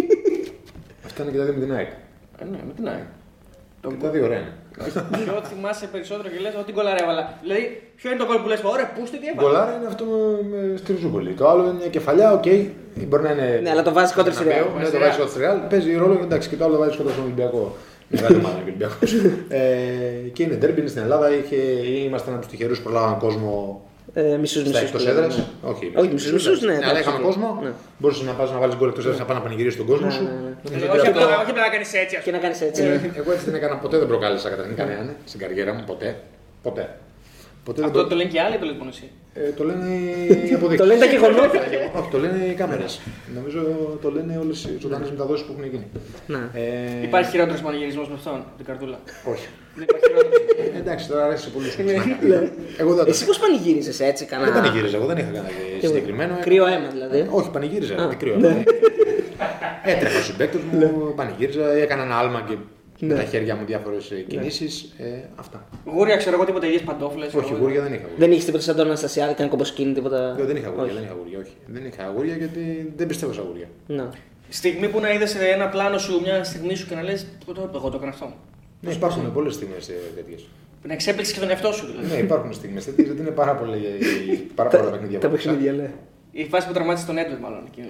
Αυτά 1.05 1.22
είναι 1.22 1.32
και 1.32 1.38
τα 1.38 1.44
δύο 1.44 1.53
με 1.55 1.61
την 1.61 1.74
ΑΕΚ. 1.74 1.88
Ε, 2.38 2.44
Ναι, 2.44 2.59
με 2.66 2.72
την 2.76 2.88
ΑΕΚ. 2.88 3.05
Το 3.80 3.88
Και 3.90 3.96
τα 4.03 4.09
δύο 4.09 4.24
ωραία 4.24 4.38
είναι. 4.38 4.53
Ποιο 5.24 5.35
θυμάσαι 5.51 5.87
περισσότερο 5.95 6.28
και 6.33 6.39
λες 6.45 6.55
ότι 6.62 6.72
γκολ 6.72 6.87
έβαλα. 7.03 7.22
Δηλαδή, 7.43 7.83
ποιο 7.97 8.11
είναι 8.11 8.18
το 8.22 8.26
γκολ 8.28 8.39
που 8.43 8.49
λες, 8.49 8.61
ωραία, 8.72 8.89
πούστη 8.97 9.16
τι 9.20 9.26
έβαλα. 9.33 9.43
Γκολάρα 9.49 9.72
είναι 9.76 9.87
αυτό 9.93 10.05
με- 10.51 10.70
με 10.70 10.76
στη 10.76 10.93
Ριζούπολη. 10.93 11.31
Το 11.41 11.45
άλλο 11.51 11.62
είναι 11.62 11.72
μια 11.81 11.91
κεφαλιά, 11.97 12.28
οκ. 12.39 12.47
Μπορεί 13.09 13.22
να 13.22 13.31
είναι. 13.35 13.61
Ναι, 13.62 13.70
αλλά 13.70 13.83
το 13.83 13.93
βάζεις 13.93 14.14
κόντρα 14.16 14.33
στη 14.33 14.45
Μπερναμπέου, 14.45 14.72
Real. 14.76 14.83
Ναι, 14.83 14.89
το 14.97 14.99
βάζεις 14.99 15.16
κόντρα 15.16 15.31
στη 15.33 15.41
Real. 15.45 15.59
Παίζει 15.70 15.95
ρόλο 16.03 16.14
και 16.16 16.22
εντάξει, 16.28 16.49
και 16.49 16.57
το 16.57 16.64
άλλο 16.64 16.74
το 16.74 16.81
βάζεις 16.81 16.97
κόντρα 16.97 17.12
στον 17.12 17.24
Ολυμπιακό. 17.24 17.76
Μεγάλη 18.12 18.37
ομάδα 18.37 18.55
είναι 18.55 18.62
ο 18.62 18.66
Ολυμπιακός. 18.68 19.12
ε, 19.49 20.28
και 20.33 20.43
είναι 20.43 20.55
ντέρμπι, 20.55 20.81
είναι 20.81 20.89
στην 20.89 21.03
Ελλάδα. 21.03 21.26
Είχε, 21.35 21.57
είμαστε 22.07 22.26
ένα 22.28 22.37
από 22.39 22.47
τους 22.47 22.57
τυχερούς 22.57 22.78
που 22.81 22.85
προλάβαν 22.91 23.18
κόσμο 23.18 23.83
Ε, 24.15 24.37
μισούς 24.37 24.61
στα 24.61 24.69
μισούς. 24.71 24.83
εκτός 24.87 25.03
που 25.05 25.09
έδρας; 25.11 25.37
λέμε, 25.37 25.49
ναι. 25.63 25.71
Όχι, 25.71 25.93
Όχι, 25.97 26.09
μισούς 26.13 26.33
μισούς, 26.33 26.61
ναι. 26.61 26.73
αλλά 26.73 26.83
εντάξει, 26.85 27.01
είχαμε 27.01 27.19
ναι. 27.19 27.25
κόσμο. 27.25 27.59
Ναι. 27.63 27.71
Μπορούσες 27.99 28.27
να 28.27 28.33
πας 28.33 28.51
να 28.53 28.59
βάλεις 28.59 28.77
γκολ 28.77 28.89
εκτός 28.89 29.05
έδρας 29.05 29.19
να 29.19 29.25
πάει 29.25 29.37
να 29.37 29.43
πανηγυρίσει 29.43 29.77
τον 29.77 29.87
κόσμο 29.87 30.11
σου. 30.11 30.23
ναι, 30.23 30.29
ναι. 30.31 30.53
Νομίζω 30.65 30.85
Ε, 30.87 30.89
ότι 30.89 30.99
Όχι 30.99 31.09
αυτό- 31.09 31.23
απλά 31.25 31.39
όχι 31.43 31.51
απλά 31.51 31.63
να 31.63 31.69
κάνεις 31.75 31.93
έτσι, 31.95 32.17
ας 32.17 32.23
Και 32.25 32.31
πούμε. 32.31 32.37
να 32.37 32.43
κάνεις 32.45 32.61
έτσι. 32.61 32.83
Ε, 32.83 32.87
ναι. 32.89 33.11
Εγώ 33.21 33.33
έτσι 33.33 33.45
δεν 33.45 33.55
έκανα 33.55 33.75
ποτέ, 33.85 33.97
δεν 33.99 34.07
προκάλεσα 34.13 34.49
καταρχήν 34.49 34.77
κανέναν 34.77 35.17
στην 35.25 35.41
καριέρα 35.41 35.73
μου, 35.75 35.85
ποτέ. 35.87 36.09
Ποτέ. 36.63 36.85
Ποτέ 37.65 37.81
δεν 37.81 37.85
Αυτό 37.91 37.99
προ- 37.99 38.11
το 38.11 38.17
λένε 38.17 38.31
και 38.31 38.41
άλλοι, 38.41 38.57
το 38.59 38.67
λες 38.67 38.77
μόνο 38.77 38.91
εσύ. 38.95 39.11
Ε, 39.35 39.51
το 39.57 39.64
λένε 39.64 39.87
οι 40.51 40.55
αποδείξεις. 40.55 40.78
Το 40.83 40.85
λένε 40.87 41.01
τα 41.01 41.07
γεγονότα. 41.07 41.61
Όχι, 41.99 42.09
το 42.11 42.18
λένε 42.18 42.45
οι 42.45 42.55
κάμερες. 42.55 43.01
Νομίζω 43.35 43.61
το 44.03 44.11
λένε 44.11 44.39
όλες 44.43 44.64
οι 44.64 44.76
ζωντανές 44.81 45.11
μεταδόσεις 45.11 45.47
που 45.47 45.53
έχουν 45.59 45.70
γίνει. 45.70 45.87
Ναι. 46.26 46.39
Ε, 46.55 47.03
Υπάρχει 47.03 47.31
χειρότερος 47.31 47.61
πανηγυρισμός 47.61 48.09
με 48.09 48.14
αυτόν, 48.14 48.45
την 48.57 48.66
καρτούλα. 48.66 48.99
Όχι. 49.33 49.47
Δεν 49.74 49.87
υπάρχει 49.89 50.07
χειρότερος. 50.07 50.39
Ε, 50.74 50.78
εντάξει, 50.78 51.09
τώρα 51.09 51.24
αρέσει 51.24 51.43
σε 51.43 51.51
πολλούς. 51.51 51.76
Εγώ 52.83 52.95
δεν 52.95 53.07
Εσύ 53.09 53.24
πώς 53.24 53.39
πανηγύριζες 53.39 54.01
έτσι, 54.01 54.24
Δεν 54.24 54.39
κανένα... 54.39 54.61
πανηγύριζα, 54.61 54.97
εγώ 54.97 55.07
δεν 55.07 55.16
είχα 55.16 55.26
κανένα 55.26 55.49
συγκεκριμένο. 55.81 56.39
Κρύο 56.41 56.66
αίμα 56.66 56.89
δηλαδή. 56.93 57.26
Όχι, 57.31 57.51
πανηγύριζα. 57.51 57.95
Α, 57.95 58.07
Μικρό. 58.07 58.37
ναι. 58.37 58.62
Έτρεχα 59.85 60.20
στους 60.22 60.37
παίκτε 60.37 60.59
μου, 60.72 61.12
πανηγύριζα, 61.16 61.72
έκανα 61.72 62.03
ένα 62.03 62.16
άλμα 62.18 62.45
και 62.49 62.55
με 63.01 63.14
Ναι. 63.14 63.20
τα 63.20 63.24
χέρια 63.28 63.55
μου 63.57 63.64
διάφορες 63.66 64.12
κινήσεις. 64.28 64.92
Αυτά. 65.36 65.66
Γούρια, 65.84 66.16
ξέρω 66.16 66.34
εγώ 66.36 66.44
τίποτα, 66.44 66.66
ίδιες 66.66 66.80
παντόφλες. 66.82 67.34
Όχι, 67.34 67.55
γούρια 67.61 67.82
δεν 67.82 67.92
είχα. 67.92 68.03
γούρια. 68.03 68.16
Δεν 68.18 68.30
είχες 68.32 68.44
τίποτα 68.44 68.62
σαν 68.62 68.76
τον 68.76 68.86
Αναστασιάδη, 68.86 69.32
κανένα 69.32 69.51
κομποσκίνη, 69.51 69.92
τίποτα. 69.92 70.34
Δεν 70.40 70.57
είχα 70.57 70.68
γούρια, 70.68 70.84
Όχι. 70.84 70.94
δεν 70.94 71.03
είχα 71.05 71.14
γούρια, 71.18 71.38
όχι. 71.38 71.53
Δεν 71.66 71.84
είχα 71.86 72.12
γούρια 72.16 72.36
γιατί 72.36 72.92
δεν 72.96 73.07
πιστεύω 73.07 73.32
σε 73.32 73.42
γούρια. 73.48 73.66
Ναι. 73.86 74.09
Στιγμή 74.48 74.88
που 74.88 75.01
να 75.01 75.12
είδες 75.12 75.34
ένα 75.34 75.68
πλάνο 75.68 75.98
σου, 75.98 76.20
μια 76.20 76.44
στιγμή 76.44 76.74
σου 76.74 76.86
και 76.88 76.94
να 76.94 77.03
λες, 77.03 77.26
«Πού 77.46 77.53
το 77.53 77.61
είπα, 77.62 77.72
εγώ 77.78 77.88
το 77.88 77.96
έκανα 77.96 78.11
αυτό. 78.12 78.32
Ναι, 78.80 78.92
υπάρχουν 78.92 79.32
πολλές 79.32 79.55
στιγμές 79.55 79.90
τέτοιες. 80.16 80.46
Να 80.86 80.92
εξέπληξες 80.92 81.34
και 81.34 81.40
τον 81.40 81.51
εαυτό 81.51 81.72
σου 81.72 81.86
δηλαδή. 81.86 82.07
Ναι, 82.14 82.18
υπάρχουν 82.18 82.53
στιγμές 82.53 82.84
τέτοιες 82.84 83.07
γιατί 83.07 83.20
είναι 83.22 83.30
πάρα, 83.30 83.55
πολύ, 83.55 83.78
πάρα 84.55 84.68
πολλά 84.68 84.90
παιχνίδια 84.90 85.18
Τα 85.18 85.28
που 85.28 85.34
έπαιξα. 85.34 85.51
παιχνίδια, 85.51 85.72
ναι. 85.72 85.90
Η 86.33 86.45
φάση 86.53 86.64
που 86.66 86.72
τραυμάτισε 86.76 87.07
τον 87.11 87.16
Έντουερ, 87.22 87.39
μάλλον. 87.47 87.62
εκεί. 87.70 87.83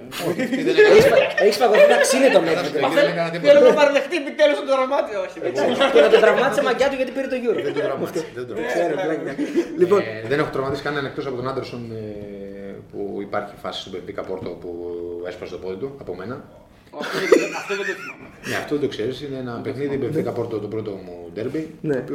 Έχεις 1.44 1.56
παγωθεί 1.62 1.86
να 1.94 1.98
ξύνε 2.04 2.28
τον 2.36 2.42
Εκεί 2.44 2.52
Έντουαρντ. 2.52 2.94
δεν 2.98 3.06
έκανα 3.12 3.30
τίποτα. 3.32 3.48
Θέλω 3.52 3.60
να 3.70 3.74
παραδεχτεί 3.80 4.14
επιτέλου 4.22 4.54
τον 4.60 4.66
τραυμάτισε. 4.72 5.16
Όχι, 5.24 5.36
δεν 5.44 5.50
ξέρω. 5.54 5.68
Και 5.94 6.00
να 6.06 6.10
τον 6.14 6.20
τραυμάτισε 6.24 6.62
μαγκιά 6.68 6.86
του 6.90 6.96
γιατί 7.00 7.10
πήρε 7.16 7.26
το 7.32 7.36
Euro. 7.44 7.58
Δεν 7.68 7.74
το 7.78 7.82
τραυμάτισε. 7.88 8.24
δεν 8.36 8.44
το 8.46 8.52
τραυμάτισε. 8.52 8.78
Ξέρω, 8.78 8.94
πλάκα. 9.04 9.32
Λοιπόν, 9.82 10.00
Ε, 10.08 10.28
δεν 10.30 10.38
έχω 10.42 10.50
τραυματίσει 10.54 10.82
κανέναν 10.86 11.04
εκτός 11.10 11.24
από 11.28 11.36
τον 11.40 11.46
Άντερσον 11.50 11.82
ε, 12.00 12.04
που 12.90 13.00
υπάρχει 13.26 13.54
φάση 13.62 13.78
στον 13.82 13.92
Πεμπίκα 13.94 14.22
Πόρτο 14.28 14.50
που 14.62 14.70
έσπασε 15.30 15.50
το 15.56 15.58
πόδι 15.64 15.76
του 15.82 15.88
από 16.02 16.12
μένα. 16.20 16.36
Αυτό 17.02 17.16
δεν- 17.18 17.54
Αυτό 17.60 17.72
δεν 17.78 17.84
το 17.90 17.94
θυμάμαι. 18.00 18.26
Ναι, 18.50 18.54
αυτό 18.62 18.72
δεν 18.76 18.82
το 18.84 18.88
ξέρεις. 18.94 19.16
Είναι 19.24 19.38
ένα 19.44 19.52
παιχνίδι 19.64 19.96
Πεμπίκα 20.04 20.32
Πόρτο 20.38 20.56
το 20.64 20.68
πρώτο 20.74 20.90
μου 21.04 21.14
ντέρμπι. 21.34 21.62
Ναι. 21.90 21.98
Το 22.10 22.14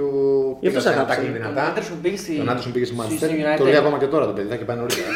οποίο 0.53 0.57
Γι' 0.63 0.67
αυτό 0.67 0.80
πήγα 0.80 0.80
σ' 0.80 0.84
σε 0.84 0.89
ένα 0.89 0.97
αγάπησε. 0.97 1.15
τάκλινγκ 1.15 1.34
Τον 1.36 1.41
δυνατά. 1.51 1.61
Άντερσον 1.69 1.97
πήγε 2.03 2.17
στη. 2.23 2.34
Τον 2.41 2.49
Άντερσον 2.51 2.71
πήγε 2.76 2.86
στη 2.89 2.95
στη- 2.95 3.03
Manchester. 3.03 3.28
στη 3.30 3.36
United. 3.45 3.57
Το 3.61 3.65
λέει 3.71 3.80
ακόμα 3.84 3.97
και 4.01 4.09
τώρα 4.13 4.26
το 4.30 4.34
παιδί, 4.38 4.47
θα 4.51 4.55
έχει 4.57 4.63
πάει 4.69 4.78
νωρίτερα. 4.84 5.07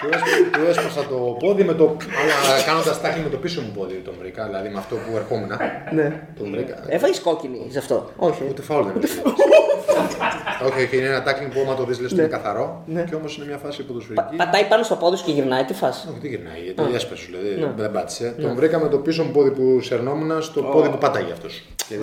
Του 0.00 0.08
έσπασα- 0.12 0.50
Του 0.52 0.60
έσπασα 0.68 1.02
το 1.08 1.16
πόδι 1.16 1.64
με 1.64 1.74
το. 1.74 1.96
Αλλά 2.44 2.62
κάνοντας 2.66 3.00
τάκλινγκ 3.00 3.24
με 3.24 3.30
το 3.30 3.36
πίσω 3.36 3.60
μου 3.60 3.72
πόδι 3.78 3.94
τον 3.94 4.14
βρήκα. 4.20 4.44
Δηλαδή 4.46 4.68
με 4.68 4.78
αυτό 4.78 4.94
που 4.96 5.16
ερχόμουν. 5.16 5.50
ναι. 5.90 6.22
Τον 6.38 6.50
βρήκα. 6.50 6.74
Έφαγε 6.88 7.20
κόκκινη 7.24 7.66
σε 7.70 7.78
αυτό. 7.78 8.10
Όχι. 8.16 8.42
Ούτε 8.50 8.62
φάουλ 8.62 8.84
δεν 8.86 8.92
είναι. 8.96 9.06
Όχι, 10.66 10.82
όχι, 10.84 10.96
είναι 10.96 11.06
ένα 11.06 11.22
τάκλινγκ 11.22 11.52
που 11.52 11.60
άμα 11.60 11.74
το 11.74 11.84
δεις 11.84 12.00
λες 12.00 12.10
ότι 12.12 12.20
είναι 12.20 12.30
καθαρό. 12.30 12.82
Ναι. 12.86 13.02
Και 13.08 13.14
όμως 13.14 13.36
είναι 13.36 13.46
μια 13.46 13.56
φάση 13.56 13.78
Πα- 13.82 13.86
ποδοσφαιρική. 13.88 14.36
Πατάει 14.36 14.64
πάνω 14.64 14.82
στο 14.82 14.94
πόδι 14.96 15.16
σου 15.16 15.24
και 15.24 15.32
γυρνάει 15.32 15.64
τη 15.64 15.74
φάση. 15.74 16.08
Όχι, 16.10 16.18
δεν 16.20 16.30
γυρνάει, 16.30 16.60
γιατί 16.64 16.82
έσπασε, 16.94 17.24
δηλαδή 17.30 17.60
Ναι. 17.60 17.72
δεν 17.76 17.90
πάτησε. 17.92 18.34
Τον 18.40 18.54
βρήκα 18.54 18.78
με 18.78 18.88
το 18.88 18.98
πίσω 18.98 19.22
μου 19.24 19.30
πόδι 19.30 19.50
που 19.50 19.80
σερνόμουν 19.80 20.42
στο 20.42 20.62
πόδι 20.62 20.88
που 20.88 20.98
πάταγε 20.98 21.32
αυτός. 21.32 21.62
Και 21.88 21.96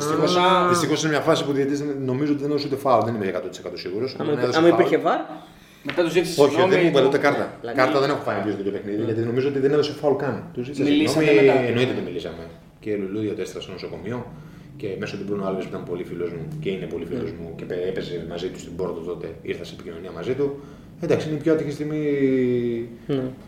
δυστυχώ 0.70 0.94
είναι 1.00 1.10
μια 1.10 1.20
φάση 1.22 1.46
που 1.46 1.52
διαιτητής 1.52 1.80
δεν- 1.80 1.96
νομίζω 2.06 2.32
ότι 2.32 2.42
δεν 2.42 2.50
έδωσε 2.52 2.68
ούτε 2.68 2.76
φάουλ, 2.76 3.04
δεν 3.06 3.16
είμαι 3.16 3.26
100% 3.26 3.78
σίγουρος. 3.78 4.16
Αν 4.56 4.68
υπήρχε 4.68 4.98
βαρ, 4.98 5.20
Μετά 5.90 6.04
τους 6.04 6.12
ζήτησε 6.12 6.42
Όχι, 6.42 6.56
δεν 6.56 6.80
μου 6.82 6.88
είπε 6.88 7.02
ούτε 7.08 7.18
κάρτα. 7.18 7.46
Δηλαδή- 7.60 7.78
Κάρτα 7.80 8.00
δεν 8.00 8.10
έχω 8.10 8.24
πάει 8.26 8.40
πίσω 8.44 8.56
το 8.64 8.72
παιχνίδι, 8.76 9.04
γιατί 9.04 9.22
νομίζω 9.22 9.48
ότι 9.52 9.60
δεν 9.60 9.72
έδωσε 9.72 9.92
φάουλ 10.02 10.16
καν. 10.24 10.36
Τους 10.54 10.66
ζήτησα 10.66 10.84
Μιλήσατε 10.84 11.26
συγγνώμη, 11.26 11.48
μετά. 11.48 11.60
εννοείται 11.70 11.92
ότι 11.96 12.02
μιλήσαμε. 12.10 12.44
Και 12.80 12.96
λουλούδια 13.02 13.34
το 13.36 13.42
έστειλα 13.42 13.62
στο 13.62 13.72
νοσοκομείο 13.72 14.18
και 14.78 14.88
μέσω 15.00 15.18
του 15.18 15.24
Μπρούνο 15.28 15.46
Άλβες 15.48 15.64
που 15.64 15.70
ήταν 15.74 15.84
πολύ 15.90 16.04
φίλος 16.04 16.30
μου 16.36 16.44
και 16.62 16.70
είναι 16.70 16.86
πολύ 16.94 17.06
φίλος 17.06 17.32
μου 17.40 17.48
και 17.58 17.64
έπαιζε 17.90 18.26
μαζί 18.30 18.48
του 18.54 18.60
στην 18.60 18.76
Πόρτο 18.76 19.00
τότε, 19.12 19.28
ήρθα 19.42 19.64
σε 19.64 19.74
επικοινωνία 19.74 20.12
μαζί 20.12 20.34
του. 20.40 20.48
Εντάξει, 21.02 21.28
είναι 21.28 21.38
η 21.38 21.42
πιο 21.42 21.54
άτυχη 21.54 21.72
στιγμή 21.72 22.02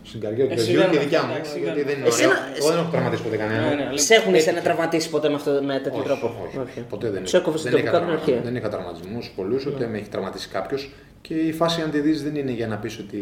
στην 0.02 0.20
καριέρα 0.20 0.46
του 0.48 0.52
Εσύ 0.52 0.64
παιδιού 0.66 0.80
δεν- 0.80 0.90
και 0.90 0.98
δικιά 0.98 1.22
μου. 1.22 1.32
εντάξει, 1.32 1.58
Γιατί 1.58 1.76
δεν- 1.78 1.86
δεν 1.86 1.96
είναι 1.98 2.06
Εσένα- 2.06 2.28
ωραίο. 2.30 2.56
Εγώ 2.58 2.68
δεν 2.68 2.78
έχω 2.78 2.90
τραυματίσει 2.90 3.22
ποτέ 3.22 3.36
Ναι, 3.36 3.42
κανέναν. 3.42 3.76
ναι, 3.76 3.86
αλλά- 3.88 3.98
σε 3.98 4.14
έχουν 4.14 4.34
εσένα 4.34 4.60
τραυματίσει 4.60 5.10
ποτέ 5.10 5.28
με, 5.28 5.34
αυτό, 5.34 5.50
με 5.64 5.74
τέτοιο 5.84 5.98
Όχι, 5.98 6.06
τρόπο; 6.08 6.26
όχι, 6.64 6.80
Ποτέ 6.88 7.10
δεν, 7.10 7.26
Σου 7.26 7.36
έκοβες 7.36 7.62
δεν, 7.62 7.72
το 7.72 7.78
είχα 7.78 7.86
τοπικό 7.90 8.02
από 8.04 8.06
την 8.06 8.24
τραυματισμούς- 8.24 8.36
αρχή. 8.38 8.48
δεν 8.48 8.56
είχα 8.56 8.68
τραυματισμούς 8.68 9.32
πολλούς, 9.36 9.66
ούτε 9.66 9.86
με 9.86 9.98
έχει 9.98 10.08
τραυματίσει 10.08 10.48
κάποιος. 10.48 10.82
Και 11.20 11.34
η 11.34 11.52
φάση, 11.52 11.80
αν 11.82 11.90
τη 11.90 11.98
δεις, 12.00 12.22
δεν 12.22 12.34
είναι 12.36 12.50
για 12.50 12.66
να 12.66 12.76
πεις 12.76 12.98
ότι 12.98 13.18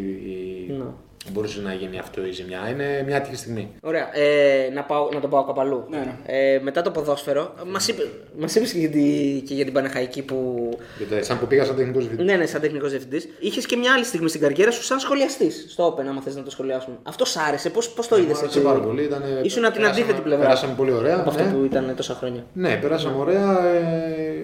μπορούσε 1.32 1.60
να 1.60 1.72
γίνει 1.72 1.98
αυτό 1.98 2.26
η 2.26 2.30
ζημιά. 2.30 2.58
Είναι 2.70 3.02
μια 3.06 3.16
άτυχη 3.16 3.36
στιγμή. 3.36 3.68
Ωραία. 3.80 4.16
Ε, 4.18 4.70
να, 4.74 4.82
πάω, 4.82 5.08
να 5.14 5.20
τον 5.20 5.30
πάω 5.30 5.44
κάπου 5.44 5.60
αλλού. 5.60 5.84
Ναι, 5.90 5.96
ναι. 5.98 6.14
Ε, 6.26 6.58
μετά 6.62 6.82
το 6.82 6.90
ποδόσφαιρο, 6.90 7.54
μας 7.66 7.88
είπε, 7.88 8.02
μας 8.38 8.54
είπες 8.54 8.72
και, 8.72 8.78
για 8.78 8.88
τη, 8.90 9.02
και 9.46 9.54
για 9.54 9.64
την 9.64 9.72
Παναχαϊκή 9.72 10.22
που. 10.22 10.68
Γιατί 10.98 11.24
σαν 11.24 11.38
που 11.38 11.46
πήγα 11.46 11.64
σαν 11.64 11.76
τεχνικός 11.76 12.06
διευθυντής. 12.06 12.32
Ναι, 12.32 12.36
ναι, 12.38 12.46
σαν 12.46 12.60
τεχνικός 12.60 12.90
διευθυντής. 12.90 13.28
Είχες 13.38 13.66
και 13.66 13.76
μια 13.76 13.92
άλλη 13.92 14.04
στιγμή 14.04 14.28
στην 14.28 14.40
καριέρα 14.40 14.70
σου 14.70 14.82
σαν 14.82 14.98
σχολιαστής 14.98 15.64
στο 15.68 15.94
Open, 15.94 16.04
άμα 16.08 16.20
θες 16.20 16.36
να 16.36 16.42
το 16.42 16.50
σχολιάσουμε. 16.50 16.96
Αυτό 17.02 17.24
σ' 17.24 17.36
άρεσε, 17.36 17.70
πώς 17.70 17.88
πώς 17.90 18.08
το 18.08 18.16
είδες. 18.16 18.32
Μου 18.32 18.38
άρεσε 18.42 18.60
πάρα 18.60 18.78
πολύ. 18.80 19.02
Ήταν, 19.02 19.22
Ήσουν 19.42 19.64
από 19.64 19.72
την 19.74 19.82
περάσαμε- 19.82 19.88
αντίθετη 19.88 20.20
πλευρά. 20.20 20.44
Περάσαμε 20.44 20.74
πολύ 20.76 20.92
ωραία. 20.92 21.16
Από 21.20 21.30
αυτό 21.30 21.42
ναι. 21.44 21.50
που 21.52 21.64
ήταν 21.64 21.92
τόσα 21.96 22.14
χρόνια. 22.14 22.44
Ναι, 22.52 22.76
περάσαμε 22.82 23.16
ωραία. 23.18 23.66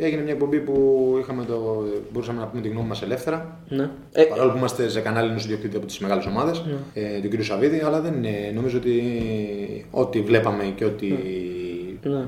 Ε, 0.01 0.05
έγινε 0.05 0.23
μια 0.23 0.33
εκπομπή 0.33 0.59
που 0.61 1.17
είχαμε 1.21 1.45
το, 1.45 1.85
μπορούσαμε 2.13 2.41
να 2.41 2.47
πούμε 2.47 2.63
τη 2.63 2.69
γνώμη 2.69 2.89
μας 2.89 3.03
ελεύθερα. 3.03 3.59
Ναι. 3.69 3.91
Ε, 4.13 4.23
Παρόλο 4.23 4.51
που 4.51 4.57
είμαστε 4.57 4.89
σε 4.89 5.01
κανάλι 5.01 5.29
ενός 5.31 5.45
ιδιοκτήτη 5.45 5.77
από 5.77 5.87
τις 5.87 5.99
μεγάλες 5.99 6.27
ομάδες, 6.27 6.63
ε, 6.95 7.21
τον 7.21 7.31
κύριο 7.31 7.45
Σαββίδη, 7.45 7.81
αλλά 7.81 8.01
δεν 8.01 8.13
είναι. 8.15 8.51
Νομίζω 8.55 8.79
ότι 8.79 9.87
ό,τι 9.91 10.21
βλέπαμε 10.21 10.65
και 10.65 10.85
ό,τι 10.85 11.13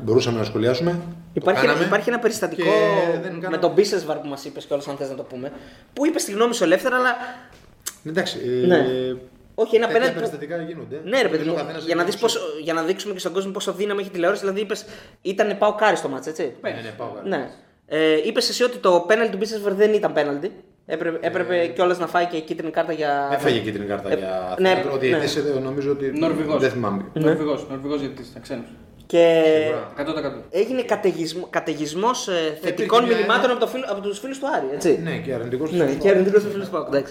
μπορούσαμε 0.03 0.39
να 0.39 0.45
σχολιάσουμε. 0.45 0.91
το 0.91 0.99
Υπάρχει, 1.33 1.61
ένα, 1.61 1.69
κάναμε. 1.73 1.87
υπάρχει 1.89 2.09
ένα 2.09 2.19
περιστατικό 2.19 2.63
και 2.63 3.19
δεν 3.23 3.33
με 3.33 3.39
κάναμε- 3.41 3.61
τον 3.61 3.73
Μπίσεσβαρ 3.73 4.17
που 4.19 4.29
μας 4.29 4.45
είπες 4.45 4.65
κιόλα, 4.65 4.83
αν 4.89 4.97
θες 4.97 5.09
να 5.09 5.15
το 5.15 5.23
πούμε. 5.23 5.53
Που 5.93 6.07
είπε 6.07 6.19
τη 6.19 6.33
γνώμη 6.33 6.55
σου 6.55 6.65
ελεύθερα, 6.65 6.97
αλλά. 6.97 7.17
Εντάξει. 8.05 8.39
Ε, 8.63 8.67
Ναι. 8.67 8.87
Όχι, 9.59 9.77
ένα 9.77 9.87
τέτοια 9.87 10.01
απέναντι. 10.01 10.09
που- 10.13 10.15
περιστατικά 10.15 10.57
γίνονται. 10.63 11.01
Ναι, 11.05 11.23
ρε 11.23 11.29
παιδί 11.29 11.45
Νομίζω 11.45 11.51
μου, 11.51 11.57
ο 11.57 11.61
καθένας 11.61 11.85
για 11.85 11.95
να, 11.95 12.01
έχει 12.03 12.11
δεις 12.11 12.19
άποψη. 12.21 12.39
πόσο, 12.39 12.59
για 12.63 12.73
να 12.75 12.83
δείξουμε 12.83 13.13
και 13.13 13.19
στον 13.19 13.33
κόσμο 13.33 13.51
πόσο 13.51 13.73
δύναμη 13.73 14.01
έχει 14.01 14.11
τηλεόραση. 14.11 14.41
Δηλαδή, 14.41 14.61
είπες, 14.61 14.85
ήταν 15.23 15.59
πάω 15.59 15.75
κάρι 15.75 15.97
στο 15.97 16.09
μάτς, 16.09 16.27
έτσι. 16.27 16.53
Ναι, 16.63 16.71
ναι, 16.71 16.93
πάω 16.97 17.09
καλά. 17.09 17.37
Ναι. 17.37 17.49
Ε, 17.87 18.17
είπες 18.27 18.49
εσύ 18.49 18.63
ότι 18.63 18.79
το 18.79 19.05
πέναλτι 19.07 19.31
του 19.33 19.37
Μπίσεσβαρ 19.39 19.75
δεν 19.75 19.93
ήταν 19.93 20.13
πέναλτι. 20.13 20.53
Έπρεπε, 20.87 21.27
έπρεπε 21.27 21.67
κιόλας 21.75 21.99
να 21.99 22.07
φάει 22.07 22.27
και 22.27 22.41
κίτρινη 22.41 22.71
κάρτα 22.73 22.93
για. 22.93 23.29
Έφαγε 23.33 23.59
κίτρινη 23.59 23.87
κάρτα 23.87 24.13
Ε, 24.13 24.17
για 24.17 24.55
ναι, 24.59 24.69
θέατρο. 24.69 24.93
Ο 24.93 24.97
διαιτητής 24.99 25.37
ναι. 25.37 25.51
εδώ 25.51 25.61
νομίζω 25.61 25.91
ότι. 25.91 26.13
Νορβηγός. 26.19 26.61
Δεν 26.61 26.71
θυμάμαι. 26.71 27.05
Νορβηγός, 27.13 27.67
Νορβηγός 27.71 28.01
διαιτητής, 28.01 28.29
ήταν 28.29 28.43
ξένος. 28.43 28.67
Και 29.07 29.45
100%. 29.97 30.43
έγινε 30.51 30.83
καταιγισμό, 30.83 31.47
καταιγισμός 31.51 32.29
ε, 32.29 32.59
θετικών 32.63 33.05
μια- 33.05 33.17
μηνυμάτων 33.17 33.51
από, 33.51 33.61
το 33.61 33.67
φίλο, 33.67 33.85
από 33.89 34.01
τους 34.01 34.19
φίλους 34.19 34.39
του 34.39 34.47
Άρη, 34.57 34.67
έτσι. 34.75 35.01
Ναι, 35.03 35.17
και 35.17 35.33
αρνητικός 35.33 35.73
Ναι, 35.73 35.85
και 35.87 36.09
αρνητικός 36.09 36.43
του 36.43 36.51
φίλους 36.51 36.65
του 36.67 36.73
Πάουκ, 36.73 37.07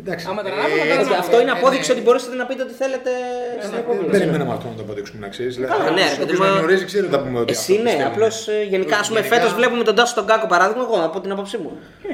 εντάξει. 0.00 0.02
Ναι. 0.02 0.02
Εντάξει. 0.02 0.24
Άμα 0.30 0.40
τα 0.46 0.48
ε, 0.48 0.52
ανάποδα, 0.52 0.76
τα 0.78 0.84
έτσι, 0.84 0.98
Έτσι, 0.98 1.10
ναι, 1.14 1.16
αυτό 1.24 1.36
είναι 1.42 1.52
ναι, 1.52 1.58
απόδειξη 1.58 1.88
ναι. 1.90 1.94
ότι 1.96 2.02
μπορούσατε 2.06 2.34
να 2.42 2.46
πείτε 2.48 2.62
ότι 2.66 2.74
θέλετε 2.82 3.10
στην 3.64 3.70
Δεν 3.70 3.78
εκπομπή. 3.82 4.04
περιμέναμε 4.16 4.52
αυτό 4.56 4.66
να 4.72 4.76
το 4.78 4.82
αποδείξουμε 4.86 5.18
να 5.24 5.28
ξέρεις. 5.34 5.52
Καλά, 5.72 5.90
ναι, 5.98 6.06
ρε 6.12 6.16
παιδί 6.20 6.22
Όποιος 6.22 6.38
μου. 6.40 6.44
με 6.54 6.58
γνωρίζει 6.60 6.84
ξέρει 6.90 7.04
ότι 7.06 7.14
θα 7.16 7.20
πούμε 7.24 7.38
ότι. 7.42 7.50
Εσύ 7.56 7.60
αυτό 7.72 7.74
ναι, 7.74 7.82
πιστεύουμε. 7.90 8.10
απλώς 8.12 8.36
γενικά, 8.72 8.96
ας 9.02 9.06
πούμε, 9.08 9.20
Γενικά- 9.20 9.36
φέτος 9.36 9.52
βλέπουμε 9.58 9.82
τον 9.90 9.94
Τάσο 9.98 10.14
τον 10.20 10.26
Κάκο 10.30 10.46
παράδειγμα. 10.54 10.82
Εγώ 10.88 10.96
από 11.10 11.18
την 11.24 11.30
άποψή 11.34 11.56
μου. 11.62 11.70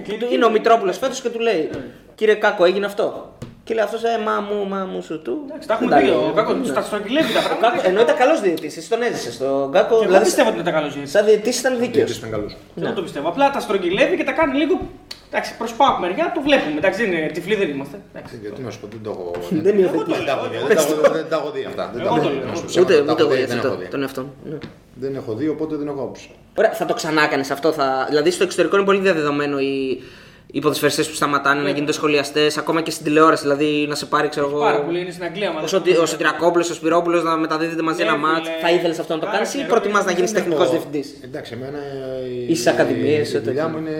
και- 0.06 0.12
Του- 0.20 0.28
Είναι 0.34 0.44
ο 0.48 0.50
Μητρόπουλος 0.56 0.96
φέτος 1.02 1.18
και 1.24 1.28
του 1.34 1.40
λέει: 1.48 1.62
Κύριε 2.18 2.34
Κάκο, 2.44 2.62
έγινε 2.70 2.86
αυτό. 2.92 3.08
Και 3.64 3.74
λέει 3.76 3.84
αυτός, 3.84 4.02
ε, 4.04 4.18
μα 4.26 4.34
μου, 4.48 4.58
μα 4.72 4.80
μου 4.92 5.02
σου 5.02 5.22
του. 5.24 5.34
Εντάξει, 5.48 5.68
Τα 5.68 5.74
έχουμε 5.74 5.88
Δεν 5.94 5.98
πει. 6.00 6.04
λέει, 6.06 6.14
Ο 6.14 6.32
Κάκος 6.38 6.54
ναι. 6.68 6.72
τα 6.78 6.82
στρογγυλεύει 6.82 7.32
τα 7.32 7.38
Ο 7.38 7.42
Κάκο, 7.42 7.56
πράγματα. 7.60 7.88
ενώ 7.88 8.00
ήταν 8.00 8.16
καλός 8.16 8.40
διαιτητής, 8.40 8.76
εσύ 8.76 8.88
τον 8.88 9.02
έζησες. 9.02 9.34
Στον 9.34 9.72
Κάκο, 9.72 9.94
Εγώ 9.94 10.04
δηλαδή, 10.04 10.24
πιστεύω 10.24 10.48
ότι 10.48 10.58
ήταν 10.58 10.72
καλός 10.72 10.88
διαιτητής. 10.92 11.10
σαν 11.14 11.24
διαιτητής 11.24 11.58
ήταν 11.58 11.72
δίκαιος. 11.78 12.10
Γιατί 12.10 12.18
ήταν 12.26 12.30
καλός. 12.30 12.56
Δεν 12.74 12.94
το 12.94 13.02
πιστεύω. 13.02 13.28
Απλά 13.28 13.50
τα 13.50 13.60
στρογγυλεύει 13.60 14.16
και 14.16 14.24
τα 14.24 14.32
κάνει 14.32 14.58
λίγο. 14.58 14.74
Εντάξει, 15.32 15.56
προς 15.56 15.72
ποια 15.72 15.98
μεριά 16.00 16.32
το 16.34 16.40
βλέπουμε. 16.40 16.76
Εντάξει, 16.76 17.04
είναι 17.06 17.30
τυφλοί 17.34 17.54
δεν 17.54 17.68
είμαστε. 17.70 17.96
Εντάξει. 18.12 18.38
Γιατί 18.42 18.62
να 18.62 18.70
σου 18.70 18.80
πω, 18.80 18.86
δεν 18.90 19.00
το 19.02 19.10
έχω. 19.10 19.32
Δεν 19.66 19.78
υιοθετεί. 19.78 20.12
Δεν 20.12 20.24
τα 20.26 20.32
έχω 20.32 20.46
δει, 20.50 20.56
δεν 20.66 20.76
τα 20.76 20.82
έχω- 20.82 21.12
Δεν 21.12 21.28
τα 21.28 21.36
έχω 21.36 21.50
δει 21.50 21.64
αυτά. 21.70 21.90
Δεν 21.94 22.02
τα 22.02 22.06
Εγώ 22.08 22.14
έχω 22.16 22.24
το 22.24 22.30
δει, 22.30 22.36
λέω. 22.38 22.46
να 22.48 22.54
σου 22.54 22.64
πω 22.64 22.80
Ούτε, 22.80 22.92
ψέματα, 22.92 23.02
ούτε 23.02 23.04
τα 23.04 23.12
έχω 23.12 23.20
εγώ 23.22 23.30
δει, 23.36 23.42
έτσι 23.42 23.54
δεν 23.54 23.62
το- 23.62 23.68
έχω 23.68 23.76
δει. 23.82 23.86
τον 23.94 24.02
εαυτό 24.02 24.20
μου. 24.22 24.32
ναι. 24.50 24.58
Δεν 25.02 25.14
έχω 25.20 25.32
δει, 25.34 25.48
οπότε 25.48 25.76
δεν 25.76 25.86
έχω 25.88 26.00
άποψη. 26.06 26.30
Ωραία, 26.58 26.72
θα 26.72 26.84
το 26.86 26.94
ξανά 26.94 27.26
κάνεις 27.26 27.50
αυτό. 27.50 27.72
Θα... 27.72 28.06
Δηλαδή 28.08 28.30
στο 28.30 28.42
εξωτερικό 28.44 28.76
είναι 28.76 28.84
πολύ 28.84 29.00
διαδεδομένο 29.00 29.58
οι, 29.58 30.02
οι 30.52 30.60
ποδοσφαιριστές 30.60 31.08
που 31.08 31.14
σταματάνε 31.14 31.62
να 31.62 31.70
γίνονται 31.70 31.92
σχολιαστές, 31.92 32.58
ακόμα 32.58 32.80
και 32.82 32.90
στην 32.90 33.04
τηλεόραση. 33.04 33.42
Δηλαδή 33.42 33.86
να 33.88 33.94
σε 33.94 34.06
πάρει, 34.06 34.28
ξέρω 34.28 34.46
εγώ. 34.48 34.58
Πάρα 34.60 34.80
πολύ 34.82 35.00
είναι 35.00 35.10
στην 35.10 35.24
Αγγλία. 35.24 35.50
μα 35.50 35.56
Ο, 35.56 35.58
δεν 35.60 35.68
Σωτι, 35.68 35.94
το 35.94 36.02
ο 36.02 36.06
Σωτηρακόπουλο, 36.06 36.64
ο 36.70 36.74
Σπυρόπουλος 36.74 37.22
να 37.22 37.36
μεταδίδετε 37.36 37.82
μαζί 37.82 38.02
Ναι, 38.02 38.08
ένα 38.08 38.16
μάτς. 38.16 38.48
φίλε. 38.48 38.60
Θα 38.60 38.70
ήθελες 38.70 38.98
αυτό 38.98 39.14
να 39.14 39.18
το 39.20 39.26
Πάρα 39.26 39.38
κάνεις 39.38 39.54
ή 39.54 39.56
καιρό 39.56 39.68
προτιμάς 39.68 40.00
να 40.00 40.06
δεν 40.06 40.14
γίνεις 40.16 40.32
Δεν 40.32 40.40
τεχνικός 40.42 40.62
έχω- 40.66 40.72
διευθυντής; 40.72 41.14
Εντάξει, 41.24 41.52
εμένα 41.54 41.78
Ή 42.48 42.54
στις 42.54 42.66
ακαδημίες, 42.66 43.32
Η 43.32 43.36
ό,τι 43.36 43.44
δουλειά 43.44 43.64
τέτοιο. 43.64 43.78
μου 43.80 43.86
είναι 43.86 43.98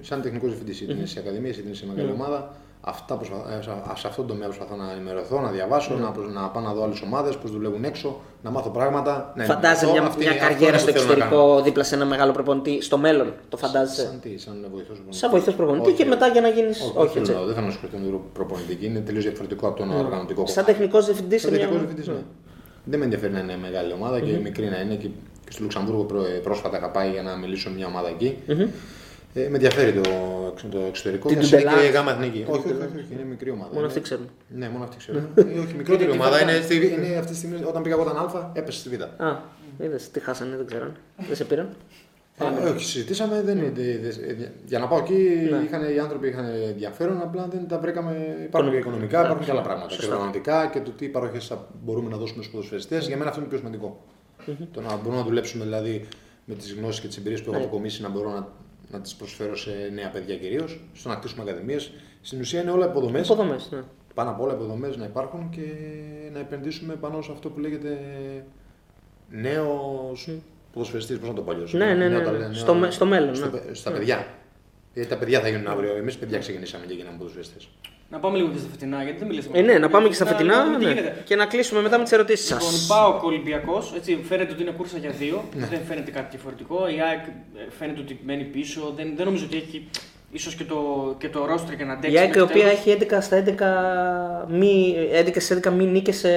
σαν 0.00 0.22
τεχνικός 0.22 0.48
διευθυντής. 0.48 0.80
Είτε 0.80 0.92
είναι 0.92 1.06
σε 1.06 1.18
ακαδημίες, 1.18 1.56
είτε 1.56 1.66
είναι 1.66 1.76
σε 1.76 1.84
μεγάλη 1.94 2.12
ομάδα. 2.12 2.54
Αυτά 2.82 3.14
προσπαθώ, 3.16 3.42
ε, 3.58 3.62
σε- 3.62 3.70
σε 4.00 4.06
αυτόν 4.08 4.26
τον 4.26 4.26
τομέα 4.26 4.46
προσπαθώ 4.48 4.74
να 4.82 4.92
ενημερωθώ, 4.92 5.40
να 5.40 5.50
διαβάσω, 5.50 5.94
να, 5.94 6.10
προσ- 6.10 6.32
να 6.32 6.48
πάω 6.48 6.62
να 6.62 6.72
δω 6.72 6.82
άλλες 6.84 7.00
ομάδες, 7.00 7.36
πώς 7.36 7.50
δουλεύουν 7.50 7.84
έξω, 7.84 8.20
να 8.42 8.50
μάθω 8.50 8.70
πράγματα. 8.70 9.32
Να 9.36 9.44
Φαντάζεσαι 9.44 9.84
ενημερωθώ. 9.84 9.94
μια, 10.00 10.08
Αυτή- 10.08 10.22
μια 10.24 10.32
αυτό 10.32 10.44
καριέρα 10.48 10.68
είναι 10.68 10.78
στο 10.78 10.92
που 10.92 10.98
θέλω 10.98 11.08
να 11.08 11.14
κάνω. 11.14 11.24
εξωτερικό 11.34 11.62
δίπλα 11.62 11.84
σε 11.84 11.94
ένα 11.94 12.04
μεγάλο 12.04 12.32
προπονητή 12.32 12.80
στο 12.82 12.98
μέλλον. 12.98 13.32
Το 13.48 13.56
φαντάζεσαι; 13.56 14.02
Σαν 14.02 14.20
τι, 14.20 14.38
σαν 14.38 14.66
βοηθός 14.70 14.86
προπονητή. 14.96 15.16
Σαν 15.16 15.30
βοηθός 15.30 15.54
προπονητή 15.54 15.88
Όχι, 15.88 15.96
και 15.96 16.04
μετά 16.04 16.26
για 16.28 16.40
να 16.40 16.48
γίνεις- 16.48 16.80
Όχι, 16.80 16.92
όχι, 16.96 17.12
δεν 17.12 17.22
έτσι. 17.22 17.32
θέλω, 17.32 17.44
δεν 17.44 17.54
θέλω 17.54 17.66
να 17.66 17.72
ασχοληθώ 17.72 17.98
με 17.98 18.04
την 18.06 18.18
προπονητική, 18.32 18.86
είναι 18.86 19.00
τελείως 19.00 19.24
διαφορετικό 19.24 19.66
από 19.68 19.76
τον 19.78 19.88
οργανωτικό 19.90 20.46
Σαν 20.46 20.54
κομμάτι. 20.54 20.72
τεχνικό 20.72 20.98
διευθυντή 21.06 21.34
σε 21.38 21.40
Σαν 21.40 21.50
μια. 21.50 21.58
τεχνικός 21.60 21.82
διευθυντής, 21.86 22.08
ναι. 22.14 22.22
Δεν 22.84 22.98
με 22.98 23.04
ενδιαφέρει 23.04 23.32
να 23.32 23.38
είναι 23.40 23.56
μεγάλη 23.56 23.92
ομάδα 23.92 24.20
και 24.20 24.32
μικρή 24.46 24.66
να 24.74 24.80
είναι. 24.80 24.94
Και, 24.94 25.08
και 25.44 25.50
στο 25.54 25.62
Λουξεμβούργο 25.62 26.02
πρό- 26.04 26.40
πρόσφατα 26.42 26.76
είχα 26.78 26.90
πάει 26.90 27.10
για 27.10 27.22
να 27.22 27.36
μιλήσω 27.36 27.68
με 27.70 27.74
μια 27.76 27.86
ομάδα 27.86 28.08
εκεί. 28.08 28.30
Ε, 29.34 29.40
με 29.40 29.54
ενδιαφέρει 29.54 29.92
το, 29.92 30.10
το 30.70 30.78
εξωτερικό. 30.88 31.28
Την 31.28 31.36
Μιας 31.38 31.50
είναι 31.52 31.60
Ντουμπελά. 31.60 31.80
και 31.80 31.86
η 31.86 31.90
γάμα 31.90 32.10
εθνική. 32.12 32.44
Όχι, 32.48 32.58
όχι, 32.58 32.72
όχι, 32.72 32.96
όχι, 32.98 33.12
είναι 33.12 33.24
μικρή 33.24 33.50
ομάδα. 33.50 33.66
Μόνο 33.68 33.78
Είναι- 33.78 33.86
αυτοί 33.86 34.00
ξέρουν. 34.00 34.28
Ναι, 34.48 34.68
μόνο 34.68 34.84
αυτή 34.84 34.96
ξέρουν. 34.96 35.28
Ε, 35.34 35.40
όχι, 35.40 35.74
μικρότερη 35.76 36.10
ομάδα. 36.10 36.42
Είναι, 36.42 36.60
στη- 36.60 36.86
είναι 36.98 37.16
αυτή 37.16 37.30
τη 37.32 37.36
στιγμή 37.36 37.64
όταν 37.64 37.82
πήγα 37.82 37.94
εγώ 37.94 38.02
ήταν 38.04 38.16
Α, 38.16 38.50
έπεσε 38.54 38.78
στη 38.78 38.88
Β. 38.96 39.02
Α, 39.22 39.40
είδες 39.82 40.10
τι 40.10 40.20
χάσανε, 40.20 40.56
δεν 40.56 40.66
ξέραν. 40.66 40.96
Δεν 41.28 41.36
σε 41.36 41.44
πήραν. 41.44 41.68
Α, 42.38 42.46
όχι, 42.74 42.84
συζητήσαμε. 42.84 43.42
Δεν, 43.42 43.58
είναι- 43.58 43.72
δε- 43.74 44.10
δε- 44.34 44.46
για 44.66 44.78
να 44.78 44.86
πάω 44.88 44.98
εκεί, 44.98 45.28
είχαν, 45.66 45.94
οι 45.94 45.98
άνθρωποι 45.98 46.28
είχαν 46.28 46.44
ενδιαφέρον, 46.68 47.20
απλά 47.22 47.48
δεν 47.50 47.68
τα 47.68 47.78
βρήκαμε. 47.78 48.36
Υπάρχουν 48.44 48.70
και 48.70 48.76
οικονομικά, 48.76 49.20
υπάρχουν 49.24 49.44
και 49.44 49.50
άλλα 49.50 49.62
πράγματα. 49.62 49.96
Και 49.96 50.06
οργανωτικά 50.06 50.66
και 50.66 50.80
το 50.80 50.90
τι 50.90 51.06
παροχές 51.08 51.52
μπορούμε 51.84 52.10
να 52.10 52.16
δώσουμε 52.16 52.38
στους 52.42 52.50
ποδοσφαιριστές. 52.54 53.06
Για 53.06 53.16
μένα 53.16 53.28
αυτό 53.28 53.40
είναι 53.40 53.48
πιο 53.48 53.58
σημαντικό. 53.58 54.04
Το 54.72 54.80
να 54.80 54.96
μπορούμε 54.96 55.16
να 55.16 55.22
δουλέψουμε 55.24 55.64
δηλαδή 55.64 56.06
με 56.44 56.54
τις 56.54 56.72
γνώσεις 56.74 57.00
και 57.00 57.06
τις 57.06 57.16
εμπειρίες 57.16 57.42
που 57.42 57.50
έχω 57.52 57.60
αποκομίσει 57.62 58.02
να 58.02 58.08
μπορώ 58.08 58.30
να, 58.30 58.48
να 58.90 59.00
τις 59.00 59.14
προσφέρω 59.14 59.56
σε 59.56 59.70
νέα 59.94 60.10
παιδιά 60.10 60.36
κυρίως, 60.36 60.80
στο 60.94 61.08
να 61.08 61.14
κτίσουμε 61.14 61.42
ακαδημίες. 61.42 61.92
Στην 62.20 62.40
ουσία 62.40 62.60
είναι 62.62 62.70
όλα 62.70 62.86
υποδομές. 62.86 63.24
Υποδομές, 63.26 63.68
ναι. 63.70 63.82
Πάνω 64.14 64.30
απ' 64.30 64.40
όλα 64.40 64.52
υποδομές 64.54 64.96
να 64.96 65.04
υπάρχουν 65.04 65.50
και 65.50 65.62
να 66.32 66.38
επενδύσουμε 66.38 66.94
πάνω 66.94 67.22
σε 67.22 67.32
αυτό 67.32 67.48
που 67.50 67.60
λέγεται 67.60 67.98
νέος 69.30 70.28
ποδοσφαιριστής. 70.72 71.18
Πώς 71.18 71.28
να 71.28 71.34
το 71.34 71.42
πω 71.42 71.50
αλλιώς; 71.50 71.72
Ναι, 71.72 71.84
ναι, 71.84 71.94
ναι, 71.94 72.08
Νέο 72.08 72.18
ναι. 72.18 72.24
ταλέ- 72.24 72.54
Στο 72.54 72.74
με- 72.74 72.90
στο 72.90 73.06
μέλλον, 73.06 73.34
στο 73.34 73.44
ναι. 73.44 73.50
παι- 73.50 73.74
Στα 73.76 73.90
παιδιά. 73.92 74.26
Γιατί 74.94 75.08
τα 75.08 75.18
παιδιά 75.18 75.40
θα 75.40 75.48
γίνουν 75.48 75.66
αύριο. 75.66 75.96
Εμείς 75.96 76.16
παιδιά 76.18 76.38
ξεκινήσαμε 76.38 76.84
και 76.86 76.94
γίναμε 76.94 77.16
ποδοσφαιριστές. 77.18 77.68
Να 78.10 78.18
πάμε 78.18 78.36
λίγο 78.36 78.48
και 78.48 78.58
στα 78.58 78.68
φετινά, 78.70 79.02
γιατί 79.02 79.18
δεν 79.18 79.28
μιλήσαμε. 79.28 79.58
Ε, 79.58 79.62
ναι, 79.62 79.78
να 79.78 79.88
πάμε 79.88 80.08
και 80.08 80.14
στα 80.14 80.26
φετινά 80.26 80.56
να 80.56 80.64
δούμε 80.64 80.78
τι 80.78 80.84
ναι. 80.84 80.90
γίνεται. 80.92 81.22
και 81.24 81.36
να 81.36 81.46
κλείσουμε 81.46 81.80
μετά 81.80 81.96
με 81.96 82.02
τις 82.02 82.12
ερωτήσεις 82.12 82.46
σας. 82.46 82.62
Λοιπόν, 82.80 82.96
πάω 82.96 83.20
Ολυμπιακό. 83.22 83.82
Έτσι 83.96 84.18
φαίνεται 84.28 84.52
ότι 84.52 84.62
είναι 84.62 84.70
κούρσα 84.70 84.98
για 84.98 85.10
δύο. 85.10 85.44
Ναι. 85.54 85.66
Δεν 85.66 85.80
φαίνεται 85.88 86.10
κάτι 86.10 86.26
διαφορετικό. 86.30 86.88
Η 86.88 87.00
ΑΕΚ 87.00 87.18
ε, 87.26 87.70
φαίνεται 87.78 88.00
ότι 88.00 88.20
μένει 88.24 88.44
πίσω. 88.44 88.92
Δεν, 88.96 89.12
δεν 89.16 89.24
νομίζω 89.26 89.44
ότι 89.44 89.56
έχει 89.56 89.88
ίσως 90.32 90.54
και 90.54 90.64
το, 90.64 90.78
και 91.18 91.28
το 91.28 91.44
ρόστρο 91.46 91.74
για 91.74 91.84
να 91.84 91.92
αντέξει. 91.92 92.16
Η 92.16 92.18
ΑΕΚ 92.18 92.34
η 92.34 92.38
μέχρι 92.38 92.42
οποία 92.42 92.64
τέλος. 92.64 92.78
έχει 92.78 92.96
11 93.10 93.18
στα 93.20 94.46
11 94.48 94.50
μη, 94.52 94.94
11 95.26 95.30
σε 95.36 95.60
11 95.64 95.70
μη 95.72 95.84
νίκες 95.84 96.16
σε, 96.16 96.28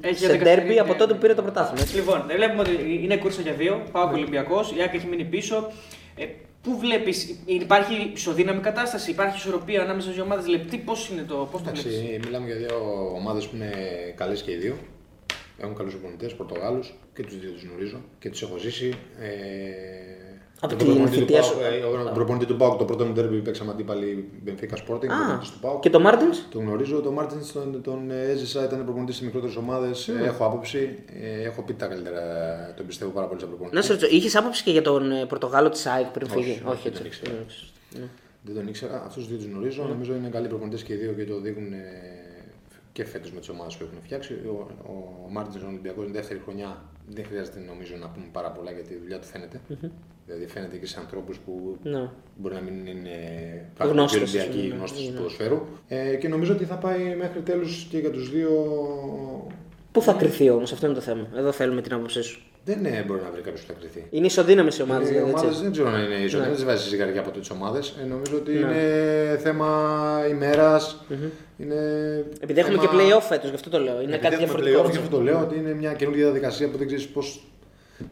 Έχει 0.00 0.24
σε 0.24 0.32
11 0.36 0.42
ντέρμπι 0.42 0.72
σε- 0.72 0.80
από 0.80 0.94
τότε 0.94 1.12
που 1.12 1.18
πήρε 1.18 1.34
το 1.34 1.42
πρωτάθλημα. 1.42 1.80
έτσι. 1.82 1.94
Λοιπόν, 1.94 2.24
δεν 2.26 2.36
βλέπουμε 2.36 2.60
ότι 2.60 3.00
είναι 3.02 3.16
κούρσα 3.16 3.40
για 3.40 3.52
δύο. 3.52 3.82
Πάω 3.92 4.06
Ναι. 4.06 4.12
Ολυμπιακό. 4.12 4.60
Η 4.76 4.80
ΑΕΚ 4.80 4.94
έχει 4.94 5.06
μείνει 5.06 5.24
πίσω. 5.24 5.70
Ε, 6.16 6.24
Πού 6.62 6.78
βλέπεις, 6.78 7.36
υπάρχει 7.44 8.10
ισοδύναμη 8.14 8.60
κατάσταση, 8.60 9.10
υπάρχει 9.10 9.36
ισορροπία 9.36 9.82
ανάμεσα 9.82 10.08
στις 10.10 10.22
ομάδες 10.22 10.46
λεπτή, 10.46 10.78
πώς 10.78 11.08
είναι 11.08 11.22
το, 11.22 11.48
πώς 11.50 11.62
το 11.62 11.68
Εντάξει, 11.68 11.88
βλέπεις; 11.88 12.26
μιλάμε 12.26 12.46
για 12.46 12.56
δύο 12.56 13.12
ομάδες 13.14 13.46
που 13.46 13.56
είναι 13.56 13.70
καλές 14.16 14.42
και 14.42 14.50
οι 14.50 14.56
δύο. 14.56 14.76
Έχουν 15.58 15.76
καλούς 15.76 15.94
προπονητές, 15.94 16.34
Πορτογάλους 16.34 16.94
και 17.14 17.22
τους 17.22 17.38
δύο 17.40 17.50
τους 17.50 17.62
γνωρίζω 17.62 18.00
και 18.18 18.30
τους 18.30 18.42
έχω 18.42 18.56
ζήσει. 18.56 18.92
Ε, 19.20 19.28
Από 20.64 20.76
τον 20.76 20.78
την 20.78 20.86
προπονητή 20.86 21.14
του 21.14 21.20
θητεία 21.20 21.40
ΠΑΟΚ, 21.40 21.52
σου. 21.52 21.60
ε, 21.60 21.76
εγώ 21.78 22.04
τον 22.04 22.14
προπονητή 22.14 22.46
του 22.46 22.56
ΠΑΟΚ, 22.56 22.78
το 22.78 22.84
πρώτο 22.84 23.04
μου 23.04 23.12
ντέρμπι 23.12 23.40
παίξαμε 23.40 23.70
αντίπαλοι 23.70 24.28
Μπενφίκα 24.42 24.76
Sporting, 24.76 25.06
Α, 25.08 25.16
προπονητής 25.16 25.50
του 25.50 25.58
ΠΑΟΚ. 25.60 25.80
και 25.80 25.90
το 25.90 26.00
Μάρτινς; 26.00 26.48
Τον 26.50 26.62
γνωρίζω, 26.62 27.00
τον 27.00 27.12
Μάρτινς 27.12 27.52
τον, 27.52 27.82
τον 27.82 28.10
έζησα, 28.10 28.64
ήταν 28.64 28.84
προπονητής 28.84 29.16
σε 29.16 29.24
μικρότερες 29.24 29.56
ομάδες. 29.56 30.08
Έχω 30.08 30.44
άποψη, 30.44 30.98
ε, 31.22 31.42
έχω 31.42 31.62
πει 31.62 31.72
τα 31.74 31.86
καλύτερα, 31.86 32.22
τον 32.76 32.86
πιστεύω 32.86 33.10
πάρα 33.10 33.26
πολύ 33.26 33.40
σαν 33.40 33.48
προπονητή. 33.48 33.76
Να 33.76 33.82
σε 33.82 33.92
ρωτήσω, 33.92 34.10
είχες 34.16 34.36
άποψη 34.36 34.62
και 34.62 34.70
για 34.70 34.82
τον 34.82 35.12
ε, 35.12 35.26
Πορτογάλο 35.26 35.68
της 35.68 35.86
ΑΕΚ 35.86 36.06
πριν 36.06 36.26
Όχι, 36.30 36.36
φύγει; 36.42 36.50
όχι, 36.50 36.62
Όχι, 36.66 36.82
δεν 36.82 36.92
έτσι. 36.92 37.06
ήξερα. 37.06 37.44
Ναι. 37.98 38.08
Δεν 38.44 38.54
τον 38.54 38.68
ήξερα, 38.68 38.96
αυτούς 39.06 39.14
τους 39.14 39.26
δύο 39.28 39.36
τους 39.36 39.46
γνωρίζω. 39.46 39.82
Νομίζω 39.88 40.14
είναι 40.14 40.28
καλοί 40.28 40.48
προπονητές 40.48 40.82
και 40.82 40.92
οι 40.92 40.96
δύο 40.96 41.12
και 41.12 41.24
το 41.24 41.40
δείχνουν 41.40 41.72
ε, 41.72 41.78
και 42.92 43.04
φέτος 43.04 43.32
με 43.32 43.38
τις 43.38 43.48
ομάδες 43.48 43.76
που 43.76 43.84
έχουν 43.84 43.98
φτιάξει. 44.04 44.32
Ο, 44.32 44.66
ο 45.26 45.28
Μάρτινς 45.30 45.64
ο 45.64 45.66
Ολυμπιακός 45.66 46.04
είναι 46.04 46.12
δεύτερη 46.12 46.40
χρονιά. 46.44 46.82
Δεν 47.08 47.24
χρειάζεται 47.24 47.58
νομίζω 47.66 47.94
να 48.00 48.08
πούμε 48.08 48.26
πάρα 48.32 48.50
πολλά 48.50 48.70
γιατί 48.70 48.92
η 48.92 48.98
δουλειά 49.02 49.18
του 49.18 49.26
φαίνεται. 49.26 49.60
Δηλαδή 50.32 50.52
φαίνεται 50.52 50.76
και 50.76 50.86
σε 50.86 50.98
ανθρώπους 50.98 51.38
που 51.38 51.76
Ναι. 51.82 52.08
μπορεί 52.36 52.54
να 52.54 52.60
μην 52.60 52.86
είναι 52.86 53.10
Γνώστες, 53.78 54.18
πραγματικοί 54.18 54.18
Ολυμπιακοί 54.18 54.68
ναι, 54.68 54.74
γνώστες 54.74 55.00
ναι. 55.02 55.06
του 55.10 55.16
ποδοσφαίρου. 55.16 55.60
Ε, 55.88 56.14
και 56.16 56.28
νομίζω 56.28 56.52
ότι 56.52 56.64
θα 56.64 56.74
πάει 56.74 57.14
μέχρι 57.18 57.40
τέλους 57.40 57.86
και 57.90 57.98
για 57.98 58.10
τους 58.10 58.30
δύο. 58.30 58.50
Πού 59.92 60.02
θα 60.02 60.12
κρυθεί 60.12 60.50
όμως, 60.50 60.72
αυτό 60.72 60.86
είναι 60.86 60.94
το 60.94 61.00
θέμα. 61.00 61.26
Εδώ 61.36 61.52
θέλουμε 61.52 61.80
την 61.82 61.94
άποψή 61.94 62.22
σου. 62.22 62.40
Δεν 62.64 62.84
ε, 62.84 63.04
μπορεί 63.06 63.20
να 63.22 63.30
βρει 63.30 63.40
κάποιος 63.40 63.60
που 63.60 63.66
θα 63.72 63.78
κρυθεί. 63.80 64.06
Είναι 64.10 64.26
ισοδύναμες 64.26 64.78
οι 64.78 64.82
ομάδες. 64.82 65.08
Οι 65.08 65.12
Δηλαδή, 65.12 65.30
ομάδες 65.30 65.50
έτσι. 65.50 65.62
δεν 65.62 65.72
ξέρω 65.72 65.88
αν 65.88 66.04
είναι 66.04 66.14
ισοδύναμες, 66.14 66.58
Ναι. 66.58 66.64
δεν 66.64 66.74
βάζει 66.74 66.88
ζυγαριά 66.88 67.20
από 67.20 67.30
τις 67.30 67.50
ομάδες. 67.50 67.94
Ε, 68.02 68.06
νομίζω 68.06 68.36
ότι 68.36 68.52
Ναι. 68.52 68.58
είναι 68.58 69.38
θέμα 69.42 69.68
ημέρας. 70.30 71.04
Είναι 71.58 71.74
Επειδή 72.40 72.60
έχουμε 72.60 72.78
θέμα- 72.78 72.90
και 72.90 72.96
playoff 72.96 73.20
φέτος, 73.22 73.48
γι' 73.48 73.54
αυτό 73.54 73.70
το 73.70 73.78
λέω. 73.78 73.94
Είναι 74.02 74.14
Επειδή 74.14 74.18
κάτι 74.18 74.26
έχουμε 74.34 74.46
διαφορετικό. 74.46 74.82
playoff, 74.82 74.90
γι' 74.90 74.96
αυτό 74.96 75.16
το 75.16 75.22
λέω 75.22 75.40
ότι 75.40 75.56
είναι 75.58 75.74
μια 75.74 75.92
καινούργια 75.92 76.24
διαδικασία 76.24 76.70
που 76.70 76.76
δεν 76.78 76.86
ξέρεις 76.86 77.06
πώς 77.08 77.44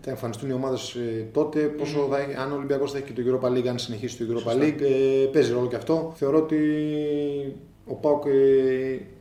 θα 0.01 0.11
εμφανιστούν 0.11 0.51
οι 0.51 0.53
ομάδες 0.53 0.97
τότε, 1.33 1.61
πόσο 1.61 2.09
θα, 2.11 2.19
έχει- 2.19 2.35
αν 2.35 2.53
ο 2.53 2.55
Ολυμπιακός 2.55 2.93
θα 2.93 2.99
έχει 2.99 3.13
και 3.13 3.23
το 3.23 3.39
Europa 3.43 3.49
League, 3.57 3.67
αν 3.69 3.79
συνεχίσει 3.79 4.17
το 4.17 4.25
Europa 4.35 4.53
League. 4.63 4.81
Ε, 4.81 5.27
παίζει 5.33 5.53
ρόλο 5.53 5.67
και 5.69 5.77
αυτό. 5.77 6.13
Θεωρώ 6.17 6.39
ότι 6.39 6.57
ο 7.87 7.95
Πάουκ 7.95 8.25
ε, 8.27 8.31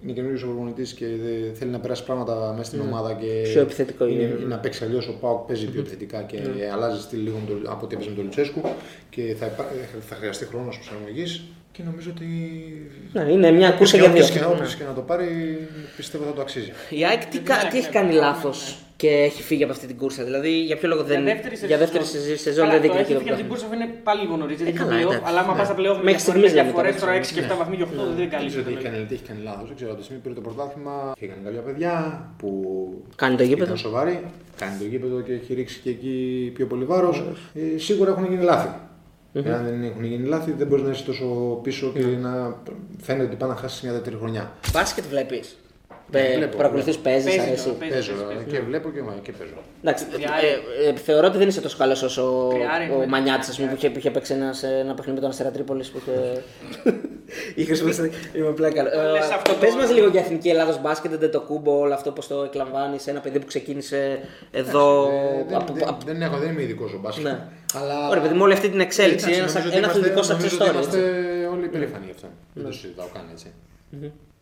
είναι 0.04 0.12
καινούριο 0.14 0.40
προπονητής 0.48 0.94
και 0.94 1.06
ε, 1.06 1.54
θέλει 1.54 1.72
να 1.72 1.80
περάσει 1.80 2.04
πράγματα 2.04 2.54
μέσα 2.58 2.64
στην 2.70 2.80
ομάδα. 2.82 3.14
Και 3.14 3.26
Ναι. 3.26 3.50
Πιο 3.52 3.62
επιθετικό 3.62 4.08
είναι. 4.08 4.22
είναι. 4.22 4.46
Να 4.48 4.58
παίξει 4.58 4.84
αλλιώς. 4.84 5.08
Ο 5.08 5.14
Πάουκ 5.22 5.48
παίζει 5.48 5.66
πιο 5.66 5.80
επιθετικά 5.80 6.22
και 6.22 6.38
αλλάζει 6.74 7.02
στυλ 7.02 7.20
λίγο 7.24 7.38
με 7.48 7.54
το- 7.64 7.72
από 7.72 7.86
ό,τι 7.86 7.96
έπαιζε 7.96 8.10
με 8.10 8.16
τον 8.16 8.24
Λουτσέσκου 8.24 8.62
και 9.10 9.36
θα, 9.40 9.46
υπά- 9.46 9.72
θα 10.10 10.16
χρειαστεί 10.16 10.46
χρόνος 10.46 10.76
προσαρμογής. 10.76 11.42
Και 11.72 11.84
νομίζω 11.86 12.12
ότι. 12.16 12.26
Ναι, 13.14 13.32
είναι 13.32 13.52
μια 13.52 13.72
κούρσα 13.72 13.98
για 13.98 14.06
δύο. 14.12 14.24
Όποιος 14.24 14.32
και, 14.32 14.40
Ναι. 14.40 14.46
όποιος 14.46 14.76
και 14.76 14.84
να 14.84 14.94
το 14.94 15.02
πάρει, 15.02 15.58
πιστεύω 15.96 16.24
θα 16.24 16.34
το 16.34 16.42
αξίζει. 16.42 16.72
Η 16.90 17.06
ΑΕΚ 17.06 17.26
τι, 17.26 17.40
κα- 17.40 17.68
τι 17.72 17.78
έχει 17.78 17.90
κάνει 17.90 18.14
λάθος; 18.14 18.78
Και 19.02 19.08
έχει 19.10 19.42
φύγει 19.50 19.64
από 19.64 19.72
αυτή 19.72 19.88
την 19.88 19.98
κούρσα. 19.98 20.24
Δηλαδή, 20.24 20.52
για 20.70 20.78
ποιο 20.78 20.88
λόγο 20.88 21.04
δεν. 21.04 21.22
Για 21.68 21.78
δεύτερη 21.78 22.06
σεζόν, 22.06 22.38
σεζόν 22.38 22.66
Καλά, 22.68 22.80
δεν 22.80 22.90
το 22.90 22.96
δείχνει 22.98 23.00
έχει 23.02 23.08
και 23.08 23.14
το 23.14 23.20
φύγει 23.20 23.32
από 23.32 23.40
την 23.42 23.48
πράγμα. 23.48 23.68
κούρσα 23.70 23.86
είναι 23.86 23.88
πάλι 24.08 24.22
λίγο 24.22 24.36
νωρίς. 24.42 24.58
Δεν 24.58 24.68
Ε, 24.68 24.70
έχει 24.70 24.78
καλά, 24.82 24.92
playoff, 24.96 25.12
εντάξει. 25.14 25.24
αλλά 25.30 25.40
άμα 25.44 25.52
Ναι. 25.54 25.58
πας 25.60 25.68
στα 25.70 25.76
playoff 25.80 26.00
Μέχρι 26.08 26.22
στιγμής 26.26 26.52
δεν 26.54 26.64
διαφορές 26.64 26.92
ήταν, 26.96 27.02
τώρα 27.04 27.14
έτσι. 27.20 27.34
6 27.34 27.36
και 27.36 27.42
7 27.54 27.56
βαθμοί 27.62 27.76
και 27.80 27.86
8 27.90 28.04
δεν 28.10 28.18
είναι 28.24 28.32
καλή. 28.36 28.44
Νομίζω 28.46 28.60
ότι 28.64 28.72
έχει 28.74 28.84
κάνει, 28.88 28.98
τι 29.10 29.14
έχει 29.18 29.26
κάνει 29.30 29.42
λάθος. 29.50 29.68
Δεν 29.70 29.76
ξέρω. 29.80 29.90
Από 29.94 30.00
τη 30.00 30.06
στιγμή 30.06 30.20
που 30.22 30.28
πήρε 30.30 30.38
το 30.40 30.46
πρωτάθλημα 30.48 30.96
και 31.20 31.26
έκανε 31.28 31.42
κάποια 31.48 31.64
παιδιά 31.68 31.94
που. 32.40 32.50
Κάνει 33.22 33.36
το 33.42 33.46
γήπεδο. 33.50 33.66
Ήταν 33.72 33.78
σοβαροί. 33.88 34.16
Κάνει 34.62 34.76
το 34.82 34.86
γήπεδο 34.92 35.16
και 35.28 35.34
έχει 35.40 35.52
ρίξει 35.60 35.78
και 35.84 35.90
εκεί 35.96 36.14
πιο 36.58 36.66
πολύ 36.72 36.86
βάρος. 36.92 37.18
Ε, 37.60 37.78
σίγουρα 37.88 38.10
έχουν 38.14 38.26
γίνει 38.32 38.44
λάθη. 38.52 38.70
Εάν 39.34 39.62
δεν 39.66 39.84
έχουν 39.90 40.04
γίνει 40.12 40.26
λάθη, 40.34 40.50
δεν 40.60 40.68
μπορείς 40.68 40.84
να 40.88 40.92
είσαι 40.92 41.04
τόσο 41.12 41.26
πίσω 41.64 41.92
και 41.94 42.00
να 42.28 42.32
φαίνεται 43.06 43.26
ότι 43.30 43.36
πάει 43.36 43.50
να 43.50 43.56
χάσεις 43.56 43.82
μια 43.82 43.92
δεύτερη 43.98 44.16
χρονιά. 44.22 44.44
Μπάσκετ 44.74 45.04
βλέπεις. 45.14 45.58
Ναι, 46.12 46.34
βλέπω, 46.36 46.58
Παρακολουθείς, 46.58 46.98
παίζεις, 46.98 47.24
Παίζει 47.26 47.40
αρέσει. 47.40 47.64
τώρα, 47.66 47.78
παίζει. 47.78 47.96
Παίζω 47.96 48.14
παίζει, 48.24 48.44
και 48.44 48.60
βλέπω 48.60 48.90
και, 48.92 49.00
και 49.22 49.32
παίζω. 49.32 49.54
Εντάξει, 49.84 50.06
Τριάρι. 50.06 50.48
ε, 50.86 50.90
ε, 50.90 50.96
θεωρώ 50.96 51.28
ότι 51.28 51.38
δεν 51.38 51.48
είσαι 51.48 51.62
τόσο 51.62 51.78
καλός 51.78 52.02
όσο 52.04 52.46
ο, 52.46 52.50
Τριάρι, 52.50 52.92
ο 52.96 53.00
ναι. 53.00 53.06
Μανιάτης, 53.06 53.50
ας 53.50 53.56
πούμε, 53.58 53.70
που 53.70 53.76
είχε, 53.78 53.90
που 53.90 53.98
είχε 53.98 54.12
παίξει 54.12 54.34
ένα, 54.34 54.54
σε 54.54 54.68
ένα 54.68 54.94
παιχνίδι 54.94 55.16
με 55.16 55.22
τον 55.22 55.30
Αστέρα 55.30 55.52
Τρίπολης. 55.52 55.90
Που 55.90 55.98
είχε. 56.02 56.44
είχες 57.62 57.80
χρησιμοποιήσει. 57.82 58.30
Είμαι 58.38 58.48
απλά 58.48 58.72
καλό. 58.72 58.90
Λες 59.12 59.30
αυτό 59.30 59.54
το- 59.54 59.58
Πε 59.60 59.68
μας 59.78 59.92
λίγο 59.92 60.08
για 60.08 60.20
εθνική 60.22 60.50
Ελλάδος 60.50 60.82
μπάσκετ, 60.82 61.12
δεν 61.16 61.32
το 61.32 61.42
κούμπο, 61.42 61.80
όλο 61.80 61.94
αυτό 61.94 62.12
πώς 62.12 62.28
το 62.28 62.44
εκλαμβάνει. 62.44 62.98
Ένα 63.06 63.20
παιδί 63.20 63.40
που 63.40 63.46
ξεκίνησε 63.46 64.20
εδώ. 64.52 65.08
Ε, 65.08 65.44
δεν, 65.48 65.58
από- 65.58 65.74
δεν, 65.74 65.88
από- 65.88 66.06
δεν, 66.06 66.22
έχω, 66.22 66.38
δεν 66.38 66.50
είμαι 66.50 66.62
ειδικός 66.62 66.94
ο 66.94 67.00
μπάσκετ. 67.00 67.24
Ναι. 67.24 67.40
Αλλά... 67.74 68.08
Ωραία, 68.10 68.22
παιδί 68.22 68.34
μου, 68.34 68.42
όλη 68.44 68.54
αυτή 68.54 68.70
την 68.70 68.80
εξέλιξη. 68.80 69.26
Εντάξει, 69.26 69.40
Ένας, 69.40 69.54
νομίζω 69.54 69.70
ότι 69.70 69.78
ένας 69.78 69.96
είμαστε- 69.96 70.14
αθλητικό 70.14 70.36
success 70.36 70.40
νομίζω 70.40 70.56
ότι 70.56 70.66
story. 70.66 70.74
Είμαστε 70.74 70.98
έτσι. 70.98 71.46
όλοι 71.54 71.66
υπερήφανοι 71.66 72.06
γι' 72.06 72.12
αυτό. 72.12 72.28
Δεν 72.54 72.64
το 72.66 72.72
συζητάω 72.72 73.08
καν 73.14 73.24
έτσι. 73.32 73.48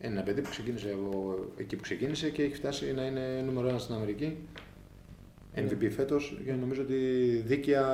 Ένα 0.00 0.22
παιδί 0.22 0.40
που 0.40 0.50
ξεκίνησε 0.50 0.88
από 0.92 1.38
εκεί 1.56 1.76
που 1.76 1.82
ξεκίνησε 1.82 2.28
και 2.30 2.42
έχει 2.42 2.54
φτάσει 2.54 2.92
να 2.96 3.02
είναι 3.04 3.42
νούμερο 3.46 3.68
ένα 3.68 3.78
στην 3.78 3.94
Αμερική. 3.94 4.36
MVP 5.56 5.90
φέτος 5.96 6.38
και 6.44 6.52
νομίζω 6.52 6.82
ότι 6.82 6.94
δίκαια 7.46 7.84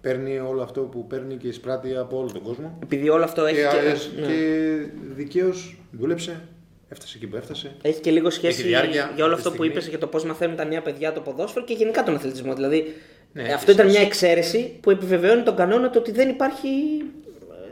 παίρνει 0.00 0.38
όλο 0.38 0.62
αυτό 0.62 0.80
που 0.80 1.06
παίρνει 1.06 1.36
και 1.36 1.48
εισπράττει 1.48 1.96
από 1.96 2.18
όλο 2.18 2.32
τον 2.32 2.42
κόσμο. 2.42 2.78
Επειδή 2.82 3.08
όλο 3.08 3.24
αυτό 3.24 3.44
έχει 3.44 3.56
Και, 3.60 3.62
και, 4.16 4.20
και, 4.22 4.28
ναι. 4.28 5.14
δικαίως 5.14 5.76
δούλεψε, 5.92 6.40
έφτασε 6.88 7.16
εκεί 7.16 7.26
που 7.26 7.36
έφτασε. 7.36 7.72
Έχει 7.82 8.00
και 8.00 8.10
λίγο 8.10 8.30
σχέση 8.30 8.60
Έχει 8.60 8.68
διάρκεια 8.68 9.12
για 9.14 9.24
όλο 9.24 9.34
αυτή 9.34 9.46
αυτό 9.46 9.50
τη 9.50 9.56
που 9.56 9.62
στιγμή. 9.62 9.66
είπες 9.72 9.88
για 9.88 9.98
το 9.98 10.06
πώς 10.06 10.24
μαθαίνουν 10.24 10.56
τα 10.56 10.64
νέα 10.64 10.82
παιδιά 10.82 11.12
το 11.12 11.20
ποδόσφαιρο 11.20 11.64
και 11.64 11.74
γενικά 11.74 12.02
τον 12.02 12.14
αθλητισμό. 12.14 12.54
Δηλαδή, 12.54 12.94
Ναι, 13.32 13.42
ε, 13.42 13.44
έχει 13.44 13.52
αυτό 13.54 13.72
ήταν 13.72 13.84
σχέση. 13.84 13.98
μια 13.98 14.06
εξαίρεση 14.08 14.78
που 14.80 14.90
επιβεβαιώνει 14.90 15.42
τον 15.42 15.56
κανόνα 15.56 15.90
το 15.90 15.98
ότι 15.98 16.12
δεν 16.12 16.28
υπάρχει. 16.28 16.68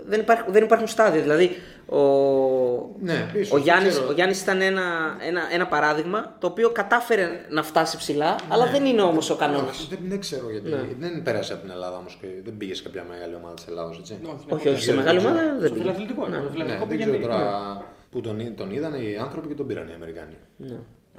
Δεν, 0.07 0.21
υπάρχουν, 0.21 0.53
δεν 0.53 0.63
υπάρχουν 0.65 0.87
στάδια. 0.87 1.21
Δηλαδή, 1.23 1.51
ο, 1.97 2.91
Ναι, 3.01 3.31
ίσως, 3.35 3.51
ο, 3.51 3.55
δεν 3.55 3.63
Γιάννης, 3.63 3.91
ξέρω. 3.93 4.09
ο 4.09 4.13
Γιάννης 4.13 4.41
ήταν 4.43 4.61
ένα, 4.61 4.83
ένα, 5.29 5.41
ένα 5.53 5.67
παράδειγμα 5.67 6.37
το 6.39 6.47
οποίο 6.47 6.71
κατάφερε 6.71 7.29
να 7.51 7.63
φτάσει 7.63 7.97
ψηλά, 7.97 8.37
αλλά 8.49 8.67
δεν 8.67 8.85
είναι 8.85 9.03
όμως 9.03 9.31
ο 9.31 9.37
κανόνας. 9.37 9.79
Όχι, 9.79 9.87
δεν, 9.91 9.99
δεν 10.09 10.21
ξέρω 10.21 10.51
γιατί. 10.51 10.71
Ναι. 10.71 10.81
Δεν 10.99 11.23
πέρασε 11.23 11.53
από 11.53 11.63
την 11.63 11.71
Ελλάδα 11.71 11.97
όμως 11.97 12.19
και 12.21 12.27
δεν 12.45 12.57
πήγε 12.57 12.75
σε 12.75 12.83
κάποια 12.83 13.05
μεγάλη 13.09 13.35
ομάδα 13.35 13.55
της 13.55 13.67
Ελλάδα, 13.67 13.95
έτσι. 13.99 14.19
Όχι, 14.49 14.69
όχι, 14.69 14.83
σε 14.83 14.95
μεγάλη 14.95 15.19
ομάδα 15.19 15.39
δεν 15.43 15.67
Στο 15.67 15.69
πήγε. 15.75 15.81
φιλαθλητικό. 15.81 16.27
είναι. 16.27 16.37
Το 16.37 16.43
Ναι, 16.43 16.51
φιλαθλητικό 16.51 16.87
δεν 16.87 16.97
πήγαινε. 16.97 17.17
ξέρω 17.19 17.33
τώρα 17.33 17.85
που 18.11 18.21
τον, 18.21 18.41
εί- 18.41 18.57
τον 18.57 18.71
είδαν 18.71 18.95
οι 18.95 19.17
άνθρωποι 19.21 19.49
και 19.49 19.55
τον 19.55 19.67
πήραν 19.67 19.89
οι 19.89 19.93
Αμερικάνοι. 19.95 20.37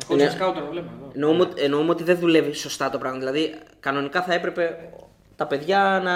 Έχω 0.03 0.15
Ναι. 0.15 0.21
ένα 0.23 0.31
σκάουτερ, 0.31 0.61
το 0.63 0.69
βλέπω 0.71 0.87
εδώ. 0.97 1.11
Εννοούμε, 1.13 1.41
ότι- 1.41 1.61
εννοούμε 1.61 1.89
ότι 1.89 2.03
δεν 2.03 2.17
δουλεύει 2.17 2.53
σωστά 2.53 2.89
το 2.89 2.97
πράγμα. 2.97 3.19
Δηλαδή, 3.19 3.53
κανονικά 3.79 4.21
θα 4.21 4.33
έπρεπε 4.33 4.77
τα 5.35 5.47
παιδιά 5.47 6.01
να 6.03 6.13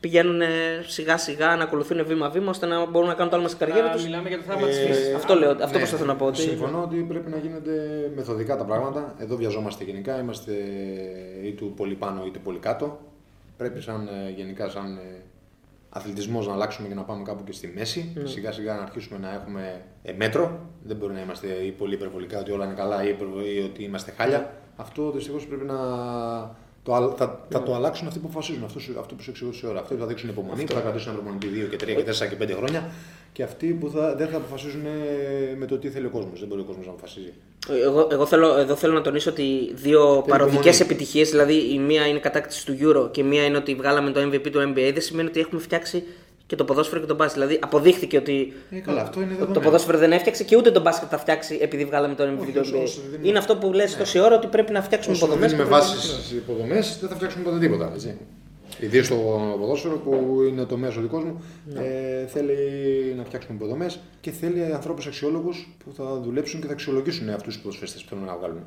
πηγαίνουν 0.00 0.40
σιγά 0.86 1.16
σιγά, 1.18 1.56
να 1.56 1.62
ακολουθούν 1.62 2.06
βήμα-βήμα, 2.06 2.50
ώστε 2.50 2.66
να 2.66 2.86
μπορούν 2.86 3.08
να 3.08 3.14
κάνουν 3.14 3.30
το 3.30 3.36
άλμα 3.36 3.48
στην 3.48 3.66
καριέρα 3.66 3.88
Α, 3.90 3.92
τους. 3.92 4.04
Μιλάμε 4.04 4.28
για 4.28 4.38
το 4.38 4.44
θαύμα 4.44 4.66
της 4.66 4.78
Ε, 4.78 4.86
φύσης. 4.86 5.14
αυτό 5.14 5.34
λέω, 5.34 5.50
αυτό 5.50 5.78
προσπαθώ 5.78 6.04
να 6.04 6.16
πω, 6.16 6.26
ότι- 6.26 6.40
Συμφωνώ 6.40 6.82
ότι 6.82 6.96
πρέπει 6.96 7.30
να 7.30 7.36
γίνονται 7.36 7.72
μεθοδικά 8.14 8.56
τα 8.56 8.64
πράγματα. 8.64 9.14
Εδώ 9.18 9.36
βιαζόμαστε 9.36 9.84
γενικά. 9.84 10.20
Είμαστε 10.20 10.52
είτε 11.44 11.64
πολύ 11.76 11.94
πάνω 11.94 12.24
είτε 12.26 12.38
πολύ 12.38 12.58
κάτω. 12.58 12.98
Πρέπει 13.56 13.80
σαν, 13.80 14.08
ε, 14.26 14.30
γενικά 14.36 14.68
σαν 14.68 14.96
ε, 14.96 15.22
αθλητισμός 15.88 16.46
να 16.46 16.52
αλλάξουμε 16.52 16.88
και 16.88 16.94
να 16.94 17.02
πάμε 17.02 17.22
κάπου 17.22 17.44
και 17.44 17.52
στη 17.52 17.72
μέση. 17.76 18.12
Ναι. 18.14 18.26
Σιγά 18.28 18.52
σιγά 18.52 18.74
να 18.74 18.82
αρχίσουμε 18.82 19.18
να 19.18 19.34
έχουμε 19.34 19.82
ε, 20.02 20.12
μέτρο. 20.12 20.60
Δεν 20.82 20.96
μπορεί 20.96 21.12
να 21.12 21.20
είμαστε 21.20 21.46
ή 21.46 21.70
πολύ 21.70 21.94
υπερβολικά 21.94 22.38
ότι 22.38 22.50
όλα 22.50 22.64
είναι 22.64 22.74
καλά 22.74 23.04
ή, 23.04 23.08
υπερβο- 23.08 23.40
ή 23.46 23.58
ότι 23.64 23.82
είμαστε 23.82 24.10
χάλια. 24.16 24.52
Αυτό 24.76 25.10
δυστυχώς 25.10 25.46
πρέπει 25.46 25.64
να. 25.64 25.76
Το, 26.88 26.94
αλ- 26.94 27.12
θα, 27.16 27.40
θα 27.50 27.62
το 27.62 27.74
αλλάξουν 27.74 28.06
αυτοί 28.06 28.18
που 28.18 28.26
αποφασίζουν. 28.30 28.64
Αυτό, 28.64 28.78
σου- 28.80 28.96
αυτό 28.98 29.14
που 29.14 29.22
σου 29.22 29.30
εξηγούσα 29.30 29.68
ώρα. 29.68 29.80
Αυτοί 29.80 29.94
που 29.94 30.00
θα 30.00 30.06
δείξουν 30.06 30.28
υπομονή, 30.28 30.64
που 30.64 30.72
θα 30.72 30.80
κρατήσουν 30.80 31.12
ένα 31.12 31.20
προπονητή 31.20 31.48
2 31.66 31.68
και 31.70 31.76
3 31.76 31.86
και 32.04 32.04
4 32.26 32.28
και 32.28 32.44
5 32.44 32.56
χρόνια. 32.56 32.90
Και 33.32 33.42
αυτοί 33.42 33.66
που 33.80 33.90
θα, 33.90 34.14
δεν 34.16 34.28
θα 34.28 34.36
αποφασίζουν 34.36 34.84
ε, 34.86 35.56
με 35.56 35.66
το 35.66 35.78
τι 35.78 35.88
θέλει 35.88 36.06
ο 36.06 36.10
κόσμος. 36.10 36.38
Δεν 36.38 36.48
μπορεί 36.48 36.60
ο 36.60 36.64
κόσμος 36.64 36.86
να 36.86 36.92
αποφασίζει. 36.92 37.32
Εγώ, 37.84 38.08
εγώ 38.10 38.26
θέλω, 38.26 38.56
εδώ 38.58 38.74
θέλω 38.74 38.92
να 38.92 39.00
τονίσω 39.00 39.30
ότι 39.30 39.72
δύο 39.74 40.24
παροδικέ 40.28 40.56
υπομονή. 40.68 40.78
επιτυχίες, 40.82 41.30
δηλαδή 41.30 41.72
η 41.74 41.78
μία 41.78 42.06
είναι 42.06 42.18
η 42.18 42.20
κατάκτηση 42.20 42.66
του 42.66 42.76
Euro 42.82 43.12
και 43.12 43.20
η 43.20 43.24
μία 43.24 43.44
είναι 43.44 43.56
ότι 43.56 43.74
βγάλαμε 43.74 44.10
το 44.10 44.20
MVP 44.20 44.50
του 44.52 44.60
NBA, 44.72 44.90
δεν 44.92 45.00
σημαίνει 45.00 45.28
ότι 45.28 45.40
έχουμε 45.40 45.60
φτιάξει 45.60 46.04
και 46.48 46.56
το 46.56 46.64
ποδόσφαιρο 46.64 47.00
και 47.00 47.06
τον 47.06 47.16
μπάσκετ. 47.16 47.40
Δηλαδή 47.42 47.58
αποδείχθηκε 47.62 48.16
ότι 48.16 48.52
Ε, 48.70 48.78
καλά, 48.78 49.00
αυτό 49.02 49.20
είναι 49.20 49.28
ότι 49.28 49.38
το 49.38 49.44
δεδομένο. 49.46 49.64
ποδόσφαιρο 49.70 49.98
δεν 49.98 50.12
έφτιαξε 50.12 50.44
και 50.44 50.56
ούτε 50.56 50.70
το 50.70 50.80
μπάσκετ 50.80 51.08
θα 51.10 51.18
φτιάξει 51.18 51.58
επειδή 51.60 51.84
βγάλαμε 51.84 52.14
το 52.14 52.24
MVP 52.24 52.40
Όχι, 52.42 52.52
του 52.52 52.60
όσο- 52.62 52.76
NBA. 52.76 52.82
όσο 52.82 53.00
δεν- 53.10 53.24
Είναι 53.24 53.38
αυτό 53.38 53.56
που 53.56 53.72
λες 53.72 53.96
τόση 53.96 54.18
ώρα 54.18 54.34
ότι 54.36 54.46
πρέπει 54.46 54.72
να 54.72 54.82
φτιάξουμε 54.82 55.14
Όσο 55.14 55.24
υποδομές. 55.24 55.50
δεν 55.50 55.60
με 55.60 55.66
βάσεις 55.66 56.02
στι 56.26 56.34
υποδομές, 56.36 56.98
δεν 57.00 57.08
θα 57.08 57.14
φτιάξουμε 57.14 57.44
ποτέ 57.44 57.58
τίποτα. 57.58 57.90
Έτσι. 57.94 58.16
Ιδίως 58.80 59.06
στο 59.06 59.14
ποδόσφαιρο 59.60 59.96
που 59.96 60.42
είναι 60.48 60.64
το 60.64 60.76
μέσο 60.76 61.00
δικός 61.00 61.24
μου, 61.24 61.42
ε, 61.74 62.26
θέλει 62.26 62.54
να 63.16 63.24
φτιάξουμε 63.24 63.54
υποδομές 63.56 63.98
και 64.20 64.30
θέλει 64.30 64.72
ανθρώπους 64.74 65.06
αξιόλογους 65.06 65.68
που 65.84 65.92
θα 65.96 66.20
δουλέψουν 66.24 66.60
και 66.60 66.66
θα 66.66 66.72
αξιολογήσουν 66.72 67.28
αυτούς 67.28 67.52
τους 67.54 67.62
ποδοσφαιριστές 67.62 68.02
που 68.02 68.08
θέλουν 68.08 68.24
να 68.24 68.36
βγάλουν. 68.36 68.62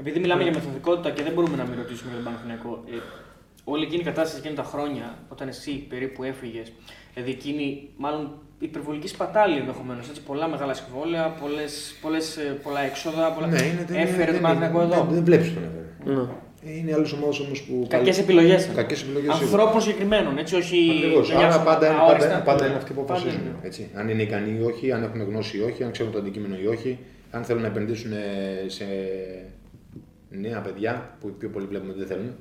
Επειδή 0.00 0.18
μιλάμε 0.20 0.42
για 0.42 0.52
μεθοδικότητα 0.52 1.10
και 1.10 1.22
δεν 1.22 1.32
μπορούμε 1.32 1.56
να 1.56 1.64
μην 1.64 1.74
ρωτήσουμε 1.78 2.10
για 2.12 2.22
τον 2.22 2.24
Παναθηναϊκό. 2.32 2.84
Ε, 3.66 3.70
όλη 3.70 3.84
εκείνη 3.84 4.00
η 4.00 4.04
κατάσταση 4.04 4.38
εκείνη 4.40 4.54
τα 4.54 4.62
χρόνια, 4.62 5.18
όταν 5.28 5.48
εσύ 5.48 5.86
περίπου 5.88 6.22
έφυγες, 6.22 6.72
δηλαδή 7.14 7.30
εκείνη, 7.32 7.88
μάλλον 7.96 8.32
υπερβολική 8.58 9.08
σπατάλη 9.08 9.56
ενδεχομένως. 9.58 10.06
Πολλά 10.26 10.48
μεγάλα 10.48 10.74
συμβόλαια, 10.74 11.28
πολλές, 11.40 11.94
πολλές, 12.02 12.36
ε, 12.36 12.58
πολλά 12.62 12.80
έξοδα. 12.80 13.32
Πολλά... 13.32 13.46
Ναι, 13.46 13.62
είναι, 13.62 13.84
δεν- 13.88 13.96
Έφερε 14.00 14.24
δεν- 14.24 14.32
τον 14.32 14.42
Παναθηναϊκό 14.42 14.78
δεν- 14.78 14.90
εδώ. 14.90 15.04
Δεν, 15.04 15.14
δεν 15.14 15.24
βλέπεις 15.24 15.54
τον 15.54 15.62
έφερε. 15.62 16.14
Ναι. 16.16 16.22
Ε, 16.66 16.76
Είναι 16.76 16.92
άλλε 16.92 17.06
ομάδε 17.14 17.42
όμως 17.44 17.62
που. 17.62 17.86
Κακές 17.88 18.18
επιλογές. 18.18 18.70
Κακές 18.74 19.02
επιλογές, 19.02 19.30
Ανθρώπων 19.30 19.80
συγκεκριμένων, 19.80 20.38
έτσι, 20.38 20.54
όχι. 20.56 20.90
Ακριβώς. 20.96 21.28
για 21.28 21.38
Άρα 21.38 21.52
σώμα- 21.52 21.64
πάντα, 21.64 21.86
είναι- 21.86 21.96
αόριστα. 22.00 22.28
πάντα, 22.28 22.42
πάντα 22.44 22.66
είναι 22.66 22.76
αυτοί 22.76 22.92
που 22.92 23.00
Πάντα 23.04 23.12
αποφασίζουν. 23.12 23.40
είναι. 23.46 23.56
Έτσι. 23.62 23.90
Αν 23.94 24.08
είναι 24.08 24.22
ικανοί 24.22 24.58
ή 24.58 24.62
όχι, 24.62 24.92
αν 24.92 25.02
έχουν 25.02 25.22
γνώση 25.22 25.58
ή 25.58 25.60
όχι, 25.60 25.84
αν 25.84 25.90
ξέρουν 25.90 26.12
το 26.12 26.18
αντικείμενο 26.18 26.56
ή 26.62 26.66
όχι, 26.66 26.98
αν 27.30 27.44
θέλουν 27.44 27.62
να 27.62 27.68
επενδύσουν 27.68 28.12
σε 28.66 28.84
νέα 30.30 30.60
παιδιά 30.60 31.16
που 31.20 31.28
οι 31.28 31.30
πιο 31.38 31.48
πολλοί 31.48 31.66
βλέπουμε 31.66 31.90
ότι 31.90 31.98
δεν 31.98 32.08
θέλουν. 32.08 32.34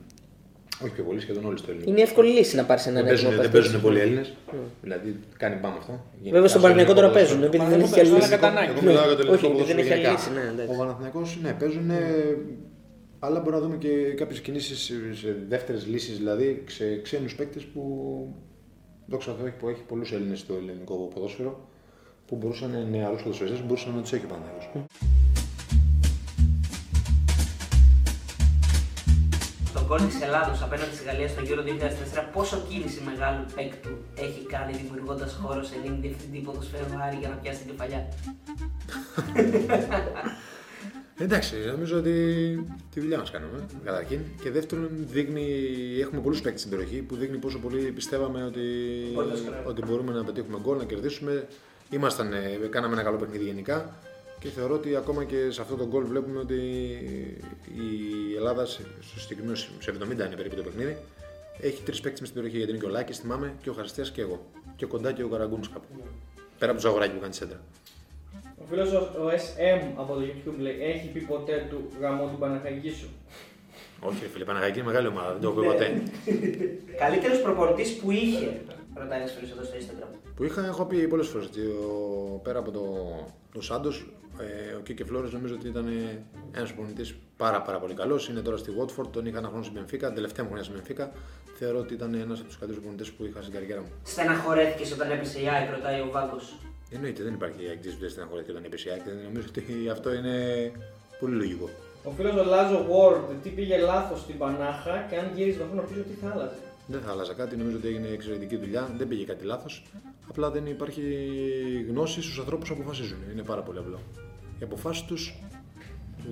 Όχι 0.84 0.94
πιο 0.94 1.04
πολλοί, 1.04 1.20
σχεδόν 1.20 1.46
όλοι 1.46 1.58
στο 1.58 1.70
ελληνικό. 1.72 1.92
Είναι 1.92 2.02
εύκολη 2.02 2.30
λύση 2.30 2.56
να 2.56 2.64
πάρεις 2.66 2.86
έναν 2.88 2.96
Δεν 3.04 3.06
παίζουν, 3.08 3.28
έτοιμο 3.28 3.42
δεν 3.42 3.52
παίκτη. 3.52 3.68
παίζουν 3.68 3.82
πολλοί 3.88 4.00
Έλληνες. 4.00 4.34
Δηλαδή 4.82 5.16
κάνει 5.38 5.56
μπάμ 5.62 5.74
αυτό. 5.78 6.04
Βέβαια 6.24 6.48
στον 6.48 6.62
Παναγενικό 6.62 6.94
τώρα 6.94 7.10
παίζουν, 7.10 7.44
επειδή 7.44 7.66
δεν 7.66 7.80
έχει 7.80 8.00
άλλη 8.00 8.10
Παναθηναϊκός, 8.10 8.14
λύση. 8.14 8.34
αλλά 8.34 8.36
κατά 8.36 8.48
ανάγκη. 8.48 8.72
Εγώ 8.72 8.82
μιλάω 8.86 9.06
για 9.08 9.16
το 9.16 9.32
Όχι, 9.32 9.46
ελληνικό 9.46 9.62
επειδή 9.62 9.74
δεν 9.74 9.78
ποδόσφαιρο 9.78 9.82
έχει 9.82 9.92
άλλη 9.92 10.02
γενικά. 10.02 10.12
λύση. 10.12 10.30
Ναι, 10.32 10.52
εντάξει. 10.54 10.76
Ο 10.76 10.78
Παναθηναϊκός, 10.80 11.38
ναι, 11.44 11.52
παίζουν. 11.60 11.90
Αλλά 13.20 13.40
μπορούμε 13.40 13.56
να 13.62 13.64
δούμε 13.68 13.78
και 13.78 13.90
κάποιες 14.22 14.40
κινήσεις 14.40 14.80
σε 15.22 15.36
δεύτερες 15.48 15.88
λύσεις, 15.88 16.18
δηλαδή 16.18 16.64
σε 16.68 17.02
ξένους 17.02 17.36
παίκτες 17.36 17.64
που. 17.64 17.82
Δόξα 19.08 19.32
τω 19.32 19.44
που 19.60 19.68
έχει 19.70 19.82
πολλούς 19.88 20.12
Έλληνες 20.12 20.40
στο 20.40 20.54
ελληνικό 20.62 21.10
ποδόσφαιρο 21.14 21.68
που 22.28 22.36
μπορούσαν 22.36 22.88
νεαρού 22.92 23.16
ποδοσφαιριστέ 23.16 23.58
που 23.60 23.66
μπορούσαν 23.68 23.96
να 23.96 24.02
τους 24.02 24.14
έχει 24.14 24.26
ο 24.26 24.28
Παναθηναϊκός. 24.28 24.70
Στον 29.72 29.86
γκολ 29.88 30.00
της 30.08 30.22
Ελλάδος 30.22 30.62
απέναντι 30.62 30.96
στη 30.96 31.04
Γαλλία 31.04 31.28
στο 31.28 31.42
Euro 31.46 31.62
2004, 32.22 32.24
πόσο 32.34 32.62
κίνηση 32.70 33.02
μεγάλου 33.10 33.46
παίκτου 33.56 33.90
έχει 34.16 34.46
κάνει 34.46 34.74
δημιουργώντας 34.74 35.40
χώρο 35.42 35.64
σε 35.64 35.74
έναν 35.86 36.02
διευθυντή 36.02 36.40
ποδοσφαίρου 36.40 36.86
Άρη 37.06 37.18
για 37.20 37.30
να 37.30 37.36
πιάσει 37.36 37.60
την 37.64 37.70
κεφαλιά; 37.72 38.08
Εντάξει, 41.18 41.56
νομίζω 41.72 41.98
ότι 41.98 42.14
τη 42.94 43.00
δουλειά 43.00 43.18
μας 43.18 43.32
κάνουμε 43.32 43.66
καταρχήν. 43.84 44.20
Και 44.44 44.52
δεύτερον, 44.52 44.90
δείχνει, 44.94 45.46
έχουμε 46.02 46.22
πολλούς 46.22 46.42
παίκτες 46.42 46.62
στην 46.62 46.72
περιοχή 46.72 47.02
που 47.02 47.16
δείχνει 47.16 47.38
πόσο 47.38 47.60
πολύ 47.60 47.92
πιστεύαμε 47.92 48.44
ότι, 48.44 48.62
Μπορείτε 49.14 49.34
να 49.34 49.40
σκοράρετε. 49.40 49.70
ότι 49.70 49.82
μπορούμε 49.86 50.12
να 50.14 50.24
πετύχουμε 50.24 50.58
γκολ, 50.62 50.78
να 50.78 50.84
κερδίσουμε. 50.86 51.48
Ήμασταν, 51.90 52.34
ε, 52.34 52.60
κάναμε 52.70 52.94
ένα 52.94 53.04
καλό 53.04 53.18
παιχνίδι 53.18 53.44
γενικά 53.44 53.96
και 54.42 54.50
θεωρώ 54.50 54.74
ότι 54.76 54.96
ακόμα 54.96 55.24
και 55.24 55.52
σε 55.52 55.62
αυτό 55.62 55.76
το 55.76 55.88
γκολ 55.88 56.04
βλέπουμε 56.06 56.40
ότι 56.40 56.56
η 57.76 58.36
Ελλάδα, 58.36 58.66
σε- 58.66 58.82
στο 59.02 59.20
συγκεκριμένο 59.20 59.56
σε 59.56 59.70
70 59.92 60.12
είναι 60.26 60.36
περίπου 60.36 60.56
το 60.56 60.62
παιχνίδι, 60.64 60.98
έχει 61.62 61.82
τρεις 61.84 62.02
παίκτες 62.02 62.20
στην 62.28 62.34
περιοχή. 62.34 62.58
Γιατί 62.58 62.72
είναι 62.72 62.80
και 62.82 62.86
ο 62.88 62.90
Λάκη, 62.90 63.14
θυμάμαι, 63.14 63.54
και 63.62 63.70
ο 63.70 63.74
Χαριστέας 63.74 64.12
και 64.12 64.22
εγώ. 64.22 64.46
Και 64.76 64.86
κοντά 64.86 65.12
και 65.12 65.24
ο 65.24 65.28
Καραγκούνης 65.28 65.70
κάπου. 65.70 65.86
Πέρα 66.60 66.72
από 66.72 66.82
το 66.82 66.88
Ζαγοράκι 66.88 67.14
που 67.14 67.20
κάνει 67.22 67.34
σέντρα. 67.34 67.60
Ο 68.62 68.64
φίλος 68.70 68.92
ο, 68.94 68.98
ο 68.98 69.28
SM 69.30 69.82
από 69.96 70.14
το 70.14 70.22
YouTube 70.22 70.60
λέει: 70.60 70.78
Έχει 70.82 71.08
πει 71.08 71.20
ποτέ 71.20 71.68
του 71.70 71.88
γαμό 72.00 72.28
του 72.28 72.38
Παναχαϊκή 72.38 72.90
σου. 72.90 73.08
Όχι, 74.00 74.18
ρε 74.22 74.28
φίλε, 74.28 74.44
Παναγιακή 74.44 74.78
είναι 74.80 74.88
μεγάλη 74.88 75.08
ομάδα, 75.08 75.32
δεν 75.32 75.42
το 75.42 75.48
έχω 75.48 75.60
πει 75.60 75.68
Ναι. 75.68 75.74
ποτέ. 75.74 76.02
Καλύτερος 77.06 77.42
προπονητής 77.42 77.96
που 77.96 78.12
είχε, 78.12 78.62
ρωτάει 78.94 79.20
ένας 79.20 79.32
φίλος 79.34 79.52
εδώ 79.52 79.64
στο 79.64 79.74
Instagram. 79.80 80.16
Που 80.36 80.44
είχα, 80.44 80.66
έχω 80.66 80.86
πει 80.86 81.08
πολλές 81.08 81.28
φορές 81.28 81.46
ότι 81.48 81.60
ο- 81.60 82.40
πέρα 82.44 82.60
από 82.60 82.72
το, 82.72 82.82
το 83.54 83.62
Σάντος, 83.62 84.06
ε, 84.40 84.74
ο 84.74 84.80
Κίκε 84.80 85.04
Φλόρες 85.04 85.32
νομίζω 85.32 85.54
ότι 85.56 85.68
ήταν 85.68 85.88
ένας 86.52 86.74
προπονητής 86.74 87.16
πάρα, 87.38 87.62
πάρα 87.62 87.80
πολύ 87.80 87.94
καλός. 87.94 88.30
Είναι 88.30 88.42
τώρα 88.42 88.58
στη 88.58 88.72
Watford, 88.80 89.08
τον 89.12 89.26
είχα 89.26 89.38
ένα 89.38 89.48
χρόνο 89.48 89.64
στην 89.64 89.78
Benfica, 89.82 90.00
την 90.00 90.14
τελευταία 90.14 90.46
μου 90.46 90.52
χρονιά 90.52 90.64
στην 90.64 90.76
Benfica. 90.80 91.08
Θεωρώ 91.60 91.80
ότι 91.80 91.94
ήταν 91.94 92.14
ένας 92.14 92.40
από 92.40 92.48
τους 92.48 92.58
καλύτερους 92.58 92.84
προπονητές 92.84 93.10
που 93.12 93.26
είχα 93.26 93.42
στην 93.42 93.54
καριέρα 93.54 93.82
μου. 93.82 93.92
Στεναχωρέθηκε 94.04 94.94
όταν 94.94 95.12
έπεσε 95.12 95.42
η 95.42 95.48
ΑΕΚ, 95.50 95.70
ρωτάει 95.70 96.00
ο 96.02 96.10
Βάγκος. 96.12 96.56
Εννοείται, 96.92 97.24
δεν 97.24 97.34
υπάρχει 97.34 97.62
αγγλική 97.68 97.90
που 97.96 98.00
δεν 98.00 98.10
στεναχωρέθηκε 98.10 98.52
όταν 98.52 98.64
είπε 98.64 98.78
η 98.86 98.90
ΑΕΚ. 98.92 99.02
Νομίζω 99.28 99.48
ότι 99.50 99.90
αυτό 99.90 100.14
είναι 100.14 100.36
πολύ 101.20 101.36
λογικό. 101.36 101.70
Ο 102.04 102.12
φίλος 102.12 102.36
ο 102.36 102.44
Λάζο 102.44 102.86
Ward, 102.92 103.36
τι 103.44 103.50
πήγε 103.50 103.78
λάθος 103.78 104.20
στην 104.20 104.38
Πανάχα 104.38 105.06
και 105.10 105.16
αν 105.18 105.32
γύριζε 105.36 105.58
το 105.58 105.66
χρόνο 105.72 105.88
πίσω, 105.88 106.02
τι 106.02 106.16
θα 106.22 106.32
άλλαζε; 106.34 106.56
Δεν 106.88 107.02
θα 107.02 107.12
άλλαζα 107.12 107.34
κάτι, 107.34 107.56
νομίζω 107.56 107.78
ότι 107.78 107.88
έγινε 107.88 108.08
εξαιρετική 108.08 108.58
δουλειά, 108.58 108.90
δεν 108.98 109.08
πήγε 109.08 109.26
κάτι 109.26 109.46
λάθος. 109.46 109.84
Απλά 110.32 110.52
δεν 110.52 110.66
υπάρχει 110.66 111.02
γνώση 111.90 112.22
στους 112.22 112.40
ανθρώπους 112.40 112.70
που 112.70 112.76
αποφασίζουν. 112.80 113.18
Είναι 113.32 113.44
πάρα 113.44 113.62
πολύ 113.62 113.78
απλό. 113.80 114.00
Οι 114.60 114.64
αποφάσεις 114.64 115.04
τους 115.06 115.36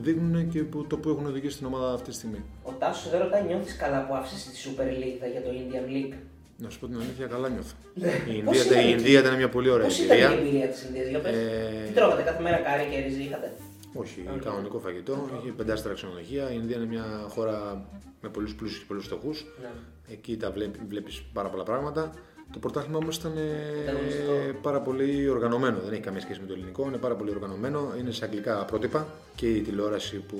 δείχνουν 0.01 0.49
και 0.49 0.63
που, 0.63 0.85
το 0.87 0.97
που 0.97 1.09
έχουν 1.09 1.25
οδηγήσει 1.25 1.57
την 1.57 1.65
ομάδα 1.65 1.93
αυτή 1.93 2.09
τη 2.09 2.15
στιγμή. 2.15 2.43
Ο 2.63 2.71
Τάσος 2.71 3.09
δεν 3.11 3.19
ρωτάει, 3.21 3.43
νιώθεις 3.43 3.75
καλά 3.77 4.05
που 4.07 4.13
άφησες 4.15 4.43
τη 4.45 4.57
Super 4.65 4.81
League 5.01 5.31
για 5.31 5.41
το 5.41 5.49
Indian 5.49 5.89
League; 5.95 6.13
Να 6.57 6.69
σου 6.69 6.79
πω 6.79 6.87
την 6.87 6.95
αλήθεια, 6.95 7.25
καλά 7.27 7.49
νιώθω. 7.49 7.75
η, 7.93 8.41
Πώς 8.41 8.55
Ινδία, 8.55 8.63
ήταν 8.65 8.77
η 8.77 8.81
εκεί; 8.81 8.91
Ινδία 8.91 9.19
ήταν 9.19 9.35
μια 9.35 9.49
πολύ 9.49 9.69
ωραία 9.69 9.85
Πώς 9.87 9.99
ήταν 9.99 10.17
η 10.17 10.21
εμπειρία. 10.21 10.39
εμπειρία 10.39 10.67
της 10.67 10.83
Ινδίας, 10.83 11.07
για 11.09 11.19
πες. 11.19 11.35
Ε, 11.35 11.83
Τι 11.87 11.93
τρώγατε 11.93 12.21
κάθε 12.21 12.41
μέρα 12.41 12.57
κάρι 12.57 12.83
και 12.91 12.99
ρυζί 13.07 13.21
είχατε; 13.21 13.51
Όχι, 13.93 14.25
κανονικό 14.43 14.79
φαγητό. 14.79 15.29
Είχε 15.41 15.51
πεντάστερα 15.51 15.93
ξενοδοχεία. 15.93 16.51
Η 16.51 16.55
Ινδία 16.61 16.75
είναι 16.77 16.85
μια 16.85 17.05
χώρα 17.29 17.85
με 18.21 18.29
πολλούς 18.29 18.55
πλούσιους 18.55 18.79
και 18.79 18.85
πολλούς 18.87 19.05
φτωχούς. 19.05 19.45
Ναι. 19.61 19.69
Εκεί 20.11 20.37
τα 20.37 20.51
βλέπει 20.51 20.79
βλέπεις 20.87 21.23
πάρα 21.33 21.49
πολλά 21.49 21.63
πράγματα. 21.63 22.11
Το 22.53 22.59
πρωτάθλημα 22.59 22.97
όμως 22.97 23.15
ήταν 23.17 23.31
ε, 23.37 23.81
Ήταν 23.83 23.95
γνωστό. 24.01 24.59
πάρα 24.61 24.79
πολύ 24.81 25.29
οργανωμένο. 25.29 25.77
Δεν 25.83 25.93
έχει 25.93 26.01
καμία 26.01 26.21
σχέση 26.21 26.39
με 26.39 26.45
το 26.47 26.53
ελληνικό. 26.53 26.83
Είναι 26.87 26.97
πάρα 26.97 27.15
πολύ 27.15 27.29
οργανωμένο. 27.29 27.93
Είναι 27.99 28.11
σε 28.11 28.25
αγγλικά 28.25 28.65
πρότυπα. 28.65 29.07
Και 29.35 29.49
η 29.49 29.61
τηλεόραση 29.61 30.17
που 30.17 30.37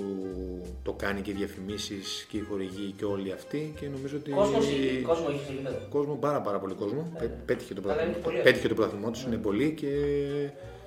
το 0.84 0.94
κάνει 0.94 1.22
και 1.22 1.32
οι 1.32 1.34
διαφημίσεις 1.34 2.26
και 2.30 2.38
οι 2.38 2.42
χορηγοί 2.50 2.94
και 2.98 3.06
όλοι 3.06 3.32
αυτοί. 3.32 3.74
Και 3.80 3.88
νομίζω 3.88 4.18
ότι. 4.18 4.32
Κόσμος 4.32 4.68
είχε, 4.70 5.02
κόσμο 5.02 5.30
είχε 5.30 5.44
στο 5.44 5.52
γήπεδο. 5.54 5.78
κόσμο, 5.90 6.14
πάρα, 6.16 6.42
πάρα 6.42 6.60
πολύ 6.60 6.74
κόσμο. 6.74 7.12
Πέ- 7.20 7.30
Πέτυχε 7.46 7.74
το 7.74 7.82
Αλλά 7.84 7.92
είναι 7.94 8.02
πρωτάθλημα. 8.02 8.24
πολύ 8.24 8.36
ωραίο. 8.40 8.44
Πέτυχε 8.52 8.68
το 8.68 8.74
πρωτάθλημα 8.74 9.12
τους. 9.12 9.24
Είναι 9.24 9.36
πολύ 9.38 9.72
και 9.74 9.88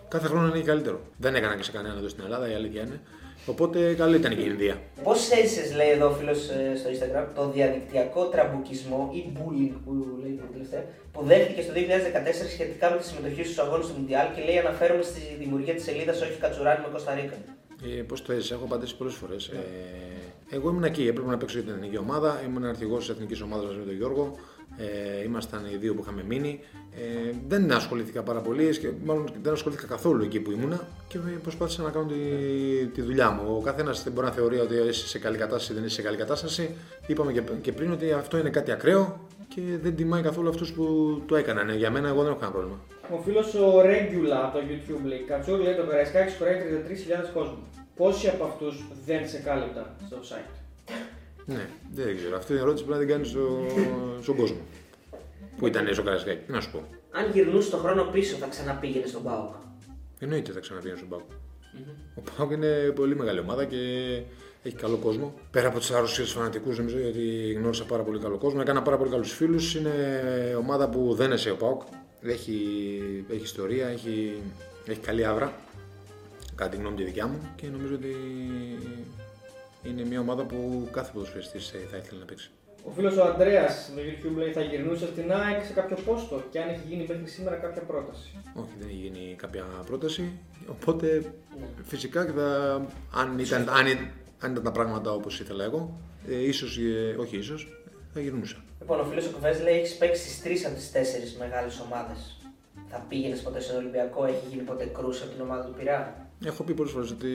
κάθε 0.09 0.27
χρόνο 0.27 0.47
είναι 0.47 0.59
και 0.59 0.65
καλύτερο. 0.67 1.01
Δεν 1.19 1.35
έκανα 1.35 1.57
και 1.57 1.63
σε 1.63 1.71
κανέναν 1.73 1.99
εδώ 1.99 2.09
στην 2.09 2.25
Ελλάδα, 2.25 2.51
η 2.51 2.55
αλήθεια 2.55 2.83
είναι. 2.83 3.01
Οπότε 3.47 3.95
καλή 3.95 4.17
ήταν 4.17 4.35
και 4.37 4.41
η 4.41 4.49
Ινδία. 4.49 4.77
Πώς 5.03 5.31
έζησε, 5.31 5.75
λέει 5.75 5.91
εδώ 5.91 6.07
ο 6.09 6.11
φίλος 6.11 6.39
στο 6.81 6.89
Instagram, 6.95 7.27
το 7.35 7.51
διαδικτυακό 7.55 8.25
τραμπουκισμό 8.25 9.11
ή 9.13 9.21
bullying 9.37 9.75
που 9.85 9.93
λέει 10.23 10.35
το 10.41 10.47
τελευταίο, 10.53 10.83
που 11.13 11.21
δέχτηκε 11.25 11.63
στο 11.63 11.73
2014 11.77 11.77
σχετικά 12.55 12.91
με 12.91 12.97
τη 12.97 13.05
συμμετοχή 13.07 13.45
στους 13.45 13.59
αγώνες 13.59 13.87
του 13.87 13.95
Μουντιάλ 13.99 14.27
και 14.35 14.43
λέει 14.49 14.59
αναφέρομαι 14.59 15.03
στη 15.03 15.21
δημιουργία 15.39 15.75
της 15.75 15.85
σελίδας 15.85 16.21
Όχι 16.21 16.39
Κατσουράνη 16.41 16.81
με 16.85 16.89
Κωνσταντίνα. 16.91 17.33
Ε, 17.99 18.03
Πώς 18.03 18.23
το 18.23 18.33
έζησα, 18.33 18.55
έχω 18.55 18.65
απαντήσει 18.65 18.97
πολλές 18.97 19.15
φορές. 19.15 19.47
Ε, 19.49 19.59
εγώ 20.57 20.69
ήμουν 20.71 20.85
εκεί, 20.85 21.07
έπρεπε 21.07 21.31
να 21.31 21.37
παίξω 21.37 21.59
για 21.59 21.67
την 21.67 21.77
εθνική 21.77 21.99
ομάδα. 21.99 22.41
Ήμουν 22.47 22.65
αρχηγός 22.65 22.99
της 22.99 23.09
εθνικής 23.09 23.41
ομάδας 23.41 23.67
μαζί 23.67 23.79
με 23.79 23.85
τον 23.85 23.97
Γιώργο. 23.97 24.37
Ε, 24.77 25.23
ήμασταν 25.25 25.61
οι 25.73 25.77
δύο 25.77 25.95
που 25.95 26.03
είχαμε 26.03 26.23
μείνει. 26.29 26.61
Ε, 26.97 27.33
δεν 27.49 27.73
ασχολήθηκα 27.73 28.23
πάρα 28.23 28.41
πολύ, 28.41 28.79
και 28.79 28.91
μάλλον 29.05 29.29
δεν 29.43 29.53
ασχολήθηκα 29.53 29.87
καθόλου 29.87 30.25
εκεί 30.25 30.41
που 30.41 30.51
ήμουνα 30.51 30.89
και 31.09 31.19
προσπάθησα 31.43 31.83
να 31.83 31.91
κάνω 31.91 32.07
τη, 32.07 32.87
τη 32.87 33.03
δουλειά 33.03 33.31
μου. 33.31 33.57
Ο 33.57 33.61
καθένας 33.61 34.03
δεν 34.03 34.13
μπορεί 34.13 34.27
να 34.27 34.33
θεωρεί 34.33 34.59
ότι 34.59 34.75
είσαι 34.75 35.09
σε 35.09 35.19
καλή 35.19 35.37
κατάσταση 35.37 35.73
ή 35.73 35.75
δεν 35.75 35.85
είσαι 35.85 35.95
σε 35.95 36.03
καλή 36.03 36.17
κατάσταση. 36.17 36.75
Είπαμε 37.07 37.33
και, 37.33 37.43
και 37.61 37.73
πριν 37.73 37.93
ότι 37.93 38.13
αυτό 38.13 38.39
είναι 38.39 38.51
κάτι 38.51 38.73
ακραίο 38.73 39.21
και 39.55 39.61
δεν 39.83 39.97
τιμάει 39.97 40.23
καθόλου 40.23 40.49
αυτούς 40.49 40.73
που 40.73 40.85
το 41.27 41.37
έκαναν. 41.37 41.69
Ε, 41.69 41.75
Για 41.75 41.91
μένα, 41.91 42.09
εγώ 42.09 42.23
δεν 42.23 42.31
έχω 42.31 42.41
κανένα 42.41 42.59
πρόβλημα. 42.59 42.81
Ο 43.11 43.19
φίλος 43.25 43.55
ο 43.55 43.81
Regula 43.81 44.37
από 44.45 44.59
το 44.59 44.65
YouTube 44.69 45.05
λέει: 45.05 45.19
Κατσούρ 45.19 45.59
λέει 45.61 45.75
το 45.75 45.83
Καραϊσκάκι 45.83 46.37
χωράει 46.39 46.57
33.000 47.27 47.31
κόσμο. 47.35 47.59
Πόσοι 47.97 48.29
από 48.29 48.45
αυτούς 48.45 48.85
δεν 49.07 49.29
σε 49.29 49.39
κάλυπταν 49.39 49.87
στο 50.07 50.17
site; 50.31 50.62
Ναι, 51.47 51.69
δεν 51.93 52.17
ξέρω. 52.17 52.37
Αυτή 52.37 52.53
την 52.53 52.63
ερώτηση 52.63 52.85
πρέπει 52.85 53.01
να 53.01 53.07
την 53.07 53.15
κάνει 53.15 53.27
στο, 53.27 53.67
στον 54.23 54.37
κόσμο. 54.37 54.61
Που 55.57 55.67
ήταν 55.67 55.89
στο 55.93 56.03
Καρασκάκι. 56.03 56.45
Τι 56.47 56.53
να 56.53 56.61
σου 56.61 56.71
πω. 56.71 56.85
Αν 57.11 57.31
γυρνούσε 57.33 57.71
τον 57.71 57.81
χρόνο 57.81 58.05
πίσω, 58.05 58.37
θα 58.37 58.47
ξαναπήγαινε 58.47 59.07
στον 59.07 59.23
Πάοκ. 59.23 59.55
Εννοείται 60.19 60.53
θα 60.53 60.61
ξαναπήγαινε 60.61 60.97
στον 60.97 61.09
Πάουκ. 61.09 61.31
Ο 62.15 62.21
Πάουκ 62.21 62.51
είναι 62.51 62.93
πολύ 62.95 63.17
μεγάλη 63.17 63.39
ομάδα 63.39 63.65
και 63.65 63.77
έχει 64.63 64.77
καλό 64.77 64.97
κόσμο. 64.97 65.35
Πέρα 65.51 65.69
από 65.69 65.79
τις 65.79 65.91
άρρωστιε 65.91 66.25
φανατικούς, 66.25 66.79
νομίζω 66.79 66.97
ότι 67.09 67.53
γνώρισα 67.53 67.85
πάρα 67.85 68.03
πολύ 68.03 68.19
καλό 68.19 68.39
κόσμο. 68.39 68.59
Έκανα 68.63 68.83
πάρα 68.83 68.97
πολύ 68.97 69.11
καλούς 69.11 69.33
φίλους. 69.33 69.75
Είναι 69.75 69.93
ομάδα 70.59 70.89
που 70.89 71.15
δεν 71.15 71.31
είναι 71.31 71.51
ο 71.51 71.57
Πάουκ. 71.57 71.83
Έχει, 72.23 72.57
έχει 73.31 73.43
ιστορία, 73.43 73.87
έχει, 73.89 74.43
έχει 74.87 75.01
καλή 75.01 75.25
άβρα. 75.25 75.53
Κατά 76.55 76.71
τη 76.71 76.77
γνώμη 76.77 76.97
τη 76.97 77.05
δικιά 77.05 77.27
μου 77.27 77.39
και 77.57 77.67
νομίζω 77.67 77.95
ότι 77.95 78.17
είναι 79.83 80.05
μια 80.05 80.21
ομάδα 80.21 80.45
που 80.45 80.89
κάθε 80.93 81.11
ποδοσφαιριστής 81.13 81.73
ε, 81.73 81.79
θα 81.91 81.97
ήθελε 81.97 82.19
να 82.19 82.25
παίξει. 82.25 82.51
Ο 82.85 82.91
φίλος 82.91 83.17
ο 83.17 83.25
Αντρέα 83.25 83.69
στο 83.69 83.93
YouTube 83.97 84.37
λέει: 84.37 84.53
Θα 84.53 84.61
γυρνούσε 84.61 85.07
στην 85.07 85.33
ΑΕΚ 85.33 85.65
σε 85.65 85.73
κάποιο 85.73 85.97
πόστο 86.05 86.43
και 86.51 86.61
αν 86.61 86.69
έχει 86.69 86.81
γίνει 86.89 87.07
μέχρι 87.09 87.29
σήμερα 87.29 87.57
κάποια 87.57 87.83
πρόταση. 87.83 88.31
Όχι, 88.55 88.71
δεν 88.79 88.89
έχει 88.89 88.97
γίνει 88.97 89.35
κάποια 89.39 89.65
πρόταση. 89.87 90.39
Οπότε 90.67 91.33
φυσικά 91.83 92.25
και 92.25 92.33
θα, 92.33 92.75
αν, 93.13 93.39
ήταν, 93.39 93.69
αν, 93.69 93.87
αν 94.39 94.51
ήταν 94.53 94.63
τα 94.63 94.73
πράγματα 94.73 95.13
όπως 95.13 95.41
ήθελα 95.41 95.65
εγώ, 95.65 96.01
ε, 96.29 96.45
ίσως, 96.45 96.79
ε, 96.79 97.17
όχι 97.19 97.37
ίσως, 97.37 97.69
θα 98.13 98.21
γυρνούσα. 98.21 98.65
Λοιπόν, 98.81 99.01
ο 99.01 99.05
φίλος 99.05 99.27
ο 99.27 99.31
Κουβές 99.31 99.63
λέει: 99.63 99.79
Έχεις 99.79 99.97
παίξει 99.97 100.23
στις 100.23 100.43
τρεις 100.43 100.67
από 100.67 100.75
τις 100.75 100.93
τέσσερις 100.93 101.37
μεγάλες 101.37 101.81
ομάδες. 101.81 102.37
Θα 102.89 103.07
πήγαινες 103.09 103.41
ποτέ 103.41 103.61
στον 103.61 103.77
Ολυμπιακό, 103.77 104.25
έχει 104.25 104.47
γίνει 104.51 104.63
ποτέ 104.63 104.85
κρούσα 104.85 105.25
από 105.25 105.33
την 105.33 105.43
ομάδα 105.43 105.65
του 105.65 105.75
Πειρά; 105.79 106.29
Έχω 106.45 106.63
πει 106.63 106.75
πολλές 106.75 106.93
φορές 106.93 107.11
ότι 107.11 107.29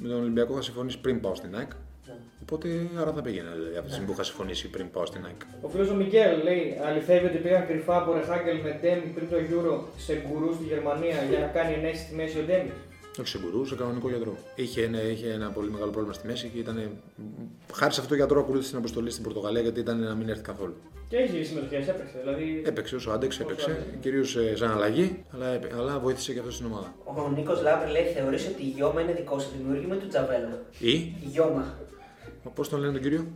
με 0.00 0.08
τον 0.08 0.20
Ολυμπιακό 0.20 0.52
είχα 0.52 0.62
συμφωνήσει 0.62 0.98
πριν 0.98 1.20
πάω 1.20 1.34
στην 1.34 1.56
ΑΕΚ. 1.56 1.70
Ναι. 2.06 2.14
Οπότε 2.42 2.68
άρα 3.00 3.12
θα 3.12 3.22
πήγαινα 3.22 3.50
δηλαδή, 3.50 3.76
από 3.76 3.84
τη 3.86 3.90
στιγμή 3.90 4.06
που 4.08 4.12
είχα 4.12 4.22
συμφωνήσει 4.22 4.68
πριν 4.68 4.90
πάω 4.90 5.06
στην 5.06 5.24
ΑΕΚ. 5.24 5.40
Ο 5.60 5.68
φίλος 5.68 5.88
ο 5.90 5.94
Μικέλ 5.94 6.42
λέει: 6.42 6.78
Αληθεύει 6.86 7.26
ότι 7.26 7.38
πήγαν 7.38 7.66
κρυφά 7.66 7.96
από 7.96 8.12
Ρεχάγκελ 8.12 8.60
με 8.60 8.78
Ντέμι 8.80 9.06
πριν 9.14 9.28
το 9.28 9.36
Euro 9.36 9.74
σε 9.96 10.22
γκουρού 10.26 10.54
στη 10.54 10.64
Γερμανία 10.64 11.22
για 11.30 11.38
να 11.38 11.46
κάνει 11.46 11.74
ενέσεις 11.74 12.00
στη 12.00 12.14
μέση 12.14 12.38
ο 12.38 12.42
Ντέμι. 12.42 12.72
Όχι 13.20 13.28
σε 13.28 13.38
γκουρού, 13.38 13.64
σε 13.64 13.74
κανονικό 13.74 14.08
γιατρό. 14.08 14.36
Είχε 14.54 14.82
ένα, 14.82 15.02
είχε 15.02 15.32
ένα 15.32 15.50
πολύ 15.50 15.70
μεγάλο 15.70 15.90
πρόβλημα 15.90 16.14
στη 16.14 16.26
μέση 16.26 16.48
και 16.48 16.58
ήταν. 16.58 16.90
Χάρη 17.72 17.92
σε 17.92 18.00
αυτό 18.00 18.12
το 18.12 18.14
γιατρό 18.14 18.40
ακολούθησε 18.40 18.70
την 18.70 18.78
αποστολή 18.78 19.10
στην 19.10 19.22
Πορτογαλία 19.22 19.60
γιατί 19.60 19.80
ήταν 19.80 19.98
να 19.98 20.14
μην 20.14 20.28
έρθει 20.28 20.42
καθόλου. 20.42 20.74
Και 21.14 21.20
έχει 21.20 21.44
συμμετοχέ, 21.44 21.76
έπαιξε. 21.76 22.16
Δηλαδή. 22.22 22.62
Έπαιξε 22.66 22.94
όσο 22.94 23.10
άντεξε, 23.10 23.42
Όσο 23.42 23.50
έπαιξε, 23.52 23.70
άντεξε. 23.70 23.96
κυρίως 24.00 24.36
σαν 24.54 24.70
αλλαγή, 24.70 25.24
αλλά, 25.34 25.46
έπαι- 25.46 25.74
αλλά 25.78 25.98
βοήθησε 25.98 26.32
και 26.32 26.38
αυτός 26.38 26.54
στην 26.54 26.66
ομάδα. 26.66 26.94
Ο 27.04 27.30
Νίκος 27.36 27.62
Λάμπρε 27.62 27.88
λέει: 27.90 28.02
Θεωρείς 28.04 28.46
ότι 28.46 28.62
η 28.62 28.66
Γιώμα 28.76 29.00
είναι 29.00 29.12
δικό 29.12 29.38
σου 29.38 29.48
δημιούργημα 29.58 29.94
του 29.96 30.06
Τζαβέλο. 30.08 30.58
Ή, 30.78 30.90
Η; 30.90 31.14
Γιώμα. 31.20 31.78
πώς 32.54 32.68
τον 32.68 32.80
λένε 32.80 32.92
τον 32.92 33.02
κύριο, 33.02 33.26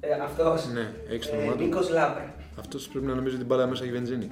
Ε, 0.00 0.08
Αυτός. 0.22 0.68
Ναι, 0.72 0.92
έχεις 1.10 1.26
το 1.30 1.34
ε, 1.34 1.38
όνομά 1.38 1.56
του. 1.56 1.62
Νίκος 1.64 1.90
Λάμπρε. 1.90 2.32
Αυτός 2.58 2.88
πρέπει 2.88 3.06
να 3.06 3.14
νομίζει 3.14 3.34
ότι 3.34 3.44
την 3.44 3.46
μπάλα 3.46 3.66
μέσα 3.66 3.82
έχει 3.84 3.92
βενζίνη. 3.92 4.26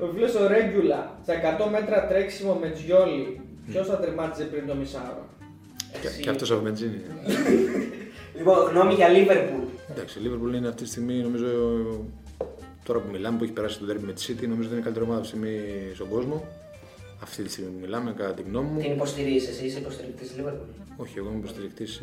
Ο 0.00 0.06
φίλος 0.14 0.34
ο 0.34 0.46
Ρέγκουλα 0.46 1.18
στα 1.22 1.34
100 1.66 1.70
μέτρα 1.70 2.06
τρέξιμο 2.06 2.54
με 2.54 2.70
Τζιόλι. 2.70 3.40
Ποιος 3.70 3.86
θα 3.86 3.96
τερμάτιζε 3.98 4.44
πριν 4.44 4.66
το 4.66 4.74
μισάωρο; 4.74 5.28
Και, 6.00 6.06
Εσύ. 6.06 6.20
και 6.20 6.30
αυτός 6.30 6.50
από 6.50 6.62
βενζίνη. 6.62 7.00
Λοιπόν, 8.38 8.68
γνώμη 8.70 8.94
για 8.94 9.08
Λίβερπουλ. 9.08 9.62
Εντάξει, 9.90 10.18
η 10.18 10.22
Liverpool 10.24 10.54
είναι 10.54 10.68
αυτή 10.68 10.82
τη 10.82 10.88
στιγμή, 10.88 11.14
νομίζω, 11.14 11.46
τώρα 12.84 13.00
που 13.00 13.08
μιλάμε, 13.12 13.38
που 13.38 13.44
έχει 13.44 13.52
περάσει 13.52 13.78
το 13.78 13.86
derby 13.90 14.00
με 14.00 14.12
τη 14.12 14.24
City, 14.28 14.48
νομίζω 14.48 14.62
ότι 14.68 14.70
είναι 14.70 14.80
η 14.80 14.82
καλύτερη 14.82 15.04
ομάδα 15.04 15.20
αυτή 15.20 15.32
τη 15.32 15.38
στιγμή 15.38 15.94
στον 15.94 16.08
κόσμο. 16.08 16.48
Αυτή 17.22 17.42
τη 17.42 17.50
στιγμή 17.50 17.70
που 17.70 17.78
μιλάμε, 17.80 18.12
κατά 18.16 18.32
τη 18.32 18.42
γνώμη 18.42 18.68
μου. 18.68 18.80
Την 18.80 18.92
υποστηρίζεις, 18.92 19.48
εσύ 19.48 19.64
είσαι 19.66 19.78
υποστηρικτής 19.78 20.36
Λίβερπουλ; 20.36 20.68
Όχι, 20.96 21.18
εγώ 21.18 21.28
είμαι 21.28 21.38
υποστηρικτής 21.38 22.00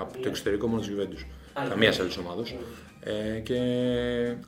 από 0.00 0.12
το 0.22 0.28
εξωτερικό 0.28 0.66
μόνο 0.66 0.80
της 0.80 0.90
Juventus. 0.90 1.24
Α, 1.60 1.68
Καμίας 1.68 1.98
ναι. 1.98 2.04
άλλη 2.04 2.12
ομάδα. 2.26 2.42
Ε, 3.00 3.38
και 3.38 3.54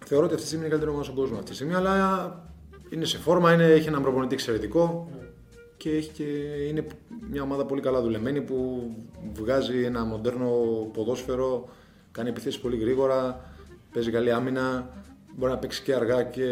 θεωρώ 0.04 0.24
ότι 0.24 0.34
αυτή 0.34 0.36
τη 0.36 0.46
στιγμή 0.46 0.64
είναι 0.64 0.66
η 0.66 0.70
καλύτερη 0.70 0.90
ομάδα 0.90 1.04
στον 1.04 1.16
κόσμο 1.16 1.36
αυτή 1.36 1.50
τη 1.50 1.54
στιγμή, 1.54 1.74
αλλά 1.74 1.94
είναι 2.90 3.04
σε 3.04 3.18
φόρμα, 3.18 3.52
είναι, 3.52 3.64
έχει 3.64 3.88
έναν 3.88 4.02
προπονητή 4.02 4.34
εξαιρετικό 4.34 5.10
και, 5.82 5.90
έχει 5.90 6.10
και 6.10 6.22
είναι 6.68 6.86
μια 7.30 7.42
ομάδα 7.42 7.64
πολύ 7.64 7.80
καλά 7.80 8.00
δουλεμένη 8.00 8.40
που 8.40 8.88
βγάζει 9.34 9.82
ένα 9.84 10.04
μοντέρνο 10.04 10.48
ποδόσφαιρο, 10.92 11.68
κάνει 12.12 12.28
επιθέσεις 12.28 12.60
πολύ 12.60 12.76
γρήγορα, 12.76 13.44
παίζει 13.92 14.10
καλή 14.10 14.32
άμυνα. 14.32 14.88
Μπορεί 15.36 15.52
να 15.52 15.58
παίξει 15.58 15.82
και 15.82 15.94
αργά 15.94 16.22
και 16.22 16.42
ε, 16.42 16.48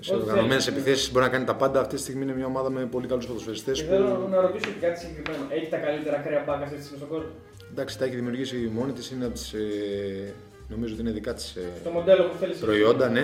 σε 0.00 0.14
Ό,τι 0.14 0.22
οργανωμένες 0.22 0.64
θέλει. 0.64 0.76
επιθέσεις. 0.76 1.12
Μπορεί 1.12 1.24
να 1.24 1.30
κάνει 1.30 1.44
τα 1.44 1.54
πάντα. 1.56 1.80
Αυτή 1.80 1.94
τη 1.94 2.00
στιγμή 2.00 2.22
είναι 2.22 2.34
μια 2.34 2.46
ομάδα 2.46 2.70
με 2.70 2.84
πολύ 2.84 3.06
καλούς 3.06 3.26
ποδοσφαιριστές. 3.26 3.80
Και 3.80 3.86
θέλω 3.88 4.28
να 4.30 4.40
ρωτήσω 4.40 4.70
και 4.70 4.86
κάτι 4.86 4.98
συγκεκριμένο. 4.98 5.44
Έχει 5.50 5.68
τα 5.68 5.76
καλύτερα 5.76 6.16
κρέα 6.16 6.42
μπάκα 6.46 6.64
αυτή 6.64 6.76
τη 6.76 6.82
στιγμή 6.82 6.98
στον 6.98 7.08
κόσμο. 7.08 7.30
Εντάξει, 7.70 7.98
τα 7.98 8.04
έχει 8.04 8.14
δημιουργήσει 8.14 8.70
μόνη 8.74 8.92
της. 8.92 9.10
Είναι 9.10 9.24
από 9.24 9.34
τις, 9.34 9.52
ε, 9.52 10.34
νομίζω 10.68 10.92
ότι 10.94 11.02
είναι 11.02 11.10
δικά 11.10 11.34
της 11.34 11.56
Το 11.84 11.90
μοντέλο 11.90 12.22
που 12.24 12.36
θέλεις. 12.40 12.58
προϊόντα, 12.58 13.08
ναι. 13.08 13.20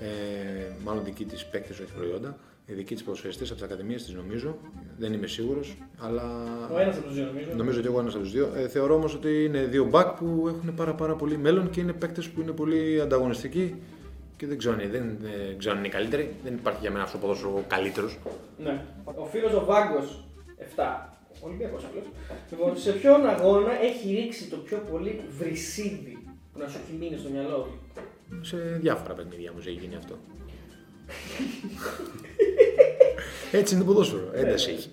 Ε, 0.00 0.06
μάλλον 0.84 1.04
δική 1.04 1.24
της 1.24 1.44
παίκτε, 1.44 1.72
όχι 1.72 1.92
προϊόντα. 1.96 2.36
Οι 2.68 2.72
δικοί 2.74 2.94
της 2.94 3.02
ποδοσφαιριστέ 3.04 3.44
από 3.44 3.52
τις 3.54 3.62
ακαδημίες 3.62 4.04
της, 4.04 4.14
νομίζω. 4.14 4.56
Δεν 4.98 5.12
είμαι 5.12 5.26
σίγουρος. 5.26 5.76
Αλλά 5.98 6.22
Ο 6.74 6.78
ένας 6.78 6.96
από 6.96 7.06
τους 7.06 7.14
δύο 7.14 7.24
νομίζω. 7.26 7.50
νομίζω 7.54 7.78
ότι 7.78 7.88
εγώ 7.88 8.00
ένας 8.00 8.14
από 8.14 8.22
τους 8.22 8.32
δύο. 8.32 8.52
Ε, 8.56 8.68
θεωρώ 8.68 8.94
όμως 8.94 9.14
ότι 9.14 9.44
είναι 9.44 9.64
δύο 9.64 9.84
μπακ 9.84 10.16
που 10.16 10.44
έχουν 10.48 10.74
πάρα, 10.74 10.94
πάρα 10.94 11.14
πολύ 11.14 11.36
μέλλον 11.38 11.70
και 11.70 11.80
είναι 11.80 11.92
παίκτες 11.92 12.28
που 12.28 12.40
είναι 12.40 12.50
πολύ 12.52 13.00
ανταγωνιστικοί. 13.00 13.74
Και 14.36 14.46
δεν 14.46 14.58
ξέρω, 14.58 14.74
αν 14.74 14.80
είναι- 14.80 14.90
δεν, 14.90 15.16
δεν 15.20 15.58
ξέρω 15.58 15.72
αν 15.74 15.78
είναι 15.78 15.88
οι 15.88 15.90
καλύτεροι. 15.90 16.34
Δεν 16.44 16.54
υπάρχει 16.54 16.80
για 16.80 16.90
μένα 16.90 17.02
αυτό 17.04 17.18
το 17.18 17.22
ποδόσφαιρο 17.26 17.64
καλύτερος. 17.68 18.18
Ναι. 18.58 18.84
Ο 19.04 19.24
φίλος 19.24 19.52
ο 19.54 19.64
Βάγκος 19.64 20.24
7. 20.58 21.10
Ολυμπιακός 21.40 21.84
απλώ. 21.84 22.00
Λοιπόν, 22.50 22.76
σε 22.76 22.92
ποιον 22.92 23.26
αγώνα 23.26 23.72
έχει 23.82 24.14
ρίξει 24.14 24.48
το 24.50 24.56
πιο 24.56 24.78
πολύ 24.90 25.20
βρυσίδι 25.38 26.18
που 26.52 26.58
να 26.58 26.68
σου 26.68 26.78
έχει 26.84 26.96
μείνει 27.00 27.16
στο 27.18 27.28
μυαλό; 27.30 27.68
Του. 28.30 28.44
Σε 28.44 28.56
διάφορα 28.80 29.14
παιχνίδια 29.14 29.52
μου 29.52 29.58
έχει 29.58 29.70
γίνει 29.70 29.96
αυτό. 29.96 30.14
Έτσι 33.52 33.74
είναι 33.74 33.84
το 33.84 33.92
ποδόσφαιρο. 33.92 34.30
Ένταση 34.34 34.70
έχει. 34.70 34.88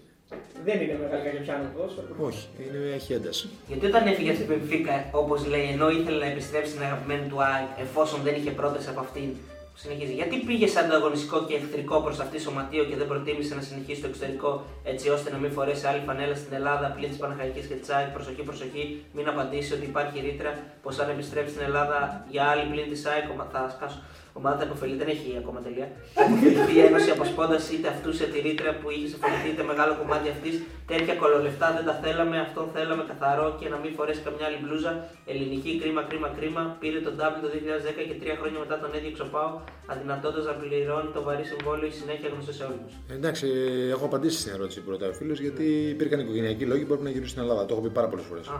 Δεν 0.65 0.81
είναι 0.81 0.97
μεγάλη 1.03 1.23
κακιαπιάνο 1.23 1.63
το 1.63 1.69
ποδόσφαιρο. 1.77 2.07
Όχι, 2.19 2.47
είναι, 2.63 2.93
έχει 2.95 3.13
ένταση. 3.13 3.49
Γιατί 3.67 3.85
όταν 3.85 4.07
έφυγε 4.07 4.29
από 4.29 4.39
την 4.39 4.47
Πενφύκα, 4.47 4.95
όπως 5.11 5.45
λέει, 5.45 5.65
ενώ 5.73 5.89
ήθελε 5.89 6.17
να 6.17 6.25
επιστρέψει 6.31 6.71
στην 6.71 6.83
αγαπημένη 6.83 7.25
του 7.29 7.43
ΑΕΚ, 7.43 7.67
εφόσον 7.85 8.19
δεν 8.23 8.35
είχε 8.35 8.51
πρόταση 8.51 8.87
από 8.89 8.99
αυτήν, 8.99 9.29
συνεχίζει. 9.75 10.13
Γιατί 10.13 10.35
πήγε 10.47 10.67
σε 10.67 10.79
ανταγωνιστικό 10.79 11.45
και 11.47 11.55
εχθρικό 11.55 12.01
προς 12.01 12.19
αυτή 12.19 12.39
σωματείο 12.39 12.83
και 12.89 12.95
δεν 12.95 13.07
προτίμησε 13.07 13.55
να 13.55 13.61
συνεχίσει 13.61 13.99
στο 13.99 14.07
εξωτερικό, 14.07 14.51
έτσι 14.83 15.09
ώστε 15.09 15.31
να 15.31 15.37
μην 15.37 15.51
φορέσει 15.51 15.85
άλλη 15.87 16.01
φανέλα 16.07 16.35
στην 16.35 16.53
Ελλάδα 16.53 16.87
πλην 16.95 17.09
της 17.09 17.17
Παναχαϊκής 17.17 17.65
και 17.65 17.73
της 17.73 17.89
ΑΕΚ. 17.89 18.07
Προσοχή, 18.17 18.41
προσοχή, 18.49 18.83
μην 19.15 19.27
απαντήσει 19.27 19.73
ότι 19.73 19.85
υπάρχει 19.85 20.19
ρήτρα 20.27 20.51
πως 20.83 20.99
αν 20.99 21.09
επιστρέψει 21.09 21.53
στην 21.53 21.63
Ελλάδα 21.65 22.25
για 22.29 22.43
άλλη 22.51 22.63
πλην 22.71 22.89
της 22.89 23.05
ΑΕΚ, 23.05 23.25
ομα- 23.33 23.49
θα 23.53 23.69
σκάσω. 23.77 23.99
Ομάδα 24.39 24.57
θα 24.59 24.65
υποφελεί, 24.69 24.95
δεν 25.01 25.09
έχει 25.15 25.29
ακόμα 25.41 25.59
τελεία. 25.65 25.87
Θα 26.17 26.23
υποφεληθεί 26.27 26.73
η 26.79 26.81
Ένωση 26.89 27.09
αποσπώντας 27.15 27.61
είτε 27.73 27.87
αυτούς 27.95 28.13
σε 28.19 28.25
τη 28.31 28.37
ρήτρα 28.47 28.69
που 28.79 28.87
είχε 28.95 29.07
συμφωνηθεί, 29.13 29.47
είτε 29.53 29.63
μεγάλο 29.71 29.93
κομμάτι 30.01 30.27
αυτής. 30.35 30.55
Τέτοια 30.91 31.15
κολολεφτά 31.21 31.67
δεν 31.77 31.85
τα 31.89 31.95
θέλαμε, 32.03 32.35
αυτόν 32.47 32.65
θέλαμε 32.75 33.03
καθαρό 33.11 33.47
και 33.59 33.67
να 33.73 33.77
μην 33.81 33.91
φορέσει 33.97 34.21
καμιά 34.27 34.45
άλλη 34.47 34.59
μπλούζα. 34.61 34.91
Ελληνική, 35.31 35.71
κρίμα, 35.81 36.01
κρίμα, 36.09 36.29
κρίμα. 36.37 36.61
Πήρε 36.81 36.99
τον 37.07 37.13
W 37.33 37.35
το 37.45 37.49
2010 37.53 38.01
και 38.09 38.15
τρία 38.21 38.35
χρόνια 38.39 38.59
μετά 38.63 38.75
τον 38.83 38.89
έδιωξε 38.97 39.23
ο 39.27 39.29
Πάο, 39.33 39.49
αδυνατώντας 39.91 40.43
να 40.49 40.53
πληρώνει 40.59 41.09
το 41.17 41.21
βαρύ 41.27 41.45
συμβόλαιο 41.51 41.87
η 41.93 41.95
συνέχεια 41.99 42.27
γνωστός 42.33 42.55
σε 42.59 42.63
όλους. 42.71 42.91
Εντάξει, 43.17 43.47
έχω 43.95 44.05
απαντήσει 44.09 44.37
στην 44.41 44.51
ερώτηση 44.57 44.79
που 44.83 44.89
ρωτάει 44.93 45.11
ο 45.13 45.15
φίλος 45.19 45.37
γιατί 45.45 45.65
υπήρχαν 45.95 46.19
οικογενειακοί 46.23 46.65
λόγοι 46.71 46.81
που 46.81 46.91
πρέπει 46.91 47.05
να 47.07 47.13
γυρίσουν 47.13 47.33
στην 47.35 47.41
Ελλάδα. 47.45 47.61
Το 47.65 47.71
έχω 47.73 47.83
πει 47.85 47.91
πάρα 47.99 48.07
πολλές 48.11 48.25
φορές. 48.29 48.47
Α, 48.47 48.57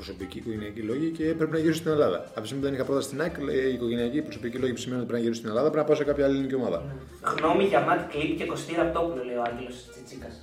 οκ. 0.00 0.06
Προσωπικοί 0.06 0.38
οικογενειακοί 0.38 0.80
λόγοι 0.90 1.08
και 1.16 1.24
πρέπει 1.38 1.52
να 1.56 1.58
γυρίσουν 1.62 1.80
στην 1.84 1.90
Ελλάδα. 1.96 2.18
Από 2.30 2.40
τη 2.40 2.46
στιγμή 2.48 2.60
που 2.62 2.66
δεν 2.68 2.74
είχα 2.76 2.84
πρόταση 2.90 3.06
στην 3.08 3.20
ΑΕΚ, 3.22 3.34
λέει, 3.48 3.60
οι 3.70 3.72
οικογενειακοί 3.78 4.18
προσωπικοί 4.28 4.56
λόγοι 4.62 4.72
που 4.72 4.82
σημαίνουν 4.84 5.02
ότι 5.04 5.08
πρέπει 5.10 5.22
να 5.22 5.28
γυρίσουν 5.28 5.42
στην 5.44 5.48
Ελλάδα 5.54 5.70
πρέπει 5.70 5.82
να 5.84 5.88
πάω 5.90 5.98
σε 6.00 6.04
κάποια 6.08 6.24
άλλη 6.26 6.34
ελληνική 6.34 6.56
ομάδα. 6.62 6.78
Γνώμη 7.36 7.64
για 7.72 7.80
Ματ 7.88 8.00
Κλειπ 8.12 8.30
και 8.38 8.46
Κωστή 8.52 8.72
Ραπτόπουλο, 8.80 9.20
λέει 9.28 9.38
ο 9.42 9.44
Άγγελος 9.48 9.76
Τσιτσίκας. 9.92 10.34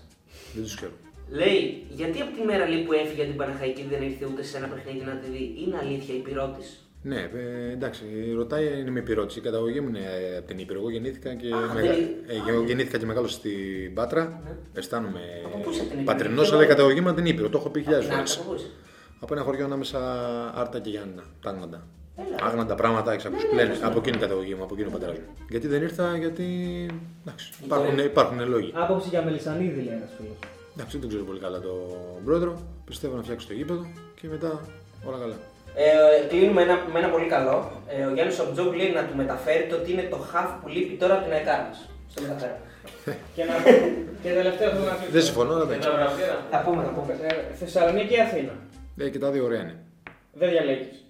Δεν 0.54 0.64
τους 0.64 0.76
ξέρω. 0.80 0.94
Λέει, 1.40 1.60
γιατί 2.00 2.18
από 2.26 2.32
τη 2.38 2.42
μέρα 2.50 2.64
λέει, 2.72 2.82
που 2.86 2.94
έφυγε 3.02 3.22
από 3.22 3.30
την 3.34 3.40
Παναχαϊκή 3.42 3.84
δεν 3.92 4.02
ήρθε 4.10 4.24
ούτε 4.32 4.42
σε 4.50 4.56
ένα 4.60 4.68
παιχνίδι 4.72 5.04
να 5.12 5.16
τη 5.22 5.28
δει; 5.34 5.44
Είναι 5.64 5.78
αλήθεια 5.84 6.14
Ηπειρώτη. 6.16 6.64
Ναι, 7.12 7.20
ε, 7.42 7.72
εντάξει, 7.78 8.04
ρωτάει, 8.36 8.66
είναι 8.80 8.92
με 8.92 9.00
υπηρώτηση. 9.00 9.40
Η 9.40 9.42
καταγωγή 9.42 9.80
μου 9.82 9.88
είναι 9.88 10.00
ε, 10.34 10.38
από 10.38 10.48
την 10.48 10.58
Ήπειρο. 10.60 10.80
Εγώ 10.80 10.90
γεννήθηκα 10.90 11.30
και, 11.42 11.48
Α, 11.54 11.74
μεγα... 11.74 11.88
δεν- 11.94 12.10
ε, 12.28 12.52
εγώ 12.52 12.64
γεννήθηκα 12.64 12.98
και 12.98 13.06
μεγάλωσα 13.06 13.34
στην 13.40 13.94
Πάτρα. 13.94 14.42
Αισθάνομαι 14.74 15.20
Από 15.46 15.58
πού 15.58 15.70
είσαι 15.70 15.82
από 15.82 15.90
την 15.90 16.00
Ήπειρο; 16.00 16.14
πατρινός, 16.14 16.52
αλλά 16.54 16.64
η 16.64 16.68
καταγωγή 16.68 17.02
μου 17.02 17.08
από 17.08 17.18
την 17.18 17.26
Ήπειρο. 17.26 17.50
Το 17.50 17.58
έχω 17.58 17.70
πει 17.70 17.82
χιλιάδες 17.82 18.08
Να, 18.08 18.26
φορές. 18.26 18.70
Από 19.20 19.26
πού 19.26 19.34
είσαι; 19.34 19.34
Από 19.34 19.34
ένα 19.34 19.44
χωριό 19.44 19.66
ανάμεσα 19.66 20.00
Άρτα 20.56 20.80
και 20.80 20.90
Γιάννηνα. 20.90 21.24
Τα 21.42 21.50
Άγναντα. 21.50 21.88
Έλα. 22.16 22.48
Άγναντα 22.48 22.76
πράγματα 22.76 23.14
έχει 23.14 23.28
ακούσει. 23.28 23.46
Λένε 23.54 23.76
από 23.84 24.00
εκείνη 24.00 24.18
η 24.18 24.20
καταγωγή 24.20 24.56
μου, 24.56 24.64
από 24.64 24.74
εκείνο 24.74 24.90
ο 24.90 24.92
πατέρα 24.92 25.12
μου. 25.12 25.46
Γιατί 25.50 25.68
δεν 25.68 25.82
ήρθα, 25.82 26.18
γιατί. 26.18 26.46
Εντάξει, 27.22 27.54
υπάρχουν, 27.64 27.98
υπάρχουν 28.00 28.50
λόγοι. 28.50 28.74
Άποψη 28.76 29.10
για 29.10 29.24
Μελισανίδη 29.24 29.82
λέει 29.82 29.94
ένα 29.94 30.10
φίλο. 30.18 30.36
Εντάξει, 30.74 30.92
δεν 30.92 31.02
τον 31.02 31.10
ξέρω 31.10 31.24
πολύ 31.24 31.40
καλά 31.40 31.60
τον 31.60 32.24
πρόεδρο. 32.26 32.60
Πιστεύω 32.86 33.16
να 33.16 33.24
φτιάξει 33.24 33.48
το 33.48 33.54
γήπεδο 33.54 33.86
και 34.22 34.28
μετά 34.28 34.62
όλα 35.08 35.18
καλά. 35.18 35.38
Ε, 35.76 36.28
κλείνουμε 36.28 36.62
ένα, 36.62 36.76
με 36.94 37.00
ένα 37.00 37.10
πολύ 37.10 37.26
καλό. 37.26 37.72
Ε, 37.88 38.06
ο 38.06 38.14
Γιάννης 38.14 38.36
Σομπτζόγκ 38.36 38.74
λέει 38.74 38.92
να 38.92 39.04
του 39.08 39.16
μεταφέρει 39.16 39.68
το 39.70 39.76
ότι 39.76 39.92
είναι 39.92 40.08
το 40.14 40.18
χαφ 40.32 40.50
που 40.62 40.68
λείπει 40.68 40.96
τώρα 41.02 41.14
από 41.14 41.24
την 41.24 41.34
ΑΕΚΑΡ 41.34 41.60
μας. 41.68 41.90
Στο 42.12 42.22
μεταφέρω. 42.22 42.58
Και, 43.36 43.44
να... 43.50 43.54
και 44.22 44.30
τελευταίο 44.40 44.70
θέλω 44.70 44.86
να 44.92 44.96
κλείσω. 45.00 45.12
Δεν 45.12 45.24
συμφωνώ, 45.28 45.54
αλλά 45.54 45.64
εντάξει. 45.64 45.90
Θα 46.52 46.60
πούμε, 46.66 46.84
θα 46.84 46.92
πούμε. 46.98 47.14
Ε, 47.28 47.56
Θεσσαλονίκη 47.60 48.14
ή 48.14 48.22
Αθήνα. 48.28 48.54
Ε, 48.98 49.10
και 49.10 49.20
τα 49.20 49.32
δύο 49.32 49.44
ωραία 49.44 49.62
είναι. 49.62 49.76
Δεν 50.34 50.50
διαλέγεις. 50.50 51.06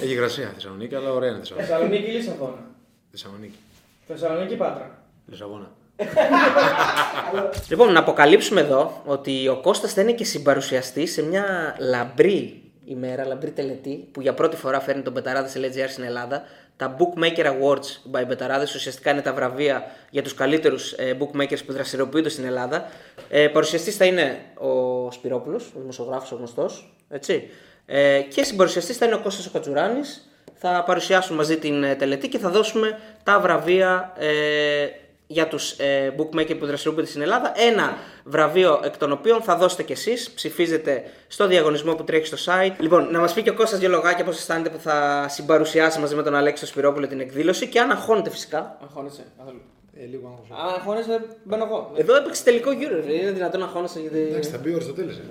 Έχει 0.00 0.12
υγρασία 0.12 0.50
Θεσσαλονίκη, 0.54 0.94
αλλά 0.94 1.12
ωραία 1.12 1.30
είναι 1.30 1.38
Θεσσαλονίκη. 1.38 1.70
Θεσσαλονίκη 1.70 2.10
ή 2.10 2.12
Λισαβόνα; 2.12 2.64
Θεσσαλονίκη. 3.10 3.58
Θεσσαλονίκη 4.06 4.52
ή 4.52 4.56
Πάτρα; 4.56 4.98
Λισαβόνα. 5.26 5.70
Λοιπόν, 7.70 7.92
να 7.92 7.98
αποκαλύψουμε 7.98 8.60
εδώ 8.60 9.02
ότι 9.04 9.48
ο 9.48 9.60
Κώστας 9.60 9.92
θα 9.92 10.00
είναι 10.00 10.12
και 10.12 10.24
συμπαρουσιαστής 10.24 11.12
σε 11.12 11.22
μια 11.22 11.76
λαμπρή 11.78 12.62
ημέρα, 12.84 13.26
λαμπρή 13.26 13.50
τελετή, 13.50 14.08
που 14.12 14.20
για 14.20 14.34
πρώτη 14.34 14.56
φορά 14.56 14.80
φέρνει 14.80 15.02
τον 15.02 15.12
Μπεταράδε 15.12 15.48
σε 15.48 15.60
LGR 15.60 15.88
στην 15.88 16.04
Ελλάδα. 16.04 16.42
Τα 16.76 16.96
Bookmaker 16.98 17.44
Awards 17.44 18.18
by 18.20 18.26
Μπεταράδες 18.26 18.74
ουσιαστικά 18.74 19.10
είναι 19.10 19.22
τα 19.22 19.32
βραβεία 19.32 19.90
για 20.10 20.22
τους 20.22 20.34
καλύτερους 20.34 20.92
ε, 20.92 21.16
bookmakers 21.20 21.64
που 21.66 21.72
δραστηριοποιούνται 21.72 22.28
στην 22.28 22.44
Ελλάδα. 22.44 22.90
Ε, 23.28 23.48
παρουσιαστής 23.48 23.96
θα 23.96 24.04
είναι 24.04 24.38
ο 24.54 24.70
Σπυρόπουλος, 25.10 25.72
ο 25.76 25.80
δημοσιογράφος 25.80 26.32
ο 26.32 26.36
γνωστός, 26.36 26.94
έτσι. 27.08 27.48
Ε, 27.86 28.20
και 28.20 28.44
συμπαρουσιαστής 28.44 28.96
θα 28.96 29.06
είναι 29.06 29.14
ο 29.14 29.20
Κώστας 29.20 29.46
ο 29.46 29.50
Κατσουράνης. 29.50 30.30
Θα 30.54 30.82
παρουσιάσουμε 30.86 31.36
μαζί 31.36 31.58
την 31.58 31.82
ε, 31.82 31.94
τελετή 31.94 32.28
και 32.28 32.38
θα 32.38 32.50
δώσουμε 32.50 32.98
τα 33.22 33.40
βραβεία 33.40 34.12
ε, 34.18 34.86
για 35.26 35.48
τους 35.48 35.70
ε, 35.70 36.14
bookmaker 36.18 36.58
που 36.58 36.66
δραστηριοποιούνται 36.66 37.08
στην 37.08 37.22
Ελλάδα. 37.22 37.52
Ένα 37.56 37.96
βραβείο 38.24 38.80
εκ 38.84 38.96
των 38.96 39.12
οποίων 39.12 39.42
θα 39.42 39.56
δώσετε 39.56 39.82
κι 39.82 39.92
εσείς. 39.92 40.30
Ψηφίζετε 40.30 41.02
στο 41.28 41.46
διαγωνισμό 41.46 41.94
που 41.94 42.04
τρέχει 42.04 42.26
στο 42.26 42.52
site. 42.52 42.74
Λοιπόν, 42.78 43.10
να 43.10 43.18
μας 43.20 43.32
πει 43.32 43.42
και 43.42 43.50
ο 43.50 43.54
Κώστας 43.54 43.78
δύο 43.78 43.88
λογάκια 43.88 44.24
πώς 44.24 44.36
αισθάνεται 44.36 44.68
που 44.68 44.78
θα 44.78 45.26
συμπαρουσιάσει 45.28 46.00
μαζί 46.00 46.14
με 46.14 46.22
τον 46.22 46.34
Αλέξη 46.34 46.62
το 46.62 46.68
Σπυρόπουλο 46.68 47.06
την 47.06 47.20
εκδήλωση 47.20 47.68
και 47.68 47.80
αν 47.80 47.90
αγχώνεται 47.90 48.30
φυσικά. 48.30 48.78
Αγχώνεσαι. 48.82 49.24
καθόλου. 49.38 49.60
Ε, 50.02 50.06
λίγο 50.12 50.26
άγχος. 50.32 50.48
Αν 50.60 50.74
αγχώνεσαι, 50.74 51.20
μπαίνω 51.44 51.64
εγώ. 51.64 51.90
Εδώ 51.96 52.16
έπαιξε 52.16 52.42
τελικό 52.44 52.72
γύρο. 52.72 52.96
ρε. 53.06 53.12
Είναι 53.12 53.30
δυνατόν 53.30 53.60
να 53.60 53.66
αγχώνεσαι 53.66 54.00
γιατί. 54.00 54.18
Εντάξει, 54.18 54.50
θα 54.50 54.58
μπει 54.58 54.70
ο 54.72 54.74
Αριστοτέλης. 54.74 55.16
ε. 55.16 55.22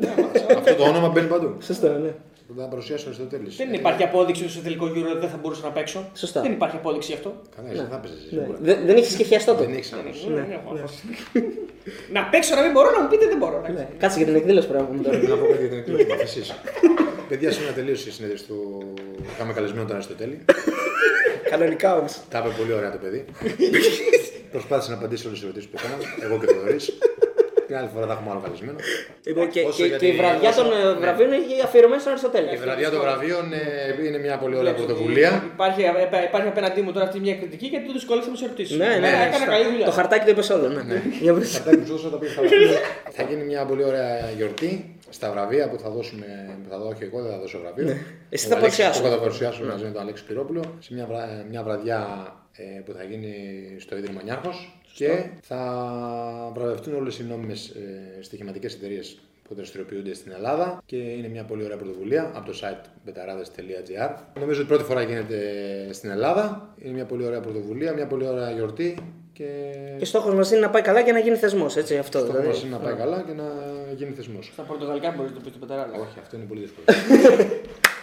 Αυτό 0.58 0.76
το 0.76 0.84
όνομα 0.84 1.08
μπαίνει 1.10 1.28
παντού. 1.28 1.50
Σωστά, 1.62 1.90
ναι. 1.98 2.14
Θα 2.48 2.54
τα 2.62 2.68
παρουσιάσει 2.68 3.04
ο 3.04 3.08
Αριστοτέλης. 3.08 3.56
Δεν 3.56 3.74
υπάρχει 3.74 4.04
απόδειξη 4.04 4.44
ότι 4.44 4.52
στο 4.52 4.62
τελικό 4.62 4.88
γύρο 4.88 5.14
δεν 5.20 5.30
θα 5.30 5.38
μπορούσα 5.42 5.64
να 5.64 5.72
παίξω. 5.72 6.10
Σωστά. 6.14 6.42
Δεν 6.42 6.52
υπάρχει 6.52 6.76
απόδειξη 6.76 7.12
γι' 7.12 7.18
αυτό. 7.18 7.42
Καλά, 7.56 7.68
εσύ 7.70 7.78
δεν 7.82 7.90
θα 7.90 7.98
παίζεις, 7.98 8.20
Ναι. 8.32 8.40
σίγουρα. 8.40 8.58
Δεν, 8.62 8.78
δεν 8.86 8.96
έχεις 8.98 9.16
και 9.16 9.24
χιαστό 9.24 9.54
το. 9.54 9.64
Δεν 9.64 9.74
έχεις 9.74 9.92
άγχος. 9.94 10.26
Δεν 10.28 10.52
έχω 10.52 10.74
άγχος. 10.76 10.94
Να 12.12 12.22
παίξω 12.32 12.56
να 12.56 12.62
μην 12.62 12.72
μπορώ 12.72 12.90
να 12.92 13.02
μου 13.02 13.08
πείτε 13.08 13.26
δεν 13.28 13.38
μπορώ. 13.38 13.58
εντάξει. 13.58 13.74
Ναι. 13.74 13.88
Κάτσε 13.98 14.18
για 14.18 14.28
την 14.28 14.36
εκδήλωση 14.36 14.68
πρέπει 14.68 14.82
να 14.84 14.90
πούμε 14.90 15.04
τώρα. 15.04 15.18
Να 15.18 15.36
πω 15.38 15.46
κάτι 15.48 15.60
για 15.60 15.70
την 15.70 15.78
εκδήλωση 15.78 16.06
που 16.06 16.14
εσείς. 16.22 16.54
Παιδιά, 17.30 17.52
σήμερα 17.52 17.74
τελείωσε 17.74 18.10
η 18.10 18.12
συνέντευξη 18.12 18.46
του. 18.46 18.60
Είχαμε 19.34 19.54
καλεσμένο 19.54 19.86
τον 19.88 19.96
Αριστοτέλη. 19.96 20.46
Κανονικά 21.50 21.98
όμως. 21.98 22.20
Τα 22.30 22.38
είπε 22.40 22.50
πολύ 22.60 22.74
ωραία 22.74 22.92
το 22.92 22.98
παιδί. 22.98 23.26
Προσπάθησε 24.58 24.90
να 24.92 24.98
απαντήσει 25.00 25.24
όλες 25.28 25.38
τις 25.40 25.48
ερωτήσεις 25.48 25.70
που 25.70 25.78
έκανα. 25.80 25.96
Εγώ 26.26 26.36
και 26.40 26.46
το 26.52 26.56
Δωρή. 26.60 26.80
Την 27.68 27.76
άλλη 27.80 27.90
φορά 27.94 28.06
θα 28.10 28.14
έχουμε 28.16 28.30
άλλο 28.32 28.42
καλεσμένο. 28.46 28.80
Λοιπόν, 29.30 29.46
και, 29.54 29.62
Όσο 29.70 29.78
και, 29.82 29.86
για 29.92 29.98
και 30.02 30.08
η 30.08 30.12
τη- 30.12 30.18
βραδιά 30.22 30.50
όσο- 30.50 30.62
των 30.62 30.72
ε, 30.72 30.84
ναι. 30.84 31.00
βραβείων 31.04 31.30
είναι 31.38 31.64
αφιερωμένη 31.68 32.00
στον 32.04 32.12
Αριστοτέλη. 32.14 32.48
Η 32.58 32.60
βραδιά 32.66 32.90
των 32.94 33.00
βραβείων 33.06 33.46
ε, 33.54 34.08
είναι 34.08 34.20
μια 34.26 34.36
πολύ 34.44 34.56
ωραία 34.60 34.64
Βλέπεις 34.74 34.82
ότι 34.84 34.92
πρωτοβουλία. 34.92 35.32
Υπάρχει, 35.54 35.82
ε, 35.82 36.24
υπάρχει 36.30 36.48
απέναντί 36.54 36.82
μου 36.86 36.92
τώρα 36.96 37.06
αυτή 37.08 37.18
μια 37.26 37.36
κριτική 37.40 37.66
γιατί 37.74 37.86
του 37.88 37.94
δυσκολεύεται 38.00 38.32
να 38.36 38.38
σε 38.42 38.46
ρωτήσει. 38.52 38.74
Ναι, 38.82 38.90
ναι, 39.04 39.08
Έκανα 39.08 39.32
σωστά. 39.34 39.46
καλή 39.54 39.66
δουλειά. 39.72 39.86
Το 39.90 39.92
χαρτάκι 40.00 40.26
το 40.28 40.32
είπες 40.32 40.50
όλο. 40.56 40.68
Ναι. 40.70 40.98
Για 41.26 41.34
πες. 41.34 41.52
Χαρτάκι 41.54 41.78
που 41.78 41.86
σου 41.88 41.94
δώσα 41.96 42.10
τα 42.14 42.18
πήγε 42.22 42.34
καλά. 42.36 42.48
Θα 43.18 43.22
γίνει 43.30 43.44
μια 43.52 43.62
πολύ 43.70 43.84
ωραία 43.92 44.14
γιορτή 44.38 44.95
στα 45.10 45.32
βραβεία 45.32 45.70
που 45.70 45.80
θα 45.80 45.90
δώσουμε. 45.90 46.26
Που 46.64 46.70
θα 46.70 46.78
δω, 46.80 46.88
όχι 46.88 47.04
εγώ, 47.04 47.22
δεν 47.22 47.32
θα 47.32 47.40
δώσω 47.40 47.60
βραβείο. 47.60 47.86
Ναι. 47.86 47.98
Εσύ 48.30 48.46
Ο 48.46 48.50
θα 48.50 48.56
Αλέξης- 48.58 48.80
παρουσιάσεις. 48.84 49.00
Εγώ 49.02 49.10
θα 49.10 49.20
παρουσιάσω 49.20 49.64
μαζί 49.64 49.84
με 49.84 49.92
τον 49.92 50.02
Αλέξη 50.02 50.26
Πυρόπουλο 50.26 50.62
σε 50.80 50.94
μια, 50.94 51.06
βρα- 51.06 51.46
μια 51.50 51.64
βραδιά 51.64 52.08
ε, 52.52 52.80
που 52.86 52.92
θα 52.92 53.04
γίνει 53.04 53.34
στο 53.80 53.98
Ίδρυμα 53.98 54.24
Νιάρχος 54.24 54.80
και 54.94 55.30
θα 55.42 56.52
βραβευτούν 56.56 56.96
όλες 56.96 57.20
οι 57.20 57.24
νόμιμες 57.24 57.68
ε, 57.70 58.22
στοιχηματικές 58.22 58.74
εταιρείες 58.74 59.18
που 59.48 59.56
δραστηριοποιούνται 59.56 60.14
στην 60.14 60.32
Ελλάδα 60.32 60.82
και 60.86 60.96
είναι 60.96 61.28
μια 61.28 61.44
πολύ 61.44 61.64
ωραία 61.64 61.78
πρωτοβουλία 61.78 62.32
από 62.36 62.52
το 62.52 62.58
site 62.62 63.10
betarades.gr. 63.10 64.16
Νομίζω 64.40 64.60
ότι 64.60 64.68
πρώτη 64.70 64.84
φορά 64.84 65.02
γίνεται 65.02 65.40
στην 65.92 66.10
Ελλάδα. 66.10 66.74
Είναι 66.82 66.94
μια 66.94 67.06
πολύ 67.06 67.26
ωραία 67.26 67.40
πρωτοβουλία, 67.40 67.94
μια 67.94 68.08
πολύ 68.08 68.28
ωραία 68.28 68.52
γιορτή 68.52 68.98
και 69.38 69.46
Και 69.98 70.06
στόχος 70.06 70.34
μας 70.34 70.52
είναι 70.52 70.60
να 70.60 70.70
πάει 70.70 70.82
καλά 70.82 71.02
και 71.02 71.12
να 71.12 71.20
γίνει 71.20 71.36
θεσμός. 71.38 71.76
Έτσι, 71.78 71.98
αυτό 71.98 72.20
το 72.20 72.26
δηλαδή. 72.26 72.48
μας 72.48 72.62
είναι 72.62 72.72
να 72.72 72.78
πάει 72.78 72.94
καλά 72.94 73.24
και 73.28 73.34
να 73.34 73.44
γίνει 73.96 74.12
θεσμός. 74.16 74.50
Στα 74.54 74.64
πορτογαλικά 74.64 75.14
μπορείς 75.16 75.32
να 75.32 75.38
το 75.38 75.44
πεις 75.44 75.52
το 75.54 75.60
πεταράδο. 75.60 75.92
Όχι, 76.02 76.20
αυτό 76.22 76.36
είναι 76.36 76.46
πολύ 76.46 76.62
δύσκολο. 76.62 76.86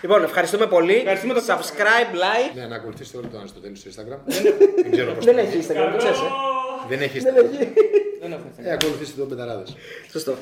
Λοιπόν, 0.03 0.23
ευχαριστούμε 0.23 0.67
πολύ. 0.67 0.95
Ευχαριστούμε 0.95 1.35
τον 1.35 1.43
Subscribe, 1.49 2.13
like. 2.25 2.55
ναι, 2.57 2.67
να 2.67 2.77
ακολουθήσετε 2.77 3.17
όλοι 3.19 3.27
τον 3.27 3.39
Αριστοτέλη 3.39 3.77
στο 3.77 3.91
Instagram. 3.91 4.19
δεν 4.83 4.91
ξέρω 4.91 5.13
πώς 5.13 5.25
Δεν 5.25 5.35
το 5.35 5.41
έχει 5.41 5.59
Instagram, 5.63 5.89
το 5.93 5.97
ξέρεις, 5.99 6.19
ε. 6.19 6.29
Δεν 6.89 7.01
έχει 7.01 7.19
Instagram. 7.21 7.47
Δεν 8.21 8.33
έχω 8.33 8.43
Ε, 8.57 8.73
ακολουθήστε 8.73 9.21
τον 9.21 9.29
Πεταράδες. 9.29 9.77
Σωστό. 10.11 10.35